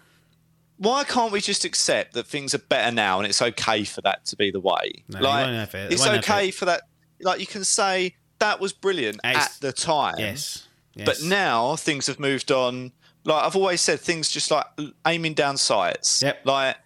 why 0.78 1.04
can't 1.04 1.32
we 1.32 1.41
just 1.41 1.63
accept 1.65 2.13
that 2.13 2.26
things 2.28 2.54
are 2.56 2.60
better 2.60 2.91
now, 2.91 3.20
and 3.20 3.28
it's 3.28 3.41
okay 3.41 3.84
for 3.84 4.02
that 4.02 4.26
to 4.26 4.36
be 4.36 4.52
the 4.52 4.60
way? 4.60 5.04
No, 5.08 5.20
like 5.22 5.74
it. 5.76 5.94
It's 5.94 6.06
okay 6.06 6.48
it. 6.50 6.56
for 6.56 6.65
that. 6.65 6.84
Like 7.22 7.39
you 7.39 7.48
can 7.48 7.63
say 7.63 8.15
that 8.39 8.60
was 8.60 8.74
brilliant 8.74 9.20
It's- 9.24 9.46
at 9.56 9.62
the 9.62 9.72
time. 9.72 10.15
yes, 10.17 10.67
yes. 10.96 11.06
But 11.06 11.22
now 11.24 11.76
things 11.76 12.08
have 12.08 12.20
moved 12.20 12.52
on. 12.52 12.91
Like 13.24 13.44
I've 13.44 13.56
always 13.56 13.82
said, 13.82 14.00
things 14.00 14.30
just 14.32 14.50
like 14.50 14.65
aiming 15.06 15.36
down 15.36 15.58
sights. 15.58 16.24
Yep. 16.24 16.39
Like 16.46 16.78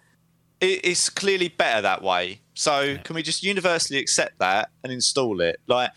it, 0.60 0.80
it's 0.84 1.08
clearly 1.08 1.48
better 1.48 1.80
that 1.80 2.02
way. 2.02 2.40
So 2.52 2.98
can 3.04 3.14
we 3.16 3.22
just 3.22 3.42
universally 3.42 3.98
accept 3.98 4.38
that 4.40 4.68
and 4.84 4.92
install 4.92 5.40
it? 5.40 5.60
Like 5.66 5.90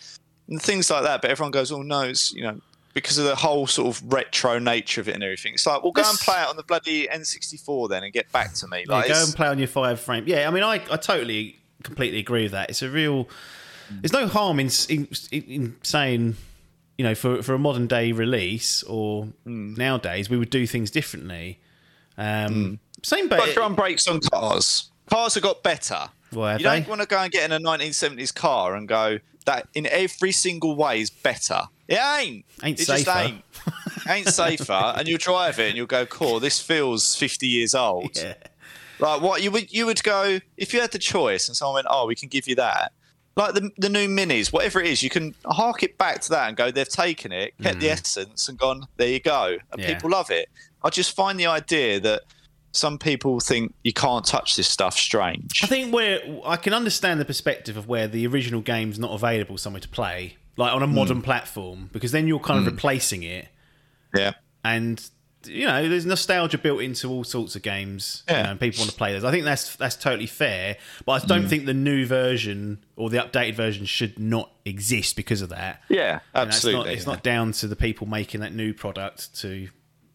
and 0.49 0.62
things 0.62 0.89
like 0.89 1.03
that. 1.03 1.21
But 1.21 1.31
everyone 1.31 1.51
goes, 1.51 1.71
"Oh 1.71 1.81
no, 1.81 2.01
it's 2.01 2.33
you 2.33 2.43
know." 2.43 2.59
Because 2.95 3.19
of 3.19 3.25
the 3.25 3.35
whole 3.35 3.67
sort 3.67 3.95
of 3.95 4.12
retro 4.12 4.57
nature 4.57 4.99
of 4.99 5.07
it 5.07 5.13
and 5.13 5.23
everything, 5.23 5.53
it's 5.53 5.65
like, 5.65 5.83
well, 5.83 5.91
go 5.91 6.01
and 6.03 6.17
play 6.17 6.41
it 6.41 6.47
on 6.49 6.57
the 6.57 6.63
bloody 6.63 7.07
N64 7.07 7.88
then, 7.88 8.03
and 8.03 8.12
get 8.12 8.29
back 8.31 8.51
to 8.55 8.67
me. 8.67 8.79
Yeah, 8.89 9.07
go 9.07 9.23
and 9.23 9.33
play 9.33 9.47
on 9.47 9.59
your 9.59 9.67
five 9.67 9.99
frame. 10.01 10.23
Yeah, 10.25 10.47
I 10.47 10.51
mean, 10.51 10.63
I, 10.63 10.81
I 10.91 10.97
totally, 10.97 11.59
completely 11.83 12.17
agree 12.17 12.43
with 12.43 12.51
that. 12.53 12.71
It's 12.71 12.81
a 12.81 12.89
real. 12.89 13.29
There's 13.91 14.12
no 14.12 14.27
harm 14.27 14.59
in 14.59 14.69
in, 14.89 15.07
in 15.31 15.75
saying, 15.83 16.35
you 16.97 17.03
know, 17.05 17.13
for 17.13 17.43
for 17.43 17.53
a 17.53 17.59
modern 17.59 17.85
day 17.85 18.12
release 18.12 18.81
or 18.83 19.25
Hmm. 19.45 19.75
nowadays 19.75 20.27
we 20.29 20.38
would 20.38 20.49
do 20.49 20.65
things 20.65 20.89
differently. 20.89 21.59
Um, 22.17 22.79
Same, 23.03 23.29
but 23.29 23.39
like 23.39 23.53
drum 23.53 23.75
brakes 23.75 24.07
on 24.07 24.19
cars. 24.19 24.89
Cars 25.09 25.35
have 25.35 25.43
got 25.43 25.63
better. 25.63 26.09
Why 26.31 26.57
you 26.57 26.63
don't 26.63 26.83
they? 26.83 26.89
want 26.89 27.01
to 27.01 27.07
go 27.07 27.19
and 27.19 27.31
get 27.31 27.49
in 27.49 27.51
a 27.51 27.59
1970s 27.65 28.33
car 28.33 28.75
and 28.75 28.88
go 28.88 29.19
that 29.45 29.67
in 29.73 29.86
every 29.88 30.32
single 30.32 30.75
way 30.75 31.02
is 31.02 31.10
better. 31.10 31.62
It 31.88 31.97
ain't. 31.99 32.45
Ain't 32.63 32.80
it 32.80 32.86
just 32.86 33.06
safer. 33.06 33.17
ain't. 33.19 33.43
ain't 34.08 34.28
safer. 34.30 34.93
And 34.97 35.08
you'll 35.08 35.17
drive 35.17 35.60
it 35.60 35.69
and 35.69 35.78
you'll 35.78 35.88
go, 35.88 36.06
cool, 36.06 36.39
this 36.39 36.60
feels 36.62 37.15
50 37.15 37.47
years 37.47 37.73
old. 37.73 38.12
Yeah. 38.15 38.36
Like 38.99 39.21
what 39.21 39.41
you 39.41 39.49
would 39.52 39.71
you 39.71 39.86
would 39.86 40.04
go 40.04 40.39
if 40.58 40.73
you 40.73 40.82
had 40.82 40.91
the 40.91 40.99
choice 40.99 41.47
and 41.47 41.56
someone 41.56 41.75
went, 41.75 41.88
oh, 41.89 42.06
we 42.06 42.15
can 42.15 42.28
give 42.30 42.47
you 42.47 42.56
that. 42.56 42.91
Like 43.36 43.54
the 43.54 43.71
the 43.78 43.88
new 43.89 44.08
minis, 44.10 44.52
whatever 44.52 44.82
it 44.82 44.88
is, 44.88 45.02
you 45.02 45.10
can 45.10 45.34
hark 45.45 45.82
it 45.84 45.97
back 45.97 46.19
to 46.21 46.30
that 46.32 46.49
and 46.49 46.58
go, 46.58 46.69
they've 46.69 46.88
taken 46.88 47.32
it, 47.32 47.54
kept 47.63 47.80
the 47.80 47.89
essence, 47.89 48.49
and 48.49 48.58
gone, 48.58 48.88
there 48.97 49.08
you 49.08 49.21
go, 49.21 49.58
and 49.71 49.82
Mm. 49.82 49.84
Yeah. 49.88 49.93
people 49.93 50.10
love 50.10 50.30
it. 50.32 50.49
I 50.84 50.89
just 50.89 51.15
find 51.15 51.39
the 51.39 51.45
idea 51.47 51.99
that 52.02 52.23
some 52.71 52.97
people 52.97 53.39
think 53.39 53.73
you 53.84 53.93
can't 53.93 54.25
touch 54.25 54.55
this 54.55 54.67
stuff 54.67 54.95
strange. 54.95 55.63
I 55.63 55.67
think 55.67 55.93
where 55.93 56.21
I 56.45 56.55
can 56.55 56.73
understand 56.73 57.19
the 57.19 57.25
perspective 57.25 57.77
of 57.77 57.88
where 57.88 58.08
the 58.08 58.27
original 58.27 58.62
game's 58.62 58.99
not 58.99 59.12
available 59.12 59.58
somewhere 59.58 59.82
to 59.82 59.89
play, 59.89 60.38
like 60.58 60.73
on 60.73 60.84
a 60.84 60.88
hmm. 60.88 60.95
modern 60.95 61.21
platform, 61.21 61.89
because 61.91 62.12
then 62.12 62.27
you're 62.27 62.39
kind 62.39 62.60
of 62.60 62.65
hmm. 62.65 62.71
replacing 62.71 63.23
it, 63.23 63.47
yeah, 64.15 64.34
and 64.63 65.10
you 65.45 65.65
know, 65.65 65.88
there's 65.88 66.05
nostalgia 66.05 66.58
built 66.58 66.82
into 66.82 67.10
all 67.10 67.23
sorts 67.23 67.55
of 67.55 67.62
games, 67.62 68.23
you 68.27 68.36
know, 68.36 68.41
and 68.41 68.60
people 68.60 68.79
want 68.79 68.91
to 68.91 68.97
play 68.97 69.13
those. 69.13 69.23
I 69.23 69.32
think 69.32 69.45
that's 69.45 69.75
that's 69.77 69.95
totally 69.95 70.27
fair, 70.27 70.77
but 71.05 71.23
I 71.23 71.25
don't 71.25 71.43
hmm. 71.43 71.47
think 71.47 71.65
the 71.65 71.73
new 71.73 72.05
version 72.05 72.84
or 72.95 73.10
the 73.10 73.17
updated 73.17 73.55
version 73.55 73.86
should 73.86 74.19
not 74.19 74.51
exist 74.65 75.15
because 75.15 75.41
of 75.41 75.49
that. 75.49 75.82
yeah, 75.89 76.19
And 76.34 76.47
that's 76.47 76.58
absolutely. 76.58 76.89
not, 76.89 76.93
it's 76.93 77.08
not 77.08 77.23
down 77.23 77.53
to 77.53 77.67
the 77.67 77.75
people 77.75 78.08
making 78.08 78.41
that 78.41 78.53
new 78.53 78.73
product 78.73 79.36
to 79.39 79.69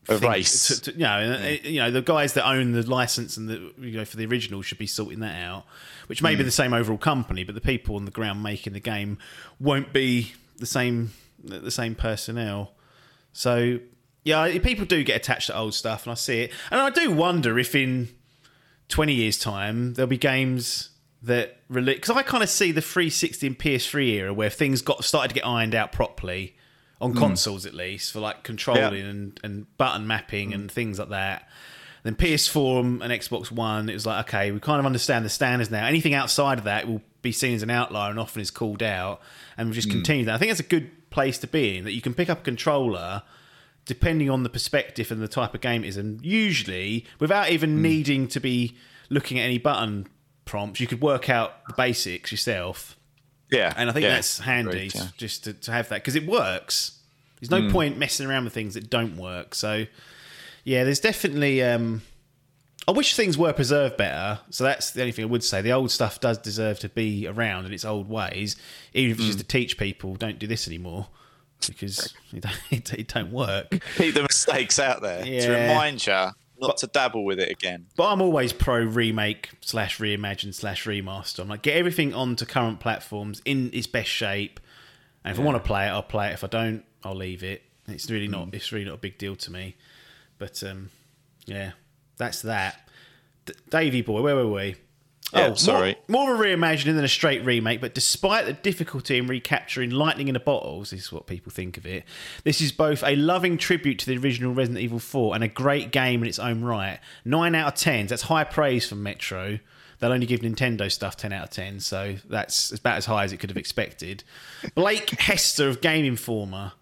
Erase. 0.08 0.68
to, 0.68 0.80
to, 0.82 0.92
you 0.92 1.04
know, 1.04 1.38
uh, 1.42 1.56
you 1.62 1.80
know, 1.80 1.90
the 1.90 2.02
guys 2.02 2.34
that 2.34 2.46
own 2.46 2.72
the 2.72 2.82
license 2.88 3.36
and 3.36 3.48
the 3.48 3.72
you 3.78 3.98
know 3.98 4.04
for 4.04 4.16
the 4.16 4.26
original 4.26 4.62
should 4.62 4.78
be 4.78 4.86
sorting 4.86 5.20
that 5.20 5.42
out. 5.42 5.64
Which 6.06 6.22
may 6.22 6.34
be 6.34 6.42
the 6.42 6.50
same 6.50 6.74
overall 6.74 6.98
company, 6.98 7.44
but 7.44 7.54
the 7.54 7.62
people 7.62 7.96
on 7.96 8.04
the 8.04 8.10
ground 8.10 8.42
making 8.42 8.74
the 8.74 8.80
game 8.80 9.18
won't 9.58 9.92
be 9.92 10.34
the 10.58 10.66
same 10.66 11.12
the 11.42 11.70
same 11.70 11.94
personnel. 11.94 12.72
So 13.32 13.78
yeah, 14.22 14.58
people 14.58 14.84
do 14.84 15.02
get 15.02 15.16
attached 15.16 15.46
to 15.46 15.56
old 15.56 15.74
stuff, 15.74 16.04
and 16.04 16.12
I 16.12 16.14
see 16.14 16.42
it, 16.42 16.52
and 16.70 16.80
I 16.80 16.90
do 16.90 17.10
wonder 17.10 17.58
if 17.58 17.74
in 17.74 18.08
twenty 18.88 19.14
years' 19.14 19.38
time 19.38 19.94
there'll 19.94 20.08
be 20.08 20.18
games 20.18 20.90
that 21.22 21.58
relate 21.68 21.96
because 21.96 22.16
I 22.16 22.22
kind 22.22 22.42
of 22.42 22.50
see 22.50 22.70
the 22.70 22.82
360 22.82 23.46
and 23.46 23.58
PS3 23.58 24.08
era 24.08 24.34
where 24.34 24.50
things 24.50 24.82
got 24.82 25.04
started 25.04 25.28
to 25.28 25.34
get 25.34 25.46
ironed 25.46 25.74
out 25.74 25.90
properly 25.90 26.54
on 27.00 27.12
hmm. 27.12 27.18
consoles 27.18 27.66
at 27.66 27.74
least 27.74 28.12
for 28.12 28.20
like 28.20 28.42
controlling 28.42 29.04
Yeah. 29.04 29.10
and, 29.10 29.40
and 29.42 29.76
button 29.76 30.06
mapping 30.06 30.48
hmm. 30.48 30.54
and 30.54 30.72
things 30.72 30.98
like 30.98 31.10
that. 31.10 31.48
Then 32.02 32.16
PS4 32.16 33.02
and 33.02 33.12
Xbox 33.12 33.50
One, 33.50 33.88
it 33.88 33.94
was 33.94 34.04
like 34.04 34.28
okay, 34.28 34.52
we 34.52 34.60
kind 34.60 34.78
of 34.78 34.86
understand 34.86 35.24
the 35.24 35.30
standards 35.30 35.70
now. 35.70 35.86
Anything 35.86 36.14
outside 36.14 36.58
of 36.58 36.64
that 36.64 36.86
will 36.86 37.02
be 37.22 37.32
seen 37.32 37.54
as 37.54 37.62
an 37.62 37.70
outlier 37.70 38.10
and 38.10 38.20
often 38.20 38.42
is 38.42 38.50
called 38.50 38.82
out, 38.82 39.20
and 39.56 39.68
we 39.68 39.74
just 39.74 39.88
hmm. 39.88 39.94
continue 39.94 40.24
that. 40.26 40.34
I 40.34 40.38
think 40.38 40.50
that's 40.50 40.60
a 40.60 40.64
good 40.64 41.10
place 41.10 41.38
to 41.38 41.46
be 41.46 41.78
in 41.78 41.84
that 41.84 41.92
you 41.92 42.02
can 42.02 42.12
pick 42.12 42.28
up 42.28 42.40
a 42.40 42.42
controller 42.42 43.22
depending 43.86 44.30
on 44.30 44.42
the 44.42 44.48
perspective 44.48 45.12
and 45.12 45.20
the 45.20 45.28
type 45.28 45.54
of 45.54 45.60
game 45.60 45.84
it 45.84 45.88
is, 45.88 45.96
and 45.96 46.24
usually 46.24 47.04
without 47.18 47.50
even 47.50 47.82
needing 47.82 48.26
to 48.28 48.40
be 48.40 48.76
looking 49.10 49.38
at 49.38 49.42
any 49.42 49.58
button 49.58 50.06
prompts, 50.44 50.80
you 50.80 50.86
could 50.86 51.00
work 51.00 51.28
out 51.28 51.66
the 51.66 51.74
basics 51.74 52.30
yourself. 52.30 52.96
Yeah, 53.50 53.72
And 53.76 53.88
I 53.88 53.92
think 53.92 54.04
yeah. 54.04 54.10
that's 54.10 54.38
handy 54.40 54.70
Agreed, 54.70 54.94
yeah. 54.94 55.06
just 55.16 55.44
to, 55.44 55.52
to 55.52 55.72
have 55.72 55.88
that 55.90 55.96
because 55.96 56.16
it 56.16 56.26
works. 56.26 56.98
There's 57.40 57.50
no 57.50 57.70
point 57.70 57.98
messing 57.98 58.26
around 58.26 58.44
with 58.44 58.54
things 58.54 58.74
that 58.74 58.88
don't 58.88 59.16
work. 59.18 59.54
So, 59.54 59.84
yeah, 60.64 60.84
there's 60.84 61.00
definitely. 61.00 61.62
Um, 61.62 62.02
I 62.86 62.92
wish 62.92 63.14
things 63.16 63.36
were 63.38 63.52
preserved 63.52 63.96
better. 63.96 64.40
So 64.50 64.64
that's 64.64 64.90
the 64.92 65.00
only 65.02 65.12
thing 65.12 65.24
I 65.24 65.28
would 65.28 65.44
say. 65.44 65.60
The 65.62 65.72
old 65.72 65.90
stuff 65.90 66.20
does 66.20 66.38
deserve 66.38 66.78
to 66.80 66.88
be 66.88 67.26
around 67.26 67.66
in 67.66 67.72
its 67.72 67.84
old 67.84 68.08
ways, 68.08 68.56
even 68.92 69.10
if 69.12 69.18
it's 69.18 69.26
just 69.26 69.38
to 69.38 69.44
teach 69.44 69.78
people 69.78 70.14
don't 70.16 70.38
do 70.38 70.46
this 70.46 70.66
anymore 70.66 71.08
because 71.66 72.14
it 72.32 72.42
don't, 72.42 72.60
it, 72.92 73.08
don't 73.08 73.30
work. 73.32 73.70
Keep 73.96 74.14
the 74.14 74.22
mistakes 74.22 74.78
out 74.78 75.00
there 75.02 75.24
to 75.24 75.30
Yeah. 75.30 75.68
remind 75.70 76.06
you 76.06 76.28
not 76.60 76.76
to 76.78 76.86
dabble 76.86 77.24
with 77.24 77.40
it 77.40 77.50
again. 77.50 77.86
But 77.96 78.12
I'm 78.12 78.20
always 78.20 78.52
pro 78.52 78.82
remake 78.82 79.50
slash 79.60 79.98
reimagine 79.98 80.54
slash 80.54 80.84
remaster. 80.84 81.40
I'm 81.40 81.48
like 81.48 81.62
get 81.62 81.76
everything 81.76 82.14
onto 82.14 82.44
current 82.46 82.80
platforms 82.80 83.42
in 83.44 83.70
its 83.72 83.86
best 83.86 84.10
shape, 84.10 84.60
and 85.24 85.32
if 85.32 85.40
I 85.40 85.42
want 85.42 85.56
to 85.56 85.66
play 85.66 85.86
it, 85.86 85.90
I'll 85.90 86.02
play 86.02 86.30
it. 86.30 86.34
If 86.34 86.44
I 86.44 86.48
don't, 86.48 86.84
I'll 87.02 87.14
leave 87.16 87.42
it. 87.42 87.62
It's 87.88 88.10
really 88.10 88.28
not. 88.28 88.48
Mm. 88.48 88.54
It's 88.54 88.72
really 88.72 88.84
not 88.86 88.94
a 88.94 88.98
big 88.98 89.18
deal 89.18 89.36
to 89.36 89.52
me. 89.52 89.76
But 90.38 90.62
um, 90.62 90.90
yeah, 91.46 91.72
that's 92.16 92.42
that. 92.42 92.88
D- 93.44 93.54
Davy 93.70 94.02
boy, 94.02 94.22
where 94.22 94.36
were 94.36 94.50
we? 94.50 94.76
Oh, 95.34 95.40
yeah, 95.40 95.46
more- 95.48 95.56
sorry. 95.56 95.96
More, 96.08 96.34
of 96.34 96.40
a 96.40 96.42
reimagining 96.42 96.94
than 96.94 97.04
a 97.04 97.08
straight 97.08 97.44
remake, 97.44 97.80
but 97.80 97.94
despite 97.94 98.46
the 98.46 98.52
difficulty 98.52 99.18
in 99.18 99.26
recapturing 99.26 99.90
lightning 99.90 100.28
in 100.28 100.36
a 100.36 100.40
bottle, 100.40 100.80
this 100.80 100.92
is 100.92 101.12
what 101.12 101.26
people 101.26 101.50
think 101.50 101.76
of 101.76 101.84
it. 101.86 102.04
This 102.44 102.60
is 102.60 102.72
both 102.72 103.02
a 103.04 103.16
loving 103.16 103.58
tribute 103.58 103.98
to 104.00 104.06
the 104.06 104.16
original 104.16 104.54
Resident 104.54 104.82
Evil 104.82 104.98
4 104.98 105.34
and 105.34 105.44
a 105.44 105.48
great 105.48 105.90
game 105.90 106.22
in 106.22 106.28
its 106.28 106.38
own 106.38 106.62
right. 106.62 107.00
9 107.24 107.54
out 107.54 107.68
of 107.68 107.74
10. 107.74 108.06
That's 108.06 108.22
high 108.22 108.44
praise 108.44 108.88
from 108.88 109.02
Metro. 109.02 109.58
They'll 109.98 110.12
only 110.12 110.26
give 110.26 110.40
Nintendo 110.40 110.90
stuff 110.90 111.16
10 111.16 111.32
out 111.32 111.44
of 111.44 111.50
10, 111.50 111.80
so 111.80 112.16
that's 112.28 112.72
about 112.72 112.98
as 112.98 113.06
high 113.06 113.24
as 113.24 113.32
it 113.32 113.38
could 113.38 113.50
have 113.50 113.56
expected. 113.56 114.22
Blake 114.74 115.10
Hester 115.10 115.68
of 115.68 115.80
Game 115.80 116.04
Informer. 116.04 116.72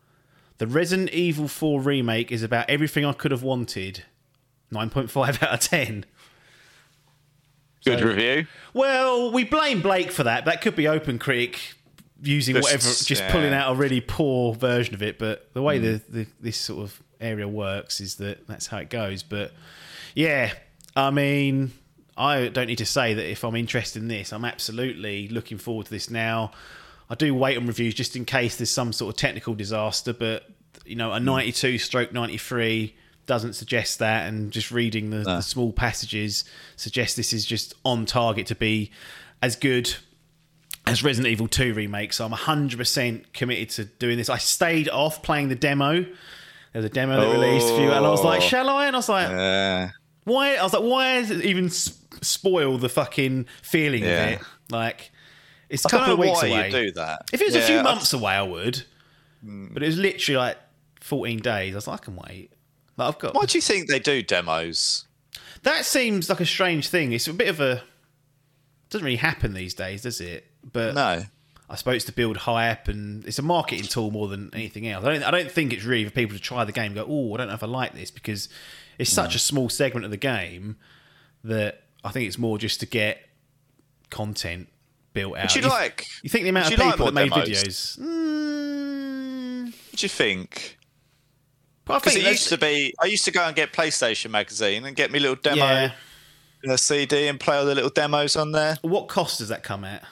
The 0.59 0.67
Resident 0.67 1.11
Evil 1.11 1.49
4 1.49 1.81
remake 1.81 2.31
is 2.31 2.43
about 2.43 2.69
everything 2.71 3.05
I 3.05 3.13
could 3.13 3.31
have 3.31 3.43
wanted. 3.43 4.05
9.5 4.73 5.43
out 5.43 5.55
of 5.55 5.61
10. 5.61 6.05
Good 7.85 7.99
So- 8.01 8.07
review. 8.07 8.47
Well, 8.75 9.33
we 9.33 9.45
blame 9.45 9.83
Blake 9.83 10.11
for 10.11 10.25
that. 10.25 10.45
That 10.45 10.61
could 10.63 10.77
be 10.77 10.85
OpenCritic 10.85 11.57
using 12.23 12.55
Just- 12.55 12.65
whatever, 12.65 12.83
just 12.83 13.11
yeah. 13.11 13.33
pulling 13.33 13.53
out 13.53 13.73
a 13.73 13.75
really 13.75 14.01
poor 14.01 14.55
version 14.55 14.95
of 14.95 15.03
it. 15.03 15.19
But 15.19 15.53
the 15.55 15.63
way 15.63 15.79
hmm. 15.79 15.85
the, 15.85 16.03
the 16.09 16.27
this 16.41 16.57
sort 16.57 16.85
of 16.85 17.03
area 17.21 17.49
works 17.49 18.01
is 18.01 18.17
that 18.17 18.47
that's 18.47 18.69
how 18.69 18.79
it 18.79 18.91
goes. 18.91 19.23
But 19.23 19.53
yeah, 20.15 20.53
I 20.95 21.11
mean, 21.11 21.73
I 22.17 22.49
don't 22.49 22.67
need 22.67 22.79
to 22.79 22.87
say 22.87 23.15
that 23.15 23.31
if 23.31 23.45
I'm 23.45 23.57
interested 23.57 24.03
in 24.03 24.09
this, 24.09 24.33
I'm 24.33 24.45
absolutely 24.45 25.29
looking 25.29 25.59
forward 25.59 25.87
to 25.87 25.91
this 25.91 26.11
now. 26.11 26.53
I 27.11 27.15
do 27.15 27.35
wait 27.35 27.57
on 27.57 27.67
reviews 27.67 27.95
just 27.95 28.17
in 28.17 28.25
case 28.25 28.57
there's 28.57 28.71
some 28.71 28.93
sort 28.93 29.15
of 29.15 29.19
technical 29.19 29.55
disaster, 29.55 30.13
but 30.13 30.45
you 30.85 30.97
know, 30.97 31.13
a 31.13 31.19
hmm. 31.19 31.27
92 31.27 31.79
stroke 31.79 32.13
93 32.13 32.95
doesn't 33.27 33.53
suggest 33.55 33.99
that, 34.01 34.27
and 34.29 34.51
just 34.51 34.71
reading 34.71 35.11
the, 35.11 35.19
the 35.19 35.41
small 35.41 35.73
passages 35.73 36.45
suggests 36.77 37.17
this 37.17 37.33
is 37.33 37.45
just 37.47 37.75
on 37.85 38.05
target 38.07 38.47
to 38.49 38.55
be 38.55 38.91
as 39.41 39.57
good 39.57 39.95
as 40.87 41.05
Resident 41.05 41.31
Evil 41.33 41.47
2 41.49 41.75
remake. 41.75 42.13
So 42.13 42.25
I'm 42.25 42.33
100% 42.33 43.33
committed 43.33 43.71
to 43.71 43.85
doing 43.85 44.17
this. 44.17 44.29
I 44.29 44.39
stayed 44.39 44.89
off 44.89 45.23
playing 45.23 45.49
the 45.49 45.55
demo. 45.55 46.03
There 46.03 46.13
was 46.75 46.85
a 46.85 46.89
demo 46.89 47.21
that 47.21 47.33
released 47.33 47.67
a 47.73 47.77
few, 47.77 47.91
and 47.93 48.05
I 48.05 48.11
was 48.11 48.25
like, 48.25 48.41
Oh. 48.43 48.47
shall 48.47 48.69
I? 48.69 48.87
And 48.87 48.97
I 48.97 48.99
was 48.99 49.09
like, 49.09 49.29
Uh, 49.29 49.89
why? 50.25 50.57
I 50.57 50.63
was 50.63 50.73
like, 50.73 50.83
why 50.83 51.17
is 51.19 51.31
it 51.31 51.45
even 51.45 51.69
spoil 51.71 52.79
the 52.79 52.89
fucking 52.89 53.47
feeling 53.63 54.03
Yeah. 54.05 54.25
of 54.27 54.41
it? 54.41 54.47
Like, 54.71 55.11
it's 55.69 55.85
a 55.85 55.89
I 55.89 55.91
couple 55.91 56.13
of 56.15 56.19
weeks 56.19 56.43
away. 56.43 56.67
you 56.67 56.73
do 56.73 56.93
that. 56.93 57.23
If 57.33 57.41
it 57.41 57.45
was 57.47 57.55
a 57.55 57.59
Yeah, 57.61 57.67
few 57.67 57.79
I- 57.79 57.83
months 57.83 58.13
away, 58.13 58.33
I 58.33 58.43
would. 58.43 58.83
But 59.43 59.83
it 59.83 59.87
was 59.87 59.99
literally 59.99 60.39
like 60.39 60.59
14 61.01 61.39
days. 61.41 61.75
I 61.75 61.77
was 61.77 61.87
like, 61.87 62.01
I 62.01 62.05
can 62.05 62.17
wait. 62.17 62.51
Like, 62.97 63.09
I've 63.09 63.19
got. 63.19 63.35
Why 63.35 63.45
do 63.47 63.59
you 63.59 63.63
think 63.63 63.89
they 63.89 63.99
do 63.99 64.23
demos? 64.23 65.07
That 65.63 65.85
seems 65.85 66.29
like 66.29 66.41
a 66.41 66.47
strange 66.47 66.89
thing. 66.89 67.13
It's 67.13 67.27
a 67.29 67.33
bit 67.33 67.49
of 67.49 67.61
a. 67.61 67.83
Doesn't 68.91 69.05
really 69.05 69.17
happen 69.17 69.55
these 69.55 69.75
days, 69.75 70.03
does 70.03 70.21
it? 70.21 70.47
But 70.73 70.95
No. 70.95 71.23
I 71.71 71.75
suppose 71.77 72.05
to 72.05 72.13
build 72.13 72.37
hype 72.37 72.87
and 72.89 73.25
it's 73.25 73.39
a 73.39 73.43
marketing 73.43 73.85
tool 73.87 74.11
more 74.11 74.29
than 74.29 74.51
anything 74.53 74.87
else. 74.87 75.07
I 75.07 75.13
don't, 75.15 75.23
I 75.23 75.31
don't 75.31 75.51
think 75.51 75.73
it's 75.73 75.85
really 75.85 76.05
for 76.05 76.11
people 76.11 76.37
to 76.37 76.43
try 76.43 76.65
the 76.65 76.73
game 76.73 76.87
and 76.87 76.95
go, 76.97 77.07
oh, 77.09 77.33
I 77.33 77.39
don't 77.39 77.49
know 77.49 77.55
if 77.55 77.63
I 77.63 77.67
like 77.67 77.95
this 77.95 78.11
because 78.11 78.51
it's 78.99 79.11
such 79.11 79.35
a 79.35 79.39
small 79.39 79.71
segment 79.71 80.05
of 80.05 80.11
the 80.11 80.19
game 80.19 80.77
that 81.45 81.85
I 82.05 82.11
think 82.11 82.27
it's 82.27 82.37
more 82.37 82.59
just 82.59 82.81
to 82.81 82.87
get 82.87 83.27
content 84.11 84.69
built 85.15 85.39
out. 85.39 85.55
Would 85.55 85.65
you 85.65 85.71
like? 85.71 86.07
You 86.23 86.29
think 86.29 86.43
the 86.43 86.51
amount 86.51 86.67
of 86.67 86.73
you 86.73 86.77
like 86.77 86.91
people 86.93 87.07
that 87.07 87.13
made 87.15 87.31
demos? 87.31 87.49
videos? 87.49 87.99
Mm, 88.01 89.65
What 89.67 89.97
do 89.97 90.05
you 90.05 90.09
think? 90.11 90.77
Because 91.87 92.17
it 92.17 92.23
used 92.23 92.49
to 92.49 92.59
be, 92.59 92.95
I 93.03 93.07
used 93.07 93.25
to 93.25 93.31
go 93.33 93.43
and 93.45 93.55
get 93.57 93.73
PlayStation 93.73 94.31
magazine 94.31 94.85
and 94.85 94.95
get 94.97 95.11
me 95.11 95.19
little 95.19 95.37
demo 95.37 95.57
Yeah. 95.57 95.91
a 96.69 96.79
CD 96.79 97.27
and 97.29 97.39
play 97.41 97.57
all 97.57 97.65
the 97.67 97.75
little 97.75 97.91
demos 97.91 98.37
on 98.37 98.53
there. 98.53 98.77
What 98.83 99.09
cost 99.09 99.39
does 99.39 99.49
that 99.49 99.63
come 99.63 99.85
at? 99.85 100.05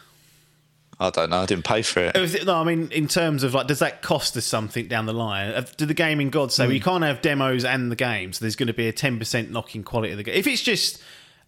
I 0.98 1.08
don't 1.08 1.30
know. 1.30 1.38
I 1.40 1.46
didn't 1.46 1.64
pay 1.64 1.80
for 1.80 2.00
it. 2.00 2.16
Is 2.16 2.34
it- 2.34 2.44
No, 2.44 2.56
I 2.56 2.64
mean, 2.64 2.90
in 2.92 3.08
terms 3.08 3.42
of 3.42 3.54
like, 3.54 3.66
does 3.68 3.78
that 3.78 4.02
cost 4.02 4.36
us 4.36 4.44
something 4.44 4.86
down 4.88 5.06
the 5.06 5.14
line? 5.14 5.50
Uh, 5.54 5.64
Did 5.76 5.88
the 5.88 5.94
gaming 5.94 6.28
gods 6.28 6.54
say 6.56 6.64
well, 6.64 6.70
Hmm. 6.70 6.74
you 6.74 6.80
can't 6.80 7.04
have 7.04 7.22
demos 7.22 7.64
and 7.64 7.90
the 7.90 7.96
game, 7.96 8.32
so 8.34 8.40
there's 8.44 8.56
going 8.56 8.66
to 8.66 8.74
be 8.74 8.86
a 8.88 8.92
ten 8.92 9.18
percent 9.18 9.50
knock 9.50 9.74
in 9.74 9.82
quality 9.82 10.10
of 10.12 10.18
the 10.18 10.24
game? 10.24 10.34
If 10.34 10.46
it's 10.46 10.60
just 10.62 10.98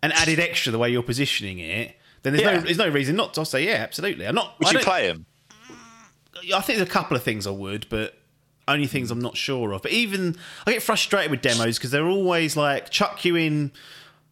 an 0.03 0.13
added 0.13 0.39
extra 0.41 0.73
the 0.73 0.79
way 0.79 0.89
you're 0.89 1.03
positioning 1.03 1.59
it, 1.59 1.97
then 2.23 2.33
there's 2.33 2.45
Yeah. 2.45 2.57
no 2.59 2.61
there's 2.63 2.79
no 2.79 2.89
reason 2.89 3.15
not 3.17 3.35
to. 3.35 3.41
I'll 3.41 3.45
say 3.45 3.67
yeah, 3.67 3.75
absolutely. 3.75 4.27
I'm 4.27 4.35
not. 4.35 4.59
Would 4.61 4.69
I 4.69 4.73
you 4.73 4.85
play 4.85 5.07
them? 5.09 5.27
I 6.55 6.61
think 6.63 6.79
there's 6.79 6.89
a 6.89 6.91
couple 6.91 7.17
of 7.17 7.23
things 7.23 7.47
I 7.47 7.51
would, 7.51 7.87
but 7.91 8.17
only 8.69 8.87
things 8.87 9.11
I'm 9.11 9.21
not 9.21 9.37
sure 9.37 9.73
of. 9.73 9.83
But 9.83 9.93
even 9.93 10.37
I 10.67 10.73
get 10.73 10.83
frustrated 10.83 11.31
with 11.31 11.43
demos 11.43 11.79
because 11.79 11.91
they're 11.91 12.07
always 12.07 12.57
like 12.57 12.91
chuck 12.91 13.25
you 13.25 13.37
in 13.37 13.73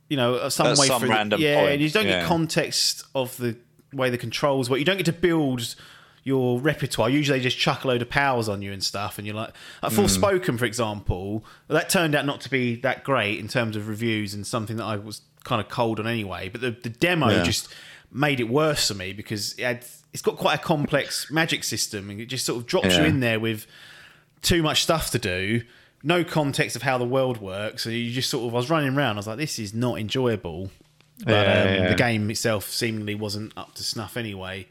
you 0.09 0.17
know, 0.17 0.49
some 0.49 0.67
At 0.67 0.77
way 0.79 0.89
some 0.89 1.01
through. 1.03 1.11
random 1.11 1.41
the, 1.41 1.47
yeah, 1.47 1.61
point, 1.61 1.81
you 1.81 1.89
don't 1.89 2.05
yeah. 2.05 2.21
get 2.21 2.27
context 2.29 3.05
of 3.15 3.37
the 3.37 3.57
way 3.93 4.11
the 4.11 4.19
controls 4.19 4.69
work. 4.69 4.81
You 4.81 4.85
don't 4.85 4.97
get 4.97 5.07
to 5.07 5.13
build 5.13 5.77
your 6.25 6.59
repertoire. 6.61 7.09
Usually, 7.09 7.39
they 7.39 7.43
just 7.45 7.57
chuck 7.59 7.85
a 7.85 7.89
load 7.89 8.03
of 8.03 8.11
powers 8.11 8.49
on 8.49 8.61
you 8.61 8.73
and 8.73 8.83
stuff, 8.83 9.19
and 9.19 9.27
you're 9.27 9.37
like, 9.37 9.53
like 9.85 9.93
Hmm. 9.93 10.01
Forspoken, 10.01 10.59
for 10.59 10.65
example, 10.65 11.45
that 11.69 11.89
turned 11.89 12.17
out 12.17 12.27
not 12.27 12.41
to 12.41 12.51
be 12.51 12.75
that 12.81 13.05
great 13.05 13.39
in 13.39 13.47
terms 13.47 13.77
of 13.77 13.89
reviews 13.89 14.35
and 14.35 14.45
something 14.45 14.77
that 14.79 14.85
I 14.85 14.97
was 14.97 15.23
kind 15.45 15.61
of 15.61 15.69
cold 15.69 16.01
on 16.01 16.09
anyway. 16.09 16.49
But 16.49 16.61
the, 16.61 16.73
the 16.73 16.91
demo 16.91 17.29
Yeah. 17.29 17.43
just 17.45 17.69
made 18.13 18.41
it 18.41 18.49
worse 18.49 18.89
for 18.89 18.95
me 18.95 19.13
because 19.13 19.53
it 19.59 19.63
had, 19.65 19.85
it's 20.13 20.23
got 20.23 20.37
quite 20.37 20.57
a 20.59 20.63
complex 20.63 21.31
magic 21.31 21.63
system, 21.63 22.11
and 22.11 22.21
it 22.21 22.27
just 22.27 22.45
sort 22.45 22.59
of 22.59 22.67
drops 22.67 22.97
you 22.97 23.05
in 23.05 23.21
there 23.21 23.39
with 23.39 23.67
too 24.43 24.63
much 24.63 24.83
stuff 24.83 25.11
to 25.11 25.19
do, 25.19 25.63
no 26.03 26.25
context 26.25 26.77
of 26.77 26.83
how 26.83 26.97
the 26.99 27.05
world 27.05 27.39
works. 27.41 27.83
So 27.85 27.91
you 27.91 28.11
just 28.11 28.31
sort 28.31 28.47
of, 28.49 28.55
I 28.55 28.59
was 28.59 28.71
running 28.71 28.97
around, 28.97 29.17
I 29.17 29.19
was 29.19 29.27
like, 29.27 29.39
this 29.39 29.59
is 29.59 29.75
not 29.75 29.99
enjoyable. 29.99 30.71
But 31.25 31.33
Yeah, 31.47 31.63
um, 31.63 31.69
yeah. 31.85 31.89
the 31.91 31.95
game 31.97 32.31
itself 32.31 32.69
seemingly 32.71 33.15
wasn't 33.15 33.53
up 33.57 33.75
to 33.75 33.83
snuff 33.83 34.17
anyway. 34.17 34.67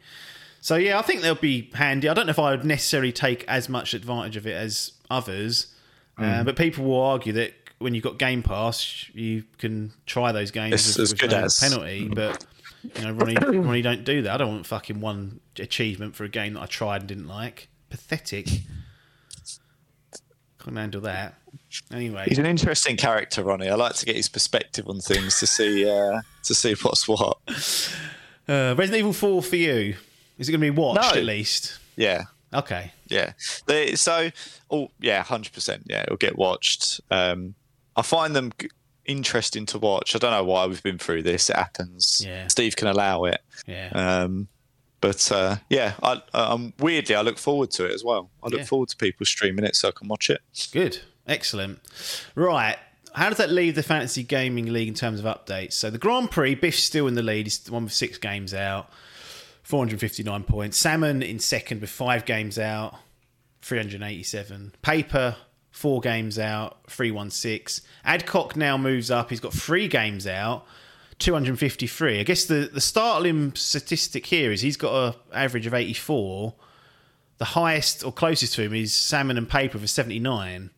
So 0.61 0.75
yeah, 0.75 0.97
I 0.97 1.03
think 1.03 1.21
they'll 1.21 1.35
be 1.35 1.69
handy. 1.75 2.09
I 2.09 2.13
don't 2.13 2.25
know 2.25 2.31
if 2.31 2.39
I 2.39 2.51
would 2.51 2.65
necessarily 2.65 3.11
take 3.11 3.45
as 3.47 3.69
much 3.69 3.93
advantage 3.93 4.35
of 4.35 4.45
it 4.47 4.53
as 4.55 4.93
others, 5.09 5.67
Mm. 6.17 6.39
uh, 6.39 6.43
but 6.43 6.57
people 6.57 6.83
will 6.83 6.99
argue 7.01 7.31
that 7.33 7.53
when 7.77 7.93
you've 7.95 8.03
got 8.03 8.17
Game 8.17 8.43
Pass, 8.43 9.05
you 9.13 9.43
can 9.57 9.93
try 10.05 10.33
those 10.33 10.51
games 10.51 10.73
It's 10.73 10.97
with, 10.97 11.03
as 11.03 11.11
with 11.13 11.21
good 11.21 11.31
no 11.31 11.37
as. 11.45 11.57
penalty. 11.61 12.09
But 12.09 12.45
you 12.95 13.03
know, 13.03 13.11
Ronnie, 13.13 13.35
Ronnie 13.57 13.81
don't 13.81 14.03
do 14.03 14.23
that. 14.23 14.33
I 14.33 14.37
don't 14.37 14.49
want 14.49 14.65
fucking 14.65 14.99
one 14.99 15.39
achievement 15.57 16.15
for 16.17 16.25
a 16.25 16.29
game 16.29 16.55
that 16.55 16.61
I 16.61 16.65
tried 16.65 17.01
and 17.03 17.07
didn't 17.07 17.27
like. 17.29 17.69
Pathetic. 17.89 18.47
Couldn't 20.69 20.81
handle 20.81 21.01
that. 21.01 21.33
Anyway, 21.91 22.25
He's 22.27 22.37
an 22.37 22.45
interesting 22.45 22.95
character, 22.95 23.43
Ronnie. 23.43 23.69
I 23.69 23.73
like 23.73 23.95
to 23.95 24.05
get 24.05 24.15
his 24.15 24.29
perspective 24.29 24.87
on 24.87 24.99
things 24.99 25.39
to 25.39 25.47
see 25.47 25.89
uh, 25.89 26.21
to 26.43 26.53
see 26.53 26.75
what's 26.83 27.07
what. 27.07 27.39
uh, 28.47 28.75
Resident 28.77 28.93
Evil 28.99 29.13
Four 29.13 29.41
for 29.41 29.55
you. 29.55 29.95
Is 30.37 30.47
it 30.47 30.51
going 30.51 30.61
to 30.61 30.65
be 30.67 30.69
watched 30.69 31.01
No. 31.15 31.19
at 31.19 31.25
least? 31.25 31.79
Yeah, 31.95 32.25
Okay. 32.53 32.91
yeah. 33.07 33.33
They, 33.65 33.95
so, 33.95 34.29
oh 34.69 34.91
yeah, 34.99 35.23
hundred 35.23 35.53
percent. 35.53 35.85
Yeah, 35.87 36.03
it'll 36.03 36.17
get 36.17 36.37
watched. 36.37 37.01
Um, 37.09 37.55
I 37.95 38.03
find 38.03 38.35
them 38.35 38.51
interesting 39.05 39.65
to 39.67 39.79
watch. 39.79 40.15
I 40.15 40.19
don't 40.19 40.31
know 40.31 40.43
why 40.43 40.67
we've 40.67 40.83
been 40.83 40.99
through 40.99 41.23
this. 41.23 41.49
It 41.49 41.55
happens. 41.55 42.21
Yeah. 42.23 42.45
Steve 42.47 42.75
can 42.75 42.87
allow 42.89 43.23
it. 43.23 43.41
Yeah. 43.65 43.89
Um, 43.95 44.47
but 45.01 45.31
uh, 45.31 45.57
yeah, 45.69 45.93
I, 46.03 46.21
I'm 46.33 46.73
weirdly 46.79 47.15
I 47.15 47.21
look 47.21 47.37
forward 47.37 47.71
to 47.71 47.85
it 47.85 47.93
as 47.93 48.03
well. 48.03 48.29
I 48.43 48.47
look 48.47 48.59
Yeah. 48.59 48.65
forward 48.65 48.89
to 48.89 48.97
people 48.97 49.25
streaming 49.25 49.65
it 49.65 49.75
so 49.75 49.87
I 49.89 49.91
can 49.91 50.07
watch 50.07 50.29
it. 50.29 50.41
Good. 50.71 50.99
Excellent. 51.27 51.79
Right. 52.35 52.77
How 53.15 53.29
does 53.29 53.37
that 53.39 53.49
leave 53.49 53.75
the 53.75 53.83
Fantasy 53.83 54.23
Gaming 54.23 54.71
League 54.71 54.87
in 54.87 54.93
terms 54.93 55.19
of 55.19 55.25
updates? 55.25 55.73
So 55.73 55.89
the 55.89 55.97
Grand 55.97 56.29
Prix, 56.31 56.55
Biff's 56.55 56.83
still 56.83 57.07
in 57.07 57.15
the 57.15 57.23
lead. 57.23 57.45
He's 57.47 57.57
the 57.59 57.71
one 57.71 57.85
with 57.85 57.93
six 57.93 58.17
games 58.17 58.53
out, 58.53 58.89
459 59.63 60.43
points. 60.43 60.77
Salmon 60.77 61.21
in 61.23 61.39
second 61.39 61.81
with 61.81 61.89
five 61.89 62.25
games 62.25 62.59
out, 62.59 62.95
387. 63.61 64.73
Paper, 64.81 65.35
four 65.71 66.01
games 66.01 66.37
out, 66.39 66.77
316. 66.89 67.85
Adcock 68.05 68.55
now 68.55 68.77
moves 68.77 69.09
up. 69.11 69.29
He's 69.29 69.39
got 69.39 69.53
three 69.53 69.87
games 69.87 70.27
out, 70.27 70.65
253. 71.19 72.19
I 72.19 72.23
guess 72.23 72.45
the, 72.45 72.69
the 72.73 72.81
startling 72.81 73.53
statistic 73.55 74.25
here 74.25 74.51
is 74.51 74.61
he's 74.61 74.77
got 74.77 74.93
an 75.13 75.19
average 75.33 75.67
of 75.67 75.73
84. 75.73 76.53
The 77.37 77.45
highest 77.45 78.03
or 78.03 78.11
closest 78.11 78.53
to 78.55 78.63
him 78.63 78.73
is 78.73 78.93
Salmon 78.93 79.37
and 79.37 79.47
Paper 79.49 79.77
for 79.77 79.87
79. 79.87 80.71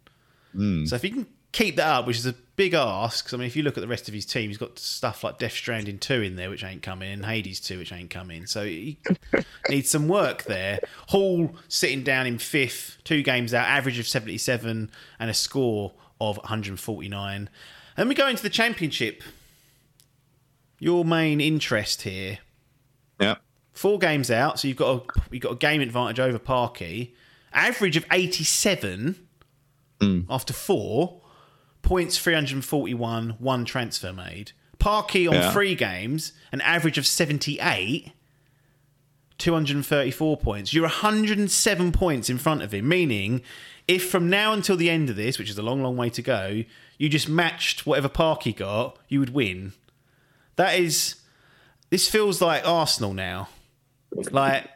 Hmm. 0.54 0.86
So 0.86 0.96
if 0.96 1.02
he 1.04 1.12
can 1.12 1.28
keep 1.52 1.76
that 1.78 1.88
up, 1.88 2.08
which 2.08 2.18
is 2.18 2.26
a 2.26 2.34
big 2.56 2.74
ask, 2.74 3.26
'cause, 3.26 3.34
I 3.34 3.38
mean, 3.38 3.48
if 3.48 3.56
you 3.56 3.64
look 3.64 3.78
at 3.78 3.82
the 3.82 3.88
rest 3.88 4.08
of 4.08 4.14
his 4.14 4.26
team, 4.26 4.50
he's 4.50 4.58
got 4.58 4.78
stuff 4.78 5.24
like 5.24 5.38
Death 5.40 5.54
Stranding 5.54 5.98
2 6.00 6.22
in 6.22 6.36
there, 6.36 6.50
which 6.50 6.64
ain't 6.64 6.84
coming, 6.84 7.12
and 7.12 7.26
Hades 7.26 7.60
2, 7.60 7.80
which 7.80 7.92
ain't 7.92 8.10
coming. 8.10 8.46
So 8.46 8.66
he 8.66 9.00
needs 9.70 9.90
some 9.90 10.08
work 10.08 10.44
there. 10.44 10.80
Hall 11.08 11.56
sitting 11.68 12.04
down 12.04 12.28
in 12.28 12.38
fifth, 12.38 12.98
two 13.04 13.24
games 13.24 13.54
out, 13.54 13.68
average 13.68 13.98
of 14.00 14.08
77, 14.08 14.92
and 15.20 15.30
a 15.30 15.34
score 15.34 15.94
of 16.20 16.38
149. 16.38 17.36
And 17.36 17.50
then 17.96 18.08
we 18.08 18.16
go 18.16 18.28
into 18.28 18.44
the 18.44 18.50
championship. 18.50 19.24
Your 20.82 21.06
main 21.06 21.40
interest 21.40 22.02
here 22.02 22.40
Yeah. 23.20 23.36
four 23.72 24.00
games 24.00 24.32
out, 24.32 24.60
so 24.60 24.68
you've 24.68 24.78
got 24.78 24.96
a 24.96 25.20
you've 25.30 25.44
got 25.44 25.52
a 25.52 25.56
game 25.56 25.80
advantage 25.80 26.20
over 26.20 26.40
Parky. 26.40 27.14
Average 27.54 27.98
of 27.98 28.06
eighty 28.12 28.44
seven 28.44 29.28
hmm. 30.02 30.22
after 30.28 30.54
four 30.54 31.22
points, 31.84 32.18
three 32.18 32.34
hundred 32.34 32.56
and 32.56 32.66
forty 32.66 32.96
one, 32.96 33.36
one 33.38 33.64
transfer 33.64 34.12
made. 34.12 34.54
Parky 34.80 35.28
on 35.28 35.36
Yeah. 35.36 35.52
three 35.52 35.76
games, 35.76 36.34
an 36.52 36.62
average 36.62 36.98
of 36.98 37.06
seventy 37.06 37.60
eight. 37.62 38.12
234 39.38 40.38
points. 40.38 40.72
You're 40.72 40.84
107 40.84 41.92
points 41.92 42.30
in 42.30 42.38
front 42.38 42.62
of 42.62 42.74
him, 42.74 42.88
meaning 42.88 43.42
if 43.88 44.08
from 44.08 44.30
now 44.30 44.54
until 44.54 44.78
the 44.78 44.88
end 44.88 45.10
of 45.10 45.16
this, 45.16 45.40
which 45.40 45.50
is 45.50 45.58
a 45.58 45.64
long, 45.64 45.82
long 45.82 45.98
way 45.98 46.12
to 46.12 46.22
go, 46.22 46.64
you 47.00 47.10
just 47.10 47.28
matched 47.28 47.88
whatever 47.88 48.08
Parky 48.08 48.54
got, 48.54 49.00
you 49.08 49.20
would 49.20 49.34
win. 49.34 49.74
That 50.56 50.80
is. 50.80 51.16
This 51.90 52.08
feels 52.10 52.42
like 52.42 52.66
Arsenal 52.68 53.14
now. 53.14 53.50
Like, 54.32 54.70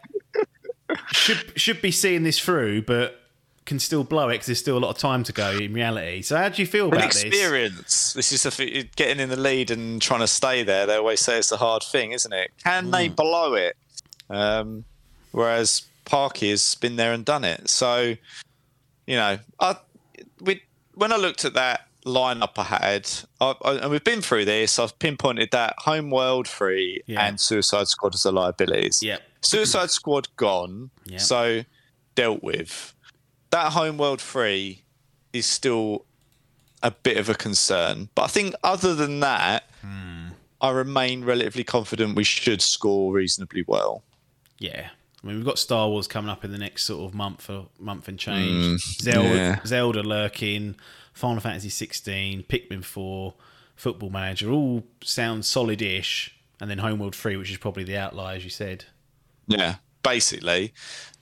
should 1.11 1.59
should 1.59 1.81
be 1.81 1.91
seeing 1.91 2.23
this 2.23 2.39
through, 2.39 2.83
but 2.83 3.21
can 3.65 3.79
still 3.79 4.03
blow 4.03 4.29
it 4.29 4.33
because 4.33 4.45
there's 4.47 4.59
still 4.59 4.77
a 4.77 4.79
lot 4.79 4.89
of 4.91 4.97
time 4.97 5.23
to 5.23 5.31
go 5.33 5.49
in 5.51 5.73
reality. 5.73 6.21
So, 6.21 6.37
how 6.37 6.49
do 6.49 6.61
you 6.61 6.67
feel 6.67 6.87
An 6.87 6.93
about 6.95 7.13
this? 7.13 7.23
experience. 7.23 8.13
This 8.13 8.31
is 8.31 8.45
a 8.45 8.49
f- 8.49 8.85
getting 8.95 9.19
in 9.19 9.29
the 9.29 9.39
lead 9.39 9.71
and 9.71 10.01
trying 10.01 10.19
to 10.19 10.27
stay 10.27 10.63
there. 10.63 10.85
They 10.85 10.95
always 10.95 11.19
say 11.21 11.37
it's 11.39 11.51
a 11.51 11.57
hard 11.57 11.83
thing, 11.83 12.11
isn't 12.11 12.31
it? 12.33 12.51
Can 12.63 12.91
they 12.91 13.07
Hmm. 13.07 13.13
blow 13.15 13.53
it? 13.55 13.75
Um, 14.29 14.85
whereas 15.31 15.83
Parky 16.05 16.49
has 16.51 16.75
been 16.75 16.95
there 16.95 17.13
and 17.13 17.25
done 17.25 17.43
it. 17.43 17.69
So, 17.69 18.15
you 19.07 19.15
know, 19.15 19.39
I 19.59 19.77
we 20.41 20.61
when 20.93 21.11
I 21.11 21.17
looked 21.17 21.43
at 21.45 21.53
that 21.55 21.84
lineup 22.05 22.51
I 22.57 22.63
had, 22.63 23.09
I, 23.41 23.55
I, 23.63 23.73
and 23.77 23.91
we've 23.91 24.03
been 24.03 24.21
through 24.21 24.45
this. 24.45 24.77
I've 24.79 24.97
pinpointed 24.99 25.49
that 25.51 25.73
Homeworld 25.79 26.47
free 26.47 27.01
Yeah. 27.07 27.25
and 27.25 27.39
Suicide 27.39 27.87
Squad 27.87 28.13
as 28.15 28.23
the 28.23 28.31
liabilities. 28.31 29.01
Yep. 29.01 29.21
Suicide 29.41 29.89
Squad 29.91 30.27
gone, 30.37 30.91
Yeah. 31.05 31.17
so 31.17 31.63
dealt 32.15 32.43
with. 32.43 32.93
That 33.49 33.71
Homeworld 33.73 34.21
free 34.21 34.83
is 35.33 35.45
still 35.45 36.05
a 36.83 36.91
bit 36.91 37.17
of 37.17 37.27
a 37.29 37.33
concern, 37.35 38.09
but 38.15 38.23
I 38.23 38.27
think 38.27 38.53
other 38.63 38.93
than 38.95 39.19
that, 39.21 39.69
Hmm. 39.81 40.29
I 40.61 40.69
remain 40.71 41.23
relatively 41.25 41.63
confident 41.63 42.15
we 42.15 42.23
should 42.23 42.61
score 42.61 43.13
reasonably 43.13 43.63
well. 43.67 44.03
Yeah. 44.57 44.89
I 45.23 45.27
mean, 45.27 45.37
we've 45.37 45.45
got 45.45 45.59
Star 45.59 45.89
Wars 45.89 46.07
coming 46.07 46.29
up 46.29 46.45
in 46.45 46.51
the 46.51 46.57
next 46.57 46.83
sort 46.85 47.07
of 47.09 47.13
month 47.15 47.49
or 47.49 47.67
month 47.79 48.07
and 48.07 48.17
change. 48.17 48.79
Zelda, 49.01 49.29
Mm, 49.29 49.35
yeah. 49.35 49.59
Zelda 49.65 50.01
lurking, 50.03 50.75
Final 51.15 51.39
Fantasy 51.39 51.69
16, 51.69 52.43
Pikmin 52.43 52.83
4, 52.83 53.33
Football 53.75 54.09
Manager, 54.09 54.51
all 54.51 54.83
sound 55.01 55.45
solid-ish. 55.45 56.35
And 56.61 56.69
then 56.69 56.77
Homeworld 56.77 57.15
3, 57.15 57.37
which 57.37 57.51
is 57.51 57.57
probably 57.57 57.83
the 57.83 57.97
outlier, 57.97 58.35
as 58.35 58.43
you 58.43 58.49
said. 58.49 58.85
Yeah, 59.47 59.75
basically. 60.03 60.73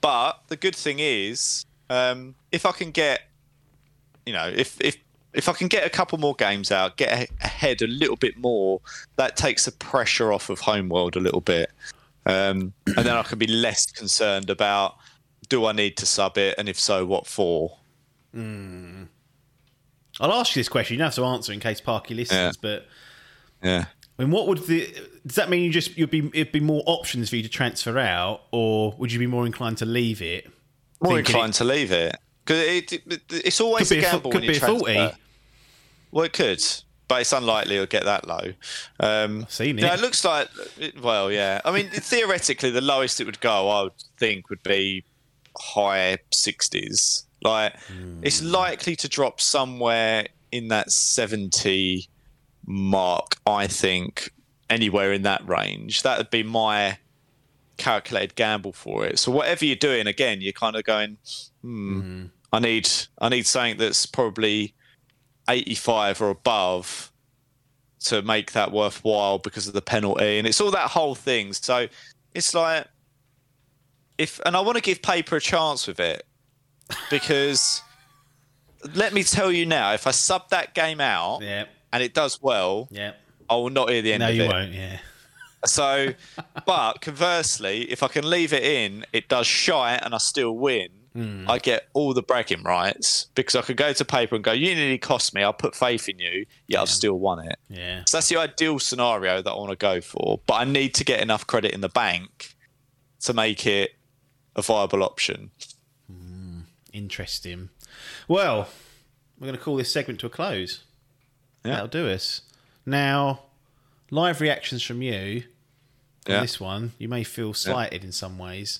But 0.01 0.41
the 0.47 0.57
good 0.57 0.75
thing 0.75 0.97
is, 0.99 1.65
um, 1.89 2.35
if 2.51 2.65
I 2.65 2.71
can 2.71 2.91
get, 2.91 3.21
you 4.25 4.33
know, 4.33 4.47
if 4.47 4.79
if 4.81 4.97
if 5.33 5.49
I 5.49 5.53
can 5.53 5.67
get 5.67 5.85
a 5.85 5.89
couple 5.89 6.17
more 6.19 6.35
games 6.35 6.71
out, 6.71 6.97
get 6.97 7.29
ahead 7.41 7.81
a 7.81 7.87
little 7.87 8.15
bit 8.15 8.37
more, 8.37 8.81
that 9.15 9.35
takes 9.35 9.65
the 9.65 9.71
pressure 9.71 10.31
off 10.31 10.49
of 10.49 10.59
Homeworld 10.59 11.15
a 11.15 11.19
little 11.19 11.41
bit, 11.41 11.71
um, 12.25 12.73
and 12.85 13.05
then 13.05 13.15
I 13.15 13.23
can 13.23 13.39
be 13.39 13.47
less 13.47 13.85
concerned 13.91 14.49
about 14.49 14.95
do 15.49 15.65
I 15.65 15.71
need 15.71 15.97
to 15.97 16.05
sub 16.05 16.37
it, 16.37 16.55
and 16.57 16.69
if 16.69 16.79
so, 16.79 17.05
what 17.05 17.27
for? 17.27 17.77
I'll 20.19 20.33
ask 20.33 20.55
you 20.55 20.59
this 20.59 20.69
question. 20.69 20.95
You 20.95 20.99
don't 20.99 21.07
have 21.07 21.15
to 21.15 21.25
answer 21.25 21.51
in 21.53 21.59
case 21.59 21.81
Parky 21.81 22.13
listens, 22.13 22.37
Yeah. 22.39 22.51
but 22.61 22.87
Yeah. 23.63 23.85
I 24.17 24.21
mean, 24.21 24.31
what 24.31 24.47
would 24.47 24.59
the 24.67 24.93
does 25.25 25.35
that 25.37 25.49
mean? 25.49 25.63
You 25.63 25.71
just 25.71 25.97
you'd 25.97 26.11
be 26.11 26.29
it'd 26.33 26.51
be 26.51 26.59
more 26.59 26.83
options 26.85 27.29
for 27.29 27.35
you 27.35 27.43
to 27.43 27.49
transfer 27.49 27.97
out, 27.97 28.41
or 28.51 28.93
would 28.97 29.11
you 29.11 29.17
be 29.19 29.25
more 29.27 29.45
inclined 29.45 29.79
to 29.79 29.85
leave 29.85 30.21
it? 30.21 30.51
More 31.01 31.17
inclined 31.17 31.55
to 31.55 31.63
leave 31.63 31.91
it 31.91 32.15
because 32.45 32.59
it, 32.61 32.93
it, 32.93 33.21
it's 33.29 33.59
always 33.59 33.91
a 33.91 33.95
be 33.95 33.99
a 33.99 34.03
gamble 34.03 34.31
could 34.31 34.41
when 34.41 34.53
you 34.53 34.59
be 34.59 34.65
a 34.65 34.67
40. 34.67 35.11
Well, 36.11 36.25
it 36.25 36.33
could, 36.33 36.63
but 37.07 37.21
it's 37.21 37.33
unlikely 37.33 37.75
it'll 37.75 37.87
get 37.87 38.05
that 38.05 38.27
low. 38.27 38.53
Um, 38.99 39.47
seen 39.49 39.77
you 39.79 39.83
know, 39.85 39.93
it. 39.93 39.99
it 39.99 40.01
looks 40.01 40.23
like, 40.23 40.47
well, 41.01 41.31
yeah. 41.31 41.59
I 41.65 41.71
mean, 41.71 41.89
theoretically, 41.89 42.69
the 42.69 42.81
lowest 42.81 43.19
it 43.19 43.25
would 43.25 43.39
go, 43.39 43.69
I 43.69 43.83
would 43.83 43.93
think, 44.17 44.49
would 44.51 44.61
be 44.63 45.03
high 45.57 46.19
60s. 46.31 47.23
Like, 47.43 47.75
it's 48.21 48.39
Hmm. 48.39 48.51
likely 48.51 48.95
to 48.97 49.07
drop 49.07 49.41
somewhere 49.41 50.27
in 50.51 50.69
that 50.69 50.91
70 50.91 52.07
mark, 52.65 53.37
I 53.45 53.67
think, 53.67 54.31
anywhere 54.69 55.11
in 55.13 55.23
that 55.23 55.47
range. 55.47 56.03
That 56.03 56.17
would 56.17 56.29
be 56.29 56.43
my 56.43 56.97
calculated 57.77 58.35
gamble 58.35 58.73
for 58.73 59.05
it. 59.05 59.19
So 59.19 59.31
whatever 59.31 59.65
you're 59.65 59.75
doing, 59.75 60.07
again, 60.07 60.41
you're 60.41 60.53
kind 60.53 60.75
of 60.75 60.83
going, 60.83 61.17
hmm, 61.61 62.25
I 62.51 62.59
need 62.59 62.89
I 63.19 63.29
need 63.29 63.47
something 63.47 63.77
that's 63.77 64.05
probably 64.05 64.75
85 65.49 66.21
or 66.21 66.29
above 66.29 67.11
to 68.01 68.21
make 68.21 68.51
that 68.51 68.71
worthwhile 68.71 69.39
because 69.39 69.67
of 69.67 69.73
the 69.73 69.81
penalty, 69.81 70.37
and 70.37 70.47
it's 70.47 70.61
all 70.61 70.71
that 70.71 70.91
whole 70.91 71.15
thing. 71.15 71.53
So 71.53 71.87
it's 72.33 72.53
like 72.53 72.87
if, 74.17 74.39
and 74.45 74.55
I 74.55 74.61
want 74.61 74.75
to 74.75 74.81
give 74.81 75.01
paper 75.01 75.37
a 75.37 75.41
chance 75.41 75.87
with 75.87 75.99
it 75.99 76.23
because 77.09 77.81
let 78.95 79.13
me 79.13 79.23
tell 79.23 79.51
you 79.51 79.65
now, 79.65 79.93
if 79.93 80.07
I 80.07 80.11
sub 80.11 80.49
that 80.49 80.73
game 80.73 80.99
out 81.01 81.41
Yeah. 81.41 81.65
and 81.91 82.03
it 82.03 82.13
does 82.13 82.41
well, 82.41 82.87
Yeah. 82.91 83.13
I 83.49 83.55
will 83.55 83.69
not 83.69 83.89
hear 83.89 84.01
the 84.01 84.13
end 84.13 84.21
No, 84.21 84.29
of 84.29 84.35
you 84.35 84.43
it. 84.43 84.47
won't. 84.51 84.73
Yeah. 84.73 84.99
So, 85.65 86.13
but 86.65 86.99
conversely, 87.01 87.83
if 87.91 88.03
I 88.03 88.07
can 88.09 88.29
leave 88.29 88.51
it 88.51 88.63
in, 88.63 89.05
it 89.13 89.29
does 89.29 89.47
shite 89.47 90.01
and 90.03 90.13
I 90.13 90.17
still 90.17 90.51
win. 90.57 90.89
Hmm. 91.13 91.45
I 91.47 91.59
get 91.59 91.87
all 91.93 92.13
the 92.15 92.23
bragging 92.23 92.63
rights 92.63 93.27
because 93.35 93.55
I 93.55 93.61
could 93.61 93.77
go 93.77 93.93
to 93.93 94.03
paper 94.03 94.33
and 94.33 94.43
go, 94.43 94.51
"You 94.51 94.73
nearly 94.73 94.97
cost 94.97 95.33
me. 95.35 95.43
I'll 95.43 95.53
put 95.53 95.75
faith 95.75 96.09
in 96.09 96.17
you. 96.17 96.47
Yeah, 96.67 96.81
I've 96.81 96.89
still 96.89 97.19
won 97.19 97.39
it." 97.47 97.59
Yeah. 97.69 98.01
So 98.07 98.17
that's 98.17 98.29
the 98.29 98.37
ideal 98.37 98.79
scenario 98.79 99.41
that 99.43 99.51
I 99.51 99.55
want 99.55 99.69
to 99.69 99.75
go 99.75 100.01
for. 100.01 100.41
But 100.47 100.55
I 100.55 100.63
need 100.65 100.95
to 100.95 101.03
get 101.03 101.21
enough 101.21 101.45
credit 101.45 101.71
in 101.71 101.81
the 101.81 101.89
bank 101.89 102.55
to 103.21 103.33
make 103.33 103.67
it 103.67 103.91
a 104.55 104.63
viable 104.63 105.03
option. 105.03 105.51
Interesting. 106.93 107.69
Well, 108.27 108.69
we're 109.39 109.47
going 109.47 109.57
to 109.57 109.63
call 109.63 109.75
this 109.75 109.91
segment 109.91 110.19
to 110.21 110.27
a 110.27 110.29
close. 110.29 110.83
Yeah. 111.65 111.71
That'll 111.73 111.87
do 111.87 112.07
us. 112.07 112.41
Now, 112.85 113.41
live 114.11 114.39
reactions 114.39 114.83
from 114.83 115.01
you 115.01 115.43
on 116.27 116.33
Yeah. 116.35 116.41
this 116.41 116.59
one. 116.59 116.93
You 116.97 117.09
may 117.09 117.23
feel 117.23 117.53
slighted 117.53 118.03
in 118.03 118.11
some 118.11 118.37
ways. 118.37 118.79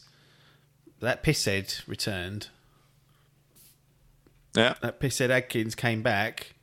That 1.00 1.24
pisshead 1.24 1.86
returned. 1.88 2.48
Yeah. 4.56 4.76
That 4.82 5.00
pisshead 5.00 5.30
Adkins 5.32 5.76
came 5.76 6.02
back 6.04 6.54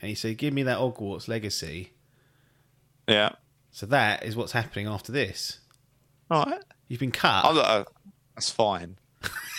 and 0.00 0.08
he 0.08 0.14
said, 0.14 0.36
Give 0.38 0.54
me 0.54 0.62
that 0.62 0.78
Hogwarts 0.78 1.26
legacy. 1.28 1.90
Yeah. 3.08 3.30
So 3.72 3.86
that 3.86 4.22
is 4.24 4.36
what's 4.36 4.52
happening 4.52 4.86
after 4.86 5.10
this. 5.12 5.58
All 6.30 6.44
right. 6.44 6.62
You've 6.88 7.00
been 7.00 7.10
cut. 7.10 7.44
I'm 7.44 7.56
like, 7.56 7.66
uh, 7.66 7.84
that's 8.34 8.50
fine. 8.50 8.96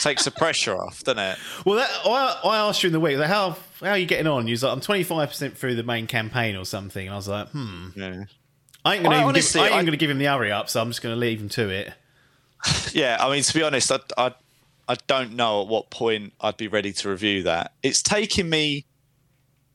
Takes 0.00 0.24
the 0.24 0.30
pressure 0.30 0.76
off, 0.76 1.02
doesn't 1.04 1.18
it? 1.18 1.38
Well, 1.64 1.76
that, 1.76 1.90
I, 2.04 2.40
I 2.44 2.56
asked 2.68 2.82
you 2.82 2.88
in 2.88 2.92
the 2.92 3.00
week, 3.00 3.18
like, 3.18 3.28
how 3.28 3.56
how 3.80 3.90
are 3.90 3.98
you 3.98 4.06
getting 4.06 4.26
on? 4.26 4.46
You 4.48 4.52
was 4.52 4.62
like, 4.62 4.72
I'm 4.72 4.80
25% 4.80 5.52
through 5.54 5.74
the 5.74 5.82
main 5.82 6.06
campaign 6.06 6.56
or 6.56 6.64
something. 6.64 7.06
And 7.06 7.12
I 7.12 7.16
was 7.16 7.28
like, 7.28 7.48
hmm. 7.48 7.88
Yeah. 7.96 8.24
I 8.84 8.94
ain't 8.94 9.04
going 9.04 9.16
I 9.16 9.20
to 9.20 9.26
honestly- 9.26 9.58
give, 9.60 9.64
I 9.64 9.66
ain't 9.74 9.82
I- 9.82 9.84
gonna 9.84 9.96
give 9.96 10.10
him 10.10 10.18
the 10.18 10.24
hurry 10.26 10.50
up, 10.52 10.68
so 10.68 10.80
I'm 10.80 10.88
just 10.88 11.02
going 11.02 11.14
to 11.14 11.18
leave 11.18 11.40
him 11.40 11.48
to 11.50 11.68
it. 11.68 11.92
Yeah, 12.92 13.16
I 13.20 13.30
mean, 13.30 13.42
to 13.42 13.54
be 13.54 13.62
honest, 13.62 13.90
I, 13.90 13.98
I, 14.16 14.34
I 14.88 14.96
don't 15.06 15.34
know 15.34 15.62
at 15.62 15.68
what 15.68 15.90
point 15.90 16.32
I'd 16.40 16.56
be 16.56 16.68
ready 16.68 16.92
to 16.92 17.08
review 17.08 17.42
that. 17.44 17.72
It's 17.82 18.02
taking 18.02 18.48
me. 18.50 18.86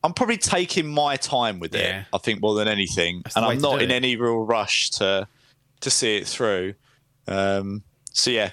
I'm 0.04 0.12
probably 0.14 0.36
taking 0.38 0.86
my 0.86 1.16
time 1.16 1.58
with 1.58 1.74
Yeah. 1.74 2.00
it. 2.02 2.06
I 2.12 2.18
think 2.18 2.40
more 2.40 2.54
than 2.54 2.68
anything, 2.68 3.22
That's 3.24 3.36
and 3.36 3.44
I'm 3.44 3.58
not 3.58 3.82
in 3.82 3.90
it. 3.90 3.94
any 3.94 4.16
real 4.16 4.38
rush 4.38 4.90
to 4.90 5.26
to 5.80 5.90
see 5.90 6.16
it 6.16 6.26
through. 6.26 6.74
Um, 7.26 7.82
so 8.12 8.30
yeah, 8.30 8.52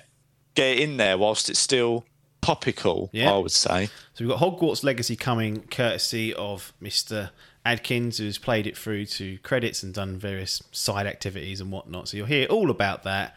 get 0.55 0.77
it 0.77 0.79
in 0.79 0.97
there 0.97 1.17
whilst 1.17 1.49
it's 1.49 1.59
still 1.59 2.05
topical. 2.41 3.09
Yeah. 3.11 3.33
I 3.33 3.37
would 3.37 3.51
say. 3.51 3.89
So 4.13 4.25
we've 4.25 4.29
got 4.29 4.39
Hogwarts 4.39 4.83
Legacy 4.83 5.15
coming 5.15 5.63
courtesy 5.67 6.33
of 6.33 6.73
Mr. 6.81 7.31
Adkins, 7.65 8.17
who's 8.17 8.37
played 8.37 8.67
it 8.67 8.77
through 8.77 9.05
to 9.05 9.37
credits 9.39 9.83
and 9.83 9.93
done 9.93 10.17
various 10.17 10.61
side 10.71 11.07
activities 11.07 11.59
and 11.59 11.71
whatnot. 11.71 12.07
So 12.07 12.17
you'll 12.17 12.27
hear 12.27 12.47
all 12.47 12.69
about 12.69 13.03
that 13.03 13.35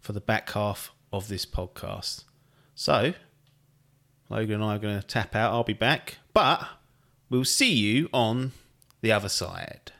for 0.00 0.12
the 0.12 0.20
back 0.20 0.50
half 0.50 0.90
of 1.12 1.28
this 1.28 1.44
podcast. 1.44 2.24
So 2.74 3.14
Logan 4.30 4.56
and 4.56 4.64
I 4.64 4.76
are 4.76 4.78
going 4.78 5.00
to 5.00 5.06
tap 5.06 5.34
out. 5.34 5.52
I'll 5.52 5.64
be 5.64 5.72
back, 5.72 6.18
but 6.32 6.66
we'll 7.28 7.44
see 7.44 7.72
you 7.72 8.08
on 8.12 8.52
the 9.00 9.12
other 9.12 9.28
side. 9.28 9.92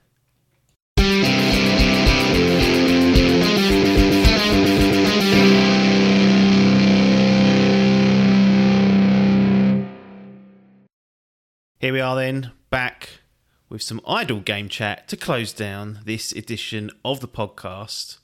Here 11.81 11.93
we 11.93 12.01
are 12.01 12.16
then, 12.16 12.51
back 12.70 13.20
with 13.68 13.83
some 13.83 14.01
idle 14.05 14.41
game 14.41 14.68
chat 14.68 15.07
to 15.07 15.16
close 15.16 15.53
down 15.53 16.01
this 16.05 16.33
edition 16.33 16.91
of 17.05 17.20
the 17.20 17.29
podcast, 17.29 18.18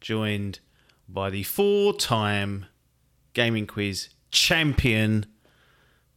joined 0.00 0.60
by 1.08 1.28
the 1.28 1.42
four 1.42 1.92
time 1.92 2.66
gaming 3.32 3.66
quiz 3.66 4.10
champion, 4.30 5.26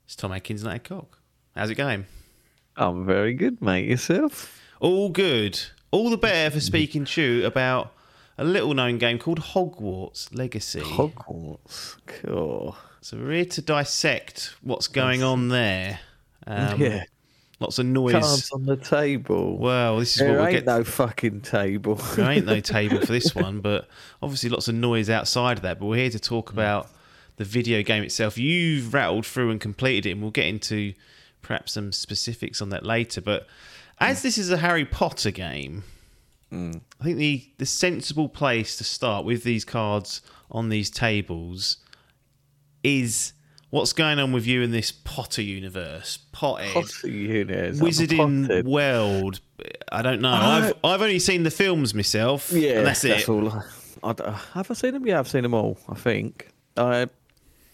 it's 0.05 0.15
Tom 0.15 0.31
Atkins 0.31 0.61
and 0.61 0.83
Cock. 0.83 1.17
How's 1.55 1.71
it 1.71 1.75
going? 1.75 2.05
I'm 2.75 3.07
very 3.07 3.33
good, 3.33 3.59
mate. 3.59 3.89
Yourself? 3.89 4.61
All 4.79 5.09
good. 5.09 5.59
All 5.89 6.11
the 6.11 6.15
better 6.17 6.53
for 6.53 6.59
speaking 6.59 7.05
to 7.05 7.21
you 7.23 7.45
about 7.47 7.91
a 8.37 8.43
little 8.43 8.75
known 8.75 8.99
game 8.99 9.17
called 9.17 9.39
Hogwarts 9.39 10.31
Legacy. 10.31 10.81
Hogwarts. 10.81 11.95
Cool. 12.05 12.77
so 13.01 13.17
we're 13.17 13.31
here 13.31 13.45
to 13.45 13.63
dissect 13.63 14.53
what's 14.61 14.87
going 14.87 15.23
on 15.23 15.47
there. 15.47 16.01
Um, 16.47 16.81
yeah. 16.81 17.03
Lots 17.59 17.79
of 17.79 17.87
noise. 17.87 18.13
Cards 18.13 18.51
on 18.51 18.65
the 18.65 18.77
table. 18.77 19.57
Well, 19.57 19.97
this 19.97 20.13
is 20.13 20.19
there 20.19 20.39
what 20.39 20.49
ain't 20.49 20.65
get. 20.65 20.65
no 20.65 20.83
fucking 20.83 21.41
table. 21.41 21.95
There 21.95 22.29
ain't 22.29 22.45
no 22.45 22.59
table 22.61 22.99
for 22.99 23.11
this 23.11 23.33
one, 23.33 23.61
but 23.61 23.87
obviously 24.21 24.49
lots 24.49 24.67
of 24.67 24.75
noise 24.75 25.09
outside 25.09 25.57
of 25.57 25.63
that. 25.63 25.79
But 25.79 25.87
we're 25.87 25.97
here 25.97 26.11
to 26.11 26.19
talk 26.19 26.51
about 26.51 26.87
the 27.37 27.43
video 27.45 27.81
game 27.81 28.03
itself. 28.03 28.37
You've 28.37 28.93
rattled 28.93 29.25
through 29.25 29.49
and 29.49 29.59
completed 29.59 30.05
it, 30.05 30.11
and 30.11 30.21
we'll 30.21 30.31
get 30.31 30.45
into 30.45 30.93
perhaps 31.41 31.73
some 31.73 31.91
specifics 31.91 32.61
on 32.61 32.69
that 32.69 32.85
later. 32.85 33.21
But 33.21 33.47
as 33.99 34.21
this 34.21 34.37
is 34.37 34.51
a 34.51 34.57
Harry 34.57 34.85
Potter 34.85 35.31
game, 35.31 35.83
I 36.51 37.03
think 37.03 37.17
the 37.17 37.49
the 37.57 37.65
sensible 37.65 38.29
place 38.29 38.77
to 38.77 38.83
start 38.83 39.25
with 39.25 39.43
these 39.43 39.65
cards 39.65 40.21
on 40.51 40.69
these 40.69 40.89
tables 40.89 41.77
is 42.83 43.33
what's 43.69 43.93
going 43.93 44.19
on 44.19 44.31
with 44.31 44.45
you 44.47 44.61
in 44.61 44.71
this 44.71 44.91
Potter 44.91 45.41
universe, 45.41 46.17
Potted 46.31 46.73
Potter. 46.73 47.07
I'm 47.07 47.09
wizarding 47.79 48.47
potted. 48.47 48.67
world. 48.67 49.39
I 49.91 50.01
don't 50.01 50.21
know. 50.21 50.31
I've 50.31 50.73
I've 50.83 51.01
only 51.01 51.19
seen 51.19 51.43
the 51.43 51.51
films 51.51 51.93
myself. 51.93 52.51
Yeah, 52.51 52.77
and 52.79 52.87
that's, 52.87 53.03
it. 53.03 53.27
all. 53.29 53.49
I, 54.03 54.13
I 54.23 54.39
have 54.53 54.69
I 54.69 54.73
seen 54.73 54.93
them? 54.93 55.05
Yeah, 55.05 55.19
I've 55.19 55.27
seen 55.27 55.43
them 55.43 55.53
all. 55.53 55.77
I 55.89 55.95
think. 55.95 56.49
I, 56.75 57.07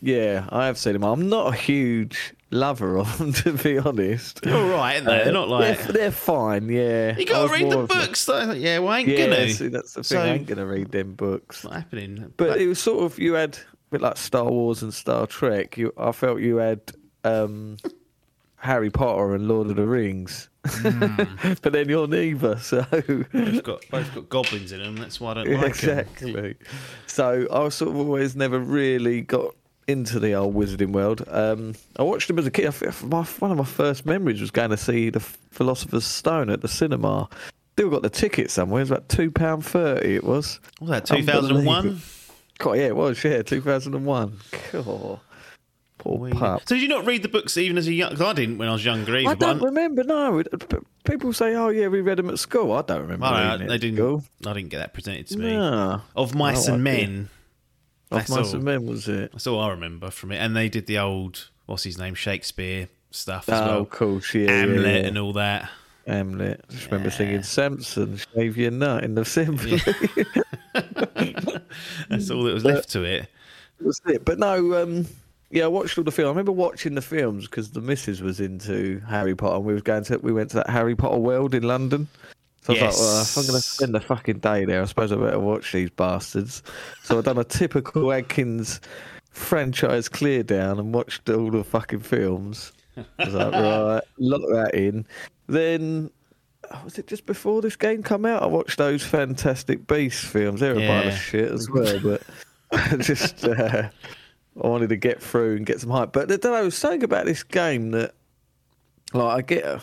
yeah, 0.02 0.48
I 0.50 0.66
have 0.68 0.78
seen 0.78 0.94
them. 0.94 1.04
all. 1.04 1.14
I'm 1.14 1.28
not 1.30 1.54
a 1.54 1.58
huge 1.58 2.34
lover 2.52 2.98
of 2.98 3.18
them, 3.18 3.34
to 3.44 3.52
be 3.54 3.78
honest. 3.80 4.42
They're 4.42 4.56
all 4.56 4.70
right, 4.70 4.96
aren't 4.96 5.06
they? 5.06 5.24
They're 5.26 5.34
not 5.34 5.48
uh, 5.48 5.52
like 5.52 5.78
they're, 5.84 5.92
they're 5.94 6.12
fine. 6.12 6.70
Yeah, 6.70 7.18
you 7.18 7.26
got 7.26 7.48
to 7.48 7.54
read 7.54 7.70
the 7.72 7.84
books. 7.84 8.26
though. 8.26 8.52
Yeah, 8.52 8.80
well, 8.80 8.90
I 8.94 9.00
ain't 9.00 9.10
Yeah, 9.10 9.26
gonna. 9.28 9.50
see, 9.50 9.68
that's 9.68 9.94
the 9.94 10.04
thing. 10.04 10.18
So- 10.18 10.22
I 10.22 10.28
ain't 10.28 10.48
gonna 10.48 10.66
read 10.66 10.92
them 10.92 11.14
books. 11.16 11.58
It's 11.58 11.64
not 11.66 11.74
happening. 11.74 12.34
But 12.38 12.62
it 12.62 12.68
was 12.68 12.80
sort 12.80 13.04
of 13.04 13.20
you 13.20 13.34
had 13.34 13.58
bit 13.94 14.02
like 14.02 14.18
Star 14.18 14.46
Wars 14.46 14.82
and 14.84 14.94
Star 14.94 15.26
Trek. 15.28 15.78
You, 15.78 15.94
I 15.98 16.12
felt 16.12 16.40
you 16.40 16.58
had 16.58 16.82
um, 17.24 17.78
Harry 18.58 18.90
Potter 18.90 19.34
and 19.36 19.48
Lord 19.48 19.70
of 19.70 19.76
the 19.76 19.88
Rings, 19.88 20.50
Hmm. 20.66 21.16
but 21.62 21.74
then 21.74 21.90
you're 21.90 22.08
neither. 22.08 22.58
So 22.58 22.86
both 22.92 23.64
got 23.64 23.84
both 23.92 24.16
got 24.16 24.30
goblins 24.30 24.72
in 24.72 24.82
them. 24.82 24.96
That's 24.96 25.20
why 25.20 25.32
I 25.32 25.34
don't 25.36 25.54
like 25.58 25.68
exactly. 25.68 26.56
So 27.06 27.48
I 27.52 27.68
sort 27.70 27.92
of 27.92 27.98
always 27.98 28.36
never 28.36 28.60
really 28.60 29.22
got 29.22 29.56
into 29.88 30.20
the 30.20 30.34
old 30.34 30.56
wizarding 30.56 30.92
world. 30.94 31.24
Um, 31.28 31.76
I 31.98 32.04
watched 32.04 32.30
them 32.30 32.40
as 32.40 32.48
a 32.48 32.52
kid. 32.52 32.68
I 32.68 33.06
my, 33.06 33.24
one 33.24 33.52
of 33.52 33.58
my 33.58 33.66
first 33.66 34.06
memories 34.06 34.40
was 34.40 34.52
going 34.52 34.70
to 34.70 34.78
see 34.78 35.10
the 35.10 35.20
Philosopher's 35.20 36.06
Stone 36.06 36.50
at 36.50 36.62
the 36.62 36.70
cinema. 36.70 37.28
Still 37.74 37.90
got 37.90 38.02
the 38.04 38.10
ticket 38.10 38.50
somewhere. 38.50 38.80
It 38.80 38.84
was 38.84 38.92
about 38.92 39.10
two 39.10 39.32
pound 39.32 39.66
thirty. 39.66 40.16
It 40.16 40.24
was. 40.24 40.62
What 40.80 40.90
was 40.90 41.10
that 41.10 41.18
2001? 41.18 42.02
God, 42.60 42.74
yeah, 42.74 42.84
it 42.88 42.96
was. 42.96 43.24
Yeah, 43.24 43.42
two 43.42 43.62
thousand 43.62 43.96
and 43.96 44.06
one. 44.06 44.38
Cool. 44.72 45.22
Poor 46.00 46.30
pup. 46.32 46.64
So 46.68 46.76
did 46.76 46.82
you 46.82 46.88
not 46.90 47.06
read 47.06 47.24
the 47.24 47.30
books 47.30 47.56
even 47.58 47.78
as 47.78 47.88
a 47.88 47.94
young? 47.94 48.10
Because 48.12 48.26
I 48.26 48.34
didn't 48.34 48.58
when 48.58 48.68
I 48.68 48.74
was 48.74 48.84
younger 48.84 49.16
either. 49.16 49.30
I 49.30 49.36
don't 49.36 49.58
I'm- 49.58 49.64
remember. 49.66 50.04
No, 50.04 50.40
It- 50.40 50.70
p- 50.70 50.78
people 51.06 51.32
say, 51.34 51.56
"Oh 51.56 51.70
yeah, 51.70 51.88
we 51.88 52.02
read 52.02 52.18
them 52.18 52.30
at 52.30 52.40
school." 52.40 52.74
I 52.74 52.82
don't 52.82 53.02
remember. 53.02 53.26
I 53.26 53.30
reading 53.32 53.50
don't 53.50 53.56
it 53.56 53.64
know, 53.64 53.68
they 53.70 53.76
at 53.76 53.82
didn't. 53.82 53.98
school. 53.98 54.24
I 54.46 54.54
didn't 54.54 54.70
get 54.70 54.78
that 54.80 54.94
presented 54.94 55.28
to 55.28 55.38
me. 55.40 55.54
No. 55.56 56.02
Of 56.16 56.36
Mice 56.36 56.68
No 56.68 56.74
and. 56.74 56.84
Men. 56.84 57.30
Of 58.12 58.18
That's 58.18 58.30
Mice 58.32 58.48
all. 58.50 58.56
and 58.56 58.64
Men 58.64 58.86
was 58.86 59.08
it? 59.08 59.32
That's 59.32 59.48
all 59.48 59.62
I 59.62 59.70
remember 59.70 60.10
from 60.12 60.32
it. 60.34 60.38
And 60.38 60.56
they 60.56 60.68
did 60.68 60.88
the 60.88 60.98
old 61.00 61.50
what's 61.68 61.84
his 61.84 61.98
name 61.98 62.16
Shakespeare 62.16 62.90
stuff 63.12 63.48
as 63.48 63.62
Oh, 63.62 63.66
well. 63.66 63.80
of 63.82 63.90
course, 63.90 64.34
yeah. 64.34 64.52
Hamlet 64.52 64.82
yeah, 64.86 64.92
yeah. 65.02 65.08
and 65.08 65.18
all 65.18 65.34
that. 65.34 65.70
Hamlet. 66.08 66.64
I 66.70 66.74
just 66.74 66.92
remember 66.92 67.10
singing 67.12 67.44
Samson, 67.44 68.18
shave 68.34 68.58
your 68.58 68.72
nut 68.72 69.04
in 69.04 69.16
the 69.16 69.22
assembly. 69.22 69.78
That's 72.10 72.30
all 72.30 72.44
that 72.44 72.54
was 72.54 72.66
left 72.66 72.90
to 72.92 73.04
it. 73.04 73.28
That's 73.80 74.02
it. 74.06 74.26
But 74.26 74.40
no, 74.40 74.82
um, 74.82 75.08
yeah, 75.50 75.66
I 75.66 75.68
watched 75.68 75.98
all 75.98 76.04
the 76.04 76.12
film. 76.12 76.28
I 76.28 76.32
remember 76.32 76.52
watching 76.52 76.96
the 76.96 77.02
films 77.02 77.46
because 77.48 77.72
the 77.72 77.82
missus 77.82 78.22
was 78.22 78.40
into 78.40 79.00
Harry 79.08 79.36
Potter, 79.36 79.58
and 79.58 79.66
we 79.66 79.74
was 79.74 79.84
going 79.84 80.04
to 80.06 80.18
we 80.18 80.34
went 80.34 80.50
to 80.52 80.58
that 80.58 80.70
Harry 80.70 80.96
Potter 80.96 81.20
world 81.20 81.54
in 81.54 81.64
London. 81.64 82.08
So 82.64 82.74
I 82.74 82.76
was 82.76 82.82
like, 82.82 82.94
well, 82.94 83.22
if 83.22 83.38
I'm 83.38 83.44
going 83.44 83.62
to 83.62 83.68
spend 83.68 83.94
the 83.94 84.00
fucking 84.00 84.40
day 84.40 84.64
there, 84.64 84.82
I 84.82 84.86
suppose 84.86 85.12
I 85.12 85.16
better 85.18 85.40
watch 85.40 85.74
these 85.74 85.90
bastards. 85.90 86.64
So 87.04 87.18
I've 87.18 87.26
done 87.26 87.38
a 87.38 87.44
typical 87.44 88.14
Adkins 88.14 88.80
franchise 89.32 90.08
clear 90.08 90.44
down 90.44 90.80
and 90.80 90.94
watched 90.94 91.30
all 91.30 91.52
the 91.52 91.64
fucking 91.64 92.00
films. 92.00 92.72
I 92.98 93.26
was 93.26 93.34
like, 93.34 93.54
right, 93.54 94.02
lock 94.18 94.42
that 94.52 94.76
in. 94.76 95.06
Then 95.48 96.12
was 96.84 96.98
it 96.98 97.08
just 97.08 97.26
before 97.26 97.62
this 97.62 97.76
game 97.76 98.04
come 98.04 98.26
out? 98.26 98.44
I 98.44 98.46
watched 98.46 98.78
those 98.78 99.04
Fantastic 99.04 99.86
Beasts 99.88 100.24
films. 100.24 100.60
They 100.60 100.72
were 100.72 100.80
a 100.80 100.88
pile 100.88 101.08
of 101.08 101.14
shit 101.14 101.52
as 101.52 101.70
well, 101.70 102.00
but 102.00 102.22
I 102.72 102.98
just 102.98 103.44
uh, 103.46 103.90
I 104.62 104.68
wanted 104.68 104.90
to 104.90 104.96
get 104.96 105.22
through 105.22 105.58
and 105.58 105.66
get 105.66 105.82
some 105.82 105.90
hype. 105.90 106.14
But 106.14 106.32
I 106.32 106.38
don't 106.38 106.44
know, 106.44 106.54
there 106.54 106.64
was 106.64 106.76
something 106.76 107.04
about 107.04 107.26
this 107.26 107.44
game 107.44 107.92
that, 107.92 108.14
like, 109.14 109.38
I 109.38 109.42
get. 109.42 109.82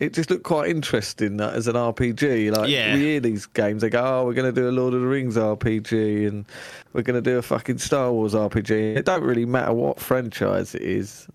It 0.00 0.14
just 0.14 0.30
looked 0.30 0.44
quite 0.44 0.70
interesting 0.70 1.40
uh, 1.40 1.50
as 1.50 1.68
an 1.68 1.74
RPG. 1.76 2.50
Like, 2.56 2.70
Yeah. 2.70 2.94
we 2.94 3.00
hear 3.00 3.20
these 3.20 3.46
games, 3.46 3.82
they 3.82 3.90
go, 3.90 4.02
"Oh, 4.02 4.24
we're 4.26 4.32
going 4.34 4.52
to 4.52 4.60
do 4.60 4.68
a 4.68 4.72
Lord 4.72 4.94
of 4.94 5.02
the 5.02 5.06
Rings 5.06 5.36
RPG, 5.36 6.26
and 6.26 6.46
we're 6.94 7.02
going 7.02 7.22
to 7.22 7.30
do 7.30 7.36
a 7.38 7.42
fucking 7.42 7.78
Star 7.78 8.10
Wars 8.10 8.34
RPG." 8.34 8.96
It 8.96 9.04
don't 9.04 9.22
really 9.22 9.44
matter 9.44 9.72
what 9.74 10.00
franchise 10.00 10.74
it 10.74 10.82
is. 10.82 11.26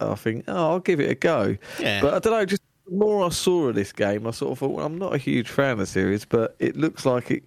I 0.00 0.14
think, 0.14 0.44
oh, 0.48 0.70
I'll 0.70 0.80
give 0.80 1.00
it 1.00 1.10
a 1.10 1.14
go. 1.16 1.56
Yeah. 1.80 2.00
But 2.00 2.14
I 2.14 2.18
don't 2.20 2.32
know, 2.32 2.44
just 2.46 2.62
the 2.86 2.94
more 2.96 3.26
I 3.26 3.28
saw 3.30 3.68
of 3.68 3.74
this 3.74 3.92
game, 3.92 4.26
I 4.26 4.30
sort 4.30 4.52
of 4.52 4.58
thought, 4.60 4.70
well, 4.72 4.86
I'm 4.86 4.98
not 4.98 5.14
a 5.14 5.18
huge 5.18 5.48
fan 5.48 5.72
of 5.72 5.78
the 5.78 5.86
series, 5.86 6.24
but 6.24 6.54
it 6.58 6.76
looks 6.76 7.04
like 7.04 7.30
it 7.30 7.42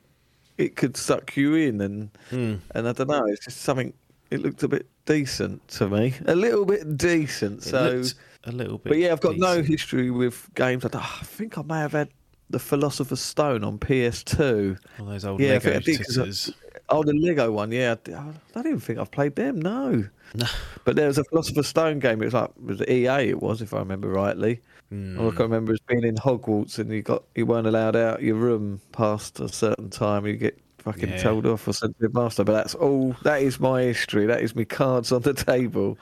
it 0.57 0.75
could 0.77 0.95
suck 0.95 1.35
you 1.35 1.55
in, 1.55 1.81
and 1.81 2.09
Hmm. 2.29 2.55
and 2.73 2.87
I 2.87 2.91
don't 2.93 3.09
know, 3.09 3.25
it's 3.27 3.43
just 3.45 3.61
something. 3.61 3.93
It 4.35 4.41
looked 4.41 4.63
a 4.63 4.67
bit 4.67 4.85
decent 5.05 5.67
to 5.69 5.89
me, 5.89 6.13
a 6.27 6.35
little 6.35 6.65
bit 6.65 6.97
decent. 6.97 7.59
It 7.65 7.69
So, 7.69 8.03
a 8.45 8.51
little 8.51 8.77
bit. 8.77 8.89
but 8.89 8.97
yeah, 8.97 9.11
I've 9.11 9.21
got 9.21 9.37
no 9.37 9.61
history 9.63 10.11
with 10.11 10.49
games. 10.55 10.85
I, 10.85 10.89
don't- 10.89 11.01
I 11.03 11.23
think 11.23 11.57
I 11.57 11.61
may 11.63 11.79
have 11.79 11.93
had 11.93 12.09
the 12.49 12.59
Philosopher's 12.59 13.21
Stone 13.21 13.63
on 13.63 13.79
PS2. 13.79 14.77
All 14.99 15.05
those 15.07 15.25
old 15.25 15.39
Yeah, 15.39 15.53
Lego 15.53 15.75
I 15.75 15.79
did, 15.79 15.97
'cause 15.97 16.15
titters. 16.15 16.53
Oh, 16.89 17.01
the 17.03 17.13
Lego 17.13 17.51
one, 17.51 17.71
yeah. 17.71 17.93
I 17.93 18.13
don't 18.53 18.67
even 18.67 18.79
think 18.79 18.99
I've 18.99 19.09
played 19.09 19.35
them. 19.35 19.59
No. 19.59 20.05
No. 20.35 20.45
But 20.83 20.95
there 20.95 21.07
was 21.07 21.17
a 21.17 21.23
Philosopher's 21.23 21.67
Stone 21.67 21.99
game. 21.99 22.21
It 22.21 22.25
was 22.25 22.33
like 22.35 22.49
it 22.57 22.63
was 22.63 22.81
EA. 22.87 23.29
It 23.29 23.41
was, 23.41 23.61
if 23.63 23.73
I 23.73 23.79
remember 23.79 24.09
rightly. 24.09 24.59
Hmm. 24.89 25.19
All 25.19 25.29
I 25.29 25.31
can 25.31 25.41
remember 25.43 25.73
is 25.73 25.79
being 25.87 26.03
in 26.03 26.15
Hogwarts 26.15 26.77
and 26.77 26.91
you 26.91 27.01
got 27.01 27.23
you 27.33 27.47
weren't 27.47 27.65
allowed 27.65 27.95
out 27.95 28.21
your 28.21 28.35
room 28.35 28.79
past 28.91 29.39
a 29.39 29.49
certain 29.49 29.89
time. 29.89 30.27
You 30.27 30.33
get 30.35 30.59
fucking 30.85 31.09
Yeah. 31.09 31.21
told 31.21 31.45
off 31.45 31.67
or 31.67 31.73
sent 31.73 31.99
to 31.99 32.07
the 32.07 32.17
master. 32.19 32.43
But 32.45 32.53
that's 32.53 32.75
all. 32.75 33.15
That 33.23 33.41
is 33.41 33.59
my 33.59 33.81
history. 33.81 34.25
That 34.25 34.41
is 34.41 34.55
my 34.55 34.63
cards 34.63 35.11
on 35.11 35.21
the 35.23 35.33
table. 35.33 35.97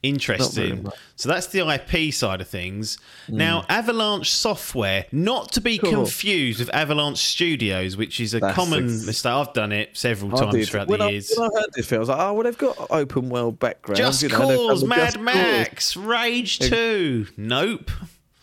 Interesting. 0.00 0.86
So 1.16 1.28
that's 1.28 1.48
the 1.48 1.58
IP 1.68 2.14
side 2.14 2.40
of 2.40 2.46
things. 2.46 2.98
Hmm. 3.26 3.36
Now, 3.36 3.64
Avalanche 3.68 4.30
Software, 4.32 5.06
not 5.10 5.50
to 5.52 5.60
be. 5.60 5.76
Cool. 5.78 5.90
confused 5.90 6.60
with 6.60 6.72
Avalanche 6.72 7.18
Studios, 7.18 7.96
which 7.96 8.20
is 8.20 8.32
a 8.32 8.38
That's 8.38 8.54
common 8.54 8.84
ex- 8.84 9.04
mistake. 9.06 9.32
I've 9.32 9.52
done 9.52 9.72
it 9.72 9.96
several 9.96 10.36
I 10.36 10.40
times 10.44 10.54
did. 10.54 10.68
throughout 10.68 10.86
when 10.88 11.00
the 11.00 11.06
I, 11.06 11.08
years. 11.10 11.32
when 11.36 11.50
I 11.50 11.60
heard 11.60 11.72
this 11.74 11.86
film, 11.86 11.98
I 11.98 12.00
was 12.00 12.08
like, 12.10 12.18
oh, 12.20 12.32
well, 12.32 12.42
they've 12.44 12.58
got 12.58 12.86
open 12.90 13.28
world 13.28 13.58
background. 13.58 13.96
Just 13.96 14.22
you 14.22 14.28
Cause, 14.28 14.84
Mad 14.84 14.96
Just 14.98 15.16
Cause. 15.16 15.22
Max, 15.24 15.96
Rage 15.96 16.58
2. 16.60 17.26
Nope. 17.36 17.90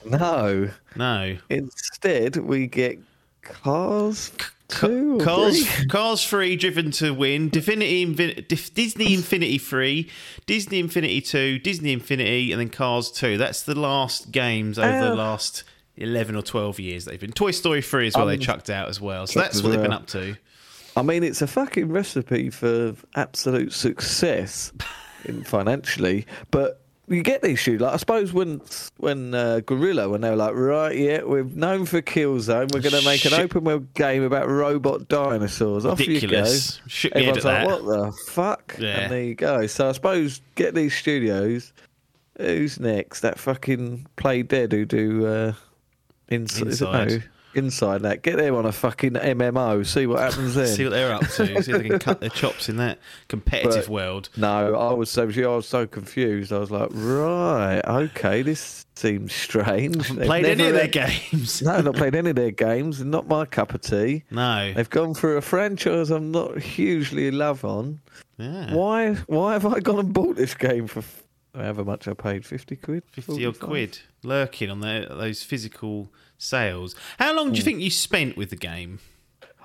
No. 0.05 0.69
No. 0.97 1.37
Instead, 1.49 2.35
we 2.35 2.67
get 2.67 2.99
Cars 3.41 4.31
two. 4.67 5.19
Cars, 5.21 5.67
three? 5.67 5.85
Cars 5.89 6.25
3 6.27 6.55
Driven 6.55 6.91
to 6.91 7.11
Win, 7.13 7.49
Divinity 7.49 8.05
Disney 8.73 9.13
Infinity 9.13 9.57
3, 9.57 10.09
Disney 10.45 10.79
Infinity 10.79 11.21
2, 11.21 11.59
Disney 11.59 11.93
Infinity, 11.93 12.51
and 12.51 12.59
then 12.59 12.69
Cars 12.69 13.11
2. 13.11 13.37
That's 13.37 13.63
the 13.63 13.75
last 13.75 14.31
games 14.31 14.77
over 14.79 14.99
the 15.05 15.11
Oh. 15.11 15.15
last 15.15 15.63
11 15.97 16.35
or 16.35 16.41
12 16.41 16.79
years 16.79 17.05
they've 17.05 17.19
been. 17.19 17.31
Toy 17.31 17.51
Story 17.51 17.81
3 17.81 18.07
as 18.07 18.15
well, 18.15 18.25
they 18.25 18.33
Um, 18.33 18.39
chucked 18.39 18.69
out 18.69 18.89
as 18.89 18.99
well. 18.99 19.27
So 19.27 19.39
that's 19.39 19.61
what 19.61 19.71
they've 19.71 19.81
been 19.81 19.93
up 19.93 20.07
to. 20.07 20.35
I 20.97 21.01
mean, 21.01 21.23
it's 21.23 21.41
a 21.41 21.47
fucking 21.47 21.89
recipe 21.89 22.49
for 22.49 22.95
absolute 23.15 23.73
success 23.73 24.71
in 25.25 25.43
financially, 25.43 26.25
but 26.51 26.81
you 27.07 27.21
get 27.21 27.41
these 27.41 27.59
shoes. 27.59 27.81
Like 27.81 27.93
I 27.93 27.97
suppose 27.97 28.33
when 28.33 28.61
when 28.97 29.33
uh, 29.33 29.59
Guerrilla, 29.65 30.09
when 30.09 30.21
they 30.21 30.29
were 30.29 30.35
like, 30.35 30.53
right, 30.55 30.97
yeah, 30.97 31.21
we're 31.23 31.43
known 31.43 31.85
for 31.85 32.01
Killzone, 32.01 32.73
we're 32.73 32.81
going 32.81 32.95
to 32.99 33.05
make 33.05 33.23
an 33.25 33.31
Shit. 33.31 33.39
open 33.39 33.63
world 33.63 33.93
game 33.93 34.23
about 34.23 34.47
robot 34.49 35.07
dinosaurs. 35.07 35.85
Off 35.85 35.99
Ridiculous. 35.99 36.77
you 36.77 36.81
go. 36.81 36.87
Shook 36.87 37.15
me 37.15 37.23
head 37.23 37.37
Everyone's 37.37 37.45
like, 37.45 37.65
what 37.67 37.85
the 37.85 38.11
fuck? 38.31 38.75
Yeah. 38.79 38.99
And 39.01 39.11
there 39.11 39.23
you 39.23 39.35
go. 39.35 39.67
So 39.67 39.89
I 39.89 39.91
suppose 39.91 40.41
get 40.55 40.73
these 40.73 40.95
studios. 40.95 41.73
Who's 42.37 42.79
next? 42.79 43.21
That 43.21 43.39
fucking 43.39 44.07
Playdead 44.17 44.71
who 44.73 44.85
do 44.85 45.25
uh, 45.25 45.53
ins- 46.29 46.59
Inside. 46.59 47.09
no? 47.11 47.19
Inside 47.55 48.01
that. 48.01 48.21
Get 48.21 48.37
them 48.37 48.53
on 48.55 48.65
a 48.65 48.71
fucking 48.71 49.13
MMO. 49.13 49.85
See 49.85 50.05
what 50.07 50.19
happens 50.19 50.55
there. 50.55 50.67
See 50.67 50.83
what 50.83 50.89
they're 50.91 51.13
up 51.13 51.21
to. 51.21 51.29
See 51.29 51.43
if 51.53 51.65
they 51.65 51.89
can 51.89 51.99
cut 51.99 52.19
their 52.19 52.29
chops 52.29 52.69
in 52.69 52.77
that 52.77 52.99
competitive 53.29 53.85
But- 53.85 53.89
world. 53.89 54.29
No, 54.37 54.75
I 54.75 54.93
was 54.93 55.09
so 55.09 55.23
I 55.23 55.47
was 55.55 55.67
so 55.67 55.87
confused. 55.87 56.51
I 56.51 56.59
was 56.59 56.71
like, 56.71 56.89
right, 56.91 57.81
okay, 57.85 58.41
this 58.41 58.85
seems 58.95 59.33
strange. 59.33 60.09
They've 60.09 60.25
Played 60.25 60.45
any 60.45 60.67
of 60.67 60.73
their 60.73 60.87
games. 60.87 61.61
No, 61.61 61.81
not 61.81 61.95
played 61.95 62.15
any 62.15 62.29
of 62.31 62.35
their 62.35 62.51
games. 62.51 63.03
Not 63.03 63.27
my 63.27 63.45
cup 63.45 63.73
of 63.73 63.81
tea. 63.81 64.23
No. 64.31 64.73
They've 64.73 64.89
gone 64.89 65.13
through 65.13 65.37
a 65.37 65.41
franchise 65.41 66.09
I'm 66.11 66.31
not 66.31 66.59
hugely 66.59 67.27
in 67.27 67.37
love 67.37 67.63
on. 67.65 68.01
Yeah. 68.37 68.73
Why? 68.73 69.13
Why 69.27 69.53
have 69.53 69.65
I 69.65 69.79
gone 69.79 69.99
and 69.99 70.13
bought 70.13 70.35
this 70.35 70.53
game 70.53 70.87
for 70.87 71.03
however 71.53 71.85
much 71.85 72.07
I 72.07 72.13
paid? 72.13 72.45
Fifty 72.45 72.75
quid. 72.75 73.03
50 73.11 73.45
odd 73.45 73.59
quid 73.59 73.99
lurking 74.23 74.69
on 74.69 74.81
their, 74.81 75.05
those 75.07 75.41
physical 75.43 76.09
sales. 76.37 76.95
How 77.19 77.33
long 77.35 77.47
Hmm. 77.47 77.53
do 77.53 77.57
you 77.57 77.63
think 77.63 77.81
you 77.81 77.89
spent 77.89 78.37
with 78.37 78.49
the 78.49 78.55
game? 78.55 78.99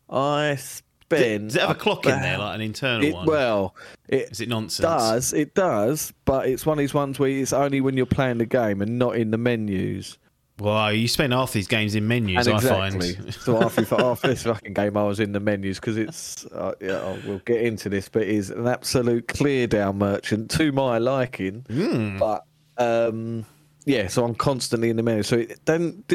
I 0.08 0.56
spent. 0.56 1.48
Does 1.48 1.56
it 1.56 1.60
have 1.60 1.70
a 1.70 1.74
clock 1.74 2.06
in 2.06 2.20
there, 2.20 2.38
like 2.38 2.54
an 2.54 2.60
internal 2.60 3.04
It, 3.04 3.12
one? 3.14 3.26
well, 3.26 3.74
it 4.08 4.30
Is 4.30 4.40
it 4.40 4.48
nonsense? 4.48 4.82
does. 4.84 5.32
It 5.32 5.54
does, 5.54 6.12
but 6.24 6.46
it's 6.48 6.64
one 6.66 6.78
of 6.78 6.82
these 6.82 6.94
ones 6.94 7.18
where 7.18 7.30
it's 7.30 7.52
only 7.52 7.80
when 7.80 7.96
you're 7.96 8.06
playing 8.06 8.38
the 8.38 8.46
game 8.46 8.80
and 8.82 8.98
not 8.98 9.16
in 9.16 9.30
the 9.30 9.38
menus. 9.38 10.18
Well, 10.58 10.92
you 10.92 11.08
spend 11.08 11.32
half 11.32 11.52
these 11.54 11.66
games 11.68 11.94
in 11.94 12.06
menus, 12.06 12.46
And 12.46 12.54
I 12.54 12.58
exactly. 12.58 13.14
find. 13.14 13.34
so 13.34 13.62
after, 13.62 13.80
after 13.98 14.28
this 14.28 14.42
fucking 14.42 14.74
game, 14.74 14.94
I 14.94 15.04
was 15.04 15.18
in 15.18 15.32
the 15.32 15.40
menus 15.40 15.80
because 15.80 15.96
it's. 15.96 16.44
Uh, 16.46 16.72
yeah, 16.82 17.00
oh, 17.02 17.18
we'll 17.26 17.38
get 17.40 17.62
into 17.62 17.88
this, 17.88 18.08
but 18.10 18.22
it 18.22 18.28
is 18.28 18.50
an 18.50 18.66
absolute 18.66 19.26
clear 19.26 19.66
down 19.66 19.96
merchant 19.98 20.50
to 20.52 20.70
my 20.72 20.98
liking. 20.98 21.64
Hmm. 21.70 22.18
But 22.18 22.44
um, 22.76 23.46
yeah, 23.86 24.08
so 24.08 24.22
I'm 24.24 24.34
constantly 24.34 24.90
in 24.90 24.96
the 24.96 25.02
menu. 25.02 25.22
So 25.22 25.38
it 25.38 25.64
didn't 25.64 26.06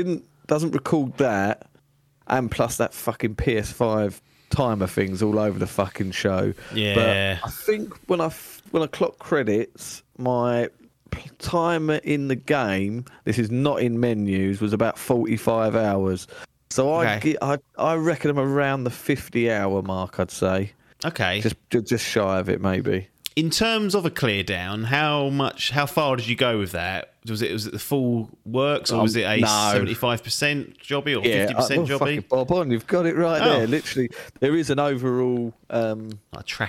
doesn't 0.48 0.72
record 0.72 1.18
that, 1.18 1.68
and 2.28 2.50
plus 2.52 2.78
that 2.78 2.94
fucking 2.94 3.36
PS5 3.36 4.20
timer 4.50 4.88
things 4.88 5.22
all 5.24 5.40
over 5.40 5.58
the 5.60 5.68
fucking 5.68 6.12
show. 6.12 6.54
Yeah. 6.74 7.40
But 7.42 7.48
I 7.48 7.52
think 7.52 7.94
when 8.08 8.22
I 8.22 8.30
when 8.72 8.84
I 8.84 8.88
clock 8.88 9.20
credits, 9.20 10.04
my 10.18 10.70
timer 11.40 11.96
in 12.04 12.28
the 12.28 12.36
game, 12.36 13.06
this 13.24 13.38
is 13.40 13.50
not 13.52 13.82
in 13.82 14.00
menus, 14.00 14.62
was 14.62 14.74
about 14.74 14.98
45 14.98 15.76
hours. 15.76 16.28
So 16.70 16.92
I 16.94 17.16
Okay. 17.18 17.36
I 17.42 17.58
I 17.78 17.96
reckon 17.96 18.30
I'm 18.32 18.40
around 18.40 18.84
the 18.84 18.90
50 18.90 19.52
hour 19.52 19.82
mark. 19.82 20.20
I'd 20.20 20.32
say 20.32 20.74
Okay. 21.04 21.42
just 21.42 21.56
just 21.70 22.06
shy 22.06 22.40
of 22.40 22.50
it, 22.50 22.62
maybe. 22.62 23.08
in 23.36 23.50
terms 23.50 23.94
of 23.96 24.06
a 24.06 24.10
clear 24.10 24.44
down, 24.44 24.86
how 24.86 25.28
much, 25.30 25.72
how 25.72 25.86
far 25.86 26.16
did 26.16 26.26
you 26.26 26.38
go 26.38 26.58
with 26.58 26.72
that? 26.72 27.15
Was 27.28 27.42
it 27.42 27.52
was 27.52 27.66
it 27.66 27.74
the 27.74 27.80
full 27.80 28.30
works, 28.46 28.92
or 28.92 28.98
Um, 28.98 29.02
was 29.02 29.16
it 29.16 29.24
a 29.24 29.40
seventy 29.72 29.94
five 29.96 30.24
percent 30.24 30.78
jobby 30.80 31.18
or 31.18 31.24
fifty 31.24 31.54
uh, 31.54 31.58
percent 31.58 31.90
well, 31.90 32.00
jobby? 32.00 32.28
Bob 32.30 32.52
on, 32.52 32.70
you've 32.70 32.86
got 32.88 33.06
it 33.08 33.16
right 33.16 33.42
Oh. 33.42 33.46
there. 33.60 33.68
Literally, 33.68 34.10
there 34.40 34.56
is 34.56 34.70
an 34.70 34.80
overall 34.80 35.52
um, 35.72 36.20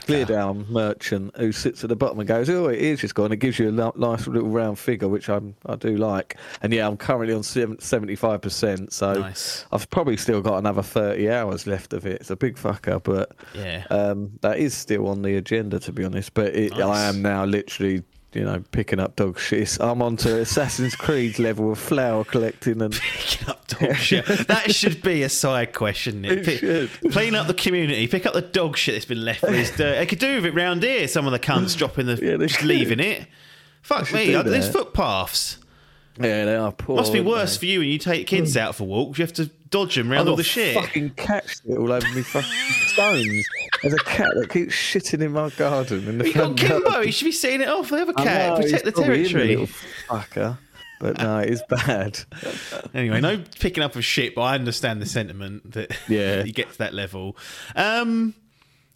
clear 0.03 0.25
down 0.25 0.65
merchant 0.71 1.37
who 1.37 1.53
sits 1.53 1.83
at 1.85 1.89
the 1.91 1.97
bottom 1.97 2.19
and 2.21 2.27
goes, 2.27 2.49
"Oh, 2.49 2.69
it 2.69 2.79
is 2.81 3.01
just 3.01 3.15
gone." 3.15 3.33
It 3.33 3.37
gives 3.37 3.59
you 3.59 3.69
a 3.69 3.73
nice 3.73 4.27
little 4.27 4.49
round 4.49 4.79
figure, 4.79 5.09
which 5.09 5.29
I'm 5.29 5.55
I 5.67 5.77
do 5.77 5.97
like. 5.97 6.37
And 6.63 6.73
yeah, 6.73 6.87
I'm 6.89 6.97
currently 6.97 7.35
on 7.35 7.43
seventy 7.43 8.17
five 8.17 8.41
percent, 8.41 8.93
so 8.95 9.13
Nice. 9.13 9.67
I've 9.73 9.91
probably 9.91 10.17
still 10.17 10.41
got 10.41 10.57
another 10.57 10.83
thirty 10.83 11.31
hours 11.31 11.67
left 11.67 11.93
of 11.93 12.07
it. 12.07 12.21
It's 12.23 12.31
a 12.31 12.37
big 12.37 12.57
fucker, 12.57 13.03
but 13.03 13.33
Yeah. 13.55 13.85
um, 13.91 14.33
that 14.41 14.59
is 14.59 14.73
still 14.75 15.07
on 15.09 15.21
the 15.21 15.37
agenda 15.37 15.79
to 15.81 15.93
be 15.93 16.03
honest. 16.05 16.33
But 16.33 16.55
it, 16.55 16.71
Nice. 16.73 16.81
I 16.83 17.09
am 17.09 17.21
now 17.21 17.45
literally. 17.45 18.03
You 18.37 18.45
know, 18.45 18.63
picking 18.71 19.01
up 19.01 19.17
dog 19.17 19.39
shit. 19.39 19.79
I'm 19.81 20.03
on 20.03 20.17
to 20.19 20.41
Assassin's 20.41 20.95
Creed 20.95 21.39
level 21.39 21.73
of 21.73 21.79
flower 21.79 22.23
collecting 22.23 22.83
and 22.83 22.93
Picking 22.93 23.49
up 23.49 23.67
dog 23.67 23.97
shit. 23.97 24.27
That 24.47 24.75
should 24.75 25.01
be 25.03 25.23
a 25.23 25.29
side 25.29 25.73
question. 25.73 26.25
It 26.25 26.45
should. 26.59 26.91
Clean 27.13 27.35
up 27.35 27.47
the 27.47 27.55
community. 27.55 28.07
Pick 28.09 28.27
up 28.27 28.35
the 28.35 28.43
dog 28.43 28.77
shit 28.77 28.95
that's 28.95 29.05
been 29.07 29.25
left 29.25 29.43
with 29.43 29.55
his 29.55 29.71
dirt. 29.71 29.97
They 29.97 30.07
could 30.07 30.19
do 30.19 30.37
with 30.37 30.45
it 30.47 30.55
round 30.55 30.83
here. 30.83 31.09
Some 31.09 31.25
of 31.27 31.33
the 31.33 31.39
cunts 31.39 31.77
dropping 31.77 32.07
the, 32.07 32.17
Yeah, 32.23 32.37
just 32.37 32.59
could. 32.59 32.69
leaving 32.69 33.01
it. 33.01 33.27
Fuck 33.83 34.13
me. 34.13 34.31
There's 34.33 34.69
footpaths. 34.69 35.59
Yeah, 36.21 36.45
they 36.45 36.57
are 36.57 36.73
poor. 36.73 36.97
Must 36.97 37.13
be 37.13 37.21
worse 37.21 37.55
they? 37.55 37.59
for 37.61 37.67
you 37.67 37.79
when 37.81 37.89
you 37.89 37.99
take 37.99 38.27
kids 38.27 38.57
out 38.57 38.75
for 38.75 38.85
walks. 38.85 39.19
You 39.19 39.25
have 39.25 39.33
to 39.35 39.47
dodge 39.71 39.95
them 39.97 40.11
around 40.13 40.29
all 40.29 40.37
the 40.37 40.43
shit. 40.45 40.75
fucking 40.75 41.11
cat 41.11 41.47
shit 41.49 41.77
all 41.77 41.93
over 41.93 42.09
me 42.15 42.23
fucking 42.23 42.51
stones. 42.87 43.47
There's 43.83 43.95
a 43.95 43.99
cat 43.99 44.29
that 44.37 44.49
keeps 44.51 44.75
shitting 44.75 45.21
in 45.23 45.33
my 45.33 45.51
garden. 45.51 46.07
In 46.09 46.19
the 46.19 46.27
You 46.29 46.33
got 46.35 46.57
Kimbo. 46.57 46.85
garden. 46.91 47.07
You 47.07 47.13
should 47.13 47.25
be 47.27 47.33
seeing 47.33 47.61
it 47.61 47.69
off. 47.69 47.91
They 47.91 47.99
have 47.99 48.09
a 48.09 48.15
cat. 48.15 48.51
know, 48.59 48.65
Protect 48.65 48.85
the 48.85 48.93
territory. 48.93 49.57
little 49.57 49.67
fucker. 50.09 50.59
But 50.99 51.19
no, 51.19 51.39
it 51.41 51.51
is 51.51 51.63
bad. 51.69 52.19
Anyway, 52.95 53.21
no 53.21 53.43
picking 53.61 53.83
up 53.83 53.97
of 53.97 54.05
shit, 54.05 54.35
but 54.35 54.41
I 54.43 54.55
understand 54.55 55.03
the 55.03 55.07
sentiment 55.07 55.73
that 55.73 55.95
Yeah. 56.09 56.43
you 56.45 56.53
get 56.53 56.73
to 56.73 56.79
that 56.79 56.95
level. 56.95 57.37
Um, 57.75 58.33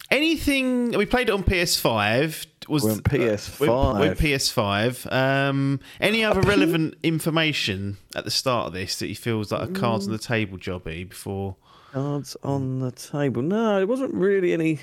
anything 0.09 0.91
we 0.97 1.05
played 1.05 1.29
it 1.29 1.31
on 1.33 1.43
PS5. 1.43 2.47
Was 2.71 2.83
Went 2.83 3.03
PS5. 3.03 3.59
Went, 3.67 3.99
went 3.99 4.17
PS5. 4.17 5.11
Um, 5.11 5.79
any 5.99 6.23
other 6.23 6.41
relevant 6.41 6.95
information 7.03 7.97
at 8.15 8.23
the 8.25 8.31
start 8.31 8.67
of 8.67 8.73
this 8.73 8.97
that 8.99 9.07
he 9.07 9.13
feels 9.13 9.51
like 9.51 9.69
a 9.69 9.71
cards 9.71 10.07
on 10.07 10.13
the 10.13 10.19
table 10.19 10.57
jobby 10.57 11.07
before? 11.07 11.55
Cards 11.91 12.37
on 12.43 12.79
the 12.79 12.91
table. 12.91 13.41
No, 13.41 13.79
it 13.79 13.87
wasn't 13.87 14.13
really 14.13 14.53
any. 14.53 14.79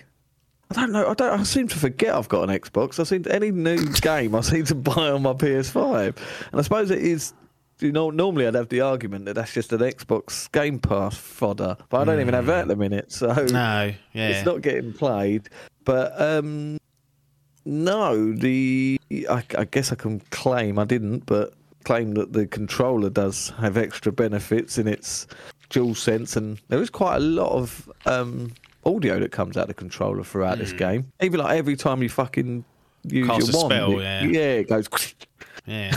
I 0.70 0.74
don't 0.74 0.92
know. 0.92 1.08
I 1.08 1.14
don't. 1.14 1.40
I 1.40 1.42
seem 1.44 1.66
to 1.68 1.76
forget 1.78 2.14
I've 2.14 2.28
got 2.28 2.48
an 2.48 2.56
Xbox. 2.58 3.00
I 3.00 3.04
seem 3.04 3.22
to, 3.22 3.34
any 3.34 3.50
new 3.50 3.82
game 4.02 4.34
I 4.34 4.42
seem 4.42 4.64
to 4.66 4.74
buy 4.74 5.10
on 5.10 5.22
my 5.22 5.32
PS5, 5.32 6.16
and 6.52 6.60
I 6.60 6.62
suppose 6.62 6.90
it 6.90 6.98
is. 7.00 7.32
You 7.80 7.92
know, 7.92 8.10
normally 8.10 8.44
I'd 8.48 8.54
have 8.56 8.70
the 8.70 8.80
argument 8.80 9.26
that 9.26 9.34
that's 9.34 9.54
just 9.54 9.72
an 9.72 9.78
Xbox 9.78 10.50
Game 10.50 10.80
Pass 10.80 11.16
fodder, 11.16 11.76
but 11.88 12.00
I 12.00 12.04
don't 12.04 12.20
even 12.20 12.34
have 12.34 12.46
that 12.46 12.62
at 12.62 12.68
the 12.68 12.74
minute, 12.74 13.12
so 13.12 13.28
No, 13.32 13.92
yeah. 14.12 14.28
it's 14.30 14.44
not 14.44 14.62
getting 14.62 14.92
played. 14.92 15.48
But 15.84 16.20
um, 16.20 16.77
no, 17.68 18.32
the 18.32 18.98
I, 19.28 19.44
I 19.56 19.64
guess 19.64 19.92
I 19.92 19.94
can 19.94 20.20
claim 20.30 20.78
I 20.78 20.84
didn't, 20.84 21.26
but 21.26 21.52
claim 21.84 22.14
that 22.14 22.32
the 22.32 22.46
controller 22.46 23.10
does 23.10 23.50
have 23.58 23.76
extra 23.76 24.10
benefits 24.10 24.78
in 24.78 24.88
its 24.88 25.26
dual 25.70 25.94
sense, 25.94 26.34
and 26.36 26.58
there 26.68 26.80
is 26.80 26.88
quite 26.90 27.16
a 27.16 27.20
lot 27.20 27.52
of 27.52 27.90
um, 28.06 28.52
audio 28.86 29.18
that 29.20 29.32
comes 29.32 29.56
out 29.56 29.62
of 29.62 29.68
the 29.68 29.74
controller 29.74 30.24
throughout 30.24 30.58
this 30.58 30.72
game. 30.72 31.12
Even 31.20 31.40
like 31.40 31.56
every 31.58 31.76
time 31.76 32.02
you 32.02 32.08
fucking 32.08 32.64
use 33.04 33.26
Hmm. 33.26 33.32
Cast 33.32 33.52
your 33.52 33.56
a 33.56 33.58
wand, 33.58 33.72
spell, 33.72 33.98
it- 33.98 34.02
yeah. 34.02 34.22
yeah, 34.24 34.40
it 34.60 34.68
goes. 34.68 34.88
yeah. 35.66 35.94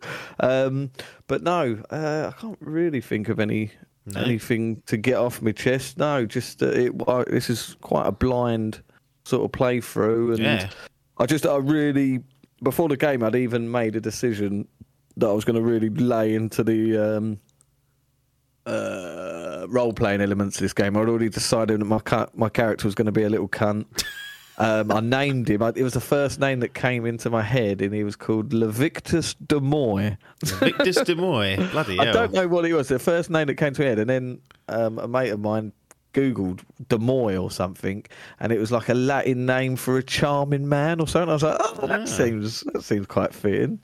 um, 0.40 0.90
but 1.26 1.42
no, 1.42 1.82
uh, 1.90 2.30
I 2.34 2.40
can't 2.40 2.58
really 2.60 3.00
think 3.00 3.28
of 3.30 3.40
any 3.40 3.70
No? 4.06 4.20
anything 4.20 4.82
to 4.86 4.96
get 4.98 5.14
off 5.16 5.40
my 5.40 5.52
chest. 5.52 5.96
No, 5.98 6.26
just 6.26 6.62
uh, 6.62 6.66
it. 6.66 6.92
Uh, 7.08 7.24
this 7.26 7.48
is 7.48 7.76
quite 7.80 8.06
a 8.06 8.12
blind 8.12 8.82
sort 9.24 9.44
of 9.46 9.52
playthrough, 9.58 10.34
and 10.34 10.38
Yeah. 10.40 10.68
I 11.18 11.26
just 11.26 11.46
I 11.46 11.56
really 11.56 12.22
before 12.62 12.88
the 12.88 12.96
game 12.96 13.22
I'd 13.22 13.36
even 13.36 13.70
made 13.70 13.96
a 13.96 14.00
decision 14.00 14.66
that 15.16 15.28
I 15.28 15.32
was 15.32 15.44
going 15.44 15.56
to 15.56 15.62
really 15.62 15.90
lay 15.90 16.34
into 16.34 16.64
the 16.64 17.16
um, 17.16 17.38
uh, 18.66 19.66
role 19.68 19.92
playing 19.92 20.20
elements 20.20 20.56
of 20.56 20.62
this 20.62 20.72
game. 20.72 20.96
I'd 20.96 21.08
already 21.08 21.28
decided 21.28 21.80
that 21.80 21.84
my 21.84 22.00
ca- 22.00 22.30
my 22.34 22.48
character 22.48 22.86
was 22.86 22.94
going 22.94 23.06
to 23.06 23.12
be 23.12 23.22
a 23.22 23.28
little 23.28 23.48
cunt. 23.48 23.86
Um, 24.56 24.92
I 24.92 25.00
named 25.00 25.50
him. 25.50 25.62
I, 25.62 25.72
it 25.74 25.82
was 25.82 25.94
the 25.94 26.00
first 26.00 26.38
name 26.38 26.60
that 26.60 26.74
came 26.74 27.06
into 27.06 27.28
my 27.28 27.42
head, 27.42 27.82
and 27.82 27.92
he 27.92 28.04
was 28.04 28.14
called 28.14 28.52
Levictus 28.52 29.34
de 29.34 29.60
Moy. 29.60 30.16
Victus 30.44 30.96
de 31.02 31.16
Moy. 31.16 31.56
Bloody 31.72 31.96
hell. 31.96 32.08
I 32.08 32.12
don't 32.12 32.32
know 32.32 32.46
what 32.46 32.64
it 32.64 32.72
was. 32.72 32.88
The 32.88 33.00
first 33.00 33.30
name 33.30 33.48
that 33.48 33.56
came 33.56 33.74
to 33.74 33.82
my 33.82 33.88
head, 33.88 33.98
and 33.98 34.08
then 34.08 34.40
um, 34.68 34.98
a 34.98 35.08
mate 35.08 35.30
of 35.30 35.40
mine 35.40 35.72
googled 36.14 36.60
de 36.88 36.98
Moy 36.98 37.36
or 37.36 37.50
something, 37.50 38.04
and 38.40 38.52
it 38.52 38.58
was 38.58 38.72
like 38.72 38.88
a 38.88 38.94
Latin 38.94 39.44
name 39.46 39.76
for 39.76 39.98
a 39.98 40.02
charming 40.02 40.68
man 40.68 41.00
or 41.00 41.06
something. 41.08 41.28
I 41.28 41.34
was 41.34 41.42
like, 41.42 41.58
oh, 41.60 41.86
that 41.86 42.00
Ah. 42.00 42.04
seems 42.06 42.60
that 42.72 42.82
seems 42.82 43.06
quite 43.06 43.34
fitting. 43.34 43.80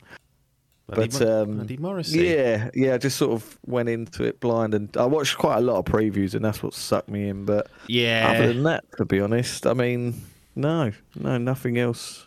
Bloody 0.87 1.09
but 1.19 1.21
Mo- 1.21 1.43
um, 1.43 1.67
Morrissey. 1.79 2.27
yeah, 2.27 2.71
yeah, 2.75 2.95
I 2.95 2.99
just 2.99 3.17
sort 3.17 3.33
of 3.33 3.59
went 3.67 3.89
into 3.89 4.25
it 4.25 4.41
blind, 4.41 4.75
and 4.75 4.97
I 4.97 5.05
watched 5.05 5.39
quite 5.39 5.59
a 5.59 5.61
lot 5.61 5.77
of 5.77 5.85
previews, 5.85 6.35
and 6.35 6.45
that's 6.45 6.63
what 6.63 6.75
sucked 6.75 7.09
me 7.09 7.29
in. 7.29 7.45
But 7.45 7.69
Yeah. 7.87 8.33
other 8.35 8.49
than 8.53 8.63
that, 8.65 8.85
to 8.97 9.05
be 9.05 9.21
honest, 9.21 9.67
I 9.67 9.75
mean, 9.75 10.21
no, 10.57 10.91
no, 11.17 11.39
nothing 11.39 11.79
else. 11.79 12.27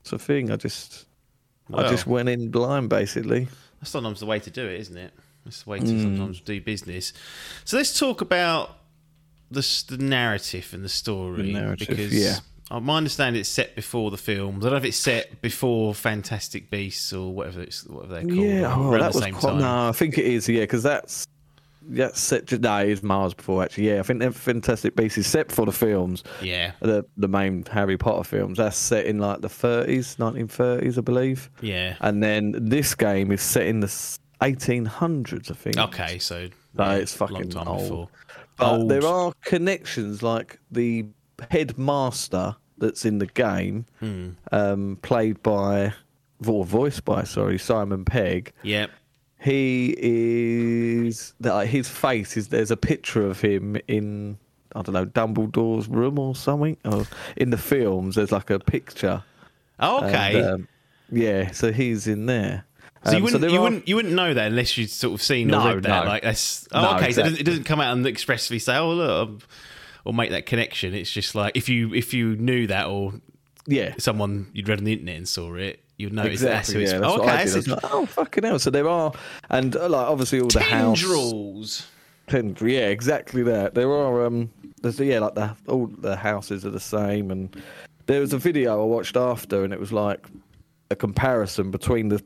It's 0.00 0.12
a 0.14 0.18
thing. 0.18 0.50
I 0.50 0.56
just, 0.56 1.04
I 1.74 1.88
just 1.90 2.06
went 2.06 2.30
in 2.30 2.50
blind, 2.50 2.88
basically. 2.88 3.48
That's 3.80 3.90
sometimes 3.90 4.20
the 4.20 4.26
way 4.26 4.38
to 4.38 4.50
do 4.50 4.64
it, 4.66 4.80
isn't 4.80 4.96
it? 4.96 5.12
That's 5.44 5.62
the 5.64 5.70
way 5.70 5.78
to 5.78 5.84
Mm. 5.84 6.02
sometimes 6.02 6.40
do 6.40 6.58
business. 6.60 7.12
So 7.66 7.76
let's 7.76 7.98
talk 7.98 8.22
about 8.22 8.76
the, 9.50 9.84
the 9.88 9.98
narrative 9.98 10.70
and 10.72 10.84
the 10.84 10.88
story. 10.88 11.42
The 11.42 11.52
narrative, 11.52 11.88
because 11.88 12.14
yeah. 12.14 12.36
my 12.80 12.96
understanding 12.96 13.40
it's 13.40 13.48
set 13.48 13.74
before 13.74 14.10
the 14.10 14.16
films. 14.16 14.64
I 14.64 14.68
don't 14.68 14.72
know 14.72 14.78
if 14.78 14.84
it's 14.84 14.96
set 14.96 15.40
before 15.42 15.94
Fantastic 15.94 16.70
Beasts 16.70 17.12
or 17.12 17.32
whatever 17.32 17.62
it's 17.62 17.84
whatever 17.86 18.14
they're 18.14 18.22
called. 18.22 18.34
Yeah, 18.34 18.74
oh, 18.76 18.90
that 18.92 19.14
was 19.14 19.24
quite. 19.40 19.56
No, 19.56 19.88
I 19.88 19.92
think 19.92 20.18
it 20.18 20.24
is. 20.26 20.48
Yeah, 20.48 20.60
because 20.60 20.82
that's 20.82 21.26
that's 21.82 22.20
set. 22.20 22.52
No, 22.60 22.78
it 22.78 22.90
is 22.90 23.02
miles 23.02 23.34
before 23.34 23.62
actually. 23.64 23.88
Yeah, 23.88 24.00
I 24.00 24.02
think 24.02 24.22
Fantastic 24.34 24.94
Beasts 24.94 25.18
is 25.18 25.26
set 25.26 25.50
for 25.50 25.66
the 25.66 25.72
films. 25.72 26.22
Yeah, 26.40 26.72
The 26.80 27.04
the 27.16 27.28
main 27.28 27.64
Harry 27.72 27.96
Potter 27.96 28.24
films. 28.24 28.58
That's 28.58 28.76
set 28.76 29.06
in 29.06 29.18
like 29.18 29.40
the 29.40 29.48
30s, 29.48 30.16
1930s, 30.16 30.98
I 30.98 31.00
believe. 31.00 31.50
yeah. 31.60 31.96
And 32.00 32.22
then 32.22 32.54
this 32.56 32.94
game 32.94 33.32
is 33.32 33.42
set 33.42 33.66
in 33.66 33.80
the 33.80 33.88
1800s, 34.40 35.50
I 35.50 35.54
think. 35.54 35.76
Okay, 35.78 36.18
so 36.18 36.48
No, 36.74 36.84
yeah, 36.84 36.94
it's 36.94 37.14
fucking 37.14 37.56
old. 37.56 37.78
before. 37.78 38.08
But 38.60 38.88
there 38.88 39.06
are 39.06 39.32
connections, 39.42 40.22
like 40.22 40.58
the 40.70 41.06
headmaster 41.50 42.56
that's 42.78 43.04
in 43.04 43.18
the 43.18 43.26
game, 43.26 43.86
Hmm. 44.00 44.30
um, 44.52 44.98
played 45.02 45.42
by, 45.42 45.92
or 46.46 46.64
voiced 46.64 47.04
by, 47.04 47.24
sorry, 47.24 47.58
Simon 47.58 48.04
Pegg. 48.04 48.52
Yeah, 48.62 48.86
He 49.38 49.94
is 49.98 51.34
like 51.40 51.68
his 51.68 51.88
face 51.88 52.36
is. 52.36 52.48
There's 52.48 52.70
a 52.70 52.76
picture 52.76 53.26
of 53.26 53.40
him 53.40 53.76
in 53.88 54.38
I 54.76 54.82
don't 54.82 54.92
know 54.94 55.06
Dumbledore's 55.06 55.88
room 55.88 56.18
or 56.18 56.34
something. 56.36 56.76
Or 56.84 57.06
in 57.36 57.50
the 57.50 57.58
films, 57.58 58.14
there's 58.16 58.32
like 58.32 58.50
a 58.50 58.58
picture. 58.60 59.22
Oh, 59.80 60.04
okay. 60.04 60.38
And, 60.40 60.46
um, 60.46 60.68
yeah, 61.10 61.50
so 61.52 61.72
he's 61.72 62.06
in 62.06 62.26
there. 62.26 62.64
So 63.04 63.12
you 63.12 63.16
Um, 63.18 63.22
wouldn't 63.22 63.40
there 63.40 63.50
you 63.50 63.58
are- 63.58 63.62
wouldn't 63.62 63.88
you 63.88 63.96
wouldn't 63.96 64.14
know 64.14 64.34
that 64.34 64.46
unless 64.48 64.76
you'd 64.76 64.90
sort 64.90 65.14
of 65.14 65.22
seen 65.22 65.48
or 65.48 65.58
No, 65.58 65.74
read 65.74 65.84
that. 65.84 66.04
no. 66.04 66.08
Like 66.10 66.22
that's 66.22 66.68
oh, 66.72 66.80
No, 66.82 66.96
okay. 66.96 67.12
So 67.12 67.20
it 67.20 67.24
doesn't, 67.24 67.40
it 67.40 67.44
doesn't 67.44 67.64
come 67.64 67.80
out 67.80 67.96
and 67.96 68.06
expressly 68.06 68.58
say, 68.58 68.76
"Oh, 68.76 68.92
look," 68.92 69.28
um, 69.28 69.38
or 70.04 70.12
make 70.14 70.30
that 70.30 70.46
connection. 70.46 70.94
It's 70.94 71.10
just 71.10 71.34
like 71.34 71.56
if 71.56 71.68
you 71.68 71.94
if 71.94 72.12
you 72.14 72.36
knew 72.36 72.66
that 72.68 72.86
or 72.86 73.12
Yeah, 73.66 73.94
someone 73.98 74.46
you'd 74.52 74.68
read 74.68 74.78
on 74.78 74.84
the 74.84 74.92
internet 74.92 75.16
and 75.16 75.28
saw 75.28 75.54
it, 75.54 75.80
you'd 75.96 76.12
notice 76.12 76.40
that's 76.40 76.70
who 76.72 76.80
exactly. 76.80 76.82
it's. 76.84 76.92
Yeah, 76.92 76.98
that's 76.98 77.12
oh, 77.12 77.22
okay, 77.22 77.44
that's 77.44 77.68
like, 77.84 77.92
oh 77.94 78.06
fucking 78.06 78.44
hell! 78.44 78.58
So 78.58 78.70
there 78.70 78.88
are, 78.88 79.12
and 79.50 79.76
uh, 79.76 79.88
like 79.88 80.06
obviously 80.06 80.40
all 80.40 80.48
the 80.48 80.60
house. 80.60 81.00
tendrils. 81.00 81.86
Tend- 82.26 82.60
yeah, 82.60 82.86
exactly 82.88 83.42
that. 83.44 83.74
There 83.74 83.90
are 83.90 84.24
um, 84.26 84.50
there's 84.82 85.00
yeah, 85.00 85.18
like 85.20 85.34
the 85.34 85.56
all 85.66 85.86
the 85.88 86.16
houses 86.16 86.64
are 86.64 86.70
the 86.70 86.78
same, 86.80 87.30
and 87.30 87.54
there 88.06 88.20
was 88.20 88.32
a 88.32 88.38
video 88.38 88.80
I 88.80 88.84
watched 88.84 89.16
after, 89.16 89.64
and 89.64 89.72
it 89.72 89.80
was 89.80 89.92
like 89.92 90.26
a 90.90 90.96
comparison 90.96 91.70
between 91.70 92.08
the 92.08 92.22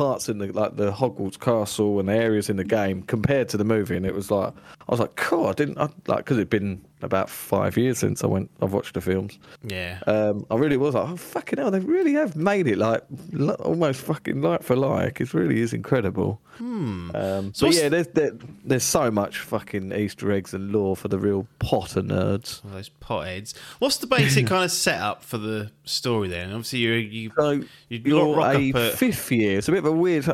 parts 0.00 0.30
in 0.30 0.38
the 0.38 0.50
like 0.52 0.76
the 0.76 0.90
Hogwarts 0.90 1.38
castle 1.38 2.00
and 2.00 2.08
the 2.08 2.14
areas 2.14 2.48
in 2.48 2.56
the 2.56 2.64
game 2.64 3.02
compared 3.02 3.50
to 3.50 3.58
the 3.58 3.64
movie, 3.64 3.98
and 3.98 4.06
it 4.06 4.14
was 4.14 4.30
like 4.30 4.54
I 4.90 4.94
was 4.94 5.00
like, 5.00 5.14
cool. 5.14 5.46
I 5.46 5.52
didn't 5.52 5.78
I, 5.78 5.88
like 6.08 6.18
because 6.18 6.36
it'd 6.36 6.50
been 6.50 6.84
about 7.02 7.30
five 7.30 7.78
years 7.78 7.96
since 7.98 8.22
I 8.24 8.26
went. 8.26 8.50
I've 8.60 8.72
watched 8.74 8.92
the 8.94 9.00
films. 9.00 9.38
Yeah. 9.62 10.00
Um, 10.06 10.44
I 10.50 10.56
really 10.56 10.76
was 10.76 10.94
like, 10.94 11.08
oh 11.08 11.16
fucking 11.16 11.58
hell, 11.60 11.70
they 11.70 11.78
really 11.78 12.12
have 12.14 12.34
made 12.36 12.66
it 12.66 12.76
like 12.76 13.02
li- 13.30 13.54
almost 13.60 14.02
fucking 14.02 14.42
like 14.42 14.62
for 14.64 14.74
like. 14.76 15.20
It 15.20 15.32
really 15.32 15.60
is 15.60 15.72
incredible. 15.72 16.40
Hmm. 16.58 17.10
Um, 17.14 17.54
So 17.54 17.68
but 17.68 17.76
yeah, 17.76 17.88
there's 17.88 18.08
there, 18.08 18.32
there's 18.64 18.82
so 18.82 19.10
much 19.12 19.38
fucking 19.38 19.92
Easter 19.92 20.30
eggs 20.32 20.52
and 20.52 20.72
lore 20.72 20.96
for 20.96 21.06
the 21.08 21.18
real 21.18 21.46
Potter 21.60 22.02
nerds. 22.02 22.62
All 22.64 22.72
those 22.72 22.90
potheads. 23.00 23.56
What's 23.78 23.98
the 23.98 24.08
basic 24.08 24.48
kind 24.48 24.64
of 24.64 24.72
setup 24.72 25.22
for 25.22 25.38
the 25.38 25.70
story 25.84 26.28
then? 26.28 26.50
Obviously, 26.50 26.80
you 26.80 26.92
you 26.94 27.30
So 27.38 27.50
you 27.88 28.02
you're 28.04 28.38
a 28.40 28.42
up 28.42 28.76
at- 28.76 28.94
fifth 28.98 29.30
year. 29.30 29.58
It's 29.58 29.68
a 29.68 29.70
bit 29.70 29.78
of 29.78 29.86
a 29.86 29.92
weird. 29.92 30.26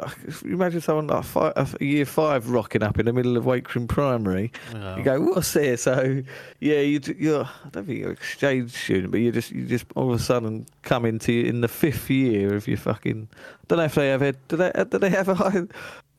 Imagine 0.45 0.81
someone 0.81 1.07
like 1.09 1.25
five, 1.25 1.53
a 1.79 1.85
year 1.85 2.07
five 2.07 2.49
rocking 2.51 2.83
up 2.83 2.99
in 2.99 3.05
the 3.07 3.13
middle 3.13 3.37
of 3.37 3.45
Wakefern 3.45 3.87
Primary. 3.87 4.46
You 4.73 5.03
go, 5.03 5.21
what's 5.21 5.53
there? 5.53 5.77
So 5.77 6.23
yeah, 6.61 6.81
you 6.81 7.01
you're. 7.19 7.45
I 7.45 7.69
don't 7.71 7.87
think 7.87 7.99
you're 7.99 8.11
an 8.11 8.15
exchange 8.15 8.73
student, 8.73 9.11
but 9.11 9.21
you 9.21 9.33
just 9.33 9.51
you 9.51 9.67
just 9.67 9.87
all 9.95 10.13
of 10.13 10.21
a 10.21 10.23
sudden 10.23 10.67
come 10.83 11.05
into 11.05 11.33
in 11.33 11.61
the 11.61 11.69
fifth 11.69 12.11
year 12.11 12.55
of 12.55 12.67
your 12.67 12.79
fucking. 12.79 13.29
I 13.35 13.65
don't 13.69 13.79
know 13.79 13.85
if 13.85 13.95
they 13.95 14.09
have 14.09 14.23
a. 14.23 14.33
Do 14.33 14.57
they 14.57 14.73
do 14.91 14.99
they 14.99 15.11
have 15.11 15.29
a, 15.29 15.69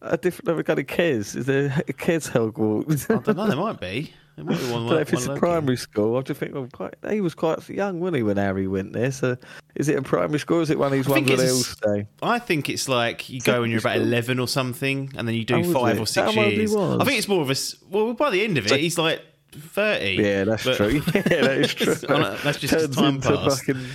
a 0.01 0.17
different 0.17 0.65
kind 0.65 0.79
of 0.79 0.87
kids? 0.87 1.35
Is 1.35 1.45
there 1.45 1.67
a 1.87 1.93
Kes 1.93 2.29
Hogwarts? 2.29 3.09
I 3.09 3.21
don't 3.21 3.37
know. 3.37 3.47
There 3.47 3.57
might 3.57 3.79
be. 3.79 4.13
There 4.35 4.45
might 4.45 4.59
be 4.59 4.63
one. 4.71 4.83
I 4.83 4.87
don't 4.87 4.89
know 4.89 4.97
if 4.97 5.13
it's 5.13 5.27
a 5.27 5.35
primary 5.35 5.77
school. 5.77 6.17
I 6.17 6.21
just 6.21 6.39
think 6.39 6.53
well, 6.53 6.67
quite, 6.71 6.93
he 7.09 7.21
was 7.21 7.35
quite 7.35 7.67
young, 7.69 7.99
wasn't 7.99 8.17
he, 8.17 8.23
when 8.23 8.37
Harry 8.37 8.67
went 8.67 8.93
there? 8.93 9.11
So, 9.11 9.37
is 9.77 9.87
it 9.89 9.97
a 9.97 10.01
primary 10.01 10.39
school? 10.39 10.57
Or 10.59 10.61
is 10.63 10.69
it 10.69 10.77
one 10.77 10.87
of 10.87 10.91
these 10.93 11.07
I 11.07 11.11
ones 11.11 11.27
where 11.29 11.37
they 11.37 11.49
all 11.49 11.57
stay? 11.57 12.07
I 12.21 12.39
think 12.39 12.69
it's 12.69 12.89
like 12.89 13.29
you 13.29 13.39
go 13.39 13.61
when 13.61 13.69
you're 13.71 13.79
about 13.79 13.97
eleven 13.97 14.39
or 14.39 14.47
something, 14.47 15.11
and 15.15 15.27
then 15.27 15.35
you 15.35 15.45
do 15.45 15.63
five 15.73 15.97
it? 15.97 16.01
or 16.01 16.05
six 16.05 16.33
how 16.33 16.41
old 16.41 16.51
he 16.51 16.57
years. 16.57 16.75
I 16.75 17.03
think 17.05 17.17
it's 17.17 17.27
more 17.27 17.41
of 17.41 17.49
a 17.49 17.55
Well, 17.89 18.13
by 18.13 18.29
the 18.31 18.43
end 18.43 18.57
of 18.57 18.69
it, 18.71 18.79
he's 18.79 18.97
like 18.97 19.21
thirty. 19.51 20.15
Yeah, 20.21 20.43
that's 20.43 20.63
But- 20.65 20.77
true. 20.77 21.01
Yeah, 21.15 21.21
that 21.21 21.57
is 21.59 21.73
true. 21.75 21.93
A- 22.09 22.37
that's 22.43 22.59
just 22.59 22.73
Turns 22.73 22.95
time 22.95 23.15
into 23.15 23.29
fucking 23.37 23.85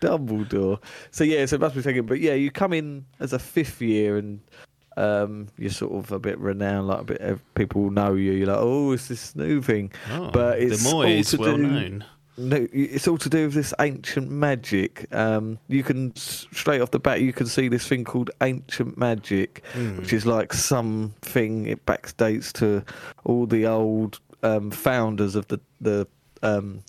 Dumbledore. 0.00 0.78
So 1.10 1.24
yeah, 1.24 1.46
so 1.46 1.56
it 1.56 1.60
must 1.60 1.74
be 1.74 1.82
thinking. 1.82 2.06
But 2.06 2.20
yeah, 2.20 2.34
you 2.34 2.50
come 2.50 2.72
in 2.72 3.04
as 3.20 3.32
a 3.32 3.38
fifth 3.38 3.80
year 3.82 4.16
and. 4.16 4.40
Um, 4.94 5.48
you're 5.56 5.70
sort 5.70 5.92
of 5.94 6.12
a 6.12 6.18
bit 6.18 6.38
renowned, 6.38 6.86
like 6.86 7.00
a 7.00 7.04
bit 7.04 7.20
of 7.22 7.54
people 7.54 7.88
know 7.90 8.12
you. 8.14 8.32
You're 8.32 8.48
like, 8.48 8.58
oh, 8.60 8.92
it's 8.92 9.08
this 9.08 9.34
new 9.34 9.62
thing, 9.62 9.90
Oh, 10.10 10.30
but 10.30 10.58
it's 10.58 10.82
the 10.84 11.00
is 11.06 11.30
to 11.30 11.38
well 11.38 11.56
do- 11.56 11.62
known. 11.66 12.04
No, 12.38 12.66
it's 12.72 13.06
all 13.06 13.18
to 13.18 13.28
do 13.28 13.44
with 13.46 13.54
this 13.54 13.74
ancient 13.78 14.30
magic. 14.30 15.06
Um, 15.14 15.58
you 15.68 15.82
can 15.82 16.16
straight 16.16 16.80
off 16.80 16.90
the 16.90 16.98
bat, 16.98 17.20
you 17.20 17.32
can 17.32 17.46
see 17.46 17.68
this 17.68 17.86
thing 17.86 18.04
called 18.04 18.30
ancient 18.40 18.96
magic, 18.96 19.62
Hmm. 19.74 19.98
which 19.98 20.12
is 20.14 20.24
like 20.24 20.52
something 20.54 21.66
it 21.66 21.84
backdates 21.84 22.52
to 22.54 22.82
all 23.24 23.46
the 23.46 23.66
old 23.66 24.18
um, 24.42 24.70
founders 24.70 25.34
of 25.36 25.46
the 25.48 25.60
the 25.80 26.06
um, 26.42 26.82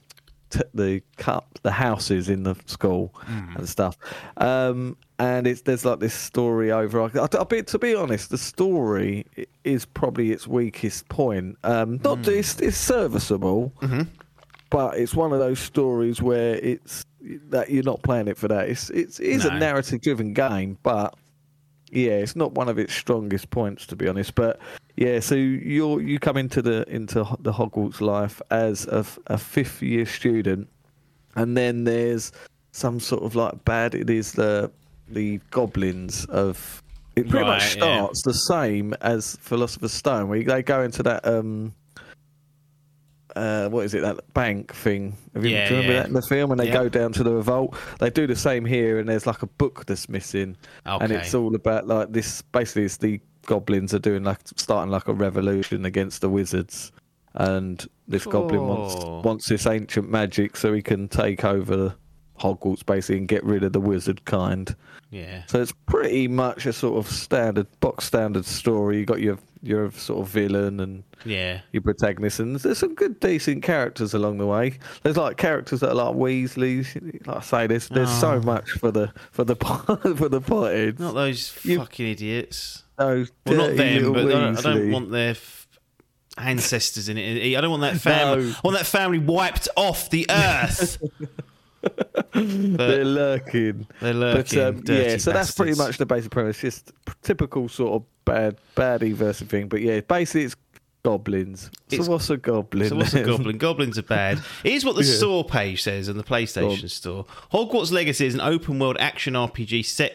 t- 0.49 0.61
the 0.73 1.01
cup, 1.17 1.59
the 1.63 1.71
houses 1.71 2.29
in 2.29 2.43
the 2.43 2.55
school 2.65 3.11
Hmm. 3.25 3.57
and 3.57 3.67
stuff. 3.69 3.97
Um, 4.37 4.95
and 5.19 5.45
it's 5.45 5.61
there's 5.61 5.85
like 5.85 5.99
this 5.99 6.13
story 6.13 6.71
over. 6.71 7.01
I, 7.03 7.09
I, 7.39 7.43
be, 7.43 7.63
to 7.63 7.79
be 7.79 7.95
honest, 7.95 8.29
the 8.29 8.37
story 8.37 9.25
is 9.63 9.85
probably 9.85 10.31
its 10.31 10.47
weakest 10.47 11.07
point. 11.09 11.57
Um, 11.63 11.99
not 12.03 12.23
that 12.23 12.33
it's, 12.37 12.59
it's 12.59 12.77
serviceable, 12.77 13.71
Mm-hmm. 13.81 14.01
But 14.73 14.97
it's 14.97 15.13
one 15.13 15.31
of 15.31 15.37
those 15.39 15.59
stories 15.59 16.19
where 16.21 16.55
it's 16.55 17.05
that 17.49 17.69
you're 17.69 17.83
not 17.83 18.01
playing 18.01 18.27
it 18.27 18.37
for 18.37 18.47
that. 18.49 18.67
It's 18.67 18.89
it's 18.89 19.19
it 19.19 19.27
is 19.27 19.45
No. 19.45 19.51
a 19.51 19.59
narrative 19.59 20.01
driven 20.01 20.33
game, 20.33 20.77
but 20.83 21.13
yeah, 21.91 22.13
it's 22.13 22.35
not 22.35 22.53
one 22.53 22.67
of 22.69 22.79
its 22.79 22.91
strongest 22.93 23.51
points 23.51 23.85
to 23.87 23.95
be 23.95 24.07
honest. 24.07 24.33
But 24.35 24.59
yeah, 24.97 25.19
so 25.19 25.35
you 25.35 25.99
you 25.99 26.17
come 26.19 26.37
into 26.37 26.61
the 26.61 26.83
into 26.89 27.23
the 27.39 27.53
Hogwarts 27.53 28.01
life 28.01 28.41
as 28.49 28.87
a 28.87 29.37
fifth 29.37 29.81
year 29.83 30.05
student, 30.07 30.67
and 31.35 31.55
then 31.55 31.83
there's 31.83 32.31
some 32.71 32.99
sort 32.99 33.21
of 33.23 33.35
like 33.35 33.63
bad. 33.63 33.93
It 33.95 34.09
is 34.09 34.31
the 34.33 34.71
the 35.07 35.39
goblins 35.51 36.25
of. 36.25 36.81
It 37.15 37.29
pretty 37.29 37.45
Right, 37.45 37.59
much 37.59 37.75
yeah. 37.75 37.83
starts 37.83 38.23
the 38.23 38.33
same 38.33 38.95
as 39.01 39.37
Philosopher's 39.39 39.93
Stone, 39.93 40.29
where 40.29 40.41
they 40.43 40.63
go 40.63 40.81
into 40.81 41.03
that 41.03 41.23
um, 41.27 41.71
uh, 43.35 43.69
what 43.69 43.85
is 43.85 43.93
it 43.93 44.01
that 44.01 44.33
bank 44.33 44.73
thing? 44.73 45.15
Have 45.33 45.45
you, 45.45 45.51
Yeah, 45.51 45.67
do 45.67 45.75
you 45.75 45.81
remember 45.81 45.93
yeah. 45.93 45.99
that 46.01 46.07
in 46.07 46.13
the 46.13 46.21
film? 46.21 46.51
And 46.51 46.59
they 46.59 46.67
Yeah. 46.67 46.73
go 46.73 46.89
down 46.89 47.11
to 47.13 47.23
the 47.23 47.33
revolt. 47.33 47.75
They 47.99 48.09
do 48.09 48.27
the 48.27 48.35
same 48.35 48.65
here, 48.65 48.99
and 48.99 49.07
there's 49.09 49.25
like 49.27 49.41
a 49.43 49.47
book 49.47 49.85
that's 49.85 50.07
missing, 50.09 50.55
and 50.85 51.11
it's 51.11 51.33
all 51.33 51.55
about 51.55 51.87
like 51.87 52.11
this. 52.11 52.41
Basically, 52.41 52.83
it's 52.83 52.97
the 52.97 53.19
goblins 53.45 53.93
are 53.93 53.99
doing 53.99 54.23
like 54.23 54.39
starting 54.55 54.91
like 54.91 55.07
a 55.07 55.13
revolution 55.13 55.85
against 55.85 56.21
the 56.21 56.29
wizards, 56.29 56.91
and 57.35 57.85
this 58.07 58.25
goblin 58.25 58.67
wants 58.67 58.95
wants 59.25 59.47
this 59.49 59.65
ancient 59.65 60.09
magic 60.09 60.55
so 60.57 60.73
he 60.73 60.81
can 60.81 61.07
take 61.07 61.43
over 61.43 61.95
Hogwarts 62.39 62.85
basically 62.85 63.17
and 63.19 63.27
get 63.27 63.43
rid 63.43 63.63
of 63.63 63.73
the 63.73 63.79
wizard 63.79 64.25
kind. 64.25 64.75
Yeah. 65.11 65.43
So 65.47 65.61
it's 65.61 65.73
pretty 65.85 66.27
much 66.27 66.65
a 66.65 66.73
sort 66.73 66.97
of 66.97 67.11
standard 67.11 67.67
box 67.79 68.05
standard 68.05 68.45
story. 68.45 68.99
You 68.99 69.05
got 69.05 69.21
your 69.21 69.37
your 69.63 69.89
sort 69.91 70.19
of 70.21 70.27
villain 70.31 70.79
and 70.81 71.03
Yeah. 71.25 71.61
your 71.71 71.81
protagonist, 71.81 72.39
and 72.39 72.55
there's 72.57 72.77
some 72.79 72.93
good, 72.95 73.19
decent 73.19 73.63
characters 73.63 74.13
along 74.13 74.37
the 74.37 74.45
way. 74.45 74.77
There's 75.01 75.17
like 75.17 75.37
characters 75.37 75.79
that 75.79 75.89
are 75.91 75.95
like 75.95 76.15
Weasleys. 76.15 77.25
Like 77.25 77.37
I 77.37 77.41
say, 77.41 77.67
there's 77.67 77.87
there's 77.87 78.11
so 78.11 78.33
Oh. 78.33 78.41
much 78.41 78.69
for 78.71 78.91
the 78.91 79.11
for 79.31 79.43
the 79.45 79.55
for 80.17 80.27
the 80.29 80.41
potted. 80.41 80.99
Not 80.99 81.15
those 81.15 81.57
You- 81.63 81.79
fucking 81.79 82.05
idiots. 82.07 82.83
Those 82.97 83.31
Well, 83.45 83.55
not 83.69 83.75
them, 83.77 84.13
but 84.13 84.25
I 84.27 84.29
don't, 84.29 84.57
I 84.57 84.61
don't 84.61 84.91
want 84.91 85.11
their 85.11 85.31
f- 85.31 85.67
ancestors 86.37 87.09
in 87.09 87.17
it. 87.17 87.55
I 87.57 87.61
don't 87.61 87.71
want 87.71 87.81
that 87.81 87.97
family. 88.01 88.43
No. 88.45 88.49
I 88.51 88.61
want 88.63 88.77
that 88.77 88.85
family 88.85 89.17
wiped 89.19 89.67
off 89.75 90.09
the 90.09 90.25
earth. 90.29 91.01
They're 92.33 93.05
lurking. 93.05 93.87
They're 94.01 94.13
But 94.13 94.15
lurking. 94.15 94.59
um, 94.59 94.81
dirty 94.81 95.11
yeah, 95.11 95.17
so 95.17 95.31
that's 95.31 95.51
pretty 95.51 95.75
much 95.75 95.97
the 95.97 96.05
basic 96.05 96.31
premise. 96.31 96.59
Just 96.59 96.91
typical 97.21 97.69
sort 97.69 97.93
of 97.93 98.03
bad, 98.25 98.57
baddie 98.75 99.13
versus 99.13 99.47
thing. 99.47 99.67
But 99.67 99.81
yeah, 99.81 99.99
basically 100.01 100.43
it's 100.43 100.55
goblins. 101.03 101.69
It's- 101.91 102.05
so 102.05 102.11
what's 102.11 102.29
a 102.29 102.37
goblin? 102.37 102.89
So 102.89 102.95
what's 102.95 103.13
a 103.13 103.23
goblin? 103.23 103.57
Goblins 103.57 103.97
are 103.97 104.03
bad. 104.03 104.39
Here's 104.63 104.85
what 104.85 104.95
the 104.95 105.03
Yeah. 105.03 105.13
store 105.15 105.43
page 105.43 105.83
says 105.83 106.09
on 106.09 106.17
the 106.17 106.23
PlayStation 106.23 106.89
Store. 106.89 107.25
Hogwarts 107.51 107.91
Legacy 107.91 108.25
is 108.25 108.33
an 108.33 108.41
open 108.41 108.79
world 108.79 108.97
action 108.99 109.33
RPG 109.35 109.85
set 109.85 110.13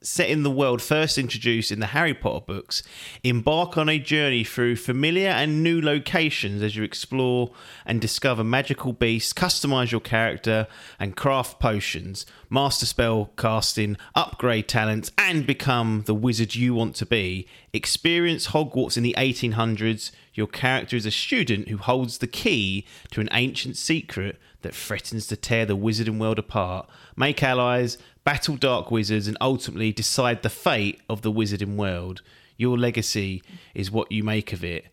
set 0.00 0.28
in 0.28 0.42
the 0.42 0.50
world 0.50 0.80
first 0.80 1.18
introduced 1.18 1.72
in 1.72 1.80
the 1.80 1.86
Harry 1.86 2.14
Potter 2.14 2.44
books. 2.46 2.82
Embark 3.24 3.76
on 3.76 3.88
a 3.88 3.98
journey 3.98 4.44
through 4.44 4.76
familiar 4.76 5.28
and 5.28 5.62
new 5.62 5.80
locations 5.80 6.62
as 6.62 6.76
you 6.76 6.84
explore 6.84 7.50
and 7.84 8.00
discover 8.00 8.44
magical 8.44 8.92
beasts, 8.92 9.32
customize 9.32 9.90
your 9.90 10.00
character 10.00 10.66
and 10.98 11.16
craft 11.16 11.58
potions, 11.58 12.26
master 12.48 12.86
spell 12.86 13.32
casting, 13.36 13.96
upgrade 14.14 14.68
talents 14.68 15.10
and 15.18 15.46
become 15.46 16.04
the 16.06 16.14
wizard 16.14 16.54
you 16.54 16.74
want 16.74 16.94
to 16.96 17.06
be. 17.06 17.46
Experience 17.72 18.48
Hogwarts 18.48 18.96
in 18.96 19.02
the 19.02 19.14
1800s. 19.18 20.10
Your 20.34 20.46
character 20.46 20.94
is 20.94 21.06
a 21.06 21.10
student 21.10 21.68
who 21.68 21.78
holds 21.78 22.18
the 22.18 22.28
key 22.28 22.86
to 23.10 23.20
an 23.20 23.28
ancient 23.32 23.76
secret 23.76 24.38
that 24.62 24.74
threatens 24.74 25.26
to 25.26 25.36
tear 25.36 25.66
the 25.66 25.76
wizarding 25.76 26.18
world 26.18 26.38
apart. 26.38 26.88
Make 27.16 27.42
allies, 27.42 27.98
battle 28.28 28.56
dark 28.56 28.90
wizards, 28.90 29.26
and 29.26 29.38
ultimately 29.40 29.90
decide 29.90 30.42
the 30.42 30.50
fate 30.50 31.00
of 31.08 31.22
the 31.22 31.32
wizarding 31.32 31.76
world. 31.76 32.20
Your 32.58 32.76
legacy 32.76 33.42
is 33.74 33.90
what 33.90 34.12
you 34.12 34.22
make 34.22 34.52
of 34.52 34.62
it. 34.62 34.88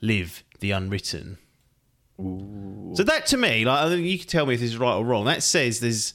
Live 0.00 0.42
the 0.58 0.72
unwritten. 0.72 1.38
So 2.18 3.04
that 3.04 3.26
to 3.26 3.36
me, 3.36 3.64
like 3.64 3.86
I 3.86 3.88
think 3.88 4.04
you 4.04 4.18
can 4.18 4.26
tell 4.26 4.46
me 4.46 4.54
if 4.54 4.60
this 4.60 4.70
is 4.70 4.78
right 4.78 4.96
or 4.96 5.04
wrong. 5.04 5.26
That 5.26 5.44
says 5.44 5.78
there's 5.78 6.12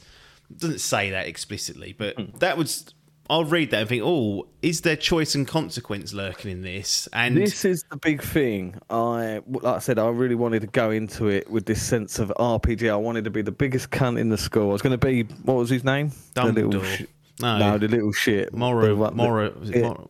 doesn't 0.53 0.81
say 0.81 1.09
that 1.11 1.25
explicitly, 1.27 1.95
but 1.97 2.17
hmm. 2.17 2.37
that 2.39 2.57
was 2.57 2.93
I'll 3.29 3.43
read 3.45 3.71
that 3.71 3.79
and 3.81 3.89
think, 3.89 4.03
oh, 4.05 4.47
is 4.61 4.81
there 4.81 4.95
choice 4.95 5.35
and 5.35 5.47
consequence 5.47 6.13
lurking 6.13 6.51
in 6.51 6.61
this? 6.61 7.07
And 7.13 7.35
This 7.35 7.65
is 7.65 7.83
the 7.91 7.97
big 7.97 8.21
thing. 8.21 8.75
I, 8.89 9.41
like 9.47 9.63
I 9.65 9.79
said, 9.79 9.99
I 9.99 10.07
really 10.09 10.35
wanted 10.35 10.61
to 10.61 10.67
go 10.67 10.91
into 10.91 11.27
it 11.27 11.49
with 11.49 11.65
this 11.65 11.81
sense 11.83 12.19
of 12.19 12.31
RPG. 12.39 12.89
I 12.91 12.95
wanted 12.95 13.23
to 13.25 13.29
be 13.29 13.41
the 13.41 13.51
biggest 13.51 13.89
cunt 13.91 14.17
in 14.19 14.29
the 14.29 14.37
school. 14.37 14.69
I 14.69 14.73
was 14.73 14.81
going 14.81 14.97
to 14.97 15.05
be, 15.05 15.23
what 15.43 15.55
was 15.55 15.69
his 15.69 15.83
name? 15.83 16.11
The 16.35 16.45
little 16.45 16.71
Dumbledore. 16.71 16.85
shi- 16.97 17.07
No. 17.41 17.57
no, 17.57 17.77
the 17.77 17.87
little 17.87 18.11
shit. 18.13 18.53
Morrow, 18.53 18.95
Morrow, 19.11 19.53
was 19.59 19.69
it 19.71 19.75
yeah, 19.77 19.81
Morrow? 19.89 20.09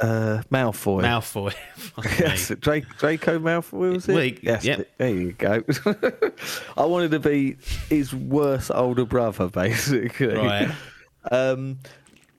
uh, 0.00 0.42
Malfoy. 0.50 1.02
Malfoy. 1.02 1.54
Yes, 2.18 2.48
Drake, 2.60 2.84
Draco 2.98 3.38
Malfoy 3.38 3.92
was 3.94 4.08
it? 4.08 4.12
Well, 4.14 4.22
he- 4.22 4.38
yes, 4.42 4.64
yep. 4.64 4.88
there 4.98 5.10
you 5.10 5.32
go. 5.32 5.62
I 6.76 6.84
wanted 6.84 7.10
to 7.12 7.20
be 7.20 7.56
his 7.88 8.14
worst 8.14 8.70
older 8.74 9.04
brother, 9.04 9.48
basically. 9.48 10.34
Right. 10.34 10.70
Um, 11.30 11.78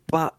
but 0.08 0.36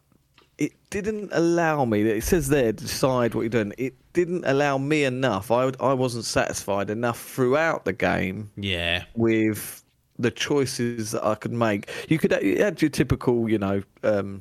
it 0.58 0.72
didn't 0.90 1.30
allow 1.32 1.84
me. 1.84 2.02
It 2.02 2.24
says 2.24 2.48
there, 2.48 2.72
decide 2.72 3.34
what 3.34 3.42
you're 3.42 3.48
doing. 3.50 3.74
It 3.76 3.94
didn't 4.14 4.44
allow 4.46 4.78
me 4.78 5.04
enough. 5.04 5.50
I 5.50 5.70
I 5.80 5.92
wasn't 5.92 6.24
satisfied 6.24 6.88
enough 6.90 7.20
throughout 7.20 7.84
the 7.84 7.92
game 7.92 8.50
Yeah. 8.56 9.04
with 9.14 9.82
the 10.18 10.30
choices 10.30 11.10
that 11.10 11.24
I 11.24 11.34
could 11.34 11.52
make. 11.52 11.90
You 12.08 12.18
could 12.18 12.32
you 12.42 12.62
had 12.62 12.80
your 12.80 12.88
typical, 12.90 13.50
you 13.50 13.58
know, 13.58 13.82
um, 14.02 14.40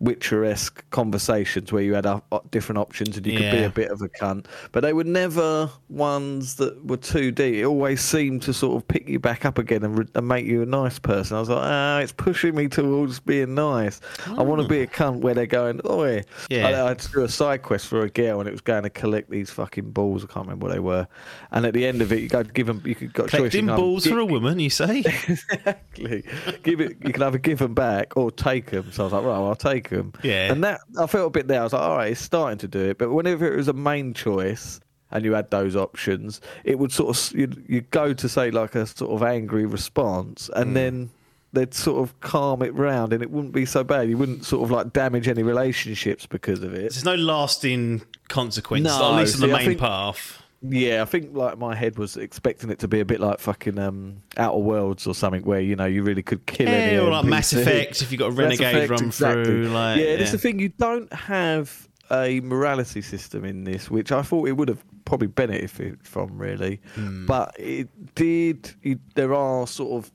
Witcher-esque 0.00 0.88
conversations 0.90 1.72
where 1.72 1.82
you 1.82 1.94
had 1.94 2.06
uh, 2.06 2.20
uh, 2.32 2.40
different 2.50 2.78
options 2.78 3.16
and 3.16 3.26
you 3.26 3.38
could 3.38 3.50
be 3.50 3.62
a 3.62 3.70
bit 3.70 3.90
of 3.90 4.02
a 4.02 4.08
cunt, 4.08 4.46
but 4.72 4.80
they 4.80 4.92
were 4.92 5.04
never 5.04 5.70
ones 5.88 6.56
that 6.56 6.84
were 6.86 6.96
too 6.96 7.30
deep. 7.30 7.54
It 7.56 7.64
always 7.64 8.00
seemed 8.00 8.42
to 8.42 8.52
sort 8.52 8.76
of 8.76 8.86
pick 8.88 9.08
you 9.08 9.18
back 9.18 9.44
up 9.44 9.58
again 9.58 9.84
and, 9.84 9.98
re- 9.98 10.06
and 10.14 10.28
make 10.28 10.44
you 10.46 10.62
a 10.62 10.66
nice 10.66 10.98
person. 10.98 11.36
I 11.36 11.40
was 11.40 11.48
like, 11.48 11.62
ah, 11.62 11.98
it's 12.00 12.12
pushing 12.12 12.54
me 12.54 12.68
towards 12.68 13.20
being 13.20 13.54
nice. 13.54 14.00
I 14.26 14.42
want 14.42 14.62
to 14.62 14.68
be 14.68 14.80
a 14.80 14.86
cunt 14.86 15.20
where 15.20 15.34
they're 15.34 15.46
going, 15.46 15.80
oh 15.84 16.04
yeah. 16.04 16.22
Yeah. 16.50 16.68
I, 16.68 16.84
I 16.84 16.88
had 16.88 16.98
to 17.00 17.12
do 17.12 17.24
a 17.24 17.28
side 17.28 17.62
quest 17.62 17.86
for 17.86 18.02
a 18.02 18.10
girl 18.10 18.40
and 18.40 18.48
it 18.48 18.52
was 18.52 18.60
going 18.60 18.82
to 18.82 18.90
collect 18.90 19.30
these 19.30 19.50
fucking 19.50 19.90
balls. 19.92 20.24
I 20.24 20.26
can't 20.26 20.46
remember 20.46 20.66
what 20.66 20.72
they 20.74 20.80
were. 20.80 21.06
And 21.52 21.64
at 21.66 21.74
the 21.74 21.86
end 21.86 22.02
of 22.02 22.12
it, 22.12 22.20
you 22.20 22.28
go 22.28 22.42
give 22.42 22.66
them. 22.66 22.82
You 22.84 22.94
could 22.94 23.12
got 23.12 23.24
a 23.24 23.28
choice. 23.28 23.38
Collecting 23.38 23.66
balls 23.66 24.06
for 24.06 24.18
a 24.18 24.24
woman, 24.24 24.58
you 24.60 24.70
say? 24.70 24.98
exactly. 25.28 26.24
Give 26.62 26.80
it. 26.80 26.96
You 27.04 27.12
can 27.12 27.22
either 27.22 27.38
give 27.38 27.58
them 27.58 27.74
back 27.74 28.16
or 28.16 28.30
take 28.30 28.70
them. 28.70 28.92
So 28.92 29.02
I 29.02 29.04
was 29.04 29.12
like, 29.12 29.24
right, 29.24 29.38
well, 29.38 29.55
I'll 29.64 29.72
take 29.72 29.88
them. 29.90 30.12
Yeah. 30.22 30.52
And 30.52 30.62
that 30.64 30.80
I 30.98 31.06
felt 31.06 31.28
a 31.28 31.30
bit 31.30 31.48
there. 31.48 31.60
I 31.60 31.64
was 31.64 31.72
like, 31.72 31.82
all 31.82 31.96
right, 31.96 32.12
it's 32.12 32.20
starting 32.20 32.58
to 32.58 32.68
do 32.68 32.80
it. 32.90 32.98
But 32.98 33.10
whenever 33.12 33.50
it 33.50 33.56
was 33.56 33.68
a 33.68 33.72
main 33.72 34.12
choice 34.14 34.80
and 35.10 35.24
you 35.24 35.32
had 35.34 35.50
those 35.50 35.76
options, 35.76 36.40
it 36.64 36.78
would 36.78 36.92
sort 36.92 37.16
of 37.16 37.38
you'd, 37.38 37.64
you'd 37.68 37.90
go 37.90 38.12
to 38.12 38.28
say 38.28 38.50
like 38.50 38.74
a 38.74 38.86
sort 38.86 39.10
of 39.12 39.22
angry 39.22 39.64
response, 39.66 40.50
and 40.54 40.68
Hmm. 40.70 40.74
then 40.74 41.10
they'd 41.52 41.72
sort 41.74 42.02
of 42.02 42.18
calm 42.20 42.60
it 42.60 42.74
round, 42.74 43.12
and 43.12 43.22
it 43.22 43.30
wouldn't 43.30 43.54
be 43.54 43.64
so 43.64 43.82
bad. 43.84 44.08
You 44.08 44.18
wouldn't 44.18 44.44
sort 44.44 44.64
of 44.64 44.70
like 44.70 44.92
damage 44.92 45.26
any 45.28 45.42
relationships 45.42 46.26
because 46.26 46.62
of 46.62 46.74
it. 46.74 46.80
There's 46.92 47.04
no 47.04 47.14
lasting 47.14 48.02
consequence, 48.28 48.84
No, 48.84 49.12
at 49.14 49.20
least 49.20 49.36
on 49.36 49.48
the 49.48 49.56
main 49.56 49.66
think- 49.66 49.80
path. 49.80 50.42
Yeah, 50.62 51.02
I 51.02 51.04
think 51.04 51.34
like 51.34 51.58
my 51.58 51.74
head 51.74 51.98
was 51.98 52.16
expecting 52.16 52.70
it 52.70 52.78
to 52.80 52.88
be 52.88 53.00
a 53.00 53.04
bit 53.04 53.20
like 53.20 53.40
fucking 53.40 53.78
um, 53.78 54.22
Outer 54.36 54.58
Worlds 54.58 55.06
or 55.06 55.14
something, 55.14 55.42
where 55.42 55.60
you 55.60 55.76
know 55.76 55.84
you 55.84 56.02
really 56.02 56.22
could 56.22 56.46
kill 56.46 56.68
any. 56.68 56.94
Yeah, 56.94 57.02
or 57.02 57.10
like 57.10 57.24
Mass 57.24 57.52
Effect, 57.52 58.02
if 58.02 58.10
you've 58.10 58.18
got 58.18 58.28
a 58.28 58.32
renegade 58.32 58.74
Effect, 58.74 58.90
run 58.90 59.04
exactly. 59.04 59.44
through. 59.44 59.68
Like, 59.68 60.00
yeah, 60.00 60.16
that's 60.16 60.32
the 60.32 60.38
thing. 60.38 60.58
You 60.58 60.70
don't 60.70 61.12
have 61.12 61.88
a 62.10 62.40
morality 62.40 63.02
system 63.02 63.44
in 63.44 63.64
this, 63.64 63.90
which 63.90 64.12
I 64.12 64.22
thought 64.22 64.48
it 64.48 64.52
would 64.52 64.68
have 64.68 64.82
probably 65.04 65.28
benefited 65.28 66.02
from, 66.06 66.38
really. 66.38 66.80
Hmm. 66.94 67.26
But 67.26 67.54
it 67.58 68.14
did. 68.14 68.74
You, 68.82 68.98
there 69.14 69.34
are 69.34 69.66
sort 69.66 70.04
of 70.04 70.10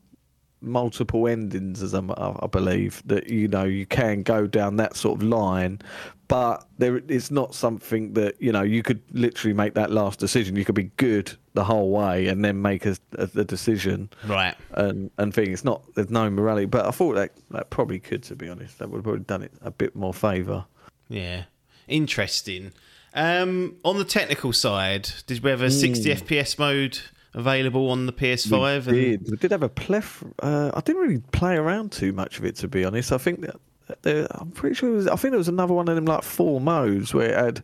multiple 0.62 1.28
endings, 1.28 1.82
as 1.84 1.94
I'm, 1.94 2.12
I 2.12 2.36
I 2.42 2.48
believe 2.48 3.02
that 3.06 3.30
you 3.30 3.48
know 3.48 3.64
you 3.64 3.86
can 3.86 4.24
go 4.24 4.48
down 4.48 4.78
that 4.78 4.96
sort 4.96 5.20
of 5.22 5.28
line, 5.28 5.80
but 6.28 6.66
there 6.78 6.98
it's 7.08 7.32
not 7.32 7.54
something 7.56 8.14
that 8.14 8.42
you 8.42 8.52
know 8.52 8.62
you 8.62 8.84
could 8.84 9.02
literally 9.12 9.54
make 9.54 9.74
that 9.74 9.92
last 9.92 10.20
decision. 10.20 10.56
You 10.56 10.66
could 10.66 10.76
be 10.76 10.92
good 10.98 11.32
the 11.54 11.64
whole 11.66 11.90
way 11.92 12.28
and 12.28 12.46
then 12.46 12.62
make 12.62 12.86
a, 12.86 12.96
a, 13.18 13.24
a 13.36 13.44
decision 13.44 14.10
Right. 14.26 14.56
and 14.72 15.12
and 15.18 15.34
thing. 15.34 15.52
It's 15.52 15.66
not 15.66 15.84
there's 15.96 16.10
no 16.10 16.30
morality, 16.30 16.66
but 16.68 16.86
I 16.86 16.92
thought 16.92 17.16
that 17.16 17.32
that 17.50 17.70
probably 17.70 18.00
could, 18.00 18.24
to 18.24 18.36
be 18.36 18.48
honest, 18.50 18.80
that 18.80 18.90
would 18.90 18.98
have 18.98 19.04
probably 19.04 19.24
done 19.24 19.42
it 19.44 19.52
a 19.62 19.72
bit 19.72 19.96
more 19.96 20.14
favour. 20.14 20.66
Yeah. 21.10 21.44
Interesting. 21.88 22.72
Um, 23.14 23.76
on 23.84 23.98
the 23.98 24.06
technical 24.06 24.54
side, 24.54 25.10
did 25.28 25.44
we 25.44 25.50
have 25.50 25.62
a 25.62 25.70
60 25.70 26.10
FPS 26.16 26.58
mode 26.58 27.00
available 27.34 27.90
on 27.90 28.06
the 28.06 28.14
PS5. 28.14 28.86
We 28.88 28.94
did. 28.94 29.32
We 29.32 29.38
did 29.38 29.52
have 29.52 29.64
a 29.64 29.70
plethora. 29.70 30.32
Uh, 30.40 30.72
I 30.74 30.82
didn't 30.82 31.02
really 31.02 31.22
play 31.32 31.56
around 31.56 31.92
too 31.92 32.14
much 32.14 32.40
of 32.40 32.46
it, 32.46 32.56
to 32.58 32.68
be 32.68 32.84
honest. 32.86 33.12
I 33.12 33.18
think 33.18 33.42
that 33.42 33.56
there, 34.02 34.28
I'm 34.32 34.52
pretty 34.52 34.76
sure. 34.76 34.90
It 34.90 34.96
was, 34.96 35.08
I 35.08 35.16
think 35.16 35.32
there 35.32 35.38
was 35.38 35.48
another 35.48 35.74
one 35.74 35.88
of 35.90 35.96
them 35.96 36.06
like 36.06 36.24
four 36.24 36.62
modes 36.62 37.14
where 37.14 37.30
it 37.32 37.38
had 37.38 37.64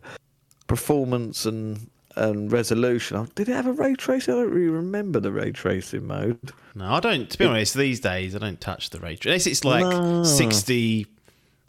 performance 0.66 1.46
and 1.46 1.88
and 2.16 2.50
resolution. 2.50 3.28
Did 3.34 3.48
it 3.48 3.52
have 3.52 3.66
a 3.66 3.72
ray 3.72 3.94
tracing? 3.94 4.34
I 4.34 4.38
don't 4.38 4.50
really 4.50 4.70
remember 4.70 5.20
the 5.20 5.30
ray 5.30 5.52
tracing 5.52 6.06
mode. 6.06 6.52
No, 6.74 6.92
I 6.92 7.00
don't. 7.00 7.30
To 7.30 7.38
be 7.38 7.44
honest, 7.44 7.74
these 7.74 8.00
days 8.00 8.34
I 8.34 8.38
don't 8.38 8.60
touch 8.60 8.90
the 8.90 8.98
ray 8.98 9.16
tracing. 9.16 9.30
Unless 9.30 9.46
it's 9.46 9.64
like 9.64 9.84
No. 9.84 10.24
60 10.24 11.06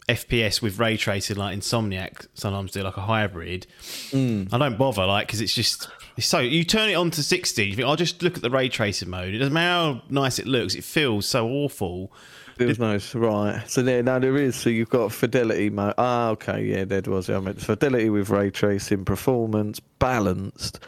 FPS 0.08 0.60
with 0.60 0.78
ray 0.80 0.96
tracing, 0.96 1.36
like 1.36 1.56
Insomniac 1.56 2.26
sometimes 2.34 2.72
do, 2.72 2.82
like 2.82 2.96
a 2.96 3.02
hybrid. 3.02 3.66
Hmm. 4.10 4.44
I 4.52 4.58
don't 4.58 4.76
bother, 4.76 5.06
like, 5.06 5.28
because 5.28 5.40
it's 5.40 5.54
just. 5.54 5.88
So 6.18 6.38
you 6.40 6.64
turn 6.64 6.90
it 6.90 6.94
on 6.94 7.10
to 7.12 7.22
60, 7.22 7.64
you 7.64 7.76
think, 7.76 7.88
I'll 7.88 7.96
just 7.96 8.22
look 8.22 8.36
at 8.36 8.42
the 8.42 8.50
ray 8.50 8.68
tracing 8.68 9.08
mode. 9.10 9.34
It 9.34 9.38
doesn't 9.38 9.54
matter 9.54 9.94
how 9.94 10.02
nice 10.10 10.38
it 10.38 10.46
looks, 10.46 10.74
it 10.74 10.84
feels 10.84 11.26
so 11.26 11.48
awful. 11.48 12.12
There's 12.56 12.78
nice, 12.78 13.14
right. 13.14 13.62
So 13.66 13.82
there, 13.82 14.02
now 14.02 14.18
there 14.18 14.36
is. 14.36 14.54
So 14.54 14.68
you've 14.68 14.90
got 14.90 15.12
fidelity 15.12 15.70
mode. 15.70 15.94
Ah, 15.96 16.28
okay, 16.30 16.62
yeah, 16.62 16.84
there 16.84 17.00
was. 17.06 17.30
I 17.30 17.38
meant 17.40 17.58
fidelity 17.58 18.10
with 18.10 18.28
ray 18.28 18.50
tracing, 18.50 19.06
performance, 19.06 19.80
balanced, 19.98 20.78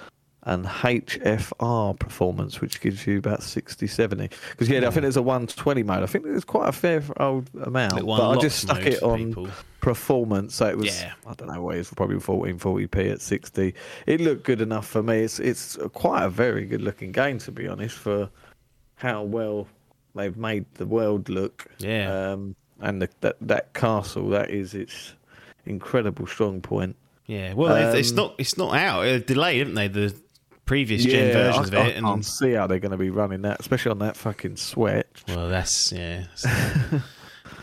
and 0.45 0.67
HFR 0.67 1.99
performance, 1.99 2.61
which 2.61 2.81
gives 2.81 3.07
you 3.07 3.19
about 3.19 3.43
60, 3.43 3.87
70. 3.87 4.29
Because 4.51 4.69
yeah, 4.69 4.79
I 4.79 4.91
think 4.91 5.03
there's 5.03 5.17
a 5.17 5.23
120 5.23 5.83
mode. 5.85 6.03
I 6.03 6.07
think 6.07 6.25
there's 6.25 6.45
quite 6.45 6.69
a 6.69 6.73
fair 6.73 7.03
old 7.19 7.49
amount, 7.63 8.05
but 8.05 8.31
I 8.31 8.37
just 8.41 8.61
stuck 8.61 8.85
it 8.85 9.03
on 9.03 9.19
people. 9.29 9.49
performance. 9.81 10.55
So 10.57 10.67
it 10.67 10.77
was. 10.77 11.01
Yeah. 11.01 11.13
I 11.27 11.35
don't 11.35 11.49
know 11.49 11.63
what 11.63 11.77
it 11.77 11.79
was. 11.79 11.91
Probably 11.91 12.17
1440p 12.17 13.13
at 13.13 13.21
60. 13.21 13.75
It 14.07 14.21
looked 14.21 14.45
good 14.45 14.61
enough 14.61 14.87
for 14.87 15.03
me. 15.03 15.21
It's 15.21 15.39
it's 15.39 15.79
quite 15.93 16.25
a 16.25 16.29
very 16.31 16.67
good 16.67 16.83
looking 16.83 17.13
game 17.13 17.39
to 17.39 17.53
be 17.53 17.69
honest 17.69 17.97
for 17.97 18.29
how 18.97 19.23
well 19.23 19.69
they've 20.15 20.37
made 20.37 20.65
the 20.75 20.87
world 20.87 21.29
look. 21.29 21.67
Yeah. 21.79 22.33
Um, 22.33 22.57
and 22.81 23.01
the, 23.01 23.09
that 23.21 23.37
that 23.43 23.75
castle 23.75 24.29
that 24.31 24.51
is 24.51 24.75
its 24.75 25.15
incredible 25.67 26.27
strong 26.27 26.61
point. 26.61 26.97
Yeah, 27.27 27.55
well, 27.55 27.77
it's- 27.77 27.95
it's 27.95 28.11
Um, 28.11 28.17
not 28.17 28.35
it's 28.39 28.59
not 28.59 28.75
out. 28.75 29.07
It 29.07 29.29
delayed, 29.29 29.59
haven't 29.61 29.75
they? 29.77 29.87
The 29.87 30.13
previous 30.73 31.05
gen 31.05 31.29
yeah, 31.29 31.33
versions 31.35 31.71
I, 31.71 31.77
of 31.77 31.87
I 31.87 31.89
it, 31.91 31.97
and 31.97 32.07
can't 32.07 32.25
see 32.25 32.53
how 32.53 32.67
they're 32.67 32.79
going 32.79 32.93
to 32.93 32.97
be 32.99 33.11
running 33.11 33.43
that, 33.43 33.61
especially 33.61 33.91
on 33.91 33.99
that 33.99 34.17
fucking 34.17 34.57
sweat. 34.57 35.07
well, 35.29 35.49
that's 35.51 35.93
yeah. 35.93 36.25
so- 36.35 36.49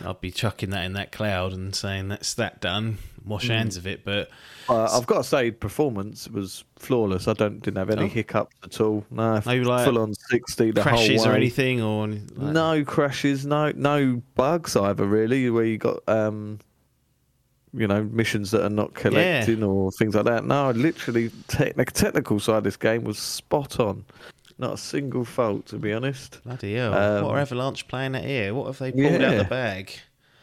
I'll 0.06 0.14
be 0.14 0.30
chucking 0.32 0.70
that 0.70 0.86
in 0.86 0.94
that 0.94 1.12
cloud 1.12 1.52
and 1.52 1.76
saying 1.76 2.08
that's 2.10 2.36
that 2.36 2.62
done. 2.62 3.00
Wash 3.26 3.48
Mm. 3.48 3.50
hands 3.50 3.78
of 3.78 3.86
it, 3.88 4.06
but 4.06 4.30
Uh, 4.70 4.86
I've 4.96 5.08
got 5.08 5.18
to 5.18 5.24
say, 5.24 5.50
performance 5.52 6.28
was 6.30 6.64
flawless. 6.78 7.28
I 7.28 7.34
don't 7.34 7.60
didn't 7.62 7.78
have 7.78 7.90
any 7.90 8.04
Oh. 8.04 8.08
hiccups 8.08 8.56
at 8.64 8.80
all. 8.80 9.04
No, 9.12 9.42
No, 9.46 9.56
like, 9.64 9.86
full 9.86 9.98
on 9.98 10.14
sixty 10.14 10.70
the 10.72 10.82
crashes 10.82 11.24
whole 11.24 11.34
or 11.34 11.36
anything, 11.36 11.82
or 11.82 12.06
anything 12.06 12.30
like 12.38 12.54
No 12.54 12.84
crashes, 12.86 13.46
no 13.46 13.74
no 13.76 14.22
bugs 14.36 14.76
either. 14.76 15.06
Really, 15.06 15.50
where 15.50 15.66
you 15.66 15.78
got 15.80 16.08
um, 16.08 16.60
you 17.74 17.88
know, 17.88 18.04
missions 18.04 18.52
that 18.52 18.64
are 18.66 18.70
not 18.70 18.94
collecting 18.94 19.64
or 19.64 19.92
things 19.92 20.16
like 20.16 20.26
that. 20.26 20.46
No, 20.46 20.72
literally, 20.72 21.30
te- 21.48 21.72
the 21.76 21.86
technical 21.86 22.40
side 22.40 22.58
of 22.58 22.64
this 22.64 22.78
game 22.78 23.04
was 23.04 23.18
spot 23.20 23.80
on. 23.80 24.06
Not 24.58 24.74
a 24.74 24.78
single 24.78 25.24
fault, 25.24 25.68
to 25.68 25.78
be 25.78 25.94
honest. 25.94 26.42
Bloody 26.44 26.76
hell. 26.76 26.94
Um, 26.94 27.24
what 27.26 27.36
are 27.36 27.40
Avalanche 27.40 27.88
playing 27.88 28.16
at 28.16 28.26
here? 28.26 28.54
What 28.54 28.68
have 28.68 28.78
they 28.80 28.92
pulled 28.92 29.22
out 29.22 29.32
Yeah. 29.34 29.38
the 29.38 29.44
bag? 29.46 29.92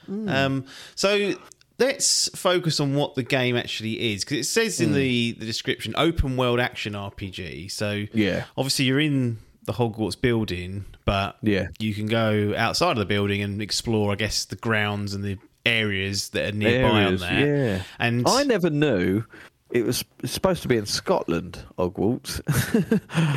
Hmm. 0.07 0.29
Um, 0.29 0.65
so 0.95 1.35
let's 1.79 2.31
focus 2.39 2.81
on 2.81 2.95
what 2.95 3.15
the 3.15 3.23
game 3.23 3.57
actually 3.57 4.13
is. 4.15 4.25
Because 4.25 4.39
it 4.39 4.45
says 4.49 4.79
Hmm. 4.79 4.85
in 4.85 4.93
the, 4.95 5.33
the 5.33 5.45
description 5.45 5.93
open 5.99 6.37
world 6.39 6.61
action 6.61 6.95
RPG. 6.95 7.71
So 7.71 8.05
Yeah. 8.15 8.45
obviously 8.57 8.87
you're 8.87 9.01
in 9.01 9.39
the 9.65 9.73
Hogwarts 9.75 10.19
building, 10.19 10.85
but 11.05 11.37
Yeah. 11.43 11.67
you 11.79 11.93
can 11.93 12.07
go 12.07 12.55
outside 12.57 12.93
of 12.93 12.99
the 12.99 13.05
building 13.05 13.43
and 13.43 13.61
explore, 13.61 14.13
I 14.13 14.15
guess, 14.15 14.45
the 14.47 14.57
grounds 14.57 15.13
and 15.13 15.25
the 15.25 15.37
areas 15.67 16.31
that 16.31 16.55
are 16.55 16.57
nearby 16.57 17.03
Areas, 17.03 17.23
on 17.23 17.29
there. 17.35 17.67
yeah. 17.77 17.83
And 17.99 18.25
I 18.27 18.45
never 18.45 18.71
knew 18.71 19.25
it 19.71 19.85
was 19.85 20.05
supposed 20.25 20.63
to 20.63 20.69
be 20.69 20.77
in 20.77 20.87
Scotland, 20.87 21.63
Hogwarts. 21.79 22.41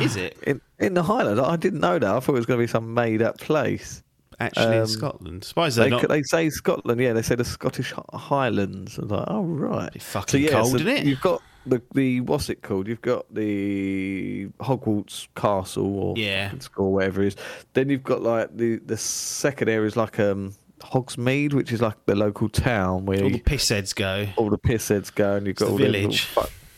is 0.02 0.16
it 0.16 0.36
in 0.46 0.60
in 0.78 0.94
the 0.94 1.02
Highlands? 1.02 1.40
I 1.40 1.56
didn't 1.56 1.80
know 1.80 1.98
that. 1.98 2.08
I 2.10 2.20
thought 2.20 2.34
it 2.34 2.38
was 2.38 2.46
going 2.46 2.58
to 2.60 2.62
be 2.62 2.70
some 2.70 2.94
made 2.94 3.20
up 3.20 3.38
place. 3.38 4.02
actually 4.38 4.76
in 4.76 4.82
um, 4.82 4.86
Scotland? 4.86 5.44
suppose 5.44 5.74
they're 5.76 5.86
They, 5.86 5.90
not. 5.90 6.08
they 6.08 6.22
say 6.22 6.48
Scotland, 6.50 7.00
yeah. 7.00 7.12
They 7.12 7.22
say 7.22 7.34
the 7.34 7.44
Scottish 7.44 7.92
Highlands. 8.14 8.98
I 8.98 9.02
was 9.02 9.10
like, 9.10 9.24
oh 9.28 9.42
right. 9.42 9.92
Be 9.92 9.98
fucking 9.98 10.30
so, 10.32 10.36
yeah, 10.38 10.50
cold, 10.60 10.70
so 10.70 10.76
isn't 10.76 10.88
it? 10.88 11.04
You've 11.04 11.20
got 11.20 11.42
the 11.66 11.82
the 11.94 12.20
what's 12.22 12.48
it 12.48 12.62
called? 12.62 12.86
You've 12.88 13.02
got 13.02 13.26
the 13.34 14.48
Hogwarts 14.60 15.28
Castle 15.34 15.94
or 15.98 16.14
Yeah. 16.16 16.56
school, 16.60 16.92
whatever 16.92 17.22
it 17.22 17.26
is. 17.28 17.36
Then 17.74 17.90
you've 17.90 18.02
got 18.04 18.22
like 18.22 18.56
the 18.56 18.76
the 18.86 18.96
second 18.96 19.68
area 19.68 19.86
is 19.86 19.96
like 19.96 20.18
um 20.20 20.54
Hogsmeade, 20.80 21.52
which 21.54 21.72
is 21.72 21.80
like 21.80 21.94
the 22.06 22.14
local 22.14 22.48
town 22.48 23.06
where 23.06 23.22
all 23.22 23.28
the 23.30 23.36
you- 23.36 23.42
piss 23.42 23.68
heads 23.68 23.92
go. 23.92 24.26
all 24.36 24.50
the 24.50 24.58
piss 24.58 24.88
heads 24.88 25.10
go, 25.10 25.36
and 25.36 25.46
you've 25.46 25.56
got 25.56 25.66
the 25.66 25.70
all 25.72 25.78
the 25.78 25.84
village. 25.84 26.28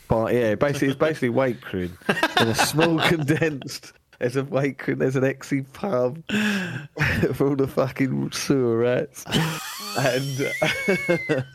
But 0.09 0.33
yeah, 0.33 0.55
basically 0.55 0.89
it's 0.89 0.97
basically 0.97 1.29
Wakering 1.29 1.91
in 2.41 2.47
a 2.47 2.55
small 2.55 2.99
condensed. 3.07 3.93
There's 4.19 4.35
a 4.37 4.43
Wakering, 4.43 4.99
there's 4.99 5.15
an 5.15 5.23
Exy 5.23 5.65
pub 5.73 6.21
for 7.35 7.47
all 7.49 7.55
the 7.55 7.67
fucking 7.67 8.31
sewer 8.31 8.77
rats, 8.77 9.25
and 9.97 11.45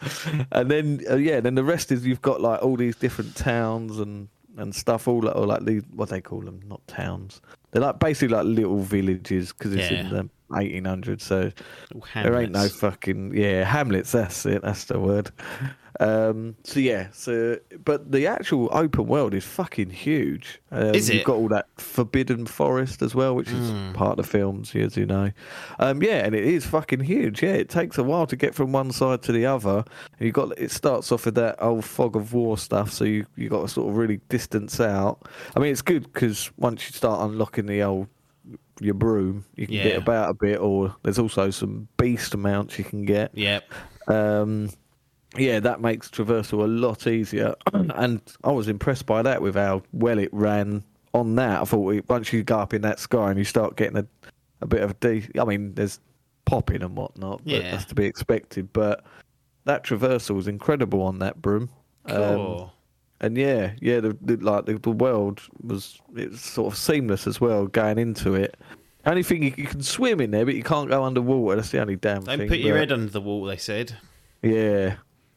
and 0.52 0.70
then 0.70 1.00
uh, 1.10 1.16
yeah, 1.16 1.40
then 1.40 1.54
the 1.54 1.64
rest 1.64 1.92
is 1.92 2.06
you've 2.06 2.22
got 2.22 2.40
like 2.40 2.62
all 2.62 2.76
these 2.76 2.96
different 2.96 3.34
towns 3.36 3.98
and 3.98 4.28
and 4.56 4.74
stuff, 4.74 5.06
all 5.06 5.22
like, 5.22 5.36
or 5.36 5.46
like 5.46 5.64
the 5.64 5.78
what 5.94 6.08
they 6.08 6.20
call 6.20 6.40
them, 6.40 6.60
not 6.66 6.86
towns. 6.88 7.40
They're 7.70 7.82
like 7.82 8.00
basically 8.00 8.34
like 8.34 8.44
little 8.46 8.78
villages 8.80 9.52
because 9.52 9.74
it's 9.74 9.90
in 9.90 10.06
Yeah. 10.06 10.10
the 10.12 10.30
1800s. 10.50 11.20
So 11.22 11.50
there 12.14 12.34
ain't 12.40 12.52
no 12.52 12.68
fucking 12.68 13.34
yeah 13.36 13.64
Hamlets. 13.64 14.12
That's 14.12 14.44
it. 14.46 14.62
That's 14.62 14.84
the 14.84 14.98
word. 14.98 15.30
Um, 16.00 16.54
so 16.62 16.78
yeah. 16.78 17.08
So 17.12 17.58
but 17.84 18.12
the 18.12 18.26
actual 18.28 18.68
open 18.72 19.06
world 19.06 19.34
is 19.34 19.44
fucking 19.44 19.90
huge. 19.90 20.60
Um, 20.70 20.94
Is 20.94 21.08
it? 21.10 21.14
You've 21.16 21.24
got 21.24 21.36
all 21.36 21.48
that 21.48 21.66
forbidden 21.76 22.46
forest 22.46 23.02
as 23.02 23.14
well, 23.16 23.34
which 23.34 23.48
is 23.50 23.70
Hmm. 23.70 23.92
part 23.94 24.18
of 24.18 24.24
the 24.24 24.30
films, 24.30 24.74
as 24.76 24.96
you 24.96 25.06
know. 25.06 25.32
Um, 25.80 26.00
yeah, 26.02 26.24
and 26.24 26.34
it 26.36 26.44
is 26.44 26.64
fucking 26.66 27.00
huge. 27.00 27.42
Yeah, 27.42 27.54
it 27.54 27.68
takes 27.68 27.98
a 27.98 28.04
while 28.04 28.26
to 28.28 28.36
get 28.36 28.54
from 28.54 28.70
one 28.70 28.92
side 28.92 29.22
to 29.22 29.32
the 29.32 29.46
other. 29.46 29.84
And 30.18 30.26
you 30.26 30.30
got 30.30 30.56
it 30.56 30.70
starts 30.70 31.10
off 31.10 31.24
with 31.24 31.34
that 31.34 31.56
old 31.60 31.84
fog 31.84 32.14
of 32.14 32.32
war 32.32 32.56
stuff, 32.58 32.92
so 32.92 33.04
you 33.04 33.26
you 33.34 33.48
got 33.48 33.62
to 33.62 33.68
sort 33.68 33.88
of 33.90 33.96
really 33.96 34.20
distance 34.28 34.78
out. 34.80 35.26
I 35.56 35.60
mean, 35.60 35.72
it's 35.72 35.82
good 35.82 36.04
because 36.12 36.52
once 36.58 36.86
you 36.88 36.92
start 36.92 37.28
unlocking 37.28 37.66
the 37.66 37.82
old 37.82 38.06
your 38.80 38.94
broom, 38.94 39.44
you 39.56 39.66
can 39.66 39.74
Yeah. 39.76 39.82
get 39.84 39.96
about 39.98 40.30
a 40.30 40.34
bit, 40.34 40.60
or 40.60 40.94
there's 41.02 41.18
also 41.18 41.50
some 41.50 41.88
beast 41.96 42.36
mounts 42.36 42.78
you 42.78 42.84
can 42.84 43.04
get. 43.04 43.30
Yep. 43.36 43.64
Um, 44.08 44.70
yeah, 45.36 45.60
that 45.60 45.80
makes 45.80 46.08
traversal 46.08 46.64
a 46.64 46.66
lot 46.66 47.06
easier, 47.06 47.54
and 47.72 48.20
I 48.44 48.50
was 48.52 48.68
impressed 48.68 49.06
by 49.06 49.22
that 49.22 49.42
with 49.42 49.54
how 49.56 49.82
well 49.92 50.18
it 50.18 50.30
ran 50.32 50.82
on 51.14 51.34
that. 51.36 51.60
I 51.62 51.64
thought 51.64 52.08
once 52.08 52.32
you 52.32 52.42
go 52.42 52.58
up 52.58 52.72
in 52.74 52.82
that 52.82 52.98
sky 52.98 53.30
and 53.30 53.38
you 53.38 53.44
start 53.44 53.76
getting 53.76 53.98
a, 53.98 54.06
a 54.60 54.66
bit 54.66 54.82
of 54.82 54.98
de- 55.00 55.28
I 55.38 55.44
mean, 55.44 55.74
there's 55.74 56.00
popping 56.44 56.82
and 56.82 56.96
whatnot, 56.96 57.42
but 57.44 57.52
Yeah. 57.52 57.70
that's 57.72 57.84
to 57.86 57.94
be 57.94 58.06
expected. 58.06 58.72
But 58.72 59.04
that 59.64 59.84
traversal 59.84 60.34
was 60.34 60.48
incredible 60.48 61.02
on 61.02 61.18
that 61.18 61.42
broom. 61.42 61.68
Um, 62.06 62.16
Cool. 62.16 62.72
And 63.20 63.36
yeah, 63.36 63.72
yeah, 63.80 64.00
the, 64.00 64.16
the 64.20 64.36
like 64.36 64.66
the, 64.66 64.74
the 64.78 64.90
world 64.90 65.42
was 65.62 65.98
it's 66.16 66.40
sort 66.40 66.72
of 66.72 66.78
seamless 66.78 67.26
as 67.26 67.40
well 67.40 67.66
going 67.66 67.98
into 67.98 68.34
it. 68.34 68.56
Only 69.06 69.22
thing 69.22 69.42
you, 69.42 69.54
you 69.56 69.66
can 69.66 69.82
swim 69.82 70.20
in 70.20 70.30
there, 70.32 70.44
but 70.44 70.54
you 70.54 70.62
can't 70.62 70.88
go 70.88 71.02
underwater. 71.04 71.56
That's 71.56 71.70
the 71.70 71.80
only 71.80 71.96
damn 71.96 72.22
Don't 72.24 72.38
thing. 72.38 72.48
put 72.48 72.58
your 72.58 72.74
but- 72.74 72.80
head 72.80 72.92
under 72.92 73.10
the 73.10 73.20
wall, 73.20 73.44
they 73.44 73.56
said. 73.56 73.96
Yeah, 74.42 74.96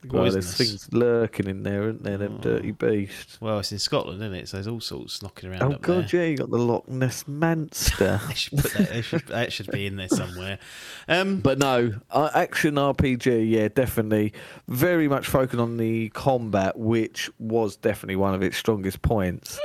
well, 0.09 0.31
there's 0.31 0.53
things 0.55 0.91
lurking 0.93 1.47
in 1.47 1.63
there, 1.63 1.83
aren't 1.83 2.03
there? 2.03 2.17
Them 2.17 2.37
dirty 2.41 2.71
beasts. 2.71 3.39
Well, 3.39 3.59
it's 3.59 3.71
in 3.71 3.79
Scotland, 3.79 4.21
isn't 4.21 4.33
it? 4.33 4.49
So 4.49 4.57
there's 4.57 4.67
all 4.67 4.79
sorts 4.79 5.21
knocking 5.21 5.51
around 5.51 5.61
Oh 5.63 5.77
god, 5.79 6.09
there. 6.09 6.23
yeah, 6.23 6.29
you 6.31 6.37
got 6.37 6.49
the 6.49 6.57
Loch 6.57 6.87
Ness 6.87 7.27
monster. 7.27 8.19
They 8.27 8.33
should 8.33 8.57
put 8.59 8.73
that. 8.73 8.89
They 8.89 9.01
should, 9.01 9.27
that 9.27 9.53
should 9.53 9.69
be 9.71 9.85
in 9.85 9.95
there 9.97 10.07
somewhere. 10.09 10.59
Um, 11.07 11.39
But 11.39 11.59
no, 11.59 11.93
uh, 12.09 12.29
action 12.33 12.75
RPG, 12.75 13.49
yeah, 13.49 13.67
definitely. 13.67 14.33
Very 14.67 15.07
much 15.07 15.27
focused 15.27 15.59
on 15.59 15.77
the 15.77 16.09
combat, 16.09 16.77
which 16.77 17.29
was 17.39 17.75
definitely 17.75 18.15
one 18.15 18.33
of 18.33 18.41
its 18.41 18.57
strongest 18.57 19.01
points. 19.01 19.59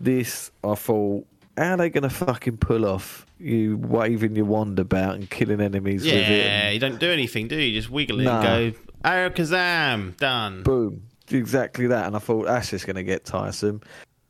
This, 0.00 0.50
I 0.64 0.74
thought, 0.74 1.26
how 1.56 1.72
are 1.72 1.76
they 1.78 1.88
going 1.90 2.02
to 2.02 2.10
fucking 2.10 2.58
pull 2.58 2.84
off 2.84 3.24
you 3.38 3.76
waving 3.78 4.34
your 4.36 4.44
wand 4.46 4.78
about 4.78 5.14
and 5.14 5.28
killing 5.30 5.60
enemies 5.60 6.04
with 6.04 6.12
it? 6.14 6.28
yeah, 6.46 6.70
you 6.70 6.78
don't 6.78 6.98
do 7.00 7.10
anything, 7.10 7.48
do 7.48 7.56
you? 7.56 7.68
You 7.72 7.80
just 7.80 7.90
wiggle 7.90 8.20
it 8.20 8.24
Nah. 8.24 8.42
and 8.42 8.74
go, 8.74 8.80
Arakazam, 9.06 10.16
done. 10.16 10.62
boom, 10.62 11.02
exactly 11.30 11.86
that. 11.86 12.06
And 12.06 12.16
I 12.16 12.18
thought 12.18 12.46
that's 12.46 12.70
just 12.70 12.86
going 12.86 12.96
to 12.96 13.02
get 13.04 13.24
tiresome. 13.24 13.80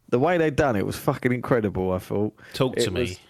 The 0.09 0.19
way 0.19 0.39
they 0.39 0.51
done 0.51 0.77
it 0.77 0.87
was 0.87 0.97
fucking 0.97 1.33
incredible. 1.33 1.93
I 1.93 1.99
thought. 1.99 2.37
Talk 2.55 2.77
to 2.77 2.83
It 2.85 2.93
me. 2.93 3.01
was 3.01 3.21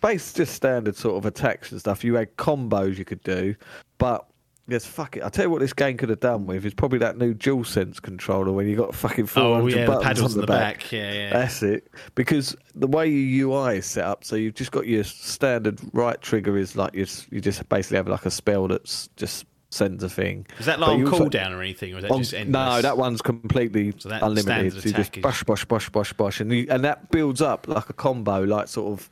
Based 0.00 0.36
just 0.36 0.54
standard 0.54 0.94
sort 0.96 1.16
of 1.16 1.26
attacks 1.26 1.72
and 1.72 1.80
stuff. 1.80 2.04
You 2.04 2.14
had 2.14 2.36
combos 2.36 2.98
you 2.98 3.04
could 3.04 3.22
do, 3.22 3.54
but 3.98 4.26
Yes, 4.70 4.84
fuck 4.84 5.16
it. 5.16 5.22
I 5.24 5.30
tell 5.30 5.46
you 5.46 5.50
what, 5.50 5.60
this 5.60 5.72
game 5.72 5.96
could 5.96 6.10
have 6.10 6.20
done 6.20 6.44
with 6.46 6.66
is 6.66 6.74
probably 6.74 6.98
that 6.98 7.16
new 7.16 7.32
DualSense 7.32 8.02
controller 8.02 8.52
when 8.52 8.68
you 8.68 8.76
got 8.76 8.94
fucking 8.94 9.24
four 9.24 9.42
Oh 9.42 9.54
hundred 9.54 9.76
yeah, 9.76 9.86
buttons 9.86 10.04
paddles 10.04 10.34
on 10.34 10.40
the 10.42 10.46
the 10.46 10.52
back. 10.52 10.80
back. 10.80 10.92
Yeah, 10.92 11.12
yeah. 11.12 11.30
That's 11.32 11.62
it. 11.62 11.88
Because 12.14 12.54
the 12.74 12.86
way 12.86 13.08
your 13.08 13.48
UI 13.48 13.78
is 13.78 13.86
set 13.86 14.04
up, 14.04 14.24
so 14.24 14.36
you've 14.36 14.52
just 14.54 14.70
got 14.70 14.86
your 14.86 15.04
standard 15.04 15.80
right 15.94 16.20
trigger 16.20 16.58
is 16.58 16.76
like 16.76 16.94
you 16.94 17.06
you 17.30 17.40
just 17.40 17.66
basically 17.70 17.96
have 17.96 18.08
like 18.08 18.26
a 18.26 18.30
spell 18.30 18.68
that's 18.68 19.08
just 19.16 19.46
sends 19.70 20.02
a 20.02 20.08
thing. 20.08 20.46
Is 20.58 20.66
that 20.66 20.78
But 20.80 20.88
like 20.88 20.98
on 20.98 21.04
cooldown 21.06 21.52
or 21.56 21.60
anything, 21.62 21.94
or 21.94 21.98
is 21.98 22.02
that 22.02 22.10
on- 22.10 22.18
just 22.20 22.34
endless? 22.34 22.52
no, 22.52 22.82
that 22.82 22.96
one's 22.96 23.20
completely 23.22 23.92
So 23.98 24.08
that 24.08 24.22
unlimited. 24.22 24.72
standard 24.72 24.82
So 24.82 24.88
you 24.88 24.94
just 24.94 25.20
bush, 25.20 25.44
bush, 25.44 25.64
bush, 25.64 25.88
bush, 25.90 26.12
bush, 26.12 26.40
and 26.40 26.50
you, 26.52 26.66
and 26.70 26.84
that 26.84 27.10
builds 27.10 27.42
up 27.42 27.68
like 27.68 27.88
a 27.88 27.92
combo, 27.92 28.42
like 28.42 28.68
sort 28.68 28.92
of. 28.98 29.10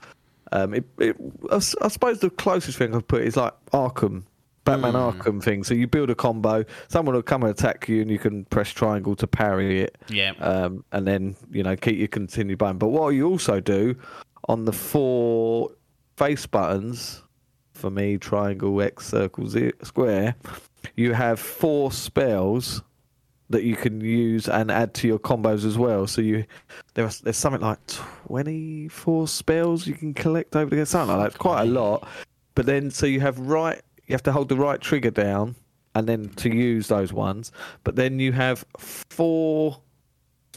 Um, 0.53 0.75
it, 0.75 0.85
it, 0.99 1.17
I, 1.51 1.57
I 1.57 1.89
suppose 1.89 2.21
the 2.21 2.31
closest 2.31 2.79
thing 2.79 2.95
I've 2.95 3.07
put 3.09 3.23
is 3.23 3.37
like 3.37 3.53
Arkham, 3.73 4.23
Batman 4.65 4.93
Hmm. 4.93 4.97
Arkham 5.21 5.43
thing. 5.43 5.65
So 5.65 5.75
you 5.75 5.89
build 5.89 6.09
a 6.09 6.15
combo, 6.15 6.65
someone 6.89 7.17
will 7.17 7.23
come 7.23 7.43
and 7.43 7.51
attack 7.51 7.89
you, 7.89 8.01
and 8.01 8.09
you 8.11 8.19
can 8.21 8.45
press 8.47 8.71
triangle 8.71 9.17
to 9.17 9.27
parry 9.27 9.81
it. 9.83 9.99
Yeah. 10.09 10.33
Um, 10.39 10.85
and 10.93 11.07
then 11.07 11.35
you 11.51 11.63
know 11.65 11.77
keep 11.77 11.99
your 11.99 12.09
continued 12.09 12.59
button. 12.59 12.79
But 12.79 12.89
what 12.89 13.09
you 13.11 13.29
also 13.29 13.59
do 13.61 13.97
on 14.49 14.65
the 14.67 14.73
four 14.73 15.71
face 16.17 16.47
buttons 16.47 17.23
for 17.77 17.91
me, 17.91 18.19
triangle, 18.19 18.81
X, 18.81 19.07
circle, 19.07 19.47
Z, 19.47 19.73
square, 19.83 20.35
you 20.97 21.13
have 21.13 21.39
four 21.39 21.93
spells 21.93 22.83
that 23.49 23.63
you 23.63 23.77
can 23.77 24.01
use 24.01 24.49
and 24.49 24.71
add 24.71 24.93
to 24.95 25.07
your 25.07 25.19
combos 25.19 25.65
as 25.65 25.79
well. 25.79 26.07
So 26.07 26.21
you 26.21 26.45
there's 26.95 27.21
there's 27.21 27.37
something 27.37 27.61
like 27.61 27.79
twenty 27.87 28.89
four 28.89 29.29
spells 29.29 29.87
you 29.87 29.95
can 29.95 30.15
collect 30.15 30.57
over 30.57 30.75
the 30.75 30.85
something 30.87 31.17
like 31.17 31.25
that. 31.25 31.27
It's 31.29 31.37
quite 31.37 31.63
a 31.63 31.67
lot. 31.67 32.09
But 32.55 32.67
then 32.67 32.91
so 32.91 33.07
you 33.07 33.21
have 33.21 33.39
right 33.39 33.81
you 34.07 34.15
have 34.15 34.23
to 34.25 34.33
hold 34.33 34.49
the 34.49 34.57
right 34.57 34.81
trigger 34.81 35.11
down 35.11 35.55
and 35.95 36.09
then 36.09 36.29
to 36.31 36.55
use 36.55 36.89
those 36.89 37.13
ones. 37.13 37.53
But 37.85 37.97
then 37.97 38.19
you 38.19 38.33
have 38.33 38.65
four 38.79 39.81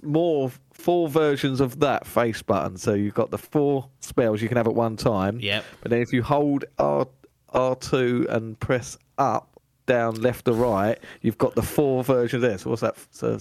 more 0.04 0.52
four 0.80 1.10
versions 1.10 1.60
of 1.62 1.80
that 1.80 2.08
face 2.08 2.42
button. 2.42 2.78
So 2.78 2.94
you've 2.94 3.14
got 3.14 3.32
the 3.32 3.38
four 3.38 3.90
spells 4.00 4.42
you 4.42 4.48
can 4.48 4.58
have 4.58 4.68
at 4.68 4.74
one 4.76 4.96
time. 4.96 5.40
Yep. 5.40 5.64
But 5.82 5.92
then 5.92 6.02
if 6.02 6.12
you 6.14 6.24
hold 6.24 6.66
R 6.78 7.08
R 7.50 7.76
two 7.76 8.26
and 8.30 8.60
press 8.60 8.98
up, 9.18 9.60
down, 9.86 10.16
left 10.22 10.48
or 10.48 10.54
right, 10.54 10.98
you've 11.22 11.38
got 11.38 11.56
the 11.56 11.64
four 11.64 12.04
versions 12.04 12.42
there. 12.42 12.58
So 12.58 12.70
what's 12.70 12.82
that? 12.84 12.96
So 13.12 13.40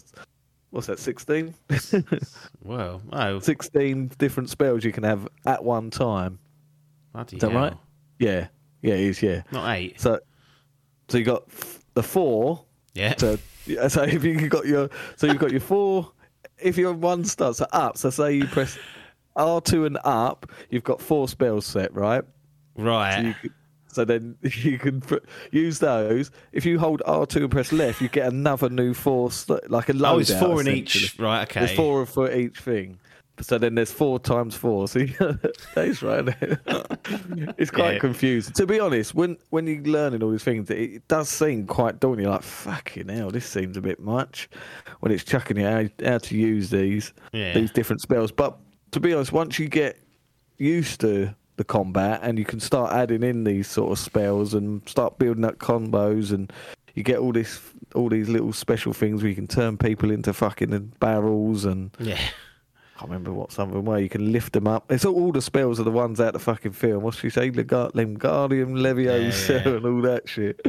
what's 0.71 0.87
that? 0.89 0.99
16? 0.99 1.55
Well, 2.65 3.01
oh, 3.13 3.39
16 3.39 4.13
different 4.19 4.51
spells 4.51 4.85
you 4.85 4.93
can 4.93 5.05
have 5.05 5.29
at 5.47 5.63
one 5.63 5.91
time. 5.91 6.39
bloody 7.13 7.37
Is 7.37 7.41
that 7.43 7.53
hell. 7.53 7.61
right? 7.61 7.75
Yeah. 8.19 8.49
Yeah, 8.83 8.95
it 8.95 9.01
is. 9.01 9.23
Yeah. 9.23 9.43
Not 9.53 9.77
eight. 9.77 10.01
So 10.01 10.19
so 11.09 11.19
you 11.19 11.25
got 11.25 11.45
f- 11.49 11.81
the 11.95 12.03
four. 12.03 12.65
Yeah. 12.95 13.15
So 13.17 13.39
so 13.89 14.03
if 14.03 14.25
you 14.25 14.49
got 14.49 14.67
your 14.67 14.91
so 15.17 15.27
you've 15.27 15.39
got 15.39 15.51
your 15.51 15.61
four. 15.61 16.13
If 16.61 16.77
your 16.77 16.93
one 16.93 17.25
starts 17.25 17.61
at 17.61 17.69
up, 17.73 17.97
so 17.97 18.11
say 18.11 18.35
you 18.35 18.47
press 18.47 18.79
R 19.37 19.61
two 19.61 19.85
and 19.85 19.99
up, 20.05 20.51
you've 20.71 20.85
got 20.85 21.01
four 21.01 21.29
spells 21.29 21.67
set, 21.67 21.95
right? 21.95 22.25
right. 22.77 23.15
So, 23.15 23.21
you 23.43 23.51
so 23.91 24.05
then 24.05 24.37
you 24.43 24.79
can 24.79 25.01
pr- 25.01 25.17
use 25.51 25.79
those. 25.81 26.31
If 26.53 26.65
you 26.65 26.79
hold 26.79 27.03
R2 27.07 27.37
and 27.37 27.51
press 27.51 27.73
left, 27.73 28.01
you 28.01 28.09
get 28.09 28.29
another 28.29 28.69
new 28.69 28.95
four, 28.95 29.33
st- 29.33 29.71
like 29.71 29.89
a 29.89 29.93
loadout. 29.93 30.13
oh, 30.13 30.19
it's 30.19 30.39
four 30.39 30.61
in 30.61 30.69
each. 30.69 31.19
Right. 31.19 31.43
Okay. 31.43 31.61
There's 31.61 31.77
four 31.77 32.07
for 32.07 32.31
each 32.31 32.59
thing. 32.61 33.01
So 33.41 33.57
then 33.59 33.75
there's 33.75 33.93
four 33.93 34.19
times 34.19 34.55
four. 34.55 34.89
So 34.89 35.01
that's 35.75 36.03
right. 36.03 36.27
it's 37.59 37.71
quite 37.71 37.95
Yeah. 37.95 37.99
confusing. 37.99 38.53
To 38.55 38.67
be 38.67 38.81
honest, 38.81 39.15
when 39.15 39.37
when 39.51 39.67
you're 39.67 39.83
learning 39.83 40.23
all 40.23 40.31
these 40.31 40.43
things, 40.45 40.71
it, 40.71 40.79
it 40.79 41.09
does 41.09 41.29
seem 41.29 41.67
quite 41.67 42.01
daunting. 42.01 42.25
You're 42.25 42.33
like, 42.33 42.43
fucking 42.43 43.09
hell, 43.09 43.31
this 43.31 43.47
seems 43.47 43.77
a 43.77 43.81
bit 43.81 44.01
much. 44.01 44.49
When 45.01 45.13
it's 45.13 45.25
chucking 45.25 45.57
you 45.57 45.65
how, 45.67 45.85
how 46.05 46.19
to 46.19 46.37
use 46.37 46.71
these 46.71 47.13
Yeah. 47.33 47.55
these 47.55 47.71
different 47.71 48.01
spells. 48.03 48.33
But 48.33 48.57
to 48.93 49.01
be 49.01 49.13
honest, 49.15 49.33
once 49.33 49.59
you 49.59 49.69
get 49.69 49.99
used 50.59 51.01
to 51.03 51.35
the 51.57 51.65
combat 51.65 52.21
and 52.23 52.39
you 52.39 52.45
can 52.45 52.61
start 52.61 52.93
adding 52.93 53.23
in 53.23 53.45
these 53.45 53.67
sort 53.69 53.91
of 53.93 53.99
spells 53.99 54.55
and 54.55 54.81
start 54.89 55.19
building 55.19 55.45
up 55.45 55.59
combos 55.59 56.31
and 56.33 56.53
you 56.95 57.03
get 57.03 57.19
all 57.19 57.33
this 57.33 57.61
all 57.95 58.09
these 58.09 58.29
little 58.29 58.53
special 58.53 58.93
things 58.93 59.23
where 59.23 59.29
you 59.29 59.35
can 59.35 59.47
turn 59.47 59.77
people 59.77 60.11
into 60.11 60.33
fucking 60.33 60.93
barrels 61.01 61.65
and 61.65 61.91
yeah. 61.99 62.19
I 62.99 63.03
can't 63.03 63.11
remember 63.13 63.33
what 63.33 63.53
some 63.53 63.69
of 63.69 63.75
them 63.77 63.85
were. 63.85 64.01
You 64.01 64.09
can 64.09 64.33
lift 64.33 64.55
them 64.55 64.67
up. 64.67 64.91
It's 64.91 65.05
all, 65.05 65.15
all 65.15 65.31
the 65.31 65.41
spells 65.41 65.79
are 65.79 65.85
the 65.85 65.91
ones 65.93 66.19
out 66.21 66.33
the 66.33 66.41
fucking 66.41 66.73
film. 66.73 67.05
What's 67.05 67.19
she 67.19 67.31
say? 67.31 67.49
Legar- 67.53 67.93
Lemgardium 67.93 68.73
Leviosa 68.73 69.49
Yeah, 69.49 69.63
yeah. 69.71 69.77
and 69.77 69.87
all 69.87 70.03
that 70.03 70.29
shit. 70.29 70.61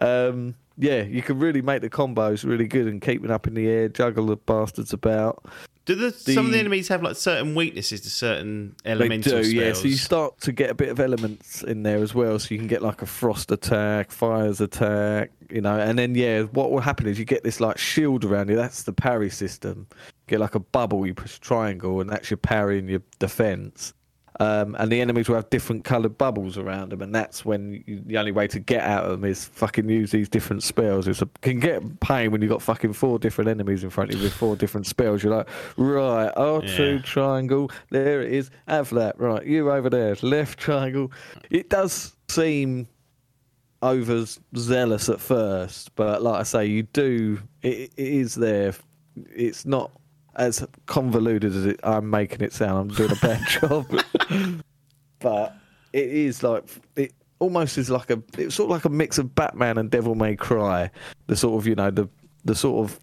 Um, 0.00 0.54
yeah, 0.78 1.02
you 1.02 1.20
can 1.20 1.38
really 1.38 1.60
make 1.60 1.82
the 1.82 1.90
combos 1.90 2.44
really 2.48 2.66
good 2.66 2.86
and 2.86 3.02
keep 3.02 3.22
it 3.24 3.30
up 3.30 3.46
in 3.46 3.52
the 3.54 3.68
air, 3.68 3.88
juggle 3.90 4.26
the 4.26 4.36
bastards 4.36 4.94
about. 4.94 5.44
Do 5.84 5.94
the, 5.94 6.12
some 6.12 6.38
of 6.38 6.44
the 6.46 6.52
The- 6.52 6.58
enemies 6.60 6.88
have 6.88 7.02
like 7.02 7.16
certain 7.16 7.54
weaknesses 7.54 8.00
to 8.02 8.10
certain 8.10 8.76
They 8.84 8.92
elemental 8.92 9.32
do, 9.32 9.44
spells? 9.44 9.52
yeah. 9.52 9.72
So 9.74 9.88
you 9.88 9.96
start 9.96 10.40
to 10.42 10.52
get 10.52 10.70
a 10.70 10.74
bit 10.74 10.88
of 10.88 10.98
elements 11.00 11.62
in 11.62 11.82
there 11.82 11.98
as 11.98 12.14
well. 12.14 12.38
So 12.38 12.54
you 12.54 12.58
can 12.58 12.68
get 12.68 12.80
like 12.80 13.02
a 13.02 13.06
frost 13.06 13.50
attack, 13.50 14.10
fires 14.12 14.60
attack, 14.62 15.32
you 15.50 15.60
know. 15.60 15.78
And 15.78 15.98
then 15.98 16.14
yeah, 16.14 16.42
what 16.44 16.70
will 16.70 16.80
happen 16.80 17.06
is 17.06 17.18
you 17.18 17.24
get 17.26 17.44
this 17.44 17.60
like 17.60 17.76
shield 17.76 18.24
around 18.24 18.48
you. 18.48 18.56
That's 18.56 18.84
the 18.84 18.92
parry 18.94 19.28
system. 19.30 19.86
Get 20.30 20.38
like 20.40 20.54
a 20.54 20.60
bubble. 20.60 21.04
You 21.06 21.12
push 21.12 21.38
triangle, 21.40 22.00
and 22.00 22.08
that's 22.08 22.30
your 22.30 22.36
parry 22.38 22.78
and 22.78 22.88
your 22.88 23.02
defense. 23.18 23.92
Um, 24.38 24.74
and 24.78 24.90
the 24.90 25.00
enemies 25.02 25.28
will 25.28 25.34
have 25.34 25.50
different 25.50 25.84
coloured 25.84 26.16
bubbles 26.16 26.56
around 26.56 26.92
them, 26.92 27.02
and 27.02 27.12
that's 27.12 27.44
when 27.44 27.82
you, 27.86 28.00
the 28.06 28.16
only 28.16 28.30
way 28.30 28.46
to 28.46 28.60
get 28.60 28.82
out 28.84 29.04
of 29.04 29.10
them 29.10 29.24
is 29.28 29.44
fucking 29.46 29.86
use 29.88 30.12
these 30.12 30.28
different 30.30 30.62
spells. 30.62 31.08
It 31.08 31.20
can 31.42 31.58
get 31.58 31.98
pain 32.00 32.30
when 32.30 32.40
you've 32.40 32.50
got 32.50 32.62
fucking 32.62 32.92
four 32.94 33.18
different 33.18 33.50
enemies 33.50 33.82
in 33.84 33.90
front 33.90 34.12
of 34.12 34.16
you 34.18 34.22
with 34.22 34.32
four 34.32 34.54
different 34.56 34.86
spells. 34.86 35.22
You're 35.22 35.36
like, 35.36 35.48
right, 35.76 36.32
R2 36.36 36.78
Yeah. 36.78 37.02
triangle, 37.02 37.70
there 37.90 38.22
it 38.22 38.32
is, 38.32 38.50
have 38.68 38.88
that, 38.90 39.18
right, 39.20 39.44
you 39.44 39.70
over 39.70 39.90
there, 39.90 40.16
left 40.22 40.58
triangle. 40.60 41.10
It 41.50 41.68
does 41.68 42.16
seem 42.28 42.86
overzealous 43.82 45.08
at 45.08 45.20
first, 45.20 45.94
but 45.96 46.22
like 46.22 46.40
I 46.40 46.42
say, 46.44 46.66
you 46.66 46.84
do, 46.84 47.40
it, 47.62 47.68
it 47.68 47.92
is 47.96 48.36
there. 48.36 48.72
It's 49.34 49.66
not 49.66 49.90
as 50.40 50.66
convoluted 50.86 51.54
as 51.54 51.66
it, 51.66 51.78
I'm 51.84 52.10
making 52.10 52.40
it 52.40 52.52
sound. 52.52 52.90
I'm 52.90 52.96
doing 52.96 53.12
a 53.12 53.16
bad 53.16 53.46
job. 53.48 53.86
but 55.20 55.54
it 55.92 56.08
is 56.08 56.42
like 56.42 56.64
it 56.96 57.12
almost 57.38 57.78
is 57.78 57.90
like 57.90 58.10
a 58.10 58.22
it's 58.38 58.54
sort 58.54 58.66
of 58.66 58.70
like 58.70 58.84
a 58.84 58.88
mix 58.88 59.18
of 59.18 59.34
Batman 59.34 59.78
and 59.78 59.90
Devil 59.90 60.14
May 60.14 60.36
Cry. 60.36 60.90
The 61.26 61.36
sort 61.36 61.60
of 61.60 61.66
you 61.66 61.74
know 61.74 61.90
the 61.90 62.08
the 62.44 62.54
sort 62.54 62.84
of 62.90 62.98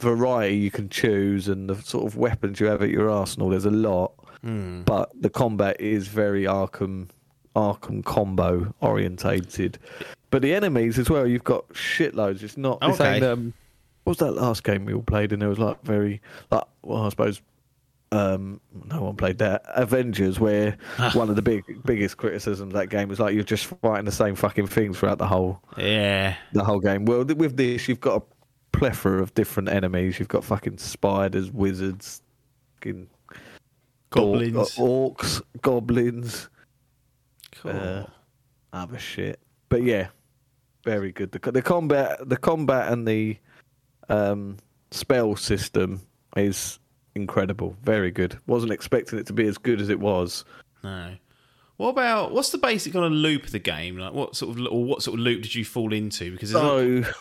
variety 0.00 0.56
you 0.56 0.70
can 0.70 0.88
choose 0.88 1.48
and 1.48 1.68
the 1.70 1.76
sort 1.82 2.04
of 2.06 2.16
weapons 2.16 2.60
you 2.60 2.66
have 2.66 2.82
at 2.82 2.90
your 2.90 3.08
arsenal. 3.10 3.48
There's 3.50 3.64
a 3.64 3.70
lot, 3.70 4.12
Hmm. 4.42 4.82
but 4.82 5.10
the 5.20 5.30
combat 5.30 5.80
is 5.80 6.08
very 6.08 6.44
Arkham 6.44 7.08
Arkham 7.56 8.04
combo 8.04 8.74
orientated. 8.80 9.78
But 10.30 10.42
the 10.42 10.54
enemies 10.54 10.98
as 10.98 11.08
well, 11.10 11.26
you've 11.26 11.44
got 11.44 11.68
shitloads. 11.68 12.42
It's 12.42 12.56
not. 12.56 12.80
This 12.80 12.98
Okay. 13.00 13.16
ain't, 13.16 13.24
um, 13.24 13.52
what 14.04 14.12
was 14.12 14.18
that 14.18 14.32
last 14.32 14.64
game 14.64 14.84
we 14.84 14.94
all 14.94 15.02
played? 15.02 15.32
And 15.32 15.42
it 15.42 15.46
was 15.46 15.58
like 15.58 15.82
very 15.82 16.20
like 16.50 16.64
well, 16.82 17.04
I 17.04 17.08
suppose 17.10 17.40
um, 18.10 18.60
no 18.90 19.02
one 19.02 19.16
played 19.16 19.38
that. 19.38 19.62
Avengers, 19.68 20.38
where 20.38 20.76
one 21.14 21.30
of 21.30 21.36
the 21.36 21.42
big 21.42 21.64
biggest 21.84 22.16
criticisms 22.18 22.72
of 22.74 22.78
that 22.78 22.88
game 22.88 23.08
was 23.08 23.18
like 23.20 23.34
you're 23.34 23.42
just 23.44 23.66
fighting 23.82 24.04
the 24.04 24.12
same 24.12 24.34
fucking 24.34 24.66
things 24.66 24.98
throughout 24.98 25.18
the 25.18 25.26
whole 25.26 25.60
Yeah. 25.78 26.36
the 26.52 26.64
whole 26.64 26.80
game. 26.80 27.04
Well, 27.06 27.24
with 27.24 27.56
this, 27.56 27.88
you've 27.88 28.00
got 28.00 28.22
a 28.22 28.76
plethora 28.76 29.22
of 29.22 29.32
different 29.34 29.68
enemies. 29.70 30.18
You've 30.18 30.28
got 30.28 30.44
fucking 30.44 30.78
spiders, 30.78 31.50
wizards, 31.50 32.20
fucking 32.74 33.08
Goblins. 34.10 34.78
or- 34.78 35.14
orcs, 35.14 35.40
goblins, 35.62 36.48
Cool. 37.62 37.70
uh, 37.72 38.06
other 38.72 38.98
shit. 38.98 39.40
But 39.70 39.84
yeah, 39.84 40.08
very 40.84 41.12
good. 41.12 41.32
The, 41.32 41.50
the 41.50 41.62
combat, 41.62 42.28
the 42.28 42.36
combat, 42.36 42.92
and 42.92 43.08
the 43.08 43.38
um, 44.08 44.56
spell 44.90 45.36
system 45.36 46.00
is 46.36 46.78
incredible. 47.14 47.76
Very 47.82 48.10
good. 48.10 48.38
Wasn't 48.46 48.72
expecting 48.72 49.18
it 49.18 49.26
to 49.26 49.32
be 49.32 49.46
as 49.46 49.58
good 49.58 49.80
as 49.80 49.88
it 49.88 50.00
was. 50.00 50.44
no. 50.82 51.14
What 51.78 51.88
about 51.88 52.32
what's 52.32 52.50
the 52.50 52.58
basic 52.58 52.92
kind 52.92 53.04
of 53.04 53.10
loop 53.10 53.44
of 53.46 53.50
the 53.50 53.58
game? 53.58 53.96
Like 53.96 54.12
what 54.12 54.36
sort 54.36 54.56
of 54.56 54.66
or 54.66 54.84
what 54.84 55.02
sort 55.02 55.18
of 55.18 55.24
loop 55.24 55.42
did 55.42 55.52
you 55.52 55.64
fall 55.64 55.92
into? 55.92 56.30
Because 56.30 56.52
there's, 56.52 56.64
a, 56.64 57.02
So 57.04 57.12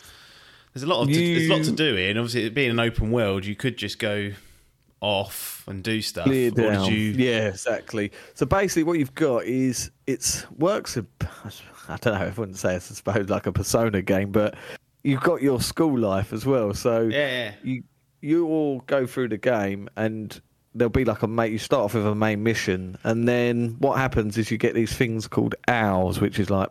there's 0.74 0.84
a 0.84 0.88
lot 0.88 1.02
of 1.02 1.08
there's 1.08 1.50
a 1.50 1.54
lot 1.54 1.64
to 1.64 1.72
do 1.72 1.96
here, 1.96 2.10
and 2.12 2.20
obviously 2.20 2.46
it 2.46 2.54
being 2.54 2.70
an 2.70 2.80
open 2.80 3.10
world, 3.12 3.44
you 3.44 3.56
could 3.56 3.76
just 3.76 3.98
go 3.98 4.32
off 5.00 5.64
and 5.68 5.84
do 5.84 6.02
stuff. 6.02 6.26
clear 6.26 6.52
down. 6.52 6.86
you? 6.86 6.96
Yeah, 6.96 7.48
exactly. 7.48 8.12
So 8.36 8.46
basically, 8.46 8.84
what 8.84 9.00
you've 9.00 9.16
got 9.16 9.46
is 9.46 9.90
it's 10.06 10.46
works. 10.52 10.96
A, 10.96 11.06
I 11.90 11.98
don't 11.98 12.14
know. 12.14 12.26
I 12.26 12.30
wouldn't 12.30 12.58
say 12.58 12.76
it's 12.76 12.92
I 12.92 12.94
suppose 12.94 13.30
like 13.30 13.48
a 13.48 13.52
Persona 13.52 14.02
game, 14.02 14.32
but 14.32 14.56
you've 15.04 15.22
got 15.22 15.42
your 15.42 15.60
school 15.62 15.98
life 15.98 16.34
as 16.34 16.46
well. 16.46 16.74
So 16.74 17.02
Yeah, 17.04 17.54
you 17.64 17.84
you 18.22 18.48
all 18.48 18.82
go 18.88 19.06
through 19.08 19.30
the 19.30 19.38
game 19.38 19.90
and 19.96 20.40
there'll 20.76 20.90
be 20.90 21.06
like 21.06 21.22
a 21.24 21.28
mate 21.28 21.52
you 21.52 21.58
start 21.58 21.84
off 21.86 21.94
with 21.96 22.06
a 22.06 22.16
main 22.16 22.44
mission 22.44 22.98
and 23.04 23.28
then 23.28 23.76
what 23.80 23.98
happens 23.98 24.38
is 24.38 24.52
you 24.52 24.58
get 24.58 24.74
these 24.74 24.94
things 24.96 25.28
called 25.28 25.54
owls 25.68 26.22
which 26.22 26.40
is 26.40 26.50
like 26.50 26.70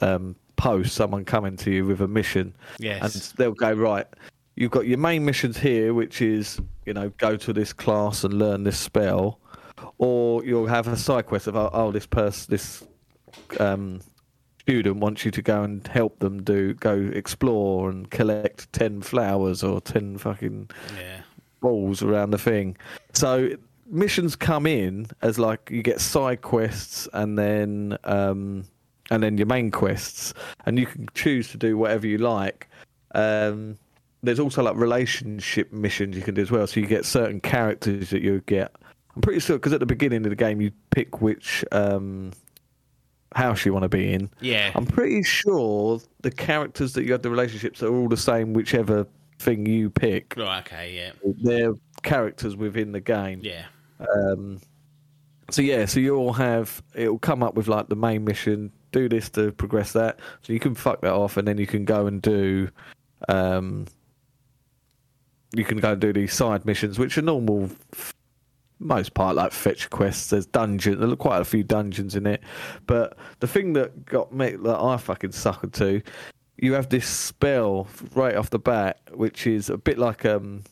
um 0.00 0.34
post 0.56 0.94
someone 0.94 1.24
coming 1.24 1.56
to 1.56 1.70
you 1.72 1.84
with 1.84 2.00
a 2.00 2.06
mission, 2.06 2.54
Yes. 2.78 3.02
and 3.02 3.36
they'll 3.36 3.52
go 3.52 3.72
right. 3.72 4.06
You've 4.54 4.70
got 4.70 4.86
your 4.86 4.98
main 4.98 5.24
missions 5.24 5.58
here, 5.58 5.92
which 5.92 6.22
is 6.22 6.60
you 6.86 6.92
know 6.94 7.08
go 7.18 7.36
to 7.36 7.52
this 7.52 7.72
class 7.72 8.22
and 8.22 8.34
learn 8.34 8.62
this 8.62 8.78
spell, 8.78 9.40
or 9.98 10.44
you'll 10.44 10.66
have 10.68 10.86
a 10.86 10.96
side 10.96 11.26
quest 11.26 11.46
of 11.48 11.56
oh, 11.56 11.68
oh 11.72 11.90
this 11.90 12.06
person 12.06 12.46
this 12.50 12.84
um, 13.58 14.00
student 14.62 14.96
wants 14.96 15.24
you 15.24 15.30
to 15.30 15.42
go 15.42 15.62
and 15.62 15.86
help 15.88 16.18
them 16.20 16.42
do 16.42 16.74
go 16.74 17.10
explore 17.12 17.90
and 17.90 18.10
collect 18.10 18.72
ten 18.72 19.02
flowers 19.02 19.62
or 19.62 19.80
ten 19.80 20.18
fucking 20.18 20.70
yeah. 20.96 21.22
balls 21.60 22.02
around 22.02 22.30
the 22.30 22.38
thing. 22.38 22.76
So 23.12 23.50
missions 23.86 24.36
come 24.36 24.66
in 24.66 25.06
as 25.20 25.38
like 25.38 25.68
you 25.70 25.82
get 25.82 26.00
side 26.00 26.42
quests 26.42 27.08
and 27.12 27.38
then 27.38 27.98
um, 28.04 28.64
and 29.10 29.22
then 29.22 29.36
your 29.36 29.46
main 29.46 29.70
quests, 29.70 30.32
and 30.64 30.78
you 30.78 30.86
can 30.86 31.08
choose 31.14 31.48
to 31.50 31.58
do 31.58 31.76
whatever 31.76 32.06
you 32.06 32.18
like. 32.18 32.68
Um, 33.14 33.76
there's 34.22 34.40
also 34.40 34.62
like 34.62 34.76
relationship 34.76 35.72
missions 35.72 36.16
you 36.16 36.22
can 36.22 36.34
do 36.34 36.42
as 36.42 36.50
well. 36.50 36.66
So 36.66 36.80
you 36.80 36.86
get 36.86 37.04
certain 37.04 37.40
characters 37.40 38.10
that 38.10 38.22
you 38.22 38.40
get. 38.46 38.72
I'm 39.14 39.20
pretty 39.20 39.40
sure 39.40 39.56
because 39.56 39.72
at 39.72 39.80
the 39.80 39.86
beginning 39.86 40.24
of 40.24 40.30
the 40.30 40.36
game 40.36 40.60
you 40.60 40.70
pick 40.90 41.20
which 41.20 41.64
um, 41.72 42.32
house 43.34 43.64
you 43.64 43.72
want 43.72 43.82
to 43.84 43.88
be 43.88 44.12
in. 44.12 44.30
Yeah. 44.40 44.72
I'm 44.74 44.86
pretty 44.86 45.22
sure 45.22 46.00
the 46.22 46.30
characters 46.30 46.92
that 46.94 47.04
you 47.04 47.12
have 47.12 47.22
the 47.22 47.30
relationships 47.30 47.82
are 47.82 47.94
all 47.94 48.08
the 48.08 48.16
same, 48.16 48.52
whichever 48.52 49.06
thing 49.38 49.66
you 49.66 49.90
pick. 49.90 50.34
Right. 50.36 50.60
Okay. 50.60 50.94
Yeah. 50.94 51.32
They're 51.42 51.74
characters 52.02 52.56
within 52.56 52.92
the 52.92 53.00
game. 53.00 53.40
Yeah. 53.42 53.64
Um, 54.00 54.60
so 55.50 55.62
yeah, 55.62 55.84
so 55.84 56.00
you'll 56.00 56.32
have 56.32 56.82
it'll 56.94 57.18
come 57.18 57.42
up 57.42 57.54
with 57.54 57.68
like 57.68 57.88
the 57.88 57.96
main 57.96 58.24
mission. 58.24 58.72
Do 58.90 59.08
this 59.08 59.30
to 59.30 59.52
progress 59.52 59.92
that. 59.92 60.20
So 60.42 60.52
you 60.52 60.60
can 60.60 60.74
fuck 60.74 61.00
that 61.02 61.12
off, 61.12 61.36
and 61.36 61.46
then 61.48 61.58
you 61.58 61.66
can 61.66 61.84
go 61.84 62.06
and 62.06 62.20
do. 62.20 62.68
Um, 63.28 63.86
you 65.54 65.64
can 65.64 65.78
go 65.78 65.92
and 65.92 66.00
do 66.00 66.12
these 66.12 66.32
side 66.32 66.64
missions, 66.64 66.98
which 66.98 67.16
are 67.18 67.22
normal. 67.22 67.70
Most 68.82 69.14
part 69.14 69.36
like 69.36 69.52
fetch 69.52 69.90
quests. 69.90 70.30
There's 70.30 70.46
dungeons. 70.46 70.98
There 70.98 71.08
are 71.08 71.16
quite 71.16 71.40
a 71.40 71.44
few 71.44 71.62
dungeons 71.62 72.14
in 72.14 72.26
it, 72.26 72.42
but 72.86 73.16
the 73.40 73.46
thing 73.46 73.74
that 73.74 74.06
got 74.06 74.32
me 74.32 74.56
that 74.56 74.80
I 74.80 74.96
fucking 74.96 75.30
suckered 75.30 75.72
to, 75.74 76.02
you 76.56 76.74
have 76.74 76.88
this 76.88 77.06
spell 77.06 77.86
right 78.14 78.36
off 78.36 78.50
the 78.50 78.58
bat, 78.58 79.00
which 79.12 79.46
is 79.46 79.70
a 79.70 79.78
bit 79.78 79.98
like 79.98 80.24
um, 80.24 80.64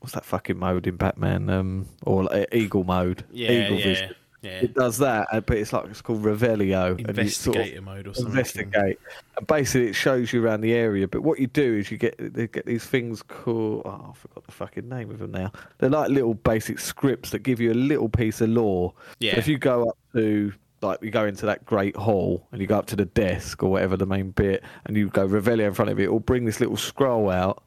what's 0.00 0.14
that 0.14 0.24
fucking 0.24 0.58
mode 0.58 0.86
in 0.86 0.96
Batman? 0.96 1.50
Um, 1.50 1.88
or 2.04 2.24
like 2.24 2.48
Eagle 2.52 2.84
mode. 2.84 3.24
Yeah. 3.30 3.50
Eagle 3.50 3.78
yeah. 3.78 3.84
Vision. 3.84 4.14
Yeah. 4.42 4.60
It 4.60 4.74
does 4.74 4.98
that, 4.98 5.26
uh, 5.32 5.40
but 5.40 5.56
it's 5.56 5.72
like 5.72 5.86
it's 5.86 6.00
called 6.02 6.22
Revelio. 6.22 6.98
and 7.06 7.16
you 7.16 7.28
sort 7.30 7.56
of 7.56 7.84
mode 7.84 8.06
or 8.06 8.14
something. 8.14 8.32
investigate, 8.32 8.98
and 9.36 9.46
basically 9.46 9.88
it 9.88 9.94
shows 9.94 10.32
you 10.32 10.44
around 10.44 10.60
the 10.60 10.72
area. 10.74 11.08
But 11.08 11.22
what 11.22 11.38
you 11.40 11.46
do 11.46 11.74
is 11.76 11.90
you 11.90 11.96
get 11.96 12.14
they 12.18 12.46
get 12.46 12.66
these 12.66 12.84
things 12.84 13.22
called 13.22 13.82
oh, 13.84 14.10
I 14.10 14.14
forgot 14.14 14.44
the 14.46 14.52
fucking 14.52 14.88
name 14.88 15.10
of 15.10 15.18
them 15.18 15.32
now. 15.32 15.50
They're 15.78 15.90
like 15.90 16.10
little 16.10 16.34
basic 16.34 16.78
scripts 16.78 17.30
that 17.30 17.40
give 17.40 17.60
you 17.60 17.72
a 17.72 17.74
little 17.74 18.08
piece 18.08 18.40
of 18.40 18.50
lore. 18.50 18.92
So 18.96 19.14
Yeah. 19.20 19.38
if 19.38 19.48
you 19.48 19.58
go 19.58 19.88
up 19.88 19.98
to 20.14 20.52
like 20.82 21.02
you 21.02 21.10
go 21.10 21.24
into 21.24 21.46
that 21.46 21.64
great 21.64 21.96
hall 21.96 22.46
and 22.52 22.60
you 22.60 22.66
go 22.66 22.78
up 22.78 22.86
to 22.86 22.96
the 22.96 23.06
desk 23.06 23.62
or 23.62 23.70
whatever 23.70 23.96
the 23.96 24.06
main 24.06 24.30
bit, 24.30 24.62
and 24.84 24.96
you 24.96 25.08
go 25.08 25.26
Revelio 25.26 25.66
in 25.66 25.74
front 25.74 25.90
of 25.90 25.98
it, 25.98 26.04
it'll 26.04 26.20
bring 26.20 26.44
this 26.44 26.60
little 26.60 26.76
scroll 26.76 27.30
out, 27.30 27.64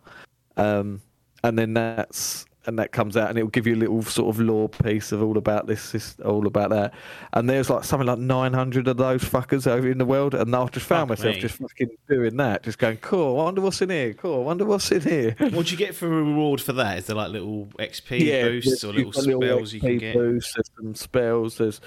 um, 0.55 1.01
and 1.43 1.57
then 1.57 1.73
that's 1.73 2.45
and 2.65 2.77
that 2.77 2.91
comes 2.91 3.15
out 3.15 3.29
and 3.29 3.37
it'll 3.37 3.49
give 3.49 3.65
you 3.65 3.73
a 3.73 3.77
little 3.77 4.01
sort 4.03 4.35
of 4.35 4.41
lore 4.41 4.67
piece 4.69 5.11
of 5.11 5.23
all 5.23 5.37
about 5.37 5.65
this, 5.65 5.91
this 5.93 6.15
all 6.25 6.45
about 6.45 6.69
that. 6.71 6.93
And 7.33 7.49
there's 7.49 7.69
like 7.69 7.83
something 7.83 8.05
like 8.05 8.19
900 8.19 8.87
of 8.87 8.97
those 8.97 9.23
fuckers 9.23 9.65
over 9.65 9.89
in 9.89 9.97
the 9.97 10.05
world, 10.05 10.35
and 10.35 10.53
I've 10.55 10.71
just 10.71 10.85
found 10.85 11.09
Fuck 11.09 11.19
myself 11.19 11.35
me. 11.35 11.41
just 11.41 11.55
fucking 11.55 11.89
doing 12.09 12.37
that, 12.37 12.63
just 12.63 12.77
going, 12.77 12.97
cool. 12.97 13.39
I 13.39 13.43
wonder 13.45 13.61
what's 13.61 13.81
in 13.81 13.89
here. 13.89 14.13
Cool. 14.13 14.41
I 14.41 14.45
wonder 14.45 14.65
what's 14.65 14.91
in 14.91 15.01
here. 15.01 15.35
What 15.39 15.67
do 15.67 15.71
you 15.71 15.77
get 15.77 15.95
for 15.95 16.07
a 16.07 16.09
reward 16.23 16.61
for 16.61 16.73
that? 16.73 16.97
Is 16.99 17.07
there 17.07 17.15
like 17.15 17.31
little 17.31 17.67
XP 17.79 18.41
boosts 18.43 18.83
or 18.83 18.93
little 18.93 19.13
spells 19.13 19.73
you 19.73 19.79
can 19.79 19.97
get? 19.97 20.15
Boosts, 20.15 20.53
there's 20.53 20.71
some 20.75 20.95
spells. 20.95 21.57
There's 21.57 21.79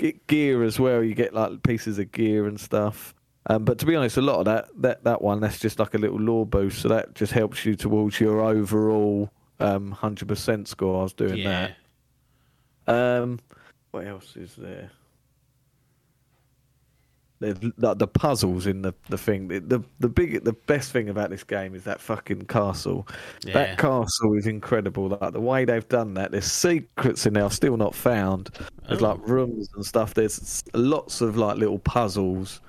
ge- 0.00 0.20
gear 0.26 0.62
as 0.64 0.80
well. 0.80 1.02
You 1.02 1.14
get 1.14 1.34
like 1.34 1.62
pieces 1.62 1.98
of 1.98 2.10
gear 2.12 2.46
and 2.46 2.58
stuff. 2.60 3.14
Um, 3.48 3.64
but 3.64 3.78
to 3.78 3.86
be 3.86 3.94
honest, 3.94 4.16
a 4.16 4.22
lot 4.22 4.40
of 4.40 4.44
that, 4.46 4.68
that 4.82 5.04
that 5.04 5.22
one 5.22 5.38
that's 5.40 5.60
just 5.60 5.78
like 5.78 5.94
a 5.94 5.98
little 5.98 6.18
lore 6.18 6.44
boost, 6.44 6.82
so 6.82 6.88
that 6.88 7.14
just 7.14 7.32
helps 7.32 7.64
you 7.64 7.76
towards 7.76 8.18
your 8.20 8.40
overall 8.40 9.30
um, 9.60 9.90
hundred 9.92 10.28
percent 10.28 10.68
score. 10.68 11.00
I 11.00 11.02
was 11.04 11.12
doing 11.12 11.38
Yeah. 11.38 11.70
that. 12.86 13.22
Um, 13.22 13.40
what 13.90 14.06
else 14.06 14.36
is 14.36 14.54
there? 14.56 14.90
There's 17.38 17.58
the, 17.76 17.94
the 17.94 18.06
puzzles 18.06 18.66
in 18.66 18.80
the, 18.80 18.94
the 19.10 19.18
thing. 19.18 19.48
The, 19.48 19.60
the 19.60 19.80
the 20.00 20.08
big 20.08 20.42
the 20.44 20.54
best 20.54 20.90
thing 20.90 21.10
about 21.10 21.28
this 21.28 21.44
game 21.44 21.74
is 21.74 21.84
that 21.84 22.00
fucking 22.00 22.46
castle. 22.46 23.06
Yeah. 23.44 23.52
That 23.52 23.78
castle 23.78 24.34
is 24.38 24.46
incredible. 24.46 25.08
Like 25.20 25.32
the 25.34 25.40
way 25.40 25.66
they've 25.66 25.86
done 25.86 26.14
that. 26.14 26.30
There's 26.30 26.50
secrets 26.50 27.26
in 27.26 27.34
there 27.34 27.50
still 27.50 27.76
not 27.76 27.94
found. 27.94 28.50
There's 28.88 29.02
Oh. 29.02 29.08
like 29.10 29.28
rooms 29.28 29.68
and 29.74 29.84
stuff. 29.84 30.14
There's 30.14 30.64
lots 30.72 31.20
of 31.20 31.36
like 31.36 31.58
little 31.58 31.78
puzzles 31.80 32.62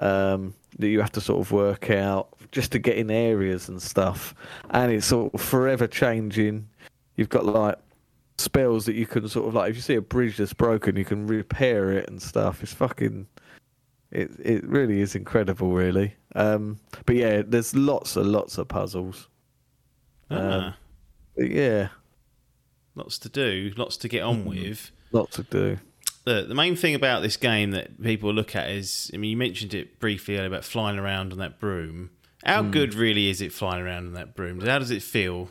um, 0.00 0.52
that 0.78 0.88
you 0.88 1.00
have 1.00 1.12
to 1.12 1.20
sort 1.20 1.40
of 1.40 1.52
work 1.52 1.90
out 1.90 2.28
just 2.50 2.72
to 2.72 2.78
get 2.78 2.96
in 2.96 3.10
areas 3.10 3.68
and 3.68 3.80
stuff. 3.80 4.34
And 4.70 4.92
it's 4.92 5.06
sort 5.06 5.32
of 5.34 5.40
forever 5.40 5.86
changing. 5.86 6.68
You've 7.16 7.28
got 7.28 7.44
like 7.44 7.76
spells 8.38 8.86
that 8.86 8.94
you 8.94 9.06
can 9.06 9.28
sort 9.28 9.46
of 9.48 9.54
like 9.54 9.70
if 9.70 9.76
you 9.76 9.82
see 9.82 9.94
a 9.94 10.00
bridge 10.00 10.36
that's 10.38 10.52
broken, 10.54 10.96
you 10.96 11.04
can 11.04 11.26
repair 11.26 11.92
it 11.92 12.08
and 12.08 12.20
stuff. 12.20 12.62
It's 12.62 12.72
fucking. 12.72 13.26
It 14.10 14.30
it 14.38 14.64
really 14.64 15.00
is 15.00 15.14
incredible, 15.14 15.72
really. 15.72 16.14
Um, 16.34 16.78
but 17.06 17.16
yeah, 17.16 17.42
there's 17.46 17.74
lots 17.74 18.16
and 18.16 18.30
lots 18.30 18.58
of 18.58 18.68
puzzles. 18.68 19.28
Um, 20.30 20.74
yeah, 21.36 21.88
lots 22.94 23.18
to 23.20 23.28
do, 23.28 23.72
lots 23.76 23.96
to 23.98 24.08
get 24.08 24.22
on 24.22 24.42
Hmm. 24.42 24.48
with. 24.48 24.90
lots 25.12 25.36
to 25.36 25.42
do. 25.44 25.78
The, 26.24 26.44
the 26.48 26.54
main 26.54 26.76
thing 26.76 26.94
about 26.94 27.22
this 27.22 27.36
game 27.36 27.72
that 27.72 28.00
people 28.00 28.32
look 28.32 28.54
at 28.54 28.70
is, 28.70 29.10
I 29.12 29.16
mean, 29.16 29.30
you 29.32 29.36
mentioned 29.36 29.74
it 29.74 29.98
briefly 29.98 30.36
earlier 30.36 30.46
about 30.48 30.64
flying 30.64 30.98
around 30.98 31.32
on 31.32 31.38
that 31.38 31.58
broom. 31.58 32.10
How 32.44 32.62
Hmm. 32.62 32.70
good 32.70 32.94
really 32.94 33.28
is 33.28 33.40
it 33.40 33.52
flying 33.52 33.82
around 33.82 34.06
on 34.06 34.12
that 34.14 34.34
broom? 34.36 34.60
How 34.60 34.78
does 34.78 34.90
it 34.90 35.02
feel? 35.02 35.48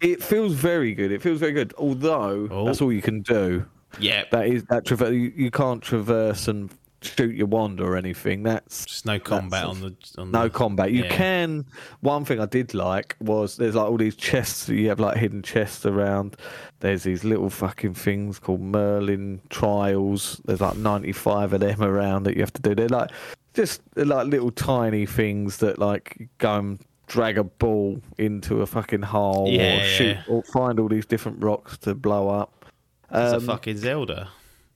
It 0.00 0.22
feels 0.22 0.54
very 0.54 0.94
good. 0.94 1.12
It 1.12 1.22
feels 1.22 1.40
very 1.40 1.52
good. 1.52 1.72
Although 1.78 2.48
Oh. 2.50 2.64
that's 2.66 2.80
all 2.80 2.92
you 2.92 3.02
can 3.02 3.20
do. 3.22 3.66
Yeah, 3.98 4.24
That 4.32 4.46
is 4.48 4.64
that 4.64 4.84
traver- 4.84 5.12
you, 5.14 5.32
you 5.36 5.50
can't 5.50 5.82
traverse 5.82 6.48
and 6.48 6.70
shoot 7.04 7.34
your 7.34 7.46
wand 7.46 7.80
or 7.80 7.96
anything. 7.96 8.42
That's 8.42 8.84
just 8.86 9.06
no 9.06 9.18
combat 9.18 9.64
on 9.64 9.80
the 9.80 9.94
on 10.18 10.30
no 10.30 10.44
the, 10.44 10.50
combat. 10.50 10.92
You 10.92 11.04
yeah. 11.04 11.16
can. 11.16 11.66
One 12.00 12.24
thing 12.24 12.40
I 12.40 12.46
did 12.46 12.74
like 12.74 13.16
was 13.20 13.56
there's 13.56 13.74
like 13.74 13.86
all 13.86 13.96
these 13.96 14.16
chests. 14.16 14.68
You 14.68 14.88
have 14.88 15.00
like 15.00 15.16
hidden 15.16 15.42
chests 15.42 15.86
around. 15.86 16.36
There's 16.80 17.02
these 17.04 17.24
little 17.24 17.50
fucking 17.50 17.94
things 17.94 18.38
called 18.38 18.60
Merlin 18.60 19.40
trials. 19.50 20.40
There's 20.44 20.60
like 20.60 20.76
95 20.76 21.52
of 21.54 21.60
them 21.60 21.82
around 21.82 22.24
that 22.24 22.34
you 22.36 22.42
have 22.42 22.52
to 22.54 22.62
do. 22.62 22.74
They're 22.74 22.88
like 22.88 23.10
just 23.54 23.80
they're 23.94 24.04
like 24.04 24.26
little 24.26 24.50
tiny 24.50 25.06
things 25.06 25.58
that 25.58 25.78
like 25.78 26.28
go 26.38 26.58
and 26.58 26.78
drag 27.06 27.36
a 27.38 27.44
ball 27.44 28.00
into 28.18 28.62
a 28.62 28.66
fucking 28.66 29.02
hole 29.02 29.48
Yeah, 29.50 29.82
or 29.82 29.86
shoot 29.86 30.06
yeah. 30.16 30.22
or 30.26 30.42
find 30.44 30.80
all 30.80 30.88
these 30.88 31.06
different 31.06 31.42
rocks 31.44 31.76
to 31.78 31.94
blow 31.94 32.28
up. 32.30 32.64
It's 33.10 33.32
a 33.32 33.36
Um, 33.36 33.42
fucking 33.46 33.76
Zelda. 33.76 34.28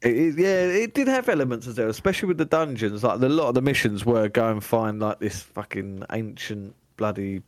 It, 0.03 0.39
yeah, 0.39 0.63
it 0.63 0.95
did 0.95 1.09
have 1.09 1.29
elements 1.29 1.67
as 1.67 1.79
well, 1.79 1.89
especially 1.89 2.29
with 2.29 2.39
the 2.39 2.45
dungeons. 2.45 3.03
Like 3.03 3.21
a 3.21 3.29
lot 3.29 3.49
of 3.49 3.55
the 3.55 3.63
missions 3.63 4.05
were 4.07 4.29
go 4.29 4.49
and 4.51 4.63
find 4.63 5.01
like 5.01 5.19
this 5.19 5.41
fucking 5.43 6.05
ancient 6.11 6.75
bloody 6.97 7.43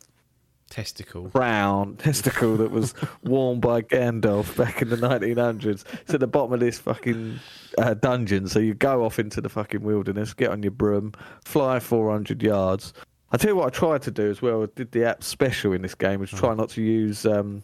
Testicle. 0.71 1.23
brown 1.23 1.95
testicle 1.97 2.55
that 2.55 2.71
was 2.71 2.93
worn 3.23 3.59
by 3.59 3.81
Gandalf 3.81 4.55
back 4.55 4.81
in 4.81 4.89
the 4.89 4.95
1900s. 4.95 5.83
It's 6.01 6.13
at 6.13 6.21
the 6.21 6.27
bottom 6.27 6.53
of 6.53 6.61
this 6.61 6.79
fucking 6.79 7.39
uh, 7.77 7.93
dungeon. 7.95 8.47
So 8.47 8.59
you 8.59 8.73
go 8.73 9.03
off 9.03 9.19
into 9.19 9.41
the 9.41 9.49
fucking 9.49 9.81
wilderness, 9.81 10.33
get 10.33 10.49
on 10.49 10.63
your 10.63 10.71
broom, 10.71 11.11
fly 11.43 11.79
400 11.81 12.41
yards. 12.41 12.93
I 13.33 13.37
tell 13.37 13.51
you 13.51 13.55
what, 13.57 13.67
I 13.67 13.69
tried 13.69 14.01
to 14.03 14.11
do 14.11 14.29
as 14.29 14.41
well. 14.41 14.63
I 14.63 14.67
did 14.73 14.93
the 14.93 15.03
app 15.03 15.23
special 15.23 15.73
in 15.73 15.81
this 15.81 15.95
game, 15.95 16.21
was 16.21 16.31
try 16.31 16.53
not 16.53 16.69
to 16.69 16.81
use. 16.81 17.25
Um, 17.25 17.63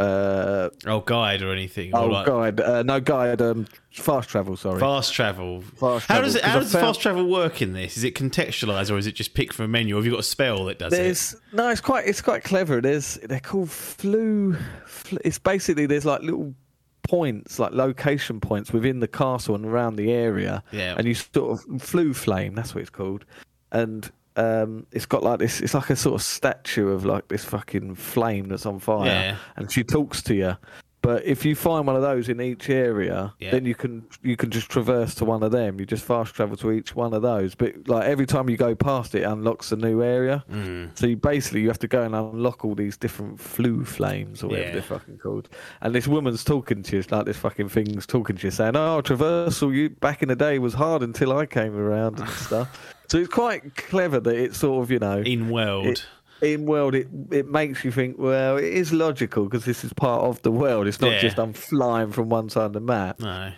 uh, 0.00 0.70
Oh, 0.86 1.00
guide 1.00 1.42
or 1.42 1.52
anything. 1.52 1.94
or 1.94 2.00
oh, 2.00 2.06
like 2.06 2.26
guide. 2.26 2.60
Uh, 2.60 2.82
no 2.82 3.00
guide. 3.00 3.40
Um, 3.42 3.66
fast 3.92 4.28
travel. 4.28 4.56
Sorry. 4.56 4.80
Fast 4.80 5.12
travel. 5.12 5.60
Fast 5.62 6.06
how 6.06 6.14
travel, 6.16 6.22
does 6.24 6.34
it? 6.36 6.44
How 6.44 6.58
does 6.60 6.72
found- 6.72 6.84
fast 6.86 7.00
travel 7.00 7.26
work 7.28 7.60
in 7.62 7.72
this? 7.72 7.96
Is 7.96 8.04
it 8.04 8.14
contextualized 8.14 8.90
or 8.90 8.98
is 8.98 9.06
it 9.06 9.12
just 9.14 9.34
pick 9.34 9.52
from 9.52 9.66
a 9.66 9.68
menu? 9.68 9.94
Or 9.94 9.98
have 9.98 10.06
you 10.06 10.12
got 10.12 10.20
a 10.20 10.24
spell 10.24 10.64
that 10.66 10.78
does 10.78 10.92
it? 10.92 11.34
No, 11.52 11.68
it's 11.68 11.80
quite 11.80 12.06
it's 12.06 12.20
quite 12.20 12.44
clever. 12.44 12.80
There's 12.80 13.14
they're 13.24 13.40
called 13.40 13.68
Floo. 13.68 14.58
Floo 14.86 15.18
it's 15.24 15.38
basically 15.38 15.86
there's 15.86 16.04
like 16.06 16.22
little 16.22 16.54
points, 17.02 17.58
like 17.58 17.72
location 17.72 18.40
points 18.40 18.72
within 18.72 19.00
the 19.00 19.08
castle 19.08 19.54
and 19.54 19.64
around 19.66 19.96
the 19.96 20.12
area. 20.12 20.62
Yeah. 20.70 20.94
And 20.96 21.06
you 21.06 21.14
sort 21.14 21.58
of 21.60 21.66
Floo 21.80 22.14
flame. 22.14 22.54
That's 22.54 22.74
what 22.74 22.82
it's 22.82 22.90
called. 22.90 23.24
And 23.72 24.10
um, 24.40 24.86
it's 24.90 25.06
got 25.06 25.22
like 25.22 25.38
this. 25.38 25.60
It's 25.60 25.74
like 25.74 25.90
a 25.90 25.96
sort 25.96 26.14
of 26.14 26.22
statue 26.22 26.88
of 26.88 27.04
like 27.04 27.28
this 27.28 27.44
fucking 27.44 27.94
flame 27.96 28.48
that's 28.48 28.64
on 28.64 28.78
fire. 28.78 29.06
Yeah. 29.06 29.36
And 29.56 29.70
she 29.70 29.84
talks 29.84 30.22
to 30.22 30.34
you. 30.34 30.56
But 31.02 31.24
if 31.24 31.46
you 31.46 31.54
find 31.56 31.86
one 31.86 31.96
of 31.96 32.02
those 32.02 32.28
in 32.28 32.40
each 32.42 32.68
area, 32.68 33.32
Yeah. 33.38 33.52
then 33.52 33.64
you 33.64 33.74
can 33.74 34.04
you 34.22 34.36
can 34.36 34.50
just 34.50 34.68
traverse 34.68 35.14
to 35.16 35.24
one 35.24 35.42
of 35.42 35.50
them. 35.50 35.80
You 35.80 35.86
just 35.86 36.04
fast 36.04 36.34
travel 36.34 36.56
to 36.58 36.72
each 36.72 36.94
one 36.94 37.14
of 37.14 37.22
those. 37.22 37.54
But 37.54 37.88
like 37.88 38.04
every 38.06 38.26
time 38.26 38.50
you 38.50 38.56
go 38.58 38.74
past 38.74 39.14
it, 39.14 39.22
it 39.22 39.24
unlocks 39.24 39.72
a 39.72 39.76
new 39.76 40.02
area. 40.02 40.44
Mm. 40.52 40.90
So 40.98 41.06
you 41.06 41.16
basically 41.16 41.62
you 41.62 41.68
have 41.68 41.78
to 41.78 41.88
go 41.88 42.02
and 42.02 42.14
unlock 42.14 42.64
all 42.64 42.74
these 42.74 42.96
different 42.98 43.38
Floo 43.38 43.86
flames 43.86 44.42
or 44.42 44.48
whatever 44.48 44.66
Yeah. 44.66 44.72
they're 44.74 44.82
fucking 44.82 45.18
called. 45.18 45.48
And 45.80 45.94
this 45.94 46.06
woman's 46.06 46.44
talking 46.44 46.82
to 46.82 46.96
you, 46.96 47.00
it's 47.00 47.10
like 47.10 47.24
this 47.24 47.38
fucking 47.38 47.70
thing's 47.70 48.06
talking 48.06 48.36
to 48.36 48.46
you, 48.46 48.50
saying, 48.50 48.76
"Oh, 48.76 49.00
traversal, 49.02 49.74
you 49.74 49.88
back 49.90 50.22
in 50.22 50.28
the 50.28 50.36
day 50.36 50.58
was 50.58 50.74
hard 50.74 51.02
until 51.02 51.36
I 51.36 51.46
came 51.46 51.74
around 51.76 52.18
and 52.20 52.28
stuff." 52.28 52.68
So 53.10 53.18
it's 53.18 53.26
quite 53.28 53.74
clever 53.74 54.20
that 54.20 54.36
it's 54.36 54.58
sort 54.58 54.84
of 54.84 54.90
you 54.92 55.00
know 55.00 55.18
In 55.22 55.50
world. 55.50 55.86
it- 55.86 56.06
in 56.42 56.64
world 56.66 56.94
it 56.94 57.08
it 57.30 57.46
makes 57.48 57.84
you 57.84 57.90
think 57.92 58.16
well 58.18 58.56
it 58.56 58.64
is 58.64 58.92
logical 58.92 59.44
because 59.44 59.64
this 59.64 59.84
is 59.84 59.92
part 59.92 60.22
of 60.22 60.40
the 60.42 60.50
world 60.50 60.86
it's 60.86 61.00
not 61.00 61.12
Yeah. 61.12 61.20
just 61.20 61.38
i'm 61.38 61.52
flying 61.52 62.10
from 62.12 62.28
one 62.28 62.48
side 62.48 62.64
of 62.66 62.72
the 62.72 62.80
map 62.80 63.20
no. 63.20 63.52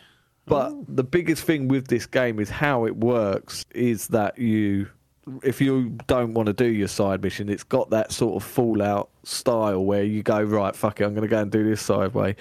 but 0.47 0.73
the 0.89 1.05
biggest 1.05 1.45
thing 1.45 1.69
with 1.69 1.87
this 1.89 2.07
game 2.07 2.39
is 2.41 2.51
how 2.51 2.85
it 2.87 2.97
works 2.97 3.65
is 3.75 4.09
that 4.09 4.39
you 4.39 4.89
if 5.45 5.61
you 5.61 5.97
don't 6.09 6.35
want 6.35 6.47
to 6.49 6.53
do 6.53 6.67
your 6.67 6.89
side 6.89 7.23
mission 7.23 7.49
it's 7.49 7.63
got 7.63 7.91
that 7.91 8.11
sort 8.11 8.35
of 8.35 8.43
fallout 8.49 9.09
style 9.23 9.85
where 9.85 10.03
you 10.03 10.23
go 10.23 10.43
right 10.43 10.75
fuck 10.75 11.01
it 11.01 11.05
i'm 11.05 11.15
going 11.15 11.23
to 11.23 11.29
go 11.29 11.41
and 11.41 11.53
do 11.53 11.63
this 11.63 11.81
side 11.81 12.13
way 12.15 12.35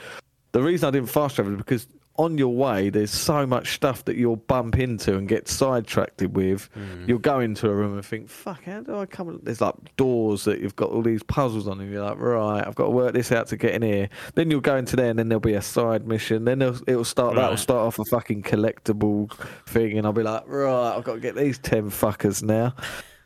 the 0.54 0.62
reason 0.62 0.88
i 0.88 0.92
didn't 0.92 1.10
fast 1.10 1.36
travel 1.36 1.54
is 1.54 1.58
because 1.60 1.88
on 2.18 2.38
your 2.38 2.54
way 2.54 2.90
there's 2.90 3.12
so 3.12 3.48
much 3.48 3.74
stuff 3.74 4.04
that 4.06 4.18
you'll 4.18 4.36
bump 4.36 4.78
into 4.78 5.18
and 5.18 5.30
get 5.30 5.48
sidetracked 5.48 6.22
with 6.22 6.70
mm. 6.76 7.08
you'll 7.08 7.18
go 7.18 7.40
into 7.40 7.70
a 7.70 7.74
room 7.74 7.94
and 7.94 8.06
think 8.06 8.28
fuck 8.30 8.64
how 8.66 8.82
do 8.82 8.98
i 8.98 9.06
come 9.06 9.40
there's 9.44 9.62
like 9.62 9.74
doors 9.96 10.44
that 10.44 10.60
you've 10.60 10.76
got 10.76 10.90
all 10.90 11.02
these 11.02 11.24
puzzles 11.24 11.68
on 11.68 11.80
and 11.80 11.92
you're 11.92 12.04
like 12.04 12.20
right 12.20 12.68
i've 12.68 12.76
got 12.76 12.86
to 12.86 12.90
work 12.90 13.14
this 13.14 13.32
out 13.32 13.48
to 13.48 13.56
get 13.56 13.74
in 13.74 13.82
here 13.82 14.10
then 14.36 14.52
you'll 14.52 14.60
go 14.60 14.76
into 14.76 14.96
there 14.96 15.10
and 15.10 15.18
then 15.18 15.30
there'll 15.30 15.40
be 15.40 15.54
a 15.54 15.62
side 15.62 16.06
mission 16.06 16.44
then 16.44 16.62
it'll, 16.62 17.06
start 17.06 17.36
that'll 17.36 17.58
start 17.58 17.80
off 17.80 17.98
a 17.98 18.06
fucking 18.06 18.44
collectible 18.44 19.32
thing 19.68 19.98
and 19.98 20.06
i'll 20.06 20.14
be 20.14 20.22
like 20.22 20.44
right 20.48 20.96
i've 20.96 21.04
got 21.06 21.14
to 21.14 21.20
get 21.20 21.36
these 21.36 21.58
10 21.60 21.90
fuckers 21.90 22.44
now 22.44 22.74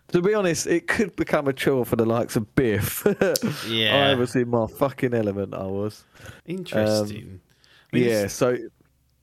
to 0.10 0.22
be 0.22 0.36
honest, 0.36 0.68
it 0.68 0.88
could 0.88 1.16
become 1.16 1.48
a 1.48 1.52
chore 1.52 1.84
for 1.84 1.96
the 1.96 2.06
likes 2.06 2.36
of 2.36 2.54
Biff. 2.54 3.06
Yeah. 3.68 4.12
I 4.12 4.14
was 4.14 4.36
in 4.36 4.50
my 4.50 4.68
fucking 4.68 5.16
element. 5.16 5.56
I 5.56 5.64
was. 5.64 6.06
Interesting. 6.46 7.18
Um, 7.18 7.42
mean, 7.96 8.10
yeah, 8.10 8.28
so 8.28 8.58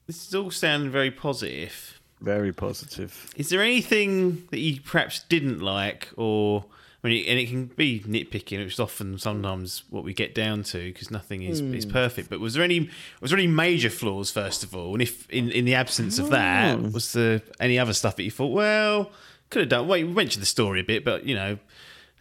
this 0.07 0.27
is 0.27 0.35
all 0.35 0.51
sounding 0.51 0.91
very 0.91 1.11
positive. 1.11 2.01
very 2.21 2.53
positive. 2.53 3.33
Is 3.37 3.49
there 3.49 3.63
anything 3.63 4.47
that 4.51 4.59
you 4.59 4.81
perhaps 4.81 5.25
didn't 5.25 5.61
like, 5.61 6.09
or 6.17 6.65
I 7.05 7.09
mean, 7.09 7.25
and 7.27 7.39
it 7.39 7.49
can 7.49 7.67
be 7.67 8.01
nitpicking, 8.01 8.63
which 8.63 8.75
is 8.75 8.81
often 8.81 9.19
sometimes 9.19 9.83
what 9.91 10.05
we 10.05 10.15
get 10.15 10.37
down 10.37 10.63
to 10.65 10.79
because 10.79 11.11
nothing 11.11 11.43
is, 11.43 11.61
hmm. 11.61 11.75
is 11.75 11.85
perfect. 11.85 12.31
But 12.31 12.39
was 12.39 12.55
there 12.55 12.63
any 12.63 12.91
was 13.21 13.33
there 13.33 13.39
any 13.39 13.49
major 13.49 13.91
flaws 13.91 14.31
first 14.31 14.63
of 14.63 14.77
all? 14.77 14.93
And 14.93 15.03
if 15.03 15.29
in, 15.29 15.51
in 15.51 15.65
the 15.65 15.75
absence 15.75 16.21
of 16.21 16.31
that, 16.31 16.79
hmm. 16.79 16.93
was 16.93 17.13
there 17.13 17.43
any 17.59 17.79
other 17.79 17.93
stuff 17.93 18.17
that 18.17 18.23
you 18.23 18.31
thought, 18.31 18.53
well, 18.53 19.11
could 19.51 19.61
have 19.61 19.69
done? 19.69 19.89
Well, 19.89 19.99
you 19.99 20.07
mentioned 20.07 20.43
the 20.43 20.47
story 20.47 20.81
a 20.81 20.85
bit, 20.85 21.05
but 21.05 21.25
you 21.25 21.35
know, 21.35 21.59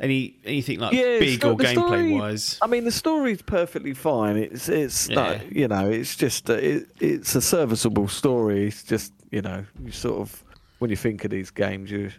any 0.01 0.35
anything 0.43 0.79
like 0.79 0.93
Yeah, 0.93 1.19
big 1.19 1.45
or 1.45 1.55
gameplay 1.55 2.19
wise? 2.19 2.57
I 2.61 2.67
mean, 2.67 2.83
the 2.83 2.91
story's 2.91 3.41
perfectly 3.41 3.93
fine. 3.93 4.35
It's 4.35 4.67
it's 4.67 5.07
Yeah. 5.07 5.15
not, 5.15 5.51
you 5.55 5.67
know, 5.67 5.89
it's 5.89 6.15
just 6.15 6.49
uh, 6.49 6.53
it, 6.53 6.87
it's 6.99 7.35
a 7.35 7.41
serviceable 7.41 8.07
story. 8.07 8.67
It's 8.67 8.83
just 8.83 9.13
you 9.29 9.41
know, 9.41 9.63
you 9.83 9.91
sort 9.91 10.19
of 10.19 10.43
when 10.79 10.89
you 10.89 10.97
think 10.97 11.23
of 11.23 11.31
these 11.31 11.51
games, 11.51 11.91
you 11.91 12.11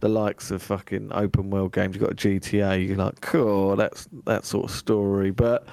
the 0.00 0.08
likes 0.08 0.50
of 0.50 0.62
fucking 0.62 1.10
open 1.12 1.50
world 1.50 1.72
games. 1.72 1.96
You've 1.96 2.04
got 2.04 2.12
a 2.12 2.28
GTA. 2.28 2.86
You're 2.86 2.98
like, 2.98 3.20
cool, 3.22 3.74
that's 3.76 4.06
that 4.26 4.44
sort 4.44 4.70
of 4.70 4.76
story, 4.76 5.30
but. 5.30 5.66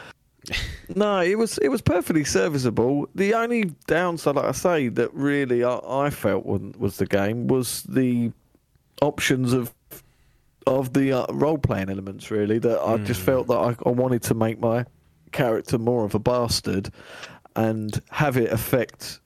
no, 0.95 1.21
it 1.21 1.37
was 1.37 1.57
it 1.59 1.69
was 1.69 1.81
perfectly 1.81 2.25
serviceable. 2.25 3.07
The 3.15 3.33
only 3.33 3.71
downside, 3.87 4.35
like 4.35 4.43
I 4.43 4.51
say, 4.51 4.87
that 4.89 5.13
really 5.13 5.63
I, 5.63 5.79
I 5.87 6.09
felt 6.09 6.45
was, 6.45 6.61
was 6.77 6.97
the 6.97 7.05
game 7.05 7.47
was 7.47 7.83
the 7.83 8.33
options 9.01 9.53
of 9.53 9.73
of 10.67 10.93
the 10.93 11.13
uh, 11.13 11.25
role 11.33 11.57
playing 11.57 11.89
elements. 11.89 12.31
Really, 12.31 12.59
that 12.59 12.79
I 12.81 12.97
just 12.97 13.21
felt 13.21 13.47
that 13.47 13.57
I, 13.57 13.75
I 13.85 13.91
wanted 13.91 14.23
to 14.23 14.33
make 14.33 14.59
my 14.59 14.85
character 15.31 15.77
more 15.77 16.05
of 16.05 16.15
a 16.15 16.19
bastard 16.19 16.91
and 17.55 17.99
have 18.11 18.37
it 18.37 18.51
affect 18.51 19.19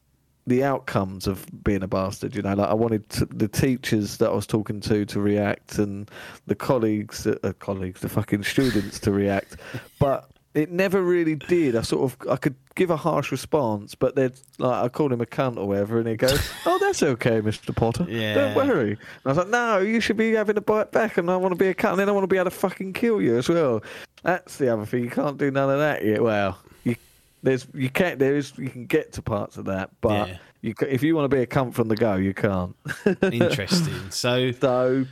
the 0.47 0.63
outcomes 0.63 1.27
of 1.27 1.45
being 1.63 1.83
a 1.83 1.87
bastard. 1.87 2.35
You 2.35 2.41
know, 2.41 2.53
like 2.53 2.69
I 2.69 2.73
wanted 2.73 3.07
to, 3.09 3.25
the 3.25 3.47
teachers 3.47 4.17
that 4.17 4.29
I 4.29 4.33
was 4.33 4.47
talking 4.47 4.79
to 4.81 5.05
to 5.05 5.19
react 5.19 5.77
and 5.77 6.09
the 6.47 6.55
colleagues, 6.55 7.27
uh, 7.27 7.53
colleagues, 7.59 8.01
the 8.01 8.09
fucking 8.09 8.43
students 8.43 8.99
to 9.01 9.11
react, 9.11 9.57
but. 9.99 10.31
It 10.53 10.71
never 10.71 11.01
really 11.03 11.35
did. 11.35 11.75
I 11.75 11.81
sort 11.81 12.11
of 12.11 12.27
I 12.29 12.35
could 12.35 12.55
give 12.75 12.89
a 12.89 12.97
harsh 12.97 13.31
response, 13.31 13.93
but 13.93 14.15
they'd 14.15 14.33
like 14.57 14.85
I 14.85 14.89
called 14.89 15.11
him 15.13 15.21
a 15.21 15.25
cunt 15.25 15.57
or 15.57 15.67
whatever, 15.67 15.99
and 15.99 16.07
he 16.07 16.15
goes, 16.15 16.49
"Oh, 16.65 16.77
that's 16.79 17.03
okay, 17.03 17.41
Mister 17.41 17.73
Potter. 17.73 18.07
Yeah. 18.09 18.33
Don't 18.33 18.55
worry." 18.67 18.91
And 18.91 18.99
I 19.25 19.29
was 19.29 19.37
like, 19.37 19.49
"No, 19.49 19.79
you 19.79 19.99
should 19.99 20.17
be 20.17 20.31
having 20.33 20.57
a 20.57 20.61
bite 20.61 20.91
back, 20.91 21.17
and 21.17 21.29
I 21.29 21.37
want 21.37 21.51
to 21.51 21.57
be 21.57 21.67
a 21.67 21.75
cunt, 21.75 21.91
and 21.91 21.99
then 21.99 22.09
I 22.09 22.11
want 22.11 22.23
to 22.23 22.27
be 22.27 22.37
able 22.37 22.45
to 22.49 22.55
fucking 22.55 22.93
kill 22.93 23.21
you 23.21 23.37
as 23.37 23.47
well." 23.49 23.83
That's 24.23 24.57
the 24.57 24.73
other 24.73 24.85
thing. 24.85 25.03
You 25.03 25.11
can't 25.11 25.37
do 25.37 25.51
none 25.51 25.69
of 25.69 25.77
that 25.79 26.03
yet. 26.03 26.23
Well, 26.23 26.57
you 26.83 26.95
there's 27.43 27.67
you 27.75 27.89
can't 27.91 28.17
there 28.17 28.35
is 28.35 28.53
you 28.57 28.69
can 28.69 28.87
get 28.87 29.13
to 29.13 29.21
parts 29.21 29.57
of 29.57 29.65
that, 29.65 29.91
but 30.01 30.27
Yeah. 30.27 30.37
you 30.61 30.73
if 30.89 31.03
you 31.03 31.15
want 31.15 31.29
to 31.29 31.35
be 31.35 31.43
a 31.43 31.47
cunt 31.47 31.75
from 31.75 31.87
the 31.87 31.95
go, 31.95 32.15
you 32.15 32.33
can't. 32.33 32.75
Interesting. 33.21 34.09
So 34.09 34.51
so 34.53 35.05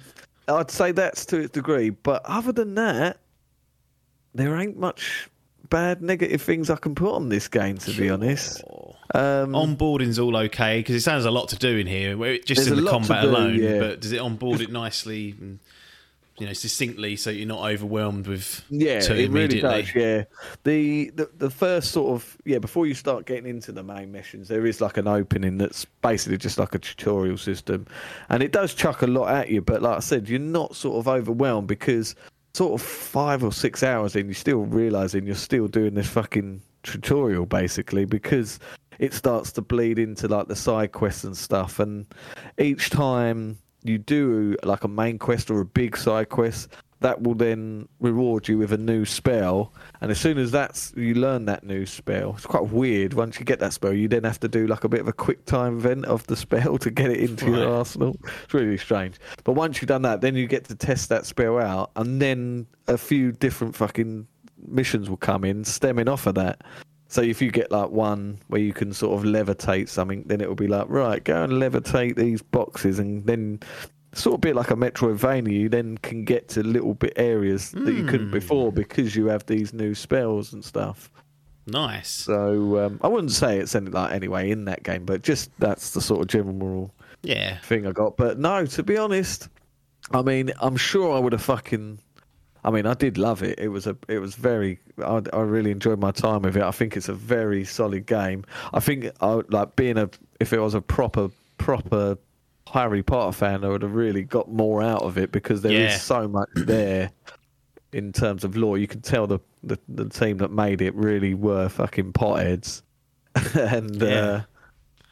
I'd 0.47 0.71
say 0.71 0.91
that's 0.91 1.25
to 1.27 1.37
its 1.41 1.51
degree, 1.51 1.91
but 1.91 2.21
other 2.25 2.51
than 2.51 2.73
that, 2.75 3.17
there 4.35 4.55
ain't 4.57 4.77
much 4.77 5.29
bad 5.69 6.01
negative 6.01 6.41
things 6.41 6.69
I 6.69 6.75
can 6.75 6.93
put 6.95 7.13
on 7.13 7.29
this 7.29 7.47
game. 7.47 7.77
To 7.79 7.91
be 7.93 8.09
honest, 8.09 8.63
um, 9.13 9.53
onboarding's 9.53 10.19
all 10.19 10.35
okay 10.37 10.79
because 10.79 10.95
it 10.95 11.01
sounds 11.01 11.25
a 11.25 11.31
lot 11.31 11.49
to 11.49 11.55
do 11.55 11.77
in 11.77 11.87
here, 11.87 12.37
just 12.39 12.67
in 12.67 12.75
the 12.83 12.89
combat 12.89 13.23
do, 13.23 13.29
alone. 13.29 13.55
yeah. 13.55 13.79
But 13.79 14.01
does 14.01 14.11
it 14.11 14.19
onboard 14.19 14.61
it 14.61 14.71
nicely 14.71 15.35
and 15.39 15.59
you 16.37 16.45
know 16.45 16.51
succinctly 16.51 17.15
so 17.15 17.29
you're 17.29 17.47
not 17.47 17.71
overwhelmed 17.71 18.27
with 18.27 18.61
Yeah, 18.69 18.99
two 18.99 19.15
it 19.15 19.29
really 19.29 19.61
does. 19.61 19.95
Yeah, 19.95 20.25
the, 20.63 21.09
the 21.11 21.29
the 21.37 21.49
first 21.49 21.91
sort 21.91 22.13
of 22.13 22.37
yeah 22.45 22.59
before 22.59 22.87
you 22.87 22.93
start 22.93 23.25
getting 23.25 23.49
into 23.49 23.71
the 23.71 23.83
main 23.83 24.11
missions, 24.11 24.49
there 24.49 24.65
is 24.65 24.81
like 24.81 24.97
an 24.97 25.07
opening 25.07 25.57
that's 25.57 25.85
basically 26.01 26.37
just 26.37 26.57
like 26.57 26.75
a 26.75 26.79
tutorial 26.79 27.37
system, 27.37 27.87
and 28.29 28.43
it 28.43 28.51
does 28.51 28.73
chuck 28.73 29.01
a 29.01 29.07
lot 29.07 29.29
at 29.29 29.49
you. 29.49 29.61
But 29.61 29.81
like 29.81 29.97
I 29.97 30.01
said, 30.01 30.27
you're 30.27 30.39
not 30.39 30.75
sort 30.75 30.97
of 30.97 31.07
overwhelmed 31.07 31.67
because 31.67 32.15
sort 32.55 32.79
of 32.79 32.87
five 32.87 33.43
or 33.43 33.51
six 33.51 33.83
hours 33.83 34.15
in, 34.15 34.27
you're 34.27 34.33
still 34.33 34.61
realizing 34.61 35.25
you're 35.25 35.35
still 35.35 35.67
doing 35.67 35.93
this 35.93 36.07
fucking 36.07 36.61
tutorial 36.83 37.45
basically 37.45 38.05
because 38.05 38.59
it 38.99 39.13
starts 39.13 39.51
to 39.51 39.61
bleed 39.61 39.99
into 39.99 40.27
like 40.29 40.47
the 40.47 40.55
side 40.55 40.93
quests 40.93 41.25
and 41.25 41.35
stuff, 41.35 41.79
and 41.79 42.05
each 42.57 42.89
time 42.89 43.57
you 43.83 43.97
do 43.97 44.55
like 44.63 44.85
a 44.85 44.87
main 44.87 45.19
quest 45.19 45.51
or 45.51 45.59
a 45.59 45.65
big 45.65 45.97
side 45.97 46.29
quest, 46.29 46.69
that 47.05 47.21
will 47.21 47.35
then 47.35 47.87
reward 47.99 48.47
you 48.47 48.57
with 48.57 48.73
a 48.73 48.77
new 48.79 49.05
spell. 49.05 49.71
And 50.01 50.09
as 50.09 50.19
soon 50.19 50.39
as 50.39 50.49
that's 50.49 50.91
you 50.97 51.13
learn 51.13 51.45
that 51.45 51.63
new 51.63 51.85
spell, 51.85 52.33
it's 52.35 52.47
quite 52.47 52.69
weird. 52.69 53.13
Once 53.13 53.37
you 53.39 53.45
get 53.45 53.59
that 53.59 53.73
spell, 53.73 53.93
you 53.93 54.07
then 54.07 54.23
have 54.23 54.39
to 54.39 54.47
do 54.47 54.65
like 54.65 54.83
a 54.83 54.89
bit 54.89 55.01
of 55.01 55.07
a 55.07 55.13
quick 55.13 55.45
time 55.45 55.77
event 55.77 56.05
of 56.05 56.25
the 56.25 56.35
spell 56.45 56.79
to 56.79 56.89
get 56.89 57.11
it 57.11 57.19
into 57.19 57.45
Right. 57.45 57.59
your 57.59 57.69
arsenal. 57.75 58.17
It's 58.43 58.55
really 58.55 58.77
strange. 58.77 59.17
But 59.43 59.53
once 59.53 59.79
you've 59.79 59.87
done 59.89 60.01
that, 60.01 60.21
then 60.21 60.33
you 60.33 60.47
get 60.47 60.63
to 60.65 60.73
test 60.75 61.09
that 61.09 61.27
spell 61.27 61.59
out, 61.59 61.91
and 61.95 62.19
then 62.19 62.65
a 62.87 62.97
few 62.97 63.31
different 63.31 63.75
fucking 63.75 64.25
missions 64.67 65.07
will 65.07 65.17
come 65.17 65.43
in 65.43 65.63
stemming 65.63 66.09
off 66.09 66.25
of 66.25 66.33
that. 66.35 66.63
So 67.07 67.21
if 67.21 67.39
you 67.39 67.51
get 67.51 67.71
like 67.71 67.91
one 67.91 68.39
where 68.47 68.59
you 68.61 68.73
can 68.73 68.93
sort 68.93 69.19
of 69.19 69.25
levitate 69.31 69.89
something, 69.89 70.23
then 70.25 70.41
it 70.41 70.47
will 70.47 70.55
be 70.55 70.67
like, 70.67 70.87
right, 70.89 71.23
go 71.23 71.43
and 71.43 71.53
levitate 71.53 72.15
these 72.15 72.41
boxes, 72.41 72.97
and 72.97 73.23
then 73.27 73.59
sort 74.15 74.35
of 74.35 74.41
bit 74.41 74.55
like 74.55 74.71
a 74.71 74.75
Metroidvania, 74.75 75.51
you 75.51 75.69
then 75.69 75.97
can 75.99 76.23
get 76.23 76.47
to 76.49 76.63
little 76.63 76.93
bit 76.95 77.13
areas 77.17 77.71
that 77.71 77.93
you 77.93 78.05
couldn't 78.05 78.31
before 78.31 78.71
because 78.71 79.15
you 79.15 79.27
have 79.27 79.45
these 79.45 79.73
new 79.73 79.93
spells 79.93 80.53
and 80.53 80.63
stuff. 80.65 81.11
Nice. 81.67 82.09
So 82.09 82.85
um, 82.85 82.99
I 83.03 83.07
wouldn't 83.07 83.31
say 83.31 83.57
it's 83.59 83.75
any 83.75 83.89
like 83.89 84.11
anyway 84.13 84.51
in 84.51 84.65
that 84.65 84.83
game, 84.83 85.05
but 85.05 85.21
just 85.21 85.51
that's 85.59 85.91
the 85.91 86.01
sort 86.01 86.21
of 86.21 86.27
general 86.27 86.93
Yeah. 87.23 87.57
thing 87.59 87.85
I 87.87 87.91
got. 87.91 88.17
But 88.17 88.39
no, 88.39 88.65
to 88.65 88.83
be 88.83 88.97
honest, 88.97 89.49
I 90.11 90.21
mean, 90.21 90.51
I'm 90.59 90.77
sure 90.77 91.15
I 91.15 91.19
would 91.19 91.33
have 91.33 91.41
fucking. 91.41 91.99
I 92.63 92.71
mean, 92.71 92.87
I 92.87 92.95
did 92.95 93.17
love 93.19 93.43
it. 93.43 93.59
It 93.59 93.67
was 93.67 93.85
a, 93.85 93.95
it 94.07 94.19
was 94.19 94.35
very. 94.35 94.79
I, 95.03 95.21
I 95.33 95.41
really 95.41 95.71
enjoyed 95.71 95.99
my 95.99 96.11
time 96.11 96.43
with 96.43 96.55
it. 96.57 96.63
I 96.63 96.71
think 96.71 96.95
it's 96.97 97.09
a 97.09 97.13
very 97.13 97.63
solid 97.65 98.05
game. 98.07 98.43
I 98.73 98.79
think 98.79 99.09
I 99.21 99.41
like 99.49 99.75
being 99.75 99.97
a. 99.97 100.09
If 100.39 100.53
it 100.53 100.59
was 100.59 100.73
a 100.73 100.81
proper, 100.81 101.29
proper 101.57 102.17
Harry 102.71 103.03
Potter 103.03 103.31
fan, 103.31 103.63
I 103.63 103.69
would 103.69 103.81
have 103.83 103.93
really 103.95 104.23
got 104.23 104.49
more 104.51 104.81
out 104.81 105.03
of 105.03 105.17
it 105.17 105.31
because 105.31 105.61
there 105.61 105.71
is 105.71 105.93
Yeah. 105.93 105.97
so 105.97 106.27
much 106.27 106.49
there 106.55 107.11
in 107.93 108.11
terms 108.11 108.43
of 108.43 108.57
lore. 108.57 108.77
You 108.77 108.87
can 108.87 109.01
tell 109.01 109.27
the 109.27 109.39
the, 109.63 109.79
the 109.87 110.07
team 110.09 110.37
that 110.37 110.51
made 110.51 110.81
it 110.81 110.93
really 110.95 111.33
were 111.33 111.69
fucking 111.69 112.13
potheads, 112.13 112.81
and 113.55 114.01
Yeah. 114.01 114.41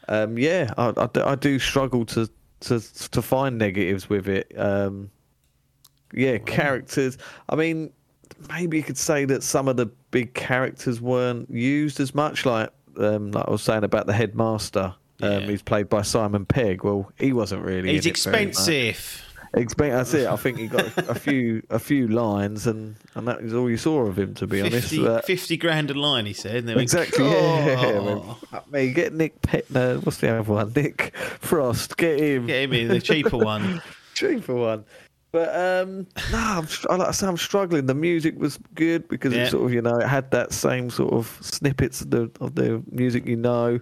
uh, 0.08 0.24
um, 0.24 0.38
yeah, 0.38 0.72
I, 0.76 0.92
I, 0.96 1.06
do- 1.06 1.24
I 1.24 1.34
do 1.34 1.58
struggle 1.58 2.04
to 2.06 2.28
to 2.60 2.80
to 3.10 3.22
find 3.22 3.58
negatives 3.58 4.08
with 4.08 4.28
it. 4.28 4.52
Um, 4.56 5.10
yeah, 6.12 6.38
characters. 6.38 7.18
I 7.48 7.56
mean, 7.56 7.90
maybe 8.48 8.76
you 8.76 8.82
could 8.82 8.98
say 8.98 9.24
that 9.24 9.42
some 9.42 9.66
of 9.66 9.76
the 9.76 9.86
big 10.10 10.34
characters 10.34 11.00
weren't 11.00 11.50
used 11.50 11.98
as 12.00 12.14
much. 12.14 12.44
Like 12.46 12.70
um, 12.98 13.32
like 13.32 13.46
I 13.48 13.50
was 13.50 13.62
saying 13.62 13.82
about 13.84 14.06
the 14.06 14.12
headmaster. 14.12 14.94
Um, 15.22 15.30
Yeah. 15.42 15.46
he's 15.48 15.62
played 15.62 15.88
by 15.88 16.02
Simon 16.02 16.44
Pegg. 16.44 16.82
Well, 16.84 17.10
he 17.18 17.32
wasn't 17.32 17.62
really. 17.64 17.92
He's 17.92 18.06
in 18.06 18.10
it 18.12 18.18
very 18.18 18.46
much. 18.46 18.48
expensive. 18.56 19.20
Expen- 19.54 19.92
that's 19.92 20.12
it. 20.14 20.26
I 20.26 20.34
think 20.34 20.58
he 20.58 20.66
got 20.66 20.84
a 21.08 21.14
few 21.14 21.62
a 21.70 21.78
few 21.78 22.08
lines, 22.08 22.66
and 22.66 22.96
and 23.14 23.28
that 23.28 23.40
was 23.40 23.54
all 23.54 23.70
you 23.70 23.76
saw 23.76 24.00
of 24.06 24.18
him. 24.18 24.34
To 24.34 24.48
be 24.48 24.60
honest, 24.60 24.88
50, 24.88 25.04
But- 25.04 25.24
50 25.26 25.56
grand 25.58 25.90
a 25.92 25.94
line, 25.94 26.26
he 26.26 26.32
said. 26.32 26.56
And 26.56 26.68
they 26.68 26.74
went, 26.74 26.82
Exactly. 26.82 27.24
Yeah, 27.24 27.66
yeah, 27.66 27.92
"Oh." 27.92 28.04
man. 28.04 28.34
Fuck 28.72 28.94
get 28.96 29.12
Nick 29.14 29.40
Pet. 29.42 29.70
No, 29.70 29.98
what's 30.00 30.18
the 30.18 30.30
other 30.36 30.42
one? 30.52 30.72
Nick 30.74 31.16
Frost. 31.16 31.96
Get 31.96 32.18
him. 32.18 32.46
Get 32.46 32.64
him 32.64 32.72
in, 32.72 32.88
the 32.88 33.00
cheaper 33.00 33.36
one. 33.52 33.80
cheaper 34.14 34.54
one. 34.56 34.84
But 35.30 35.48
um, 35.54 36.06
no, 36.32 36.38
I'm, 36.38 36.66
str- 36.66 36.88
like 36.90 37.08
I 37.08 37.10
say, 37.12 37.26
I'm 37.28 37.36
struggling. 37.36 37.86
The 37.86 37.94
music 37.94 38.36
was 38.38 38.58
good 38.74 39.06
because 39.08 39.32
Yeah. 39.34 39.44
it 39.44 39.50
sort 39.50 39.64
of, 39.66 39.72
you 39.72 39.82
know, 39.82 39.96
it 39.98 40.06
had 40.08 40.30
that 40.32 40.52
same 40.52 40.90
sort 40.90 41.12
of 41.12 41.38
snippets 41.40 42.00
of 42.00 42.10
the 42.10 42.30
of 42.40 42.56
the 42.56 42.82
music 42.90 43.24
you 43.26 43.36
know. 43.36 43.78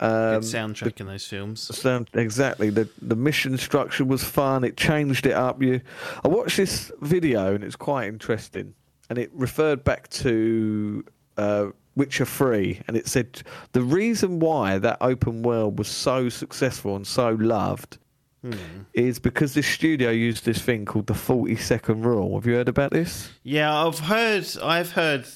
Um, 0.00 0.40
Good 0.40 0.42
soundtrack 0.42 1.00
in 1.00 1.06
those 1.06 1.26
films. 1.26 1.60
Sound 1.76 2.08
exactly. 2.14 2.70
The 2.70 2.88
the 3.00 3.16
mission 3.16 3.56
structure 3.58 4.04
was 4.04 4.22
fun. 4.22 4.64
It 4.64 4.76
changed 4.76 5.26
it 5.26 5.32
up. 5.34 5.62
You, 5.62 5.80
I 6.24 6.28
watched 6.28 6.56
this 6.56 6.92
video 7.00 7.54
and 7.54 7.64
it's 7.64 7.76
quite 7.76 8.08
interesting, 8.08 8.74
and 9.08 9.18
it 9.18 9.30
referred 9.32 9.84
back 9.84 10.08
to 10.10 11.04
uh, 11.36 11.66
Witcher 11.94 12.26
Three, 12.26 12.80
and 12.86 12.96
it 12.96 13.08
said 13.08 13.42
the 13.72 13.82
reason 13.82 14.38
why 14.38 14.78
that 14.78 14.98
open 15.00 15.42
world 15.42 15.78
was 15.78 15.88
so 15.88 16.28
successful 16.28 16.96
and 16.96 17.06
so 17.06 17.30
loved 17.30 17.98
is 18.94 19.18
because 19.18 19.54
this 19.54 19.66
studio 19.66 20.10
used 20.10 20.44
this 20.44 20.62
thing 20.62 20.84
called 20.84 21.08
the 21.08 21.14
forty 21.14 21.56
second 21.56 22.02
rule. 22.02 22.36
Have 22.36 22.46
you 22.46 22.54
heard 22.54 22.68
about 22.68 22.92
this? 22.92 23.28
Yeah, 23.42 23.74
I've 23.84 23.98
heard. 23.98 24.46
I've 24.62 24.92
heard 24.92 25.26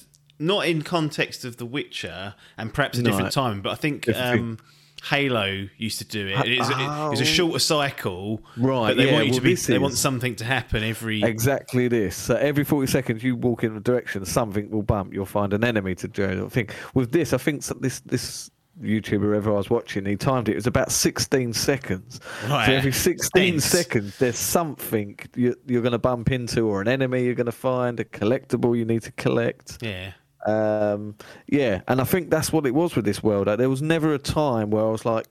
not 0.40 0.66
in 0.66 0.82
context 0.82 1.44
of 1.44 1.58
The 1.58 1.66
Witcher 1.66 2.34
and 2.58 2.74
perhaps 2.74 2.98
a 2.98 3.02
No. 3.02 3.10
different 3.10 3.32
time, 3.32 3.60
but 3.62 3.70
I 3.70 3.74
think 3.76 4.08
um, 4.16 4.58
Halo 5.04 5.68
used 5.78 5.98
to 5.98 6.04
do 6.04 6.26
it. 6.26 6.38
It 6.46 6.52
is, 6.60 6.68
it 6.68 6.72
is 6.74 7.20
a 7.20 7.22
Oh. 7.22 7.24
shorter 7.24 7.58
cycle, 7.58 8.42
Right, 8.56 8.88
But 8.88 8.96
they 8.96 9.06
yeah, 9.06 9.12
want 9.14 9.28
you 9.28 9.34
to 9.34 9.40
be. 9.40 9.54
They 9.54 9.78
want 9.78 9.94
something 9.94 10.34
to 10.36 10.44
happen 10.44 10.82
every. 10.82 11.22
Exactly 11.22 11.88
this. 11.88 12.16
So 12.16 12.34
every 12.36 12.64
40 12.64 12.86
seconds 12.86 13.22
you 13.22 13.36
walk 13.36 13.64
in 13.64 13.76
a 13.76 13.80
direction, 13.80 14.24
something 14.24 14.70
will 14.70 14.82
bump. 14.82 15.14
You'll 15.14 15.24
find 15.26 15.52
an 15.52 15.64
enemy 15.64 15.94
to 15.96 16.08
do. 16.08 16.44
I 16.46 16.48
think 16.48 16.74
with 16.94 17.12
this, 17.12 17.32
I 17.32 17.38
think 17.38 17.64
this 17.80 18.00
this 18.00 18.50
YouTuber 18.82 19.36
ever 19.36 19.52
I 19.52 19.56
was 19.56 19.68
watching, 19.68 20.06
he 20.06 20.16
timed 20.16 20.48
it. 20.48 20.52
It 20.52 20.56
was 20.56 20.66
about 20.66 20.90
16 20.90 21.52
seconds. 21.52 22.18
Right. 22.48 22.64
So 22.66 22.72
every 22.72 22.92
16 22.92 23.52
Tense. 23.52 23.64
seconds, 23.64 24.16
there's 24.18 24.38
something 24.38 25.18
you, 25.36 25.54
you're 25.66 25.82
going 25.82 25.92
to 25.92 25.98
bump 25.98 26.30
into, 26.30 26.66
or 26.66 26.80
an 26.80 26.88
enemy 26.88 27.24
you're 27.24 27.34
going 27.34 27.44
to 27.46 27.52
find, 27.52 28.00
a 28.00 28.04
collectible 28.04 28.76
you 28.78 28.86
need 28.86 29.02
to 29.02 29.12
collect. 29.12 29.78
yeah, 29.82 30.12
Um, 30.46 31.14
yeah, 31.48 31.82
and 31.88 32.00
I 32.00 32.04
think 32.04 32.30
that's 32.30 32.52
what 32.52 32.66
it 32.66 32.74
was 32.74 32.96
with 32.96 33.04
this 33.04 33.22
world. 33.22 33.46
Like, 33.46 33.58
there 33.58 33.70
was 33.70 33.82
never 33.82 34.14
a 34.14 34.18
time 34.18 34.70
where 34.70 34.84
I 34.84 34.88
was 34.90 35.04
like, 35.04 35.26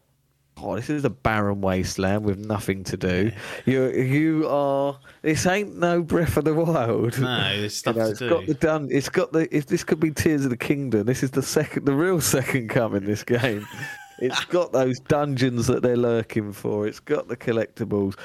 "Oh, 0.61 0.76
this 0.76 0.90
is 0.90 1.03
a 1.06 1.10
barren 1.10 1.61
wasteland 1.61 2.26
with 2.26 2.38
nothing 2.38 2.84
to 2.86 2.98
do." 2.98 3.31
You, 3.65 3.90
you 3.91 4.48
are. 4.48 4.99
This 5.22 5.45
ain't 5.45 5.77
no 5.77 6.02
Breath 6.03 6.38
of 6.38 6.45
the 6.45 6.53
Wild. 6.53 7.19
no, 7.19 7.57
there's 7.60 7.76
stuff 7.76 7.95
You 7.95 8.02
know, 8.02 8.06
to 8.07 8.11
it's 8.11 8.19
do. 8.19 8.30
got 8.30 8.45
the 8.45 8.53
done. 8.53 8.88
It's 8.91 9.10
got 9.10 9.31
the. 9.31 9.48
If 9.56 9.65
this 9.68 9.84
could 9.84 9.99
be 9.99 10.11
Tears 10.11 10.44
of 10.44 10.52
the 10.52 10.57
Kingdom, 10.57 11.06
this 11.07 11.23
is 11.23 11.31
the 11.31 11.41
second, 11.44 11.86
the 11.86 11.94
real 11.95 12.22
second 12.38 12.69
coming. 12.69 13.06
This 13.06 13.23
game, 13.23 13.65
it's 14.19 14.45
got 14.45 14.72
those 14.73 14.99
dungeons 14.99 15.65
that 15.68 15.81
they're 15.81 15.98
lurking 15.98 16.53
for. 16.53 16.88
It's 16.88 16.99
got 16.99 17.27
the 17.27 17.38
collectibles. 17.38 18.15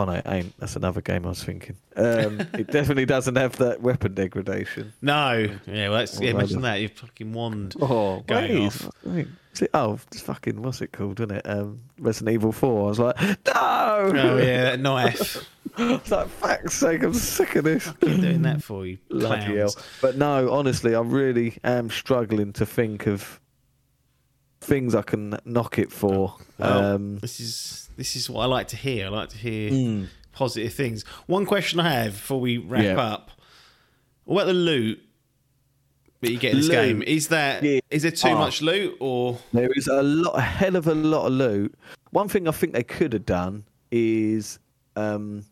Oh 0.00 0.04
no, 0.06 0.12
it 0.12 0.26
ain't. 0.26 0.58
That's 0.58 0.76
another 0.76 1.00
game 1.02 1.26
I 1.26 1.30
was 1.30 1.44
thinking. 1.44 1.76
Um, 1.96 2.40
it 2.54 2.68
definitely 2.68 3.04
doesn't 3.04 3.36
have 3.36 3.56
that 3.58 3.82
weapon 3.82 4.14
degradation. 4.14 4.92
no, 5.02 5.46
yeah, 5.66 5.88
well, 5.90 5.98
that's, 5.98 6.18
yeah, 6.20 6.30
imagine 6.30 6.62
that. 6.62 6.80
Your 6.80 6.88
fucking 6.88 7.32
wand 7.32 7.74
Oh, 7.80 8.20
going 8.26 8.54
wait, 8.54 8.66
off. 8.66 8.90
wait, 9.04 9.28
it- 9.60 9.70
oh, 9.74 9.98
it's 10.10 10.20
fucking 10.22 10.62
what's 10.62 10.80
it 10.80 10.92
called, 10.92 11.20
isn't 11.20 11.32
it? 11.32 11.46
Um, 11.48 11.80
Resident 11.98 12.34
Evil 12.34 12.52
Four. 12.52 12.86
I 12.86 12.88
was 12.88 12.98
like, 12.98 13.20
no. 13.20 13.36
Oh 13.54 14.38
yeah, 14.38 14.62
that 14.64 14.80
knife. 14.80 15.44
I 15.76 15.92
was 15.92 16.10
like, 16.10 16.28
fuck's 16.28 16.74
sake, 16.74 17.02
I'm 17.02 17.12
sick 17.14 17.56
of 17.56 17.64
this. 17.64 17.86
Keep 18.00 18.20
doing 18.22 18.42
that 18.42 18.62
for 18.62 18.86
you, 18.86 18.98
Bloody 19.10 19.42
hell. 19.42 19.54
clowns. 19.54 19.76
But 20.00 20.16
no, 20.16 20.50
honestly, 20.50 20.94
I 20.94 21.00
really 21.00 21.58
am 21.62 21.90
struggling 21.90 22.52
to 22.54 22.64
think 22.64 23.06
of 23.06 23.38
things 24.60 24.94
I 24.94 25.02
can 25.02 25.36
knock 25.44 25.78
it 25.78 25.90
for. 25.92 26.36
Well, 26.58 26.94
um, 26.94 27.18
this 27.18 27.40
is 27.40 27.79
this 28.00 28.16
is 28.16 28.30
what 28.30 28.40
I 28.40 28.46
like 28.46 28.68
to 28.68 28.76
hear. 28.76 29.06
I 29.06 29.08
like 29.10 29.28
to 29.28 29.36
hear 29.36 29.70
Mm. 29.70 30.06
positive 30.32 30.72
things. 30.72 31.04
One 31.26 31.44
question 31.44 31.78
I 31.80 31.90
have 31.90 32.12
before 32.12 32.40
we 32.40 32.56
wrap 32.56 32.82
Yeah. 32.84 32.96
up: 32.98 33.30
What 34.24 34.42
about 34.42 34.46
the 34.46 34.54
loot 34.54 35.00
that 36.20 36.30
you 36.32 36.38
get 36.38 36.52
in 36.52 36.56
this 36.58 36.68
Loot. 36.68 36.74
game? 36.76 37.02
Is 37.02 37.28
that 37.28 37.62
is 37.64 37.80
Yeah. 37.90 37.98
there 37.98 38.10
too 38.10 38.28
Oh. 38.28 38.38
much 38.38 38.62
loot 38.62 38.96
or 39.00 39.38
There 39.52 39.70
is 39.74 39.86
a 39.86 40.02
lot, 40.02 40.36
a 40.38 40.40
hell 40.40 40.76
of 40.76 40.86
a 40.86 40.94
lot 40.94 41.26
of 41.26 41.32
loot. 41.34 41.74
One 42.10 42.28
thing 42.28 42.48
I 42.48 42.52
think 42.52 42.72
they 42.72 42.82
could 42.82 43.12
have 43.12 43.26
done 43.26 43.64
is, 43.90 44.58
um, 44.96 45.44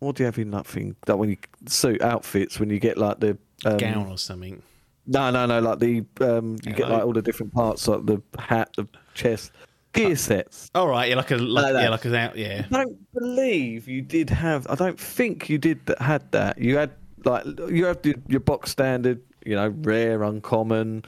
what 0.00 0.16
do 0.16 0.22
you 0.22 0.26
have 0.26 0.38
in 0.38 0.50
that 0.50 0.66
thing? 0.66 0.96
That 1.06 1.18
when 1.18 1.28
you 1.30 1.36
suit 1.66 2.02
outfits 2.02 2.58
when 2.58 2.68
you 2.70 2.78
get 2.80 2.98
like 2.98 3.20
the 3.20 3.38
um, 3.64 3.76
gown 3.76 4.06
or 4.08 4.18
something? 4.18 4.60
No, 5.06 5.30
no, 5.30 5.46
no. 5.46 5.60
Like 5.60 5.78
the 5.78 6.04
um, 6.20 6.56
you 6.64 6.72
get 6.72 6.88
like 6.88 7.04
all 7.04 7.12
the 7.12 7.22
different 7.22 7.52
parts, 7.52 7.86
like 7.86 8.06
the 8.06 8.20
hat, 8.38 8.70
the 8.76 8.86
chest, 9.14 9.52
gear 9.92 10.16
sets. 10.16 10.70
All 10.74 10.88
right, 10.88 11.08
yeah, 11.08 11.16
like 11.16 11.30
a 11.30 11.36
like, 11.36 11.64
Like 11.64 11.72
that. 11.74 11.82
yeah, 11.82 11.88
like 11.88 12.04
a 12.04 12.32
yeah. 12.36 12.66
I 12.70 12.84
don't 12.84 13.12
believe 13.12 13.88
you 13.88 14.02
did 14.02 14.30
have. 14.30 14.66
I 14.68 14.74
don't 14.74 14.98
think 14.98 15.48
you 15.48 15.58
did 15.58 15.84
that. 15.86 16.00
Had 16.00 16.30
that. 16.32 16.58
You 16.58 16.76
had 16.76 16.90
like 17.24 17.44
you 17.68 17.84
have 17.86 17.98
your, 18.04 18.16
your 18.28 18.40
box 18.40 18.70
standard. 18.70 19.20
You 19.44 19.56
know, 19.56 19.74
rare, 19.78 20.22
uncommon, 20.22 21.04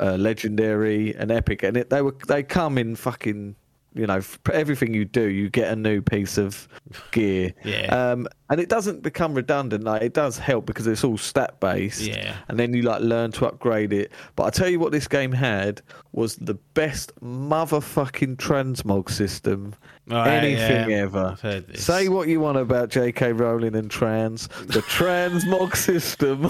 uh, 0.00 0.16
legendary, 0.16 1.14
and 1.14 1.30
epic, 1.30 1.62
and 1.62 1.76
it, 1.76 1.88
they 1.88 2.02
were 2.02 2.16
they 2.26 2.42
come 2.42 2.78
in 2.78 2.96
fucking. 2.96 3.54
You 3.96 4.06
know, 4.06 4.20
everything 4.52 4.94
you 4.94 5.04
do, 5.04 5.28
you 5.28 5.50
get 5.50 5.72
a 5.72 5.76
new 5.76 6.02
piece 6.02 6.38
of 6.38 6.68
gear. 7.12 7.52
Yeah. 7.64 7.86
Um, 7.86 8.28
and 8.50 8.60
it 8.60 8.68
doesn't 8.68 9.02
become 9.02 9.34
redundant. 9.34 9.84
Like 9.84 10.02
it 10.02 10.14
does 10.14 10.38
help 10.38 10.66
because 10.66 10.86
it's 10.86 11.02
all 11.02 11.16
stat 11.16 11.58
based. 11.60 12.02
Yeah. 12.02 12.36
And 12.48 12.58
then 12.58 12.74
you 12.74 12.82
like 12.82 13.00
learn 13.00 13.32
to 13.32 13.46
upgrade 13.46 13.92
it. 13.92 14.12
But 14.36 14.44
I 14.44 14.50
tell 14.50 14.68
you 14.68 14.78
what, 14.78 14.92
this 14.92 15.08
game 15.08 15.32
had 15.32 15.82
was 16.12 16.36
the 16.36 16.54
best 16.74 17.12
motherfucking 17.20 18.36
transmog 18.36 19.10
system 19.10 19.74
Right, 20.08 20.44
anything 20.44 20.90
yeah. 20.90 20.98
ever. 20.98 21.26
I've 21.32 21.40
heard 21.40 21.66
this. 21.66 21.84
Say 21.84 22.08
what 22.08 22.28
you 22.28 22.38
want 22.38 22.58
about 22.58 22.90
J.K. 22.90 23.32
Rowling 23.32 23.74
and 23.74 23.90
trans. 23.90 24.46
The 24.46 24.80
transmog 24.82 25.74
system 25.74 26.42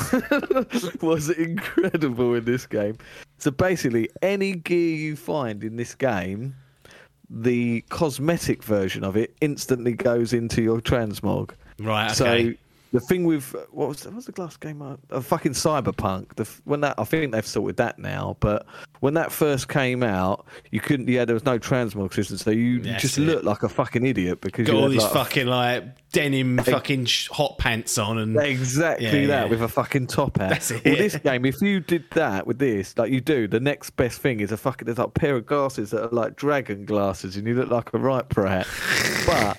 was 1.00 1.30
incredible 1.30 2.34
in 2.34 2.44
this 2.44 2.66
game. 2.66 2.98
So 3.38 3.50
basically, 3.50 4.10
any 4.20 4.52
gear 4.56 4.96
you 4.96 5.16
find 5.16 5.64
in 5.64 5.76
this 5.76 5.94
game, 5.94 6.54
the 7.28 7.82
cosmetic 7.88 8.62
version 8.62 9.04
of 9.04 9.16
it 9.16 9.34
instantly 9.40 9.92
goes 9.94 10.32
into 10.32 10.62
your 10.62 10.80
transmog. 10.80 11.50
Right, 11.78 12.10
So 12.12 12.26
okay. 12.26 12.58
The 12.98 13.06
thing 13.06 13.24
with 13.24 13.54
what 13.70 13.88
was 13.88 14.04
what 14.06 14.14
was 14.14 14.24
the 14.26 14.40
last 14.40 14.60
game? 14.60 14.80
A 14.80 14.96
Uh, 15.10 15.20
fucking 15.20 15.52
Cyberpunk. 15.52 16.34
The, 16.36 16.48
when 16.64 16.80
that 16.80 16.94
I 16.98 17.04
think 17.04 17.32
they've 17.32 17.46
sorted 17.46 17.76
that 17.76 17.98
now, 17.98 18.36
but 18.40 18.66
when 19.00 19.14
that 19.14 19.30
first 19.30 19.68
came 19.68 20.02
out, 20.02 20.46
you 20.70 20.80
couldn't. 20.80 21.08
Yeah, 21.08 21.24
there 21.26 21.34
was 21.34 21.44
no 21.44 21.58
transmog 21.58 22.14
system, 22.14 22.38
so 22.38 22.50
you, 22.50 22.80
That's 22.80 23.02
just 23.02 23.18
it. 23.18 23.22
looked 23.22 23.44
like 23.44 23.62
a 23.62 23.68
fucking 23.68 24.06
idiot 24.06 24.40
because 24.40 24.66
Got 24.66 24.72
you 24.76 24.82
all 24.82 24.88
these 24.88 25.02
like, 25.02 25.12
fucking 25.12 25.46
like 25.46 25.84
denim 26.12 26.56
fucking 26.58 27.06
hot 27.30 27.58
pants 27.58 27.98
on 27.98 28.16
and 28.16 28.36
Exactly 28.38 29.04
Yeah, 29.06 29.26
that 29.26 29.44
yeah. 29.44 29.50
with 29.50 29.60
a 29.62 29.68
fucking 29.68 30.06
top 30.06 30.38
hat. 30.38 30.48
That's 30.50 30.70
it. 30.70 30.84
Well, 30.84 30.96
this 30.96 31.16
game, 31.16 31.44
if 31.44 31.60
you 31.60 31.80
did 31.80 32.04
that 32.12 32.46
with 32.46 32.58
this, 32.58 32.96
like 32.96 33.12
you 33.12 33.20
do, 33.20 33.46
the 33.46 33.60
next 33.60 33.90
best 33.90 34.20
thing 34.22 34.40
is 34.40 34.50
a 34.52 34.56
fucking 34.56 34.86
there's 34.86 34.96
like 34.98 35.08
a 35.08 35.10
pair 35.10 35.36
of 35.36 35.44
glasses 35.44 35.90
that 35.90 36.02
are 36.04 36.08
like 36.08 36.36
dragon 36.36 36.86
glasses, 36.86 37.36
and 37.36 37.46
you 37.46 37.54
look 37.54 37.68
like 37.70 37.92
a 37.92 37.98
right 37.98 38.26
brat. 38.30 38.66
but 39.26 39.58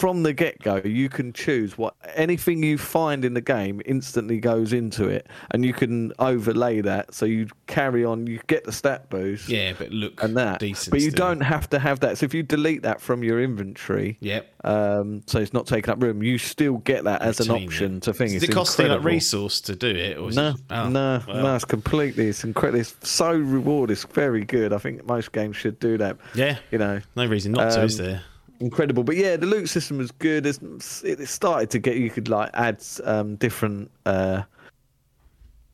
from 0.00 0.22
the 0.22 0.32
get 0.32 0.58
go, 0.60 0.76
you 0.84 1.08
can 1.08 1.32
choose 1.32 1.76
what 1.78 1.94
anything 2.14 2.62
you 2.62 2.78
find 2.78 3.24
in 3.24 3.34
the 3.34 3.40
game 3.40 3.80
instantly 3.86 4.38
goes 4.38 4.72
into 4.72 5.08
it, 5.08 5.26
and 5.50 5.64
you 5.64 5.72
can 5.72 6.12
overlay 6.18 6.80
that 6.80 7.14
so 7.14 7.26
you 7.26 7.48
carry 7.66 8.04
on. 8.04 8.26
You 8.26 8.40
get 8.46 8.64
the 8.64 8.72
stat 8.72 9.10
boost. 9.10 9.48
yeah, 9.48 9.72
but 9.78 9.90
look 9.90 10.22
And 10.22 10.36
that, 10.36 10.60
decent. 10.60 10.90
but 10.90 11.00
you 11.00 11.10
still. 11.10 11.26
don't 11.26 11.40
have 11.40 11.68
to 11.70 11.78
have 11.78 12.00
that. 12.00 12.18
So 12.18 12.24
if 12.24 12.34
you 12.34 12.42
delete 12.42 12.82
that 12.82 13.00
from 13.00 13.22
your 13.24 13.42
inventory, 13.42 14.18
Yep. 14.20 14.64
um, 14.64 15.22
so 15.26 15.40
it's 15.40 15.52
not 15.52 15.66
taking 15.66 15.90
up 15.90 16.02
room. 16.02 16.22
You 16.22 16.38
still 16.38 16.78
get 16.78 17.04
that 17.04 17.22
as 17.22 17.40
an 17.40 17.50
option 17.50 18.00
to 18.00 18.12
things. 18.12 18.32
Does 18.32 18.42
It's 18.44 18.50
it 18.50 18.54
cost 18.54 18.78
like 18.78 19.02
resource 19.04 19.60
to 19.62 19.76
do 19.76 19.88
it? 19.88 20.16
Or 20.18 20.30
No, 20.30 20.50
it, 20.50 20.56
oh, 20.70 20.88
no, 20.88 21.22
well, 21.26 21.42
no. 21.42 21.54
It's 21.54 21.64
completely. 21.64 22.28
It's 22.28 22.44
incredible. 22.44 22.80
It's 22.80 22.96
so 23.08 23.32
reward. 23.32 23.90
It's 23.90 24.04
very 24.04 24.44
good. 24.44 24.72
I 24.72 24.78
think 24.78 25.06
most 25.06 25.32
games 25.32 25.56
should 25.56 25.78
do 25.80 25.98
that. 25.98 26.16
Yeah. 26.34 26.58
You 26.70 26.78
know, 26.78 27.00
No 27.16 27.26
reason 27.26 27.52
not 27.52 27.72
to, 27.72 27.82
is 27.84 27.98
Um, 28.00 28.06
there? 28.06 28.22
Incredible. 28.60 29.04
But 29.04 29.16
yeah, 29.16 29.36
the 29.36 29.46
loot 29.46 29.68
system 29.68 29.98
was 29.98 30.10
good. 30.10 30.46
It 30.46 31.28
started 31.28 31.70
to 31.70 31.78
get. 31.78 31.96
You 31.96 32.10
could 32.10 32.28
like 32.28 32.50
add 32.54 32.82
um, 33.04 33.36
different. 33.36 33.90
Uh, 34.06 34.42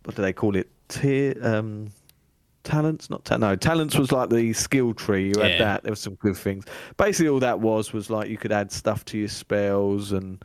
what 0.05 0.17
do 0.17 0.23
they 0.23 0.33
call 0.33 0.57
it? 0.57 0.69
Tier. 0.89 1.35
Um, 1.43 1.91
talents 2.63 3.09
not 3.09 3.25
ta- 3.25 3.39
no 3.39 3.57
talents 3.57 3.97
was 3.97 4.13
like 4.13 4.29
the 4.29 4.53
skill 4.53 4.93
tree 4.93 5.29
you 5.35 5.41
had 5.41 5.53
Yeah. 5.53 5.59
that 5.59 5.83
there 5.83 5.93
were 5.93 5.97
some 5.97 6.17
good 6.17 6.37
things 6.37 6.67
basically 6.99 7.31
all 7.31 7.41
that 7.41 7.59
was 7.59 7.95
was 7.95 8.11
like 8.11 8.29
you 8.29 8.37
could 8.37 8.53
add 8.53 8.71
stuff 8.71 9.03
to 9.07 9.19
your 9.19 9.29
spells 9.29 10.13
and 10.13 10.45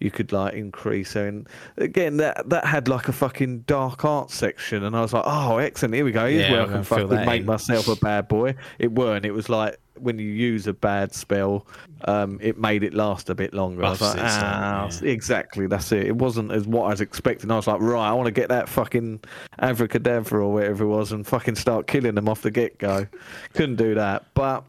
you 0.00 0.10
could 0.10 0.32
like 0.32 0.54
increase 0.54 1.14
and 1.16 1.48
again 1.78 2.16
that 2.18 2.48
that 2.50 2.64
had 2.66 2.88
like 2.88 3.08
a 3.08 3.12
fucking 3.12 3.60
dark 3.60 4.04
art 4.04 4.30
section 4.30 4.82
and 4.84 4.94
I 4.96 5.00
was 5.00 5.12
like 5.12 5.22
oh 5.26 5.58
excellent 5.58 5.94
here 5.94 6.04
we 6.04 6.12
go 6.12 6.26
here's 6.28 6.42
Yeah, 6.42 6.52
where 6.52 6.62
I 6.62 6.66
can 6.66 6.84
fucking 6.84 7.08
make 7.24 7.40
in. 7.40 7.46
myself 7.46 7.88
a 7.88 7.96
bad 7.96 8.28
boy 8.28 8.54
it 8.78 8.92
weren't 8.92 9.24
it 9.24 9.30
was 9.30 9.48
like 9.48 9.78
when 10.00 10.18
you 10.18 10.26
use 10.26 10.66
a 10.66 10.72
bad 10.72 11.14
spell 11.14 11.66
um 12.06 12.38
it 12.42 12.58
made 12.58 12.82
it 12.82 12.92
last 12.92 13.30
a 13.30 13.34
bit 13.34 13.54
longer 13.54 13.84
I 13.84 13.90
was 13.90 14.00
like 14.00 14.16
ah 14.18 14.90
yeah. 15.00 15.08
exactly 15.10 15.68
that's 15.68 15.92
it 15.92 16.06
it 16.08 16.16
wasn't 16.16 16.50
as 16.50 16.66
what 16.66 16.86
I 16.86 16.88
was 16.88 17.00
expecting 17.00 17.50
I 17.52 17.56
was 17.56 17.68
like 17.68 17.80
right 17.80 18.08
I 18.08 18.12
want 18.12 18.26
to 18.26 18.32
get 18.32 18.48
that 18.48 18.68
fucking 18.68 19.20
abracadabra 19.60 20.44
or 20.44 20.52
whatever 20.52 20.84
it 20.84 20.88
was 20.88 21.12
and 21.12 21.26
fucking 21.26 21.54
start 21.54 21.86
killing 21.86 22.14
them 22.16 22.28
off 22.28 22.42
the 22.42 22.50
get 22.50 22.78
go 22.78 23.06
couldn't 23.54 23.76
do 23.76 23.94
that 23.94 24.24
but 24.34 24.64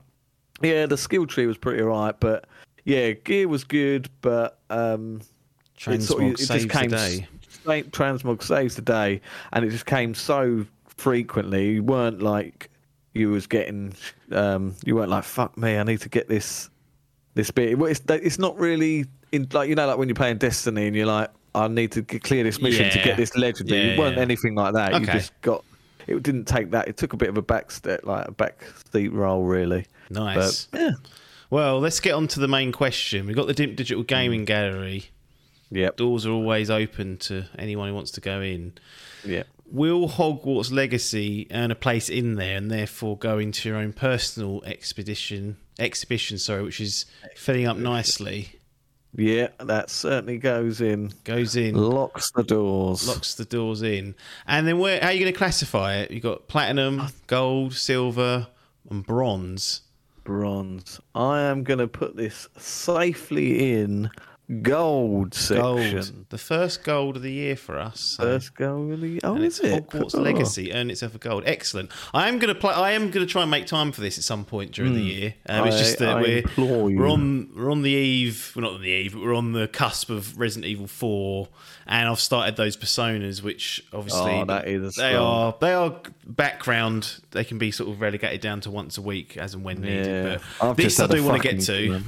yeah 0.61 0.85
the 0.85 0.97
skill 0.97 1.25
tree 1.25 1.47
was 1.47 1.57
pretty 1.57 1.81
alright 1.81 2.17
but 2.19 2.45
yeah 2.85 3.11
gear 3.11 3.47
was 3.47 3.63
good 3.63 4.07
but 4.21 4.59
um 4.75 5.21
it 5.87 6.01
sort 6.01 6.23
of- 6.23 6.29
Transmog 6.29 6.31
it 6.33 6.37
just 6.37 6.47
saves 6.47 6.63
the 6.63 6.69
came 6.69 6.89
day. 6.89 7.27
transmog 7.91 8.43
saves 8.43 8.75
the 8.75 8.81
day, 8.81 9.21
and 9.53 9.65
it 9.65 9.69
just 9.69 9.85
came 9.85 10.13
so 10.13 10.65
frequently. 10.87 11.73
You 11.73 11.83
weren't 11.83 12.21
like 12.21 12.69
you 13.13 13.29
was 13.29 13.47
getting, 13.47 13.93
um, 14.31 14.75
you 14.85 14.95
weren't 14.95 15.09
like 15.09 15.23
fuck 15.23 15.57
me, 15.57 15.77
I 15.77 15.83
need 15.83 16.01
to 16.01 16.09
get 16.09 16.27
this 16.27 16.69
this 17.33 17.51
bit. 17.51 17.77
Well, 17.77 17.91
It's 17.91 18.01
it's 18.09 18.39
not 18.39 18.57
really 18.57 19.05
in 19.31 19.47
like 19.51 19.69
you 19.69 19.75
know 19.75 19.87
like 19.87 19.97
when 19.97 20.07
you're 20.07 20.15
playing 20.15 20.37
Destiny 20.37 20.87
and 20.87 20.95
you're 20.95 21.05
like 21.05 21.29
I 21.53 21.67
need 21.69 21.91
to 21.93 22.03
clear 22.03 22.43
this 22.43 22.61
mission 22.61 22.89
to 22.91 23.01
get 23.01 23.17
this 23.17 23.35
legendary. 23.35 23.91
Yeah, 23.93 23.99
weren't 23.99 24.17
yeah. 24.17 24.21
anything 24.21 24.55
like 24.55 24.73
that. 24.73 24.99
You 24.99 25.05
just 25.05 25.39
got. 25.41 25.63
It 26.07 26.21
didn't 26.21 26.45
take 26.45 26.71
that. 26.71 26.87
It 26.87 26.97
took 26.97 27.13
a 27.13 27.17
bit 27.17 27.29
of 27.29 27.37
a 27.37 27.41
back 27.41 27.71
step, 27.71 28.05
like 28.05 28.27
a 28.27 28.31
back 28.31 28.63
seat 28.91 29.11
roll, 29.11 29.43
really. 29.43 29.85
Nice. 30.09 30.65
But 30.65 30.79
yeah, 30.79 30.91
Well, 31.49 31.79
let's 31.79 31.99
get 31.99 32.13
on 32.13 32.27
to 32.29 32.39
the 32.39 32.47
main 32.47 32.71
question. 32.71 33.27
We've 33.27 33.35
got 33.35 33.47
the 33.47 33.53
Dimp 33.53 33.75
Digital 33.75 34.03
Gaming 34.03 34.41
Mm. 34.43 34.47
Gallery. 34.47 35.05
yep, 35.71 35.97
Doors 35.97 36.25
are 36.25 36.31
always 36.31 36.69
open 36.69 37.17
to 37.17 37.45
anyone 37.57 37.89
who 37.89 37.95
wants 37.95 38.11
to 38.11 38.21
go 38.21 38.41
in. 38.41 38.73
yep. 39.23 39.47
Will 39.71 40.07
Hogwarts 40.07 40.71
Legacy 40.71 41.47
earn 41.51 41.71
a 41.71 41.75
place 41.75 42.07
in 42.07 42.35
there 42.35 42.55
and 42.57 42.69
therefore 42.69 43.17
go 43.17 43.39
into 43.39 43.67
your 43.67 43.77
own 43.79 43.93
personal 43.93 44.63
expedition 44.63 45.57
exhibition, 45.79 46.37
sorry, 46.37 46.63
which 46.63 46.79
is 46.79 47.05
filling 47.35 47.65
up 47.65 47.75
nicely? 47.75 48.59
Yeah, 49.17 49.47
that 49.59 49.89
certainly 49.89 50.37
goes 50.37 50.81
in. 50.81 51.11
Goes 51.23 51.55
in, 51.55 51.73
Locks 51.75 52.31
the 52.31 52.43
doors. 52.43 53.07
locks 53.07 53.33
the 53.35 53.43
doors 53.45 53.81
in. 53.81 54.13
And 54.45 54.67
then 54.67 54.77
where 54.77 54.99
how 55.01 55.07
are 55.07 55.13
you 55.13 55.19
going 55.21 55.33
to 55.33 55.37
classify 55.37 55.95
it? 55.97 56.11
You've 56.11 56.23
got 56.23 56.47
platinum, 56.47 57.01
gold, 57.27 57.73
silver, 57.73 58.47
and 58.89 59.05
bronze. 59.05 59.81
Bronze. 60.25 60.99
I 61.13 61.39
am 61.43 61.63
going 61.63 61.79
to 61.79 61.87
put 61.87 62.17
this 62.17 62.49
safely 62.57 63.73
in 63.73 64.09
gold 64.61 65.33
section. 65.33 65.61
Gold. 65.93 66.25
The 66.29 66.37
first 66.37 66.83
gold 66.83 67.15
of 67.17 67.21
the 67.23 67.31
year 67.31 67.55
for 67.55 67.77
us. 67.79 67.99
so- 67.99 68.23
First 68.23 68.55
gold 68.55 68.91
of 68.93 69.01
the 69.01 69.19
oh, 69.23 69.35
and 69.35 69.43
is 69.43 69.59
it's 69.59 69.67
it? 69.67 69.89
Hogwarts 69.89 70.15
Oh. 70.15 70.19
Legacy 70.21 70.71
earn 70.73 70.89
itself 70.91 71.15
a 71.15 71.17
gold. 71.17 71.43
Excellent. 71.45 71.91
I 72.13 72.27
am 72.27 72.39
gonna 72.39 72.55
play. 72.55 72.73
I 72.73 72.91
am 72.91 73.11
gonna 73.11 73.25
try 73.25 73.41
and 73.41 73.51
make 73.51 73.65
time 73.65 73.91
for 73.91 74.01
this 74.01 74.17
at 74.17 74.23
some 74.23 74.45
point 74.45 74.71
during 74.71 74.93
the 74.93 75.01
year. 75.01 75.33
Um, 75.49 75.67
it's 75.67 75.75
Hmm. 75.75 75.79
Just 75.81 75.99
that 75.99 76.17
I 76.17 76.21
we're 76.21 76.43
we're 76.97 77.07
on 77.07 77.49
we're 77.55 77.71
on 77.71 77.81
the 77.81 77.91
eve. 77.91 78.51
We're 78.55 78.61
not 78.63 78.73
on 78.73 78.81
the 78.81 78.89
eve, 78.89 79.13
but 79.13 79.21
we're 79.21 79.35
on 79.35 79.51
the 79.53 79.67
cusp 79.67 80.09
of 80.09 80.37
Resident 80.37 80.65
Evil 80.69 80.87
Four, 80.87 81.49
and 81.87 82.07
I've 82.07 82.19
started 82.19 82.55
those 82.55 82.77
personas, 82.77 83.41
which 83.41 83.83
obviously 83.93 84.31
Oh, 84.41 84.45
that 84.45 84.67
is 84.67 84.95
they 84.95 85.15
are 85.15 85.55
they 85.59 85.73
are 85.73 85.95
background. 86.25 87.19
They 87.31 87.43
can 87.43 87.57
be 87.57 87.71
sort 87.71 87.89
of 87.89 87.99
relegated 88.01 88.41
down 88.41 88.61
to 88.61 88.71
once 88.71 88.97
a 88.97 89.01
week 89.01 89.37
as 89.37 89.53
and 89.53 89.63
when 89.63 89.81
needed. 89.81 90.39
But 90.59 90.65
I've 90.69 90.75
this 90.77 90.99
I 90.99 91.07
do 91.07 91.23
want 91.23 91.41
to 91.41 91.47
get 91.51 91.61
to. 91.65 92.01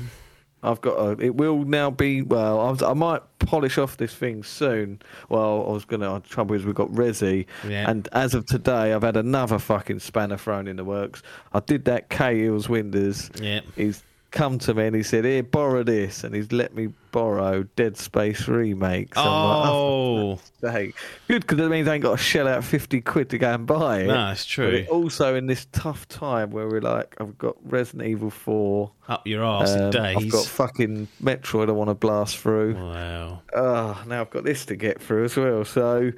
I've 0.70 0.82
got 0.82 0.94
a, 0.98 1.12
it 1.24 1.36
will 1.36 1.64
now 1.64 1.90
be 1.90 2.22
well. 2.22 2.60
I, 2.60 2.70
was, 2.72 2.82
I 2.82 2.94
might 2.94 3.22
polish 3.40 3.78
off 3.78 3.98
this 3.98 4.14
thing 4.14 4.44
soon. 4.44 5.02
Well, 5.30 5.66
I 5.68 5.72
was 5.72 5.86
gonna. 5.86 6.20
The 6.22 6.28
trouble 6.30 6.56
is 6.56 6.66
we've 6.66 6.76
got 6.76 6.90
Resi, 6.90 7.46
Yeah. 7.68 7.90
and 7.90 8.08
as 8.12 8.34
of 8.34 8.46
today, 8.46 8.94
I've 8.94 9.04
had 9.04 9.18
another 9.18 9.60
fucking 9.60 10.00
spanner 10.00 10.38
thrown 10.38 10.68
in 10.68 10.76
the 10.76 10.84
works. 10.84 11.22
I 11.54 11.60
did 11.62 11.86
that 11.86 12.10
K 12.10 12.40
Hills 12.42 12.68
Windows. 12.70 13.30
Yeah. 13.42 13.62
He's 13.76 14.04
come 14.38 14.60
to 14.60 14.74
me 14.74 14.86
and 14.88 14.96
he 14.96 15.04
said, 15.04 15.26
"Here, 15.26 15.42
borrow 15.42 15.84
this," 15.84 16.24
and 16.24 16.36
he's 16.36 16.52
let 16.52 16.76
me 16.76 16.90
borrow 17.12 17.64
Dead 17.76 17.98
Space 17.98 18.48
remake. 18.48 19.16
So 19.16 19.22
I'm 19.22 19.62
like, 19.62 19.70
Oh, 19.72 20.40
Hey, 20.62 20.94
good 21.28 21.42
because 21.42 21.60
it 21.60 21.70
means 21.70 21.88
I 21.88 21.96
ain't 21.96 22.04
got 22.04 22.12
to 22.12 22.24
shell 22.24 22.48
out 22.48 22.64
fifty 22.64 23.02
quid 23.02 23.30
to 23.32 23.38
go 23.38 23.54
and 23.54 23.66
buy 23.66 24.02
it. 24.02 24.08
No, 24.08 24.32
it's 24.32 24.46
true. 24.46 24.84
But 24.86 24.92
also 24.94 25.36
in 25.36 25.48
this 25.48 25.66
tough 25.72 26.08
time 26.08 26.52
where 26.52 26.68
we're 26.68 26.82
like, 26.82 27.16
I've 27.20 27.38
got 27.38 27.56
Resident 27.64 28.08
Evil 28.08 28.30
Four. 28.30 28.92
up 29.08 29.26
your 29.26 29.44
arse 29.44 29.74
in 29.74 29.82
um, 29.84 29.92
days. 29.92 30.18
I've 30.18 30.30
got 30.32 30.46
fucking 30.46 31.08
Metroid 31.22 31.70
I 31.70 31.72
want 31.72 31.90
to 31.90 31.96
blast 31.96 32.38
through. 32.38 32.76
wow. 32.76 33.42
Oh, 33.56 34.04
now 34.08 34.22
I've 34.22 34.30
got 34.30 34.44
this 34.44 34.66
to 34.68 34.76
get 34.76 35.02
through 35.02 35.26
as 35.26 35.36
well. 35.36 35.66
So, 35.66 36.12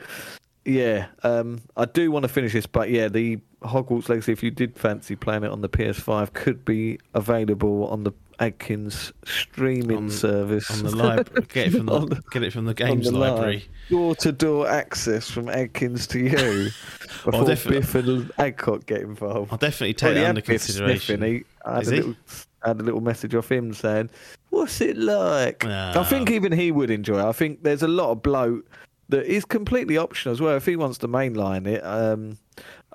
yeah, 0.66 1.08
um, 1.24 1.62
I 1.78 1.86
do 1.86 2.12
want 2.12 2.24
to 2.24 2.30
finish 2.30 2.54
this, 2.54 2.66
but 2.66 2.90
yeah, 2.90 3.08
the 3.08 3.40
Hogwarts 3.62 4.10
Legacy, 4.10 4.32
if 4.32 4.42
you 4.44 4.52
did 4.52 4.78
fancy 4.78 5.16
playing 5.16 5.44
it 5.44 5.52
on 5.52 5.62
the 5.62 5.70
PS5, 5.70 6.34
could 6.34 6.64
be 6.66 7.00
available 7.14 7.88
on 7.88 8.04
the 8.04 8.12
Adkins 8.40 9.12
streaming 9.26 9.98
On- 9.98 10.10
service. 10.10 10.70
on 10.72 10.84
the 10.84 10.96
library. 10.96 11.46
Get 11.54 11.68
it 11.68 11.72
from 11.78 11.88
the, 11.88 12.00
the- 12.06 12.22
get 12.32 12.42
it 12.44 12.54
from 12.54 12.64
the 12.66 12.74
games 12.74 13.12
the 13.12 13.18
library. 13.18 13.66
Door 13.90 14.16
to 14.16 14.32
door 14.32 14.66
access 14.70 15.30
from 15.30 15.50
Adkins 15.50 16.08
to 16.08 16.20
you 16.20 16.70
before 17.26 17.44
definitely- 17.46 17.80
Biff 17.82 17.96
and 17.96 18.32
Adcock 18.38 18.86
get 18.86 19.02
involved. 19.02 19.52
I'll 19.52 19.58
definitely 19.58 19.94
take 19.94 20.04
Already 20.08 20.20
that 20.22 20.30
under 20.30 20.42
consideration. 20.42 21.22
He, 21.22 21.44
I 21.66 21.74
had, 21.74 21.82
Is 21.84 21.88
a 21.90 21.96
little, 21.96 22.16
had 22.64 22.80
a 22.80 22.84
little 22.84 23.02
message 23.02 23.36
off 23.36 23.52
him 23.52 23.74
saying, 23.74 24.10
What's 24.52 24.80
it 24.80 24.96
like? 24.98 25.66
I 25.66 26.02
think 26.06 26.32
even 26.32 26.54
he 26.54 26.72
would 26.72 26.90
enjoy 26.90 27.20
it. 27.20 27.26
I 27.26 27.34
think 27.34 27.64
there's 27.64 27.84
a 27.84 27.88
lot 27.90 28.12
of 28.12 28.24
bloat 28.24 28.66
that 29.10 29.26
is 29.26 29.44
completely 29.44 29.98
optional 29.98 30.32
as 30.34 30.40
well. 30.40 30.56
If 30.56 30.66
he 30.66 30.76
wants 30.78 30.98
to 31.00 31.08
mainline 31.10 31.68
it, 31.68 31.84
um, 31.84 32.38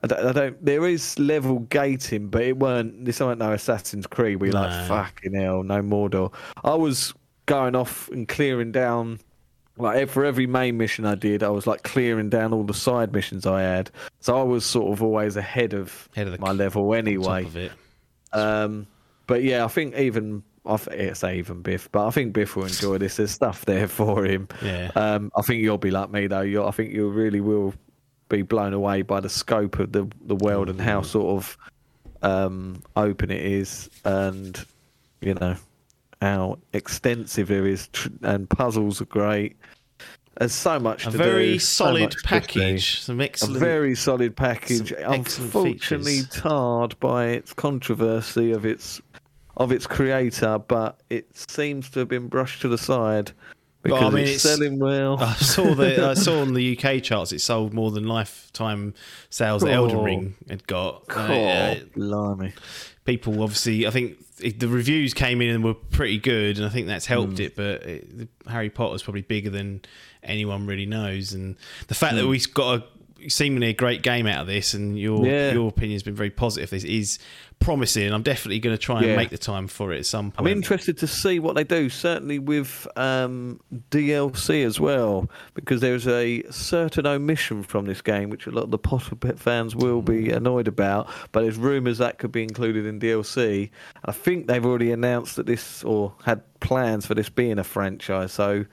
I 0.04 0.06
don't, 0.06 0.26
I 0.26 0.32
don't. 0.32 0.64
There 0.64 0.86
is 0.86 1.18
level 1.18 1.60
gating, 1.70 2.28
but 2.28 2.42
it 2.42 2.58
weren't. 2.58 3.04
This 3.04 3.20
weren't 3.20 3.38
no 3.38 3.52
Assassin's 3.52 4.06
Creed. 4.06 4.40
We 4.40 4.50
No. 4.50 4.60
like 4.60 4.86
fucking 4.88 5.34
hell, 5.34 5.62
no 5.62 5.82
Mordor. 5.82 6.32
I 6.62 6.74
was 6.74 7.14
going 7.46 7.74
off 7.74 8.08
and 8.10 8.28
clearing 8.28 8.70
down. 8.72 9.18
Like 9.76 10.08
for 10.08 10.24
every 10.24 10.46
main 10.46 10.76
mission 10.76 11.04
I 11.04 11.16
did, 11.16 11.42
I 11.42 11.48
was 11.48 11.66
like 11.66 11.82
clearing 11.82 12.30
down 12.30 12.52
all 12.52 12.62
the 12.62 12.72
side 12.74 13.12
missions 13.12 13.44
I 13.44 13.62
had. 13.62 13.90
So 14.20 14.38
I 14.38 14.42
was 14.44 14.64
sort 14.64 14.92
of 14.92 15.02
always 15.02 15.36
ahead 15.36 15.74
of, 15.74 16.08
Ahead 16.14 16.28
of 16.28 16.32
the 16.34 16.38
my 16.38 16.52
level 16.52 16.94
anyway. 16.94 17.44
of 17.44 17.56
it. 17.56 17.72
Um, 18.32 18.86
but 19.26 19.42
yeah, 19.42 19.64
I 19.64 19.68
think 19.68 19.96
even 19.96 20.44
I 20.66 20.76
say 21.12 21.38
even 21.38 21.60
Biff, 21.62 21.90
but 21.92 22.06
I 22.06 22.10
think 22.10 22.32
Biff 22.34 22.54
will 22.56 22.64
enjoy 22.66 22.98
this. 22.98 23.16
There's 23.16 23.32
stuff 23.32 23.64
there 23.64 23.88
for 23.98 24.24
him. 24.24 24.46
Yeah. 24.62 24.90
Um, 24.94 25.32
I 25.36 25.42
think 25.42 25.60
you'll 25.62 25.76
be 25.78 25.90
like 25.90 26.10
me 26.10 26.26
though. 26.28 26.42
You're, 26.42 26.66
I 26.68 26.70
think 26.70 26.92
you 26.92 27.08
really 27.08 27.40
will 27.40 27.74
be 28.36 28.42
blown 28.42 28.72
away 28.72 29.02
by 29.02 29.20
the 29.20 29.28
scope 29.28 29.78
of 29.78 29.92
the 29.92 30.06
the 30.26 30.36
world 30.36 30.68
and 30.68 30.80
how 30.80 31.02
sort 31.02 31.36
of 31.36 31.58
um, 32.22 32.82
open 32.96 33.30
it 33.30 33.42
is, 33.42 33.90
and 34.04 34.64
you 35.20 35.34
know 35.34 35.56
how 36.20 36.58
extensive 36.72 37.50
it 37.50 37.64
is, 37.66 37.88
tr- 37.88 38.08
and 38.22 38.48
puzzles 38.48 39.00
are 39.00 39.06
great. 39.06 39.56
There's 40.38 40.52
so 40.52 40.80
much 40.80 41.06
A 41.06 41.10
to 41.12 41.16
very 41.16 41.52
do, 41.52 41.58
so 41.60 41.84
solid 41.84 42.12
see. 42.12 42.18
package. 42.24 43.00
Some 43.00 43.20
A 43.20 43.28
very 43.46 43.94
solid 43.94 44.34
package. 44.34 44.92
Unfortunately, 44.92 46.22
features. 46.22 46.40
tarred 46.42 46.98
by 46.98 47.26
its 47.26 47.52
controversy 47.52 48.50
of 48.50 48.66
its 48.66 49.00
of 49.56 49.70
its 49.70 49.86
creator, 49.86 50.58
but 50.58 50.98
it 51.10 51.26
seems 51.36 51.88
to 51.90 52.00
have 52.00 52.08
been 52.08 52.26
brushed 52.26 52.62
to 52.62 52.68
the 52.68 52.78
side 52.78 53.30
because 53.84 54.00
Well, 54.00 54.10
I 54.10 54.14
mean, 54.14 54.24
it's, 54.24 54.44
it's- 54.44 54.56
selling 54.58 54.78
well. 54.80 55.18
I 55.20 55.34
saw 55.34 55.74
the 55.74 56.08
I 56.10 56.14
saw 56.26 56.40
on 56.40 56.54
the 56.54 56.76
UK 56.76 57.02
charts 57.02 57.32
it 57.32 57.40
sold 57.40 57.72
more 57.72 57.90
than 57.92 58.06
lifetime 58.08 58.94
sales 59.30 59.62
that 59.62 59.70
Elden 59.72 59.96
Oh. 59.98 60.02
Ring 60.02 60.34
had 60.48 60.66
got. 60.66 61.04
Uh, 61.08 61.28
oh, 61.30 61.76
blimey! 61.94 62.52
people 63.04 63.42
obviously, 63.42 63.86
I 63.86 63.90
think 63.90 64.16
it, 64.40 64.58
the 64.60 64.68
reviews 64.68 65.12
came 65.14 65.42
in 65.42 65.50
and 65.50 65.62
were 65.62 65.74
pretty 65.74 66.18
good, 66.18 66.56
and 66.56 66.66
I 66.66 66.70
think 66.70 66.86
that's 66.88 67.06
Hmm. 67.06 67.12
helped 67.12 67.40
it. 67.40 67.54
But 67.54 67.82
it, 67.84 68.28
Harry 68.48 68.70
Potter's 68.70 69.02
probably 69.02 69.22
bigger 69.22 69.50
than 69.50 69.82
anyone 70.22 70.66
really 70.66 70.86
knows, 70.86 71.32
and 71.34 71.56
the 71.88 71.94
fact 71.94 72.12
Hmm. 72.14 72.20
that 72.20 72.26
we've 72.26 72.52
got 72.54 72.78
a 72.80 72.84
seemingly 73.28 73.68
a 73.68 73.72
great 73.74 74.02
game 74.02 74.26
out 74.26 74.40
of 74.42 74.46
this, 74.46 74.74
and 74.74 74.98
your 74.98 75.24
Yeah. 75.26 75.52
your 75.52 75.68
opinion's 75.68 76.02
been 76.02 76.14
very 76.14 76.30
positive. 76.30 76.70
This 76.70 76.84
is 76.84 77.18
promising. 77.60 78.12
I'm 78.12 78.22
definitely 78.22 78.58
going 78.58 78.76
to 78.76 78.82
try 78.82 78.98
and 78.98 79.06
Yeah. 79.06 79.16
make 79.16 79.30
the 79.30 79.38
time 79.38 79.68
for 79.68 79.92
it 79.92 79.98
at 79.98 80.06
some 80.06 80.32
point. 80.32 80.48
I'm 80.48 80.52
interested 80.56 80.98
to 80.98 81.06
see 81.06 81.38
what 81.38 81.54
they 81.54 81.64
do. 81.64 81.88
Certainly 81.88 82.40
with 82.40 82.86
um, 82.96 83.60
DLC 83.90 84.64
as 84.64 84.78
well, 84.80 85.30
because 85.54 85.80
there's 85.80 86.06
a 86.06 86.42
certain 86.50 87.06
omission 87.06 87.62
from 87.62 87.86
this 87.86 88.02
game, 88.02 88.28
which 88.28 88.46
a 88.46 88.50
lot 88.50 88.64
of 88.64 88.70
the 88.70 88.78
Potter 88.78 89.16
fans 89.36 89.74
will 89.76 90.02
be 90.02 90.30
annoyed 90.30 90.68
about. 90.68 91.08
But 91.32 91.42
there's 91.42 91.56
rumours 91.56 91.98
that 91.98 92.18
could 92.18 92.32
be 92.32 92.42
included 92.42 92.86
in 92.86 92.98
DLC. 92.98 93.70
I 94.04 94.12
think 94.12 94.46
they've 94.46 94.64
already 94.64 94.90
announced 94.90 95.36
that 95.36 95.46
this 95.46 95.82
or 95.84 96.12
had 96.24 96.42
plans 96.60 97.06
for 97.06 97.14
this 97.14 97.28
being 97.28 97.58
a 97.58 97.64
franchise. 97.64 98.32
So 98.32 98.64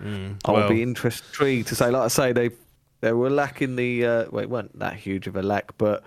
I'll 0.45 0.53
well- 0.55 0.69
be 0.69 0.81
interested 0.81 1.25
intrigued 1.29 1.67
to 1.69 1.75
say. 1.75 1.89
Like 1.91 2.03
I 2.03 2.07
say, 2.07 2.33
they 2.33 2.49
they 3.01 3.11
were 3.13 3.29
lacking 3.29 3.75
the. 3.75 4.05
Uh, 4.05 4.25
well, 4.31 4.43
it 4.43 4.49
weren't 4.49 4.77
that 4.79 4.95
huge 4.95 5.27
of 5.27 5.35
a 5.35 5.41
lack, 5.41 5.77
but 5.77 6.03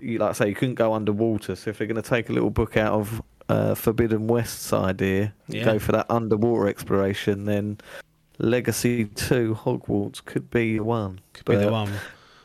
you 0.00 0.18
like 0.18 0.30
I 0.30 0.32
say 0.32 0.48
you 0.48 0.54
couldn't 0.54 0.74
go 0.76 0.92
underwater. 0.94 1.56
So 1.56 1.70
if 1.70 1.78
they're 1.78 1.86
going 1.86 2.00
to 2.02 2.08
take 2.08 2.28
a 2.28 2.32
little 2.32 2.50
book 2.50 2.76
out 2.76 2.92
of 2.92 3.22
uh, 3.48 3.74
Forbidden 3.74 4.26
West's 4.28 4.72
idea, 4.72 5.34
Yeah. 5.48 5.64
go 5.64 5.78
for 5.78 5.92
that 5.92 6.06
underwater 6.10 6.68
exploration, 6.68 7.44
then 7.46 7.78
Legacy 8.38 9.06
Two 9.06 9.54
Hogwarts 9.54 10.24
could 10.24 10.50
be 10.50 10.78
the 10.78 10.84
one. 10.84 11.20
Could 11.32 11.46
be 11.46 11.56
the 11.56 11.70
one. 11.70 11.92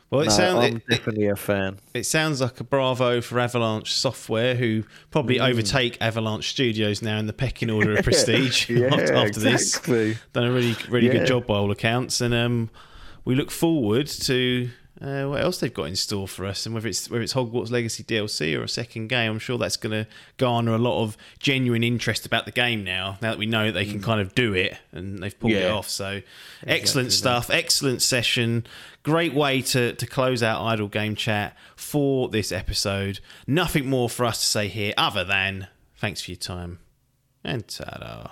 Well, 0.10 0.22
it 0.22 0.26
no, 0.28 0.32
sounds 0.32 0.58
I'm 0.60 0.64
it, 0.64 0.76
it, 0.76 0.88
definitely 0.90 1.28
a 1.28 1.36
fan. 1.36 1.80
it 1.94 2.06
sounds 2.06 2.40
like 2.40 2.62
a 2.62 2.64
bravo 2.64 3.20
for 3.20 3.40
Avalanche 3.42 3.94
Software, 3.94 4.56
who 4.56 4.84
probably 5.12 5.36
Mm. 5.38 5.50
overtake 5.50 5.98
Avalanche 6.00 6.50
Studios 6.50 7.02
now 7.02 7.18
in 7.20 7.28
the 7.28 7.34
pecking 7.34 7.70
order 7.70 7.94
of 7.98 8.04
prestige 8.06 8.70
Yeah, 8.70 8.88
after, 8.88 9.14
after 9.16 9.40
this. 9.42 9.64
exactly. 9.76 10.18
Done 10.32 10.46
a 10.46 10.52
really, 10.54 10.76
really 10.90 11.08
Yeah. 11.08 11.14
good 11.14 11.28
job 11.28 11.46
by 11.46 11.56
all 11.56 11.72
accounts, 11.72 12.22
and 12.22 12.34
um, 12.34 12.70
we 13.28 13.36
look 13.36 13.52
forward 13.52 14.08
to 14.08 14.70
uh, 15.02 15.26
what 15.26 15.42
else 15.42 15.60
they've 15.60 15.74
got 15.74 15.84
in 15.84 15.96
store 15.98 16.30
for 16.30 16.46
us, 16.46 16.66
and 16.66 16.74
whether 16.74 16.88
it's 16.88 17.10
whether 17.10 17.22
it's 17.22 17.34
Hogwarts 17.34 17.70
Legacy 17.70 18.04
DLC 18.04 18.58
or 18.58 18.64
a 18.64 18.70
second 18.70 19.10
game, 19.10 19.30
I'm 19.34 19.38
sure 19.38 19.58
that's 19.58 19.76
going 19.76 19.92
to 19.92 20.10
garner 20.38 20.74
a 20.74 20.78
lot 20.78 21.04
of 21.04 21.18
genuine 21.38 21.84
interest 21.84 22.26
about 22.26 22.46
the 22.46 22.52
game 22.52 22.86
now. 22.86 23.18
Now 23.22 23.32
that 23.32 23.38
we 23.38 23.46
know 23.46 23.66
that 23.66 23.74
they 23.74 23.86
can 23.86 24.02
kind 24.02 24.22
of 24.22 24.34
do 24.34 24.54
it 24.54 24.78
and 24.94 25.22
they've 25.22 25.38
pulled 25.38 25.52
it 25.54 25.58
Mm. 25.70 25.76
Off, 25.76 25.90
so 25.90 26.22
excellent 26.66 27.12
stuff, 27.12 27.50
excellent 27.50 28.02
session, 28.02 28.66
great 29.04 29.34
way 29.34 29.62
to 29.62 29.92
to 29.94 30.08
close 30.08 30.42
out 30.42 30.64
Idle 30.64 30.88
Game 30.88 31.16
Chat 31.16 31.56
for 31.76 32.30
this 32.30 32.54
episode. 32.54 33.20
Nothing 33.46 33.90
more 33.90 34.10
for 34.10 34.26
us 34.26 34.40
to 34.40 34.46
say 34.46 34.70
here 34.70 34.94
other 34.98 35.26
than 35.26 35.68
thanks 35.98 36.22
for 36.22 36.32
your 36.32 36.38
time 36.38 36.80
and 37.44 37.68
ta-da. 37.68 38.32